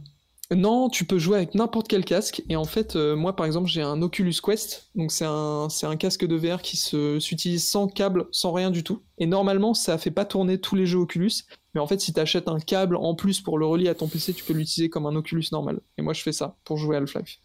Non, 0.55 0.89
tu 0.89 1.05
peux 1.05 1.19
jouer 1.19 1.37
avec 1.37 1.55
n'importe 1.55 1.89
quel 1.89 2.05
casque. 2.05 2.43
Et 2.49 2.57
en 2.57 2.65
fait, 2.65 2.97
euh, 2.97 3.17
moi 3.17 3.35
par 3.37 3.47
exemple, 3.47 3.69
j'ai 3.69 3.83
un 3.83 4.03
Oculus 4.03 4.35
Quest. 4.43 4.91
Donc 4.95 5.13
c'est 5.13 5.25
un, 5.25 5.69
c'est 5.71 5.87
un 5.87 5.97
casque 5.97 6.27
de 6.27 6.37
VR 6.37 6.63
qui 6.63 6.77
se, 6.77 7.19
s'utilise 7.21 7.67
sans 7.67 7.89
câble, 7.89 8.27
sans 8.33 8.53
rien 8.53 8.71
du 8.71 8.83
tout. 8.83 9.03
Et 9.19 9.27
normalement, 9.27 9.75
ça 9.75 9.99
fait 9.99 10.11
pas 10.11 10.25
tourner 10.25 10.59
tous 10.59 10.75
les 10.75 10.87
jeux 10.87 10.99
Oculus. 10.99 11.33
Mais 11.75 11.81
en 11.81 11.87
fait, 11.87 12.01
si 12.01 12.13
tu 12.13 12.21
achètes 12.21 12.49
un 12.49 12.59
câble 12.59 12.97
en 12.97 13.15
plus 13.15 13.41
pour 13.41 13.59
le 13.59 13.67
relier 13.67 13.89
à 13.89 13.95
ton 13.95 14.09
PC, 14.09 14.35
tu 14.35 14.45
peux 14.45 14.53
l'utiliser 14.53 14.91
comme 14.91 15.07
un 15.07 15.17
Oculus 15.17 15.45
normal. 15.53 15.81
Et 15.97 16.03
moi, 16.03 16.13
je 16.13 16.23
fais 16.23 16.33
ça 16.33 16.57
pour 16.65 16.77
jouer 16.77 16.97
à 16.97 16.99
Half-Life. 16.99 17.39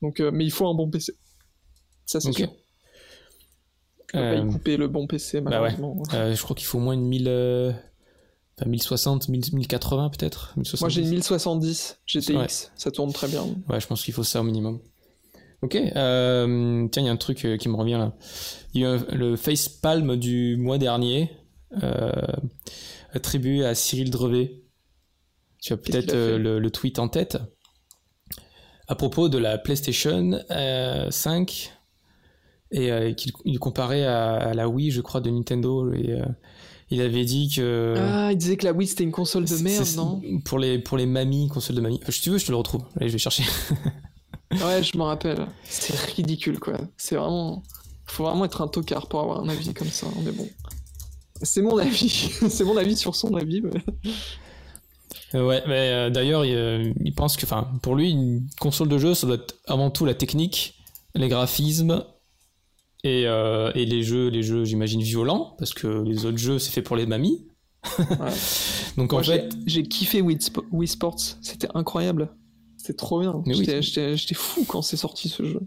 Donc, 0.00 0.18
euh, 0.20 0.30
mais 0.32 0.44
il 0.44 0.50
faut 0.50 0.66
un 0.66 0.74
bon 0.74 0.90
PC. 0.90 1.14
Ça, 2.06 2.20
c'est 2.20 2.28
okay. 2.28 2.44
sûr. 2.44 2.52
Euh... 4.14 4.44
couper 4.50 4.76
le 4.76 4.88
bon 4.88 5.06
PC, 5.06 5.40
malheureusement. 5.40 5.94
Bah 6.10 6.26
ouais. 6.26 6.34
je 6.34 6.42
crois 6.42 6.56
qu'il 6.56 6.66
faut 6.66 6.78
au 6.78 6.82
moins 6.82 6.94
une 6.94 7.06
1000. 7.06 7.28
Enfin, 8.58 8.68
1060, 8.68 9.28
1080 9.28 10.10
peut-être? 10.10 10.54
Moi 10.80 10.88
j'ai 10.88 11.02
une 11.02 11.08
1070 11.08 12.00
GTX, 12.06 12.34
ouais. 12.34 12.46
ça 12.48 12.90
tourne 12.90 13.12
très 13.12 13.28
bien. 13.28 13.44
Ouais, 13.68 13.80
je 13.80 13.86
pense 13.86 14.02
qu'il 14.02 14.12
faut 14.14 14.24
ça 14.24 14.40
au 14.40 14.44
minimum. 14.44 14.80
Ok, 15.62 15.76
euh, 15.76 16.88
tiens, 16.90 17.02
il 17.02 17.06
y 17.06 17.08
a 17.08 17.12
un 17.12 17.16
truc 17.16 17.44
euh, 17.44 17.56
qui 17.56 17.68
me 17.68 17.76
revient 17.76 17.92
là. 17.92 18.16
Il 18.74 18.80
y 18.80 18.84
a 18.84 18.96
le 19.12 19.36
face 19.36 19.68
palm 19.68 20.16
du 20.16 20.56
mois 20.56 20.76
dernier, 20.76 21.30
euh, 21.84 22.10
attribué 23.12 23.64
à 23.64 23.76
Cyril 23.76 24.10
Drevet. 24.10 24.64
Tu 25.60 25.72
as 25.72 25.76
peut-être 25.76 26.12
le, 26.12 26.58
le, 26.58 26.70
tweet 26.72 26.98
en 26.98 27.08
tête. 27.08 27.38
À 28.88 28.96
propos 28.96 29.28
de 29.28 29.38
la 29.38 29.56
PlayStation 29.56 30.40
5, 30.48 31.72
et 32.72 33.14
qu'il 33.14 33.60
comparait 33.60 34.04
à, 34.04 34.32
à, 34.32 34.54
la 34.54 34.68
Wii, 34.68 34.90
je 34.90 35.00
crois, 35.00 35.20
de 35.20 35.30
Nintendo. 35.30 35.92
Et, 35.92 36.20
il 36.92 37.00
avait 37.00 37.24
dit 37.24 37.48
que. 37.48 37.94
Ah, 37.96 38.32
il 38.32 38.36
disait 38.36 38.58
que 38.58 38.66
la 38.66 38.72
Wii 38.72 38.86
c'était 38.86 39.04
une 39.04 39.12
console 39.12 39.46
de 39.46 39.56
merde, 39.56 39.88
non 39.96 40.20
Pour 40.44 40.58
les, 40.58 40.78
pour 40.78 40.98
les 40.98 41.06
mamies, 41.06 41.48
console 41.48 41.76
de 41.76 41.80
mamie. 41.80 42.00
si 42.10 42.20
tu 42.20 42.28
veux, 42.28 42.36
je 42.36 42.44
te 42.44 42.50
le 42.50 42.58
retrouve. 42.58 42.82
Allez, 42.96 43.08
je 43.08 43.14
vais 43.14 43.18
chercher. 43.18 43.44
ouais, 44.52 44.82
je 44.82 44.98
m'en 44.98 45.06
rappelle. 45.06 45.46
C'est 45.64 45.96
ridicule, 46.14 46.60
quoi. 46.60 46.78
C'est 46.98 47.16
vraiment. 47.16 47.62
Faut 48.04 48.24
vraiment 48.24 48.44
être 48.44 48.60
un 48.60 48.68
tocard 48.68 49.06
pour 49.06 49.20
avoir 49.20 49.40
un 49.40 49.48
avis 49.48 49.72
comme 49.72 49.88
ça. 49.88 50.06
Mais 50.22 50.32
bon. 50.32 50.46
C'est 51.40 51.62
mon 51.62 51.78
avis. 51.78 52.30
c'est 52.50 52.64
mon 52.64 52.76
avis 52.76 52.96
sur 52.96 53.16
son 53.16 53.34
avis. 53.36 53.62
Mais... 53.62 55.40
Ouais, 55.40 55.62
mais 55.66 55.92
euh, 55.92 56.10
d'ailleurs, 56.10 56.44
il, 56.44 56.54
euh, 56.54 56.92
il, 57.02 57.14
pense 57.14 57.38
que, 57.38 57.46
enfin, 57.46 57.70
pour 57.80 57.94
lui, 57.94 58.10
une 58.10 58.46
console 58.60 58.90
de 58.90 58.98
jeu, 58.98 59.14
ça 59.14 59.26
doit 59.26 59.36
être 59.36 59.54
avant 59.66 59.90
tout 59.90 60.04
la 60.04 60.12
technique, 60.12 60.74
les 61.14 61.28
graphismes 61.28 62.04
et, 63.04 63.26
euh, 63.26 63.72
et 63.74 63.84
les 63.84 64.02
jeux, 64.02 64.28
les 64.28 64.42
jeux, 64.42 64.64
j'imagine 64.64 65.02
violents, 65.02 65.54
parce 65.58 65.74
que 65.74 66.02
les 66.04 66.26
autres 66.26 66.38
jeux, 66.38 66.58
c'est 66.58 66.70
fait 66.70 66.82
pour 66.82 66.96
les 66.96 67.06
mamies. 67.06 67.46
ouais. 67.98 68.06
Donc 68.96 69.12
Moi, 69.12 69.20
en 69.20 69.24
fait, 69.24 69.52
j'ai 69.66 69.82
kiffé 69.84 70.20
Wii, 70.20 70.38
Sp 70.38 70.60
Wii 70.70 70.88
Sports, 70.88 71.20
c'était 71.40 71.68
incroyable, 71.74 72.30
c'était 72.76 72.94
trop 72.94 73.20
bien. 73.20 73.42
J'étais 73.46 73.80
oui. 74.10 74.34
fou 74.34 74.64
quand 74.66 74.82
c'est 74.82 74.96
sorti 74.96 75.28
ce 75.28 75.44
jeu. 75.44 75.60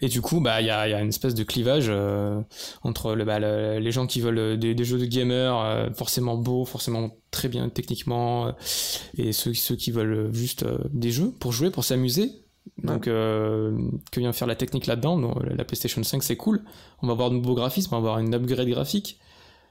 Et 0.00 0.08
du 0.08 0.20
coup, 0.20 0.40
bah, 0.40 0.60
il 0.60 0.66
y 0.66 0.70
a, 0.70 0.88
y 0.88 0.94
a, 0.94 1.00
une 1.00 1.08
espèce 1.08 1.34
de 1.34 1.42
clivage 1.42 1.86
euh, 1.88 2.40
entre 2.82 3.14
le, 3.14 3.24
bah, 3.24 3.40
le, 3.40 3.78
les 3.78 3.90
gens 3.90 4.06
qui 4.06 4.20
veulent 4.20 4.58
des, 4.58 4.74
des 4.74 4.84
jeux 4.84 4.98
de 4.98 5.06
gamers 5.06 5.58
euh, 5.58 5.90
forcément 5.92 6.36
beaux, 6.36 6.64
forcément 6.64 7.10
très 7.30 7.48
bien 7.48 7.68
techniquement, 7.68 8.46
euh, 8.46 8.52
et 9.16 9.32
ceux, 9.32 9.54
ceux 9.54 9.74
qui 9.74 9.90
veulent 9.90 10.32
juste 10.32 10.62
euh, 10.62 10.78
des 10.92 11.10
jeux 11.10 11.32
pour 11.40 11.52
jouer, 11.52 11.70
pour 11.70 11.84
s'amuser, 11.84 12.30
donc, 12.82 13.08
euh, 13.08 13.76
que 14.12 14.20
vient 14.20 14.32
faire 14.32 14.48
la 14.48 14.54
technique 14.56 14.86
là-dedans 14.86 15.34
La 15.42 15.64
PlayStation 15.64 16.02
5, 16.02 16.22
c'est 16.22 16.36
cool. 16.36 16.62
On 17.02 17.06
va 17.06 17.12
avoir 17.12 17.30
de 17.30 17.36
nouveaux 17.36 17.54
graphismes, 17.54 17.94
on 17.94 18.00
va 18.00 18.08
avoir 18.10 18.18
une 18.18 18.34
upgrade 18.34 18.68
graphique. 18.68 19.18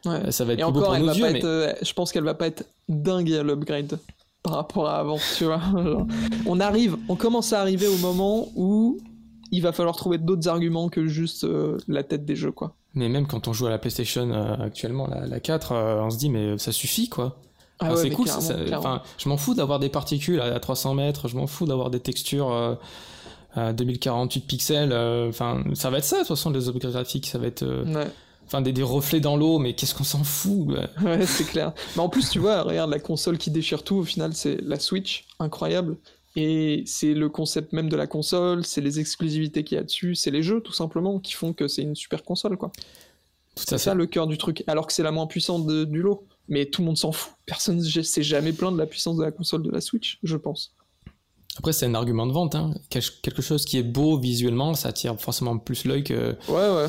Ouais. 0.05 0.31
Ça 0.31 0.45
va 0.45 0.53
être 0.53 0.59
Et 0.59 0.63
plus 0.63 0.71
beau 0.71 0.79
encore, 0.79 0.85
pour 0.89 0.95
elle 0.95 1.01
nos 1.01 1.07
va 1.07 1.13
yeux, 1.13 1.25
pas 1.25 1.31
mais 1.31 1.39
être, 1.39 1.45
euh, 1.45 1.73
je 1.81 1.93
pense 1.93 2.11
qu'elle 2.11 2.23
va 2.23 2.33
pas 2.33 2.47
être 2.47 2.65
dingue 2.87 3.31
à 3.33 3.43
l'upgrade 3.43 3.99
par 4.43 4.53
rapport 4.53 4.87
à 4.87 4.99
avant, 4.99 5.17
tu 5.37 5.45
vois. 5.45 5.61
On 6.45 6.59
arrive, 6.59 6.97
on 7.09 7.15
commence 7.15 7.51
à 7.51 7.59
arriver 7.59 7.87
au 7.87 7.97
moment 7.97 8.47
où 8.55 8.97
il 9.51 9.61
va 9.61 9.71
falloir 9.71 9.95
trouver 9.95 10.17
d'autres 10.17 10.47
arguments 10.47 10.89
que 10.89 11.07
juste 11.07 11.43
euh, 11.43 11.77
la 11.87 12.03
tête 12.03 12.25
des 12.25 12.35
jeux, 12.35 12.51
quoi. 12.51 12.75
Mais 12.93 13.09
même 13.09 13.27
quand 13.27 13.47
on 13.47 13.53
joue 13.53 13.67
à 13.67 13.69
la 13.69 13.77
PlayStation 13.77 14.31
actuellement, 14.59 15.07
la, 15.07 15.27
la 15.27 15.39
4, 15.39 15.71
euh, 15.71 16.01
on 16.01 16.09
se 16.09 16.17
dit 16.17 16.29
mais 16.29 16.57
ça 16.57 16.71
suffit 16.71 17.09
quoi. 17.09 17.39
Ah 17.79 17.91
ouais, 17.93 17.97
c'est 18.01 18.09
cool, 18.09 18.27
ça- 18.27 19.03
je 19.17 19.29
m'en 19.29 19.37
fous 19.37 19.53
d'avoir 19.53 19.79
des 19.79 19.89
particules 19.89 20.39
à, 20.41 20.55
à 20.55 20.59
300 20.59 20.93
mètres, 20.95 21.27
je 21.27 21.35
m'en 21.35 21.47
fous 21.47 21.65
d'avoir 21.65 21.89
des 21.89 21.99
textures 21.99 22.51
euh, 22.51 22.75
à 23.55 23.73
2048 23.73 24.41
pixels. 24.41 24.91
euh, 24.91 25.29
Enfin, 25.29 25.63
ça 25.73 25.89
va 25.89 25.99
être 25.99 26.03
ça 26.05 26.15
de 26.17 26.21
toute 26.21 26.29
façon 26.29 26.49
les 26.51 26.69
objets 26.69 26.89
graphiques, 26.89 27.27
ça 27.27 27.37
va 27.37 27.47
être 27.47 27.63
euh, 27.63 27.85
Ouais. 27.85 28.07
enfin 28.45 28.61
des, 28.61 28.71
des 28.71 28.83
reflets 28.83 29.19
dans 29.19 29.37
l'eau, 29.37 29.59
mais 29.59 29.73
qu'est-ce 29.73 29.93
qu'on 29.95 30.03
s'en 30.03 30.23
fout 30.23 30.67
ouais. 31.05 31.25
C'est 31.25 31.45
clair. 31.45 31.73
Mais 31.95 32.01
en 32.01 32.09
plus, 32.09 32.29
tu 32.29 32.39
vois, 32.39 32.63
regarde, 32.63 32.89
la 32.89 32.99
console 32.99 33.37
qui 33.37 33.51
déchire 33.51 33.83
tout, 33.83 33.95
au 33.97 34.03
final, 34.03 34.33
c'est 34.33 34.57
la 34.61 34.79
Switch, 34.79 35.25
incroyable. 35.39 35.97
Et 36.35 36.83
c'est 36.85 37.15
le 37.15 37.29
concept 37.29 37.73
même 37.73 37.89
de 37.89 37.95
la 37.95 38.05
console, 38.05 38.63
c'est 38.63 38.81
les 38.81 38.99
exclusivités 38.99 39.63
qu'il 39.63 39.75
y 39.75 39.79
a 39.79 39.83
dessus, 39.83 40.13
c'est 40.13 40.29
les 40.29 40.43
jeux, 40.43 40.61
tout 40.61 40.73
simplement, 40.73 41.17
qui 41.19 41.33
font 41.33 41.51
que 41.53 41.67
c'est 41.67 41.81
une 41.81 41.95
super 41.95 42.23
console, 42.23 42.57
quoi. 42.57 42.71
C'est 43.55 43.79
ça 43.79 43.95
le 43.95 44.05
cœur 44.05 44.27
du 44.27 44.37
truc, 44.37 44.63
alors 44.67 44.85
que 44.85 44.93
c'est 44.93 45.01
la 45.01 45.11
moins 45.11 45.25
puissante 45.25 45.65
de- 45.65 45.83
du 45.83 46.01
lot. 46.03 46.23
Mais 46.49 46.65
tout 46.65 46.81
le 46.81 46.85
monde 46.87 46.97
s'en 46.97 47.11
fout. 47.11 47.33
Personne 47.45 47.77
ne 47.77 48.01
s'est 48.01 48.23
jamais 48.23 48.53
plaint 48.53 48.71
de 48.73 48.77
la 48.77 48.85
puissance 48.85 49.17
de 49.17 49.23
la 49.23 49.31
console 49.31 49.63
de 49.63 49.69
la 49.71 49.81
Switch, 49.81 50.19
je 50.23 50.37
pense. 50.37 50.73
Après, 51.57 51.73
c'est 51.73 51.87
un 51.87 51.95
argument 51.95 52.27
de 52.27 52.31
vente. 52.33 52.53
Hein. 52.55 52.73
Quel- 52.89 53.01
Quelque 53.23 53.41
chose 53.41 53.65
qui 53.65 53.77
est 53.77 53.83
beau 53.83 54.19
visuellement, 54.19 54.75
ça 54.75 54.89
attire 54.89 55.19
forcément 55.19 55.57
plus 55.57 55.85
l'œil 55.85 56.03
que, 56.03 56.37
Ouais, 56.47 56.53
ouais. 56.69 56.87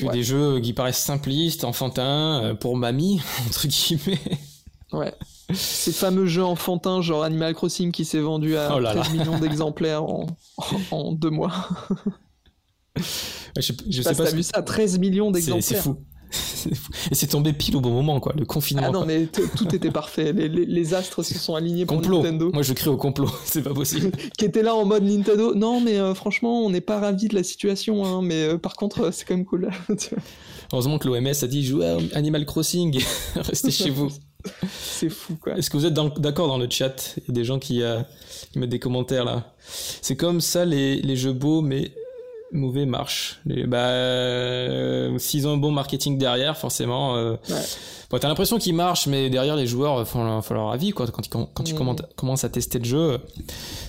que 0.00 0.06
Ouais. 0.06 0.12
des 0.12 0.22
jeux 0.22 0.60
qui 0.60 0.72
paraissent 0.72 1.02
simplistes, 1.02 1.64
enfantins, 1.64 2.42
euh, 2.44 2.54
pour 2.54 2.76
mamie, 2.76 3.20
entre 3.48 3.66
guillemets. 3.66 4.20
Ouais. 4.92 5.12
Ces 5.52 5.92
fameux 5.92 6.26
jeux 6.26 6.44
enfantins, 6.44 7.02
genre 7.02 7.24
Animal 7.24 7.54
Crossing, 7.54 7.90
qui 7.90 8.04
s'est 8.04 8.20
vendu 8.20 8.56
à 8.56 8.74
Oh 8.76 8.78
là 8.78 8.94
là. 8.94 9.00
13 9.02 9.14
millions 9.18 9.38
d'exemplaires 9.38 10.04
en, 10.04 10.26
en, 10.56 10.96
en 10.96 11.12
deux 11.12 11.30
mois. 11.30 11.52
Je, 12.96 13.02
je 13.56 13.72
Je 13.88 14.02
sais 14.02 14.10
sais 14.10 14.14
pas 14.16 14.24
t'as 14.30 14.34
vu 14.36 14.42
ça 14.42 14.62
13 14.62 14.98
millions 14.98 15.30
d'exemplaires. 15.30 15.62
C'est 15.64 15.76
fou. 15.76 16.04
Et 17.10 17.14
c'est 17.14 17.28
tombé 17.28 17.52
pile 17.52 17.76
au 17.76 17.80
bon 17.80 17.90
moment, 17.90 18.20
quoi. 18.20 18.32
Le 18.36 18.44
confinement. 18.44 18.84
Ah 18.86 18.90
non, 18.90 18.98
quoi. 19.00 19.06
mais 19.06 19.26
tout 19.26 19.74
était 19.74 19.90
parfait. 19.90 20.32
Les, 20.32 20.48
les- 20.48 20.66
les 20.66 20.94
astres 20.94 21.22
se 21.22 21.34
sont 21.38 21.54
alignés 21.54 21.86
pour 21.86 21.96
Complot. 21.96 22.18
Nintendo. 22.18 22.50
Moi, 22.52 22.62
je 22.62 22.72
crie 22.72 22.88
au 22.90 22.96
complot. 22.96 23.30
c'est 23.44 23.62
pas 23.62 23.72
possible. 23.74 24.10
Qui 24.38 24.44
était 24.44 24.62
là 24.62 24.74
en 24.74 24.84
mode 24.84 25.04
Nintendo. 25.04 25.54
Non, 25.54 25.80
mais 25.80 25.98
euh, 25.98 26.14
franchement, 26.14 26.64
on 26.64 26.70
n'est 26.70 26.80
pas 26.80 27.00
ravis 27.00 27.28
de 27.28 27.34
la 27.34 27.42
situation. 27.42 28.04
hein, 28.04 28.20
mais 28.22 28.42
euh, 28.48 28.58
par 28.58 28.74
contre, 28.74 29.04
euh, 29.04 29.10
c'est 29.12 29.24
quand 29.26 29.34
même 29.36 29.44
cool. 29.46 29.70
Heureusement 30.72 30.98
que 30.98 31.08
l'OMS 31.08 31.26
a 31.28 31.46
dit 31.46 31.64
jouez 31.64 31.86
à 31.86 31.96
Animal 32.14 32.44
Crossing. 32.44 33.00
Restez 33.36 33.70
chez 33.70 33.90
vous. 33.90 34.08
c'est 34.70 35.08
fou, 35.08 35.36
quoi. 35.40 35.56
Est-ce 35.56 35.70
que 35.70 35.76
vous 35.78 35.86
êtes 35.86 35.94
d'accord 36.18 36.48
dans 36.48 36.58
le 36.58 36.68
chat? 36.68 37.14
Il 37.16 37.22
y 37.28 37.30
a 37.30 37.34
des 37.34 37.44
gens 37.44 37.58
qui, 37.58 37.82
qui 38.52 38.58
mettent 38.58 38.68
des 38.70 38.78
commentaires 38.78 39.24
là. 39.24 39.54
C'est 40.02 40.16
comme 40.16 40.40
ça 40.42 40.64
les, 40.66 41.00
les 41.00 41.16
jeux 41.16 41.32
beaux, 41.32 41.62
mais 41.62 41.92
mauvais 42.52 42.86
marchent. 42.86 43.40
Les- 43.46 43.66
bah, 43.66 43.88
euh, 43.88 45.18
s'ils 45.18 45.46
ont 45.46 45.52
un 45.52 45.56
bon 45.56 45.70
marketing 45.70 46.18
derrière, 46.18 46.56
forcément. 46.56 47.16
euh, 47.16 47.32
Ouais. 47.50 47.56
bon, 48.10 48.18
t'as 48.18 48.28
l'impression 48.28 48.58
qu'ils 48.58 48.74
marchent, 48.74 49.06
mais 49.06 49.28
derrière 49.30 49.56
les 49.56 49.66
joueurs 49.66 50.06
font, 50.08 50.24
leur- 50.24 50.44
font 50.44 50.54
leur 50.54 50.70
avis 50.70 50.90
quoi. 50.92 51.06
Quand 51.08 51.26
ils, 51.26 51.28
quand 51.30 51.62
tu 51.64 51.74
commences- 51.74 52.00
commences 52.16 52.44
à 52.44 52.48
tester 52.48 52.78
le 52.78 52.84
jeu, 52.84 53.18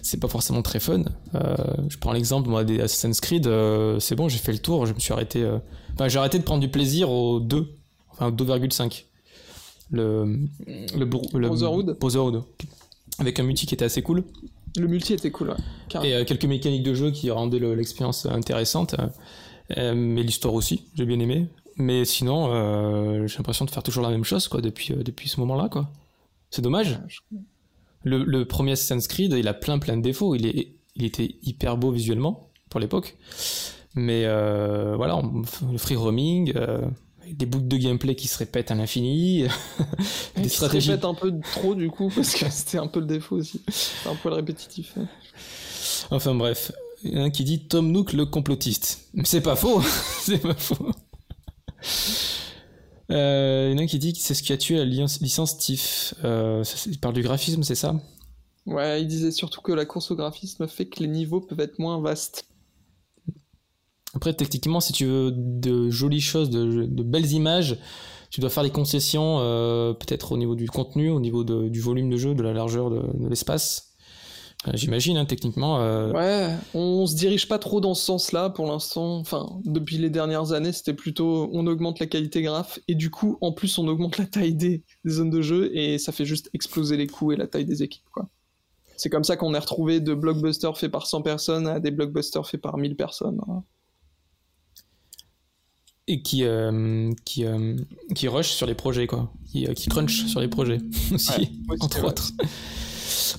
c'est 0.02 0.20
pas 0.20 0.28
forcément 0.28 0.62
très 0.62 0.80
fun. 0.80 1.04
Euh, 1.36 1.56
je 1.90 1.98
prends 1.98 2.12
l'exemple 2.12 2.50
moi 2.50 2.64
des 2.64 2.80
Assassin's 2.82 3.22
Creed. 3.22 3.50
c'est 4.00 4.16
bon, 4.16 4.28
j'ai 4.30 4.40
fait 4.40 4.54
le 4.54 4.60
tour. 4.60 4.86
Je 4.86 4.94
me 4.94 5.00
suis 5.00 5.14
arrêté. 5.14 5.48
Enfin, 5.96 6.08
j'ai 6.08 6.20
arrêté 6.20 6.38
de 6.40 6.44
prendre 6.44 6.62
du 6.62 6.70
plaisir 6.70 7.10
au 7.10 7.40
2, 7.40 7.68
enfin 8.12 8.28
au 8.28 8.32
2,5. 8.32 9.06
Le 9.92 10.26
le, 10.68 10.94
le 10.98 11.06
Brotherhood. 11.06 11.98
Brotherhood. 12.00 12.44
avec 13.18 13.40
un 13.40 13.44
multi 13.44 13.66
qui 13.66 13.74
était 13.74 13.86
assez 13.86 14.02
cool 14.04 14.24
Le 14.78 14.88
multi 14.88 15.14
était 15.14 15.32
cool, 15.32 15.50
ouais. 15.50 15.56
Et 16.06 16.14
euh, 16.14 16.24
quelques 16.26 16.46
mécaniques 16.46 16.84
de 16.84 16.94
jeu 16.94 17.12
qui 17.12 17.32
rendaient 17.32 17.60
le- 17.60 17.76
l'expérience 17.76 18.26
intéressante. 18.26 18.96
Euh, 19.00 19.08
euh, 19.78 19.94
mais 19.96 20.24
l'histoire 20.24 20.54
aussi 20.54 20.86
j'ai 20.96 21.06
bien 21.06 21.20
aimé. 21.20 21.48
Mais 21.78 22.04
sinon 22.06 22.52
euh, 22.52 23.28
j'ai 23.28 23.38
l'impression 23.38 23.66
de 23.66 23.72
faire 23.72 23.84
toujours 23.84 24.04
la 24.04 24.10
même 24.10 24.24
chose 24.24 24.48
quoi 24.48 24.62
depuis 24.62 24.94
euh, 24.94 25.04
depuis 25.04 25.30
ce 25.30 25.40
moment 25.40 25.56
là 25.56 25.70
quoi. 25.70 25.90
C'est 26.50 26.62
dommage. 26.62 27.00
Le, 28.04 28.24
le 28.24 28.46
premier 28.46 28.72
Assassin's 28.74 29.08
Creed 29.08 29.34
il 29.34 29.48
a 29.48 29.54
plein 29.54 29.80
plein 29.80 29.96
de 29.98 30.02
défauts. 30.02 30.36
Il 30.36 30.46
est 30.46 30.74
il 30.96 31.06
était 31.06 31.36
hyper 31.44 31.78
beau 31.78 31.92
visuellement 31.92 32.50
pour 32.70 32.80
l'époque. 32.80 33.18
Mais 33.96 34.24
euh, 34.26 34.96
voilà 34.98 35.18
on- 35.18 35.44
le 35.72 35.78
free 35.78 35.96
roaming 35.96 36.52
euh, 36.56 36.82
des 37.34 37.46
boucles 37.46 37.68
de 37.68 37.78
gameplay 37.78 38.16
qui 38.16 38.28
se 38.28 38.38
répètent 38.38 38.72
à 38.72 38.76
l'infini 38.76 39.44
des 40.36 40.44
qui 40.44 40.50
se 40.50 40.56
stratégies 40.56 40.92
répète 40.92 41.06
un 41.06 41.14
peu 41.14 41.34
trop, 41.54 41.76
du 41.76 41.90
coup, 41.90 42.12
parce 42.14 42.34
que 42.34 42.46
c'était 42.50 42.78
un 42.78 42.88
peu 42.88 43.00
le 43.00 43.06
défaut 43.06 43.38
aussi. 43.38 43.62
Un 44.06 44.16
peu 44.16 44.30
le 44.30 44.36
répétitif. 44.36 44.96
Enfin 46.12 46.36
bref, 46.36 46.72
il 47.04 47.14
y 47.14 47.18
en 47.18 47.22
a 47.22 47.24
un 47.26 47.30
qui 47.30 47.44
dit 47.44 47.60
Tom 47.68 47.92
Nook 47.92 48.14
le 48.14 48.26
complotiste. 48.26 49.10
Mais 49.14 49.26
c'est 49.26 49.42
pas 49.42 49.56
faux, 49.56 49.82
c'est 50.22 50.40
pas 50.40 50.54
faux. 50.54 50.92
Euh, 53.12 53.70
il 53.70 53.74
y 53.74 53.76
en 53.76 53.80
a 53.80 53.84
un 53.84 53.88
qui 53.88 54.00
dit 54.00 54.14
que 54.14 54.20
c'est 54.20 54.34
ce 54.34 54.44
qui 54.44 54.54
a 54.54 54.58
tué 54.58 54.78
la 54.78 54.86
licence, 54.86 55.58
TIFF. 55.58 56.14
Euh, 56.24 56.64
il 56.86 57.00
parle 57.00 57.14
du 57.14 57.22
graphisme, 57.22 57.64
c'est 57.64 57.76
ça? 57.76 57.96
Ouais, 58.66 59.02
il 59.02 59.08
disait 59.08 59.32
surtout 59.32 59.62
que 59.62 59.72
la 59.72 59.86
course 59.86 60.12
au 60.12 60.16
graphisme 60.16 60.68
fait 60.68 60.86
que 60.86 61.00
les 61.00 61.08
niveaux 61.08 61.42
peuvent 61.42 61.60
être 61.60 61.80
moins 61.80 62.00
vastes. 62.02 62.46
Après, 64.20 64.34
techniquement, 64.34 64.82
si 64.82 64.92
tu 64.92 65.06
veux 65.06 65.32
de 65.34 65.90
jolies 65.90 66.20
choses, 66.20 66.50
de, 66.50 67.04
belles 67.04 67.32
images, 67.32 67.78
tu 68.30 68.42
dois 68.42 68.50
faire 68.50 68.64
des 68.64 68.70
concessions, 68.70 69.38
euh, 69.40 69.94
peut-être 69.94 70.34
au 70.34 70.38
niveau 70.38 70.56
du 70.56 70.68
contenu, 70.68 71.10
au 71.10 71.22
niveau 71.22 71.46
du 71.46 71.80
volume 71.80 72.10
de 72.10 72.18
jeu, 72.18 72.36
de 72.36 72.44
la 72.44 72.52
largeur 72.52 72.90
de, 72.90 73.02
l'espace. 73.30 73.94
Euh, 74.68 74.72
J'imagine, 74.74 75.16
hein, 75.16 75.24
techniquement. 75.24 75.80
euh, 75.80 76.12
Ouais, 76.12 76.54
on 76.74 77.08
se 77.08 77.16
dirige 77.16 77.48
pas 77.48 77.60
trop 77.60 77.80
dans 77.80 77.94
ce 77.94 78.04
sens-là 78.08 78.50
pour 78.50 78.66
l'instant. 78.68 79.20
Enfin, 79.20 79.62
depuis 79.64 79.98
les 79.98 80.10
dernières 80.10 80.52
années, 80.52 80.74
c'était 80.74 80.94
plutôt 80.94 81.50
on 81.54 81.66
augmente 81.66 82.00
la 82.00 82.06
qualité 82.06 82.42
graph 82.42 82.78
et 82.90 82.96
du 82.96 83.10
coup, 83.10 83.38
en 83.40 83.54
plus, 83.54 83.78
on 83.78 83.88
augmente 83.88 84.18
la 84.18 84.26
taille 84.26 84.54
des, 84.54 84.84
zones 85.08 85.30
de 85.30 85.42
jeu 85.42 85.74
et 85.74 85.98
ça 85.98 86.12
fait 86.12 86.26
juste 86.26 86.50
exploser 86.54 86.98
les 86.98 87.08
coûts 87.08 87.32
et 87.32 87.38
la 87.38 87.48
taille 87.48 87.64
des 87.64 87.84
équipes. 87.84 88.04
C'est 88.98 89.10
comme 89.10 89.24
ça 89.24 89.38
qu'on 89.38 89.54
est 89.54 89.60
retrouvé 89.60 90.02
de 90.02 90.14
blockbusters 90.14 90.78
faits 90.78 90.92
par 90.92 91.08
100 91.08 91.22
personnes 91.22 91.68
à 91.68 91.80
des 91.80 91.92
blockbusters 91.92 92.46
faits 92.46 92.62
par 92.62 92.78
1000 92.78 92.98
personnes. 92.98 93.40
hein. 93.48 93.64
Et 96.10 96.22
qui 96.22 96.44
euh, 96.44 97.12
qui 97.24 97.46
euh, 97.46 97.76
qui 98.16 98.28
rush 98.28 98.50
sur 98.50 98.66
les 98.68 98.74
projets 98.74 99.08
quoi, 99.08 99.32
qui, 99.52 99.68
euh, 99.68 99.74
qui 99.74 99.88
crunch 99.90 100.26
sur 100.26 100.42
les 100.42 100.48
projets 100.48 100.80
aussi, 101.14 101.62
Ouais, 101.70 101.78
entre 101.80 102.04
autres. 102.06 102.32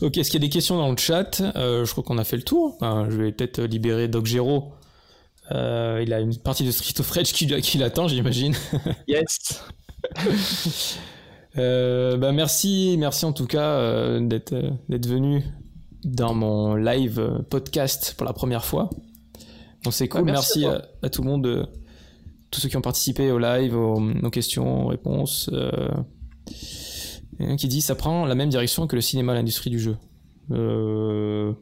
Ok, 0.02 0.18
est-ce 0.18 0.30
qu'il 0.30 0.40
y 0.40 0.44
a 0.44 0.46
des 0.46 0.52
questions 0.52 0.76
dans 0.76 0.90
le 0.90 0.96
chat? 0.96 1.40
Euh, 1.56 1.84
Je 1.84 1.90
crois 1.90 2.04
qu'on 2.04 2.18
a 2.18 2.24
fait 2.24 2.36
le 2.36 2.42
tour. 2.42 2.76
Enfin, 2.76 3.08
je 3.10 3.16
vais 3.16 3.32
peut-être 3.32 3.60
libérer 3.62 4.08
Doc 4.08 4.24
Gero. 4.26 4.72
Euh, 5.52 6.02
il 6.04 6.12
a 6.12 6.20
une 6.20 6.36
partie 6.36 6.64
de 6.64 6.70
Street 6.70 6.94
of 7.00 7.10
Rage 7.10 7.32
qui, 7.32 7.46
qui 7.60 7.78
l'attend, 7.78 8.06
j'imagine. 8.06 8.54
Yes 9.08 9.62
Euh, 11.58 12.16
bah 12.16 12.30
merci, 12.30 12.94
merci 12.98 13.24
en 13.24 13.32
tout 13.32 13.46
cas 13.46 13.70
euh, 13.72 14.20
d'être 14.20 14.52
euh, 14.52 14.70
d'être 14.88 15.06
venu 15.06 15.42
dans 16.04 16.32
mon 16.32 16.76
live 16.76 17.18
euh, 17.18 17.38
podcast 17.40 18.14
pour 18.16 18.24
la 18.24 18.32
première 18.32 18.64
fois. 18.64 18.88
Donc 19.82 19.92
c'est 19.92 20.06
cool. 20.08 20.24
Bah, 20.24 20.32
merci 20.32 20.60
merci 20.60 20.82
à 21.02 21.08
tout 21.10 21.22
le 21.22 21.28
monde, 21.28 21.46
euh, 21.46 21.66
tous 22.50 22.60
ceux 22.60 22.68
qui 22.68 22.76
ont 22.76 22.82
participé 22.82 23.30
au 23.30 23.38
live, 23.38 23.76
aux, 23.76 24.30
questions, 24.30 24.86
aux 24.86 24.88
réponses. 24.88 25.50
Euh, 27.40 27.56
qui 27.56 27.68
dit 27.68 27.80
ça 27.80 27.94
prend 27.94 28.26
la 28.26 28.34
même 28.34 28.50
direction 28.50 28.86
que 28.86 28.96
le 28.96 29.02
cinéma, 29.02 29.34
l'industrie 29.34 29.70
du 29.70 29.78
jeu. 29.78 29.96
Euh, 30.50 31.52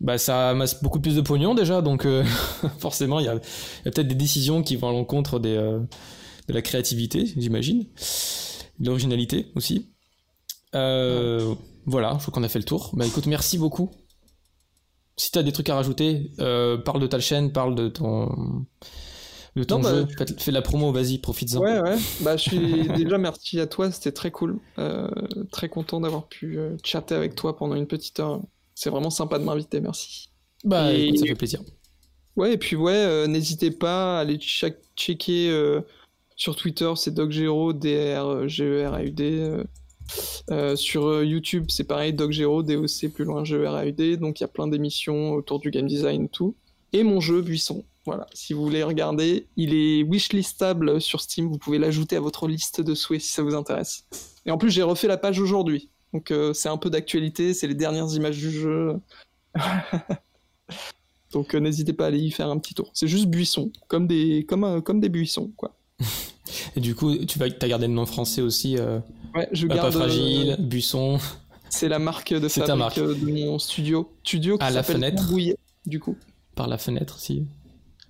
bah 0.00 0.18
ça 0.18 0.50
amasse 0.50 0.82
beaucoup 0.82 1.00
plus 1.00 1.14
de 1.14 1.20
pognon 1.20 1.54
déjà, 1.54 1.82
donc 1.82 2.06
euh, 2.06 2.24
forcément 2.78 3.20
il 3.20 3.26
y 3.26 3.28
a, 3.28 3.38
peut-être 3.84 4.08
des 4.08 4.14
décisions 4.14 4.62
qui 4.62 4.76
vont 4.76 4.88
à 4.88 4.92
l'encontre 4.92 5.38
des, 5.38 5.56
de 5.56 6.52
la 6.52 6.62
créativité, 6.62 7.26
j'imagine, 7.36 7.86
de 8.78 8.86
l'originalité 8.86 9.52
aussi. 9.54 9.90
Voilà, 11.84 12.12
je 12.14 12.22
crois 12.22 12.32
qu'on 12.32 12.44
a 12.44 12.48
fait 12.48 12.60
le 12.60 12.64
tour. 12.64 12.90
Bah 12.94 13.04
écoute, 13.04 13.26
merci 13.26 13.58
beaucoup. 13.58 13.90
Si 15.16 15.32
t'as 15.32 15.42
des 15.42 15.50
trucs 15.50 15.68
à 15.68 15.74
rajouter, 15.74 16.30
parle 16.38 17.00
de 17.00 17.06
ta 17.06 17.20
chaîne, 17.20 17.52
parle 17.52 17.74
de 17.74 17.88
ton 17.88 18.64
de 19.56 19.64
ton 19.64 19.76
Non, 19.76 19.82
bah, 19.82 19.94
jeu, 20.00 20.06
fais 20.38 20.50
de 20.50 20.54
la 20.54 20.62
promo, 20.62 20.92
vas-y, 20.92 21.18
profites-en. 21.18 21.60
Ouais, 21.60 21.80
ouais. 21.80 21.96
Bah, 22.20 22.36
je 22.36 22.42
suis 22.42 22.88
déjà 22.96 23.18
merci 23.18 23.60
à 23.60 23.66
toi, 23.66 23.90
c'était 23.90 24.12
très 24.12 24.30
cool. 24.30 24.58
Euh, 24.78 25.08
très 25.50 25.68
content 25.68 26.00
d'avoir 26.00 26.26
pu 26.28 26.58
euh, 26.58 26.76
chatter 26.84 27.14
avec 27.14 27.34
toi 27.34 27.56
pendant 27.56 27.74
une 27.74 27.86
petite 27.86 28.18
heure. 28.20 28.40
C'est 28.74 28.88
vraiment 28.90 29.10
sympa 29.10 29.38
de 29.38 29.44
m'inviter, 29.44 29.80
merci. 29.80 30.30
Bah 30.64 30.92
Et- 30.94 31.06
écoute, 31.08 31.18
ça 31.18 31.26
fait 31.26 31.34
plaisir. 31.34 31.60
Ouais, 32.36 32.54
et 32.54 32.56
puis 32.58 32.76
ouais, 32.76 32.92
euh, 32.94 33.26
n'hésitez 33.26 33.70
pas 33.70 34.16
à 34.16 34.20
aller 34.20 34.38
check- 34.38 34.80
checker 34.96 35.50
euh, 35.50 35.82
sur 36.34 36.56
Twitter, 36.56 36.90
c'est 36.96 37.12
DocGero, 37.12 37.74
D-R-G-E-R-A-U-D. 37.74 39.22
euh, 39.40 39.64
euh, 40.50 40.76
sur 40.76 41.22
YouTube, 41.22 41.66
c'est 41.68 41.84
pareil, 41.84 42.12
DocGero, 42.14 42.62
D-O-C 42.62 43.10
plus 43.10 43.24
loin, 43.24 43.44
G-E-R-A-U-D. 43.44 44.16
Donc 44.16 44.40
il 44.40 44.42
y 44.42 44.44
a 44.44 44.48
plein 44.48 44.66
d'émissions 44.66 45.32
autour 45.32 45.58
du 45.60 45.70
game 45.70 45.86
design 45.86 46.24
et 46.24 46.28
tout. 46.28 46.54
Et 46.92 47.02
mon 47.02 47.20
jeu, 47.20 47.42
Buisson. 47.42 47.84
Voilà, 48.04 48.26
si 48.34 48.52
vous 48.52 48.62
voulez 48.62 48.82
regarder, 48.82 49.46
il 49.56 49.74
est 49.74 50.02
wishlistable 50.02 51.00
sur 51.00 51.20
Steam. 51.20 51.48
Vous 51.48 51.58
pouvez 51.58 51.78
l'ajouter 51.78 52.16
à 52.16 52.20
votre 52.20 52.48
liste 52.48 52.80
de 52.80 52.94
souhaits 52.94 53.20
si 53.20 53.30
ça 53.30 53.42
vous 53.42 53.54
intéresse. 53.54 54.06
Et 54.44 54.50
en 54.50 54.58
plus, 54.58 54.70
j'ai 54.70 54.82
refait 54.82 55.06
la 55.06 55.16
page 55.16 55.38
aujourd'hui. 55.38 55.90
Donc 56.12 56.30
euh, 56.30 56.52
c'est 56.52 56.68
un 56.68 56.76
peu 56.76 56.90
d'actualité, 56.90 57.54
c'est 57.54 57.66
les 57.66 57.74
dernières 57.74 58.12
images 58.14 58.38
du 58.38 58.50
jeu. 58.50 59.00
Donc 61.32 61.54
euh, 61.54 61.60
n'hésitez 61.60 61.92
pas 61.92 62.04
à 62.04 62.06
aller 62.08 62.18
y 62.18 62.30
faire 62.30 62.48
un 62.48 62.58
petit 62.58 62.74
tour. 62.74 62.90
C'est 62.92 63.08
juste 63.08 63.26
buisson, 63.26 63.70
comme 63.88 64.06
des, 64.06 64.44
comme, 64.46 64.64
euh, 64.64 64.80
comme 64.80 65.00
des 65.00 65.08
buissons, 65.08 65.52
quoi. 65.56 65.74
Et 66.76 66.80
du 66.80 66.94
coup, 66.94 67.16
tu 67.24 67.38
vas, 67.38 67.46
as 67.46 67.68
gardé 67.68 67.86
le 67.86 67.94
nom 67.94 68.04
français 68.04 68.42
aussi 68.42 68.76
Ouais, 69.34 69.48
je 69.52 69.66
garde. 69.66 69.92
Pas 69.92 69.98
fragile, 70.00 70.56
buisson. 70.58 71.18
C'est 71.70 71.88
la 71.88 71.98
marque 71.98 72.34
de 72.34 72.48
fabrique 72.48 72.76
marque. 72.76 72.98
de 72.98 73.46
mon 73.46 73.58
studio. 73.58 74.12
Studio 74.22 74.58
qui 74.58 74.64
à 74.64 74.70
la 74.70 74.82
fenêtre. 74.82 75.26
Bouillet, 75.28 75.56
du 75.86 76.00
coup. 76.00 76.16
Par 76.54 76.68
la 76.68 76.76
fenêtre, 76.76 77.18
si. 77.18 77.46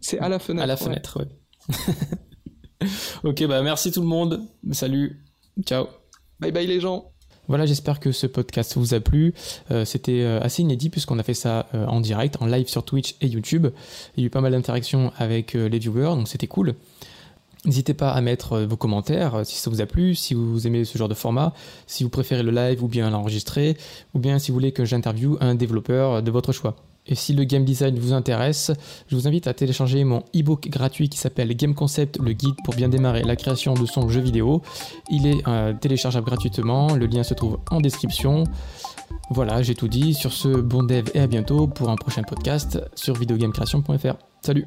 C'est 0.02 0.18
à 0.18 0.28
la 0.28 0.38
fenêtre. 0.38 0.64
À 0.64 0.66
la 0.66 0.76
fenêtre, 0.76 1.20
ouais. 1.20 2.88
ok, 3.24 3.46
bah 3.46 3.62
merci 3.62 3.90
tout 3.92 4.02
le 4.02 4.06
monde. 4.06 4.46
Salut. 4.72 5.24
Ciao. 5.64 5.86
Bye 6.40 6.52
bye 6.52 6.66
les 6.66 6.80
gens. 6.80 7.12
Voilà, 7.48 7.66
j'espère 7.66 8.00
que 8.00 8.12
ce 8.12 8.26
podcast 8.26 8.76
vous 8.76 8.94
a 8.94 9.00
plu. 9.00 9.34
Euh, 9.70 9.84
c'était 9.84 10.22
euh, 10.22 10.40
assez 10.40 10.62
inédit 10.62 10.90
puisqu'on 10.90 11.18
a 11.18 11.22
fait 11.22 11.34
ça 11.34 11.68
euh, 11.74 11.86
en 11.86 12.00
direct, 12.00 12.36
en 12.40 12.46
live 12.46 12.68
sur 12.68 12.84
Twitch 12.84 13.16
et 13.20 13.26
YouTube. 13.26 13.68
Il 14.16 14.22
y 14.22 14.24
a 14.24 14.26
eu 14.26 14.30
pas 14.30 14.40
mal 14.40 14.52
d'interactions 14.52 15.12
avec 15.18 15.54
les 15.54 15.78
viewers, 15.78 16.16
donc 16.16 16.28
c'était 16.28 16.46
cool. 16.46 16.74
N'hésitez 17.64 17.94
pas 17.94 18.10
à 18.10 18.20
mettre 18.20 18.60
vos 18.60 18.76
commentaires 18.76 19.42
si 19.44 19.56
ça 19.56 19.70
vous 19.70 19.80
a 19.80 19.86
plu, 19.86 20.16
si 20.16 20.34
vous 20.34 20.66
aimez 20.66 20.84
ce 20.84 20.98
genre 20.98 21.08
de 21.08 21.14
format, 21.14 21.52
si 21.86 22.02
vous 22.02 22.10
préférez 22.10 22.42
le 22.42 22.50
live 22.50 22.82
ou 22.82 22.88
bien 22.88 23.08
l'enregistrer, 23.10 23.76
ou 24.14 24.18
bien 24.18 24.40
si 24.40 24.50
vous 24.50 24.56
voulez 24.56 24.72
que 24.72 24.84
j'interviewe 24.84 25.36
un 25.40 25.54
développeur 25.54 26.24
de 26.24 26.30
votre 26.32 26.52
choix. 26.52 26.74
Et 27.06 27.14
si 27.14 27.32
le 27.32 27.44
game 27.44 27.64
design 27.64 27.98
vous 27.98 28.12
intéresse, 28.12 28.70
je 29.08 29.16
vous 29.16 29.26
invite 29.26 29.46
à 29.46 29.54
télécharger 29.54 30.04
mon 30.04 30.20
e-book 30.36 30.68
gratuit 30.68 31.08
qui 31.08 31.18
s'appelle 31.18 31.54
Game 31.56 31.74
Concept, 31.74 32.18
le 32.18 32.32
guide 32.32 32.54
pour 32.64 32.74
bien 32.74 32.88
démarrer 32.88 33.22
la 33.22 33.36
création 33.36 33.74
de 33.74 33.86
son 33.86 34.08
jeu 34.08 34.20
vidéo. 34.20 34.62
Il 35.10 35.26
est 35.26 35.46
euh, 35.48 35.72
téléchargeable 35.74 36.26
gratuitement, 36.26 36.94
le 36.94 37.06
lien 37.06 37.22
se 37.22 37.34
trouve 37.34 37.58
en 37.70 37.80
description. 37.80 38.44
Voilà, 39.30 39.62
j'ai 39.62 39.74
tout 39.74 39.88
dit. 39.88 40.14
Sur 40.14 40.32
ce, 40.32 40.48
bon 40.48 40.82
dev 40.82 41.08
et 41.14 41.20
à 41.20 41.26
bientôt 41.26 41.66
pour 41.66 41.90
un 41.90 41.96
prochain 41.96 42.22
podcast 42.22 42.80
sur 42.94 43.14
videogamecreation.fr. 43.14 44.14
Salut 44.42 44.66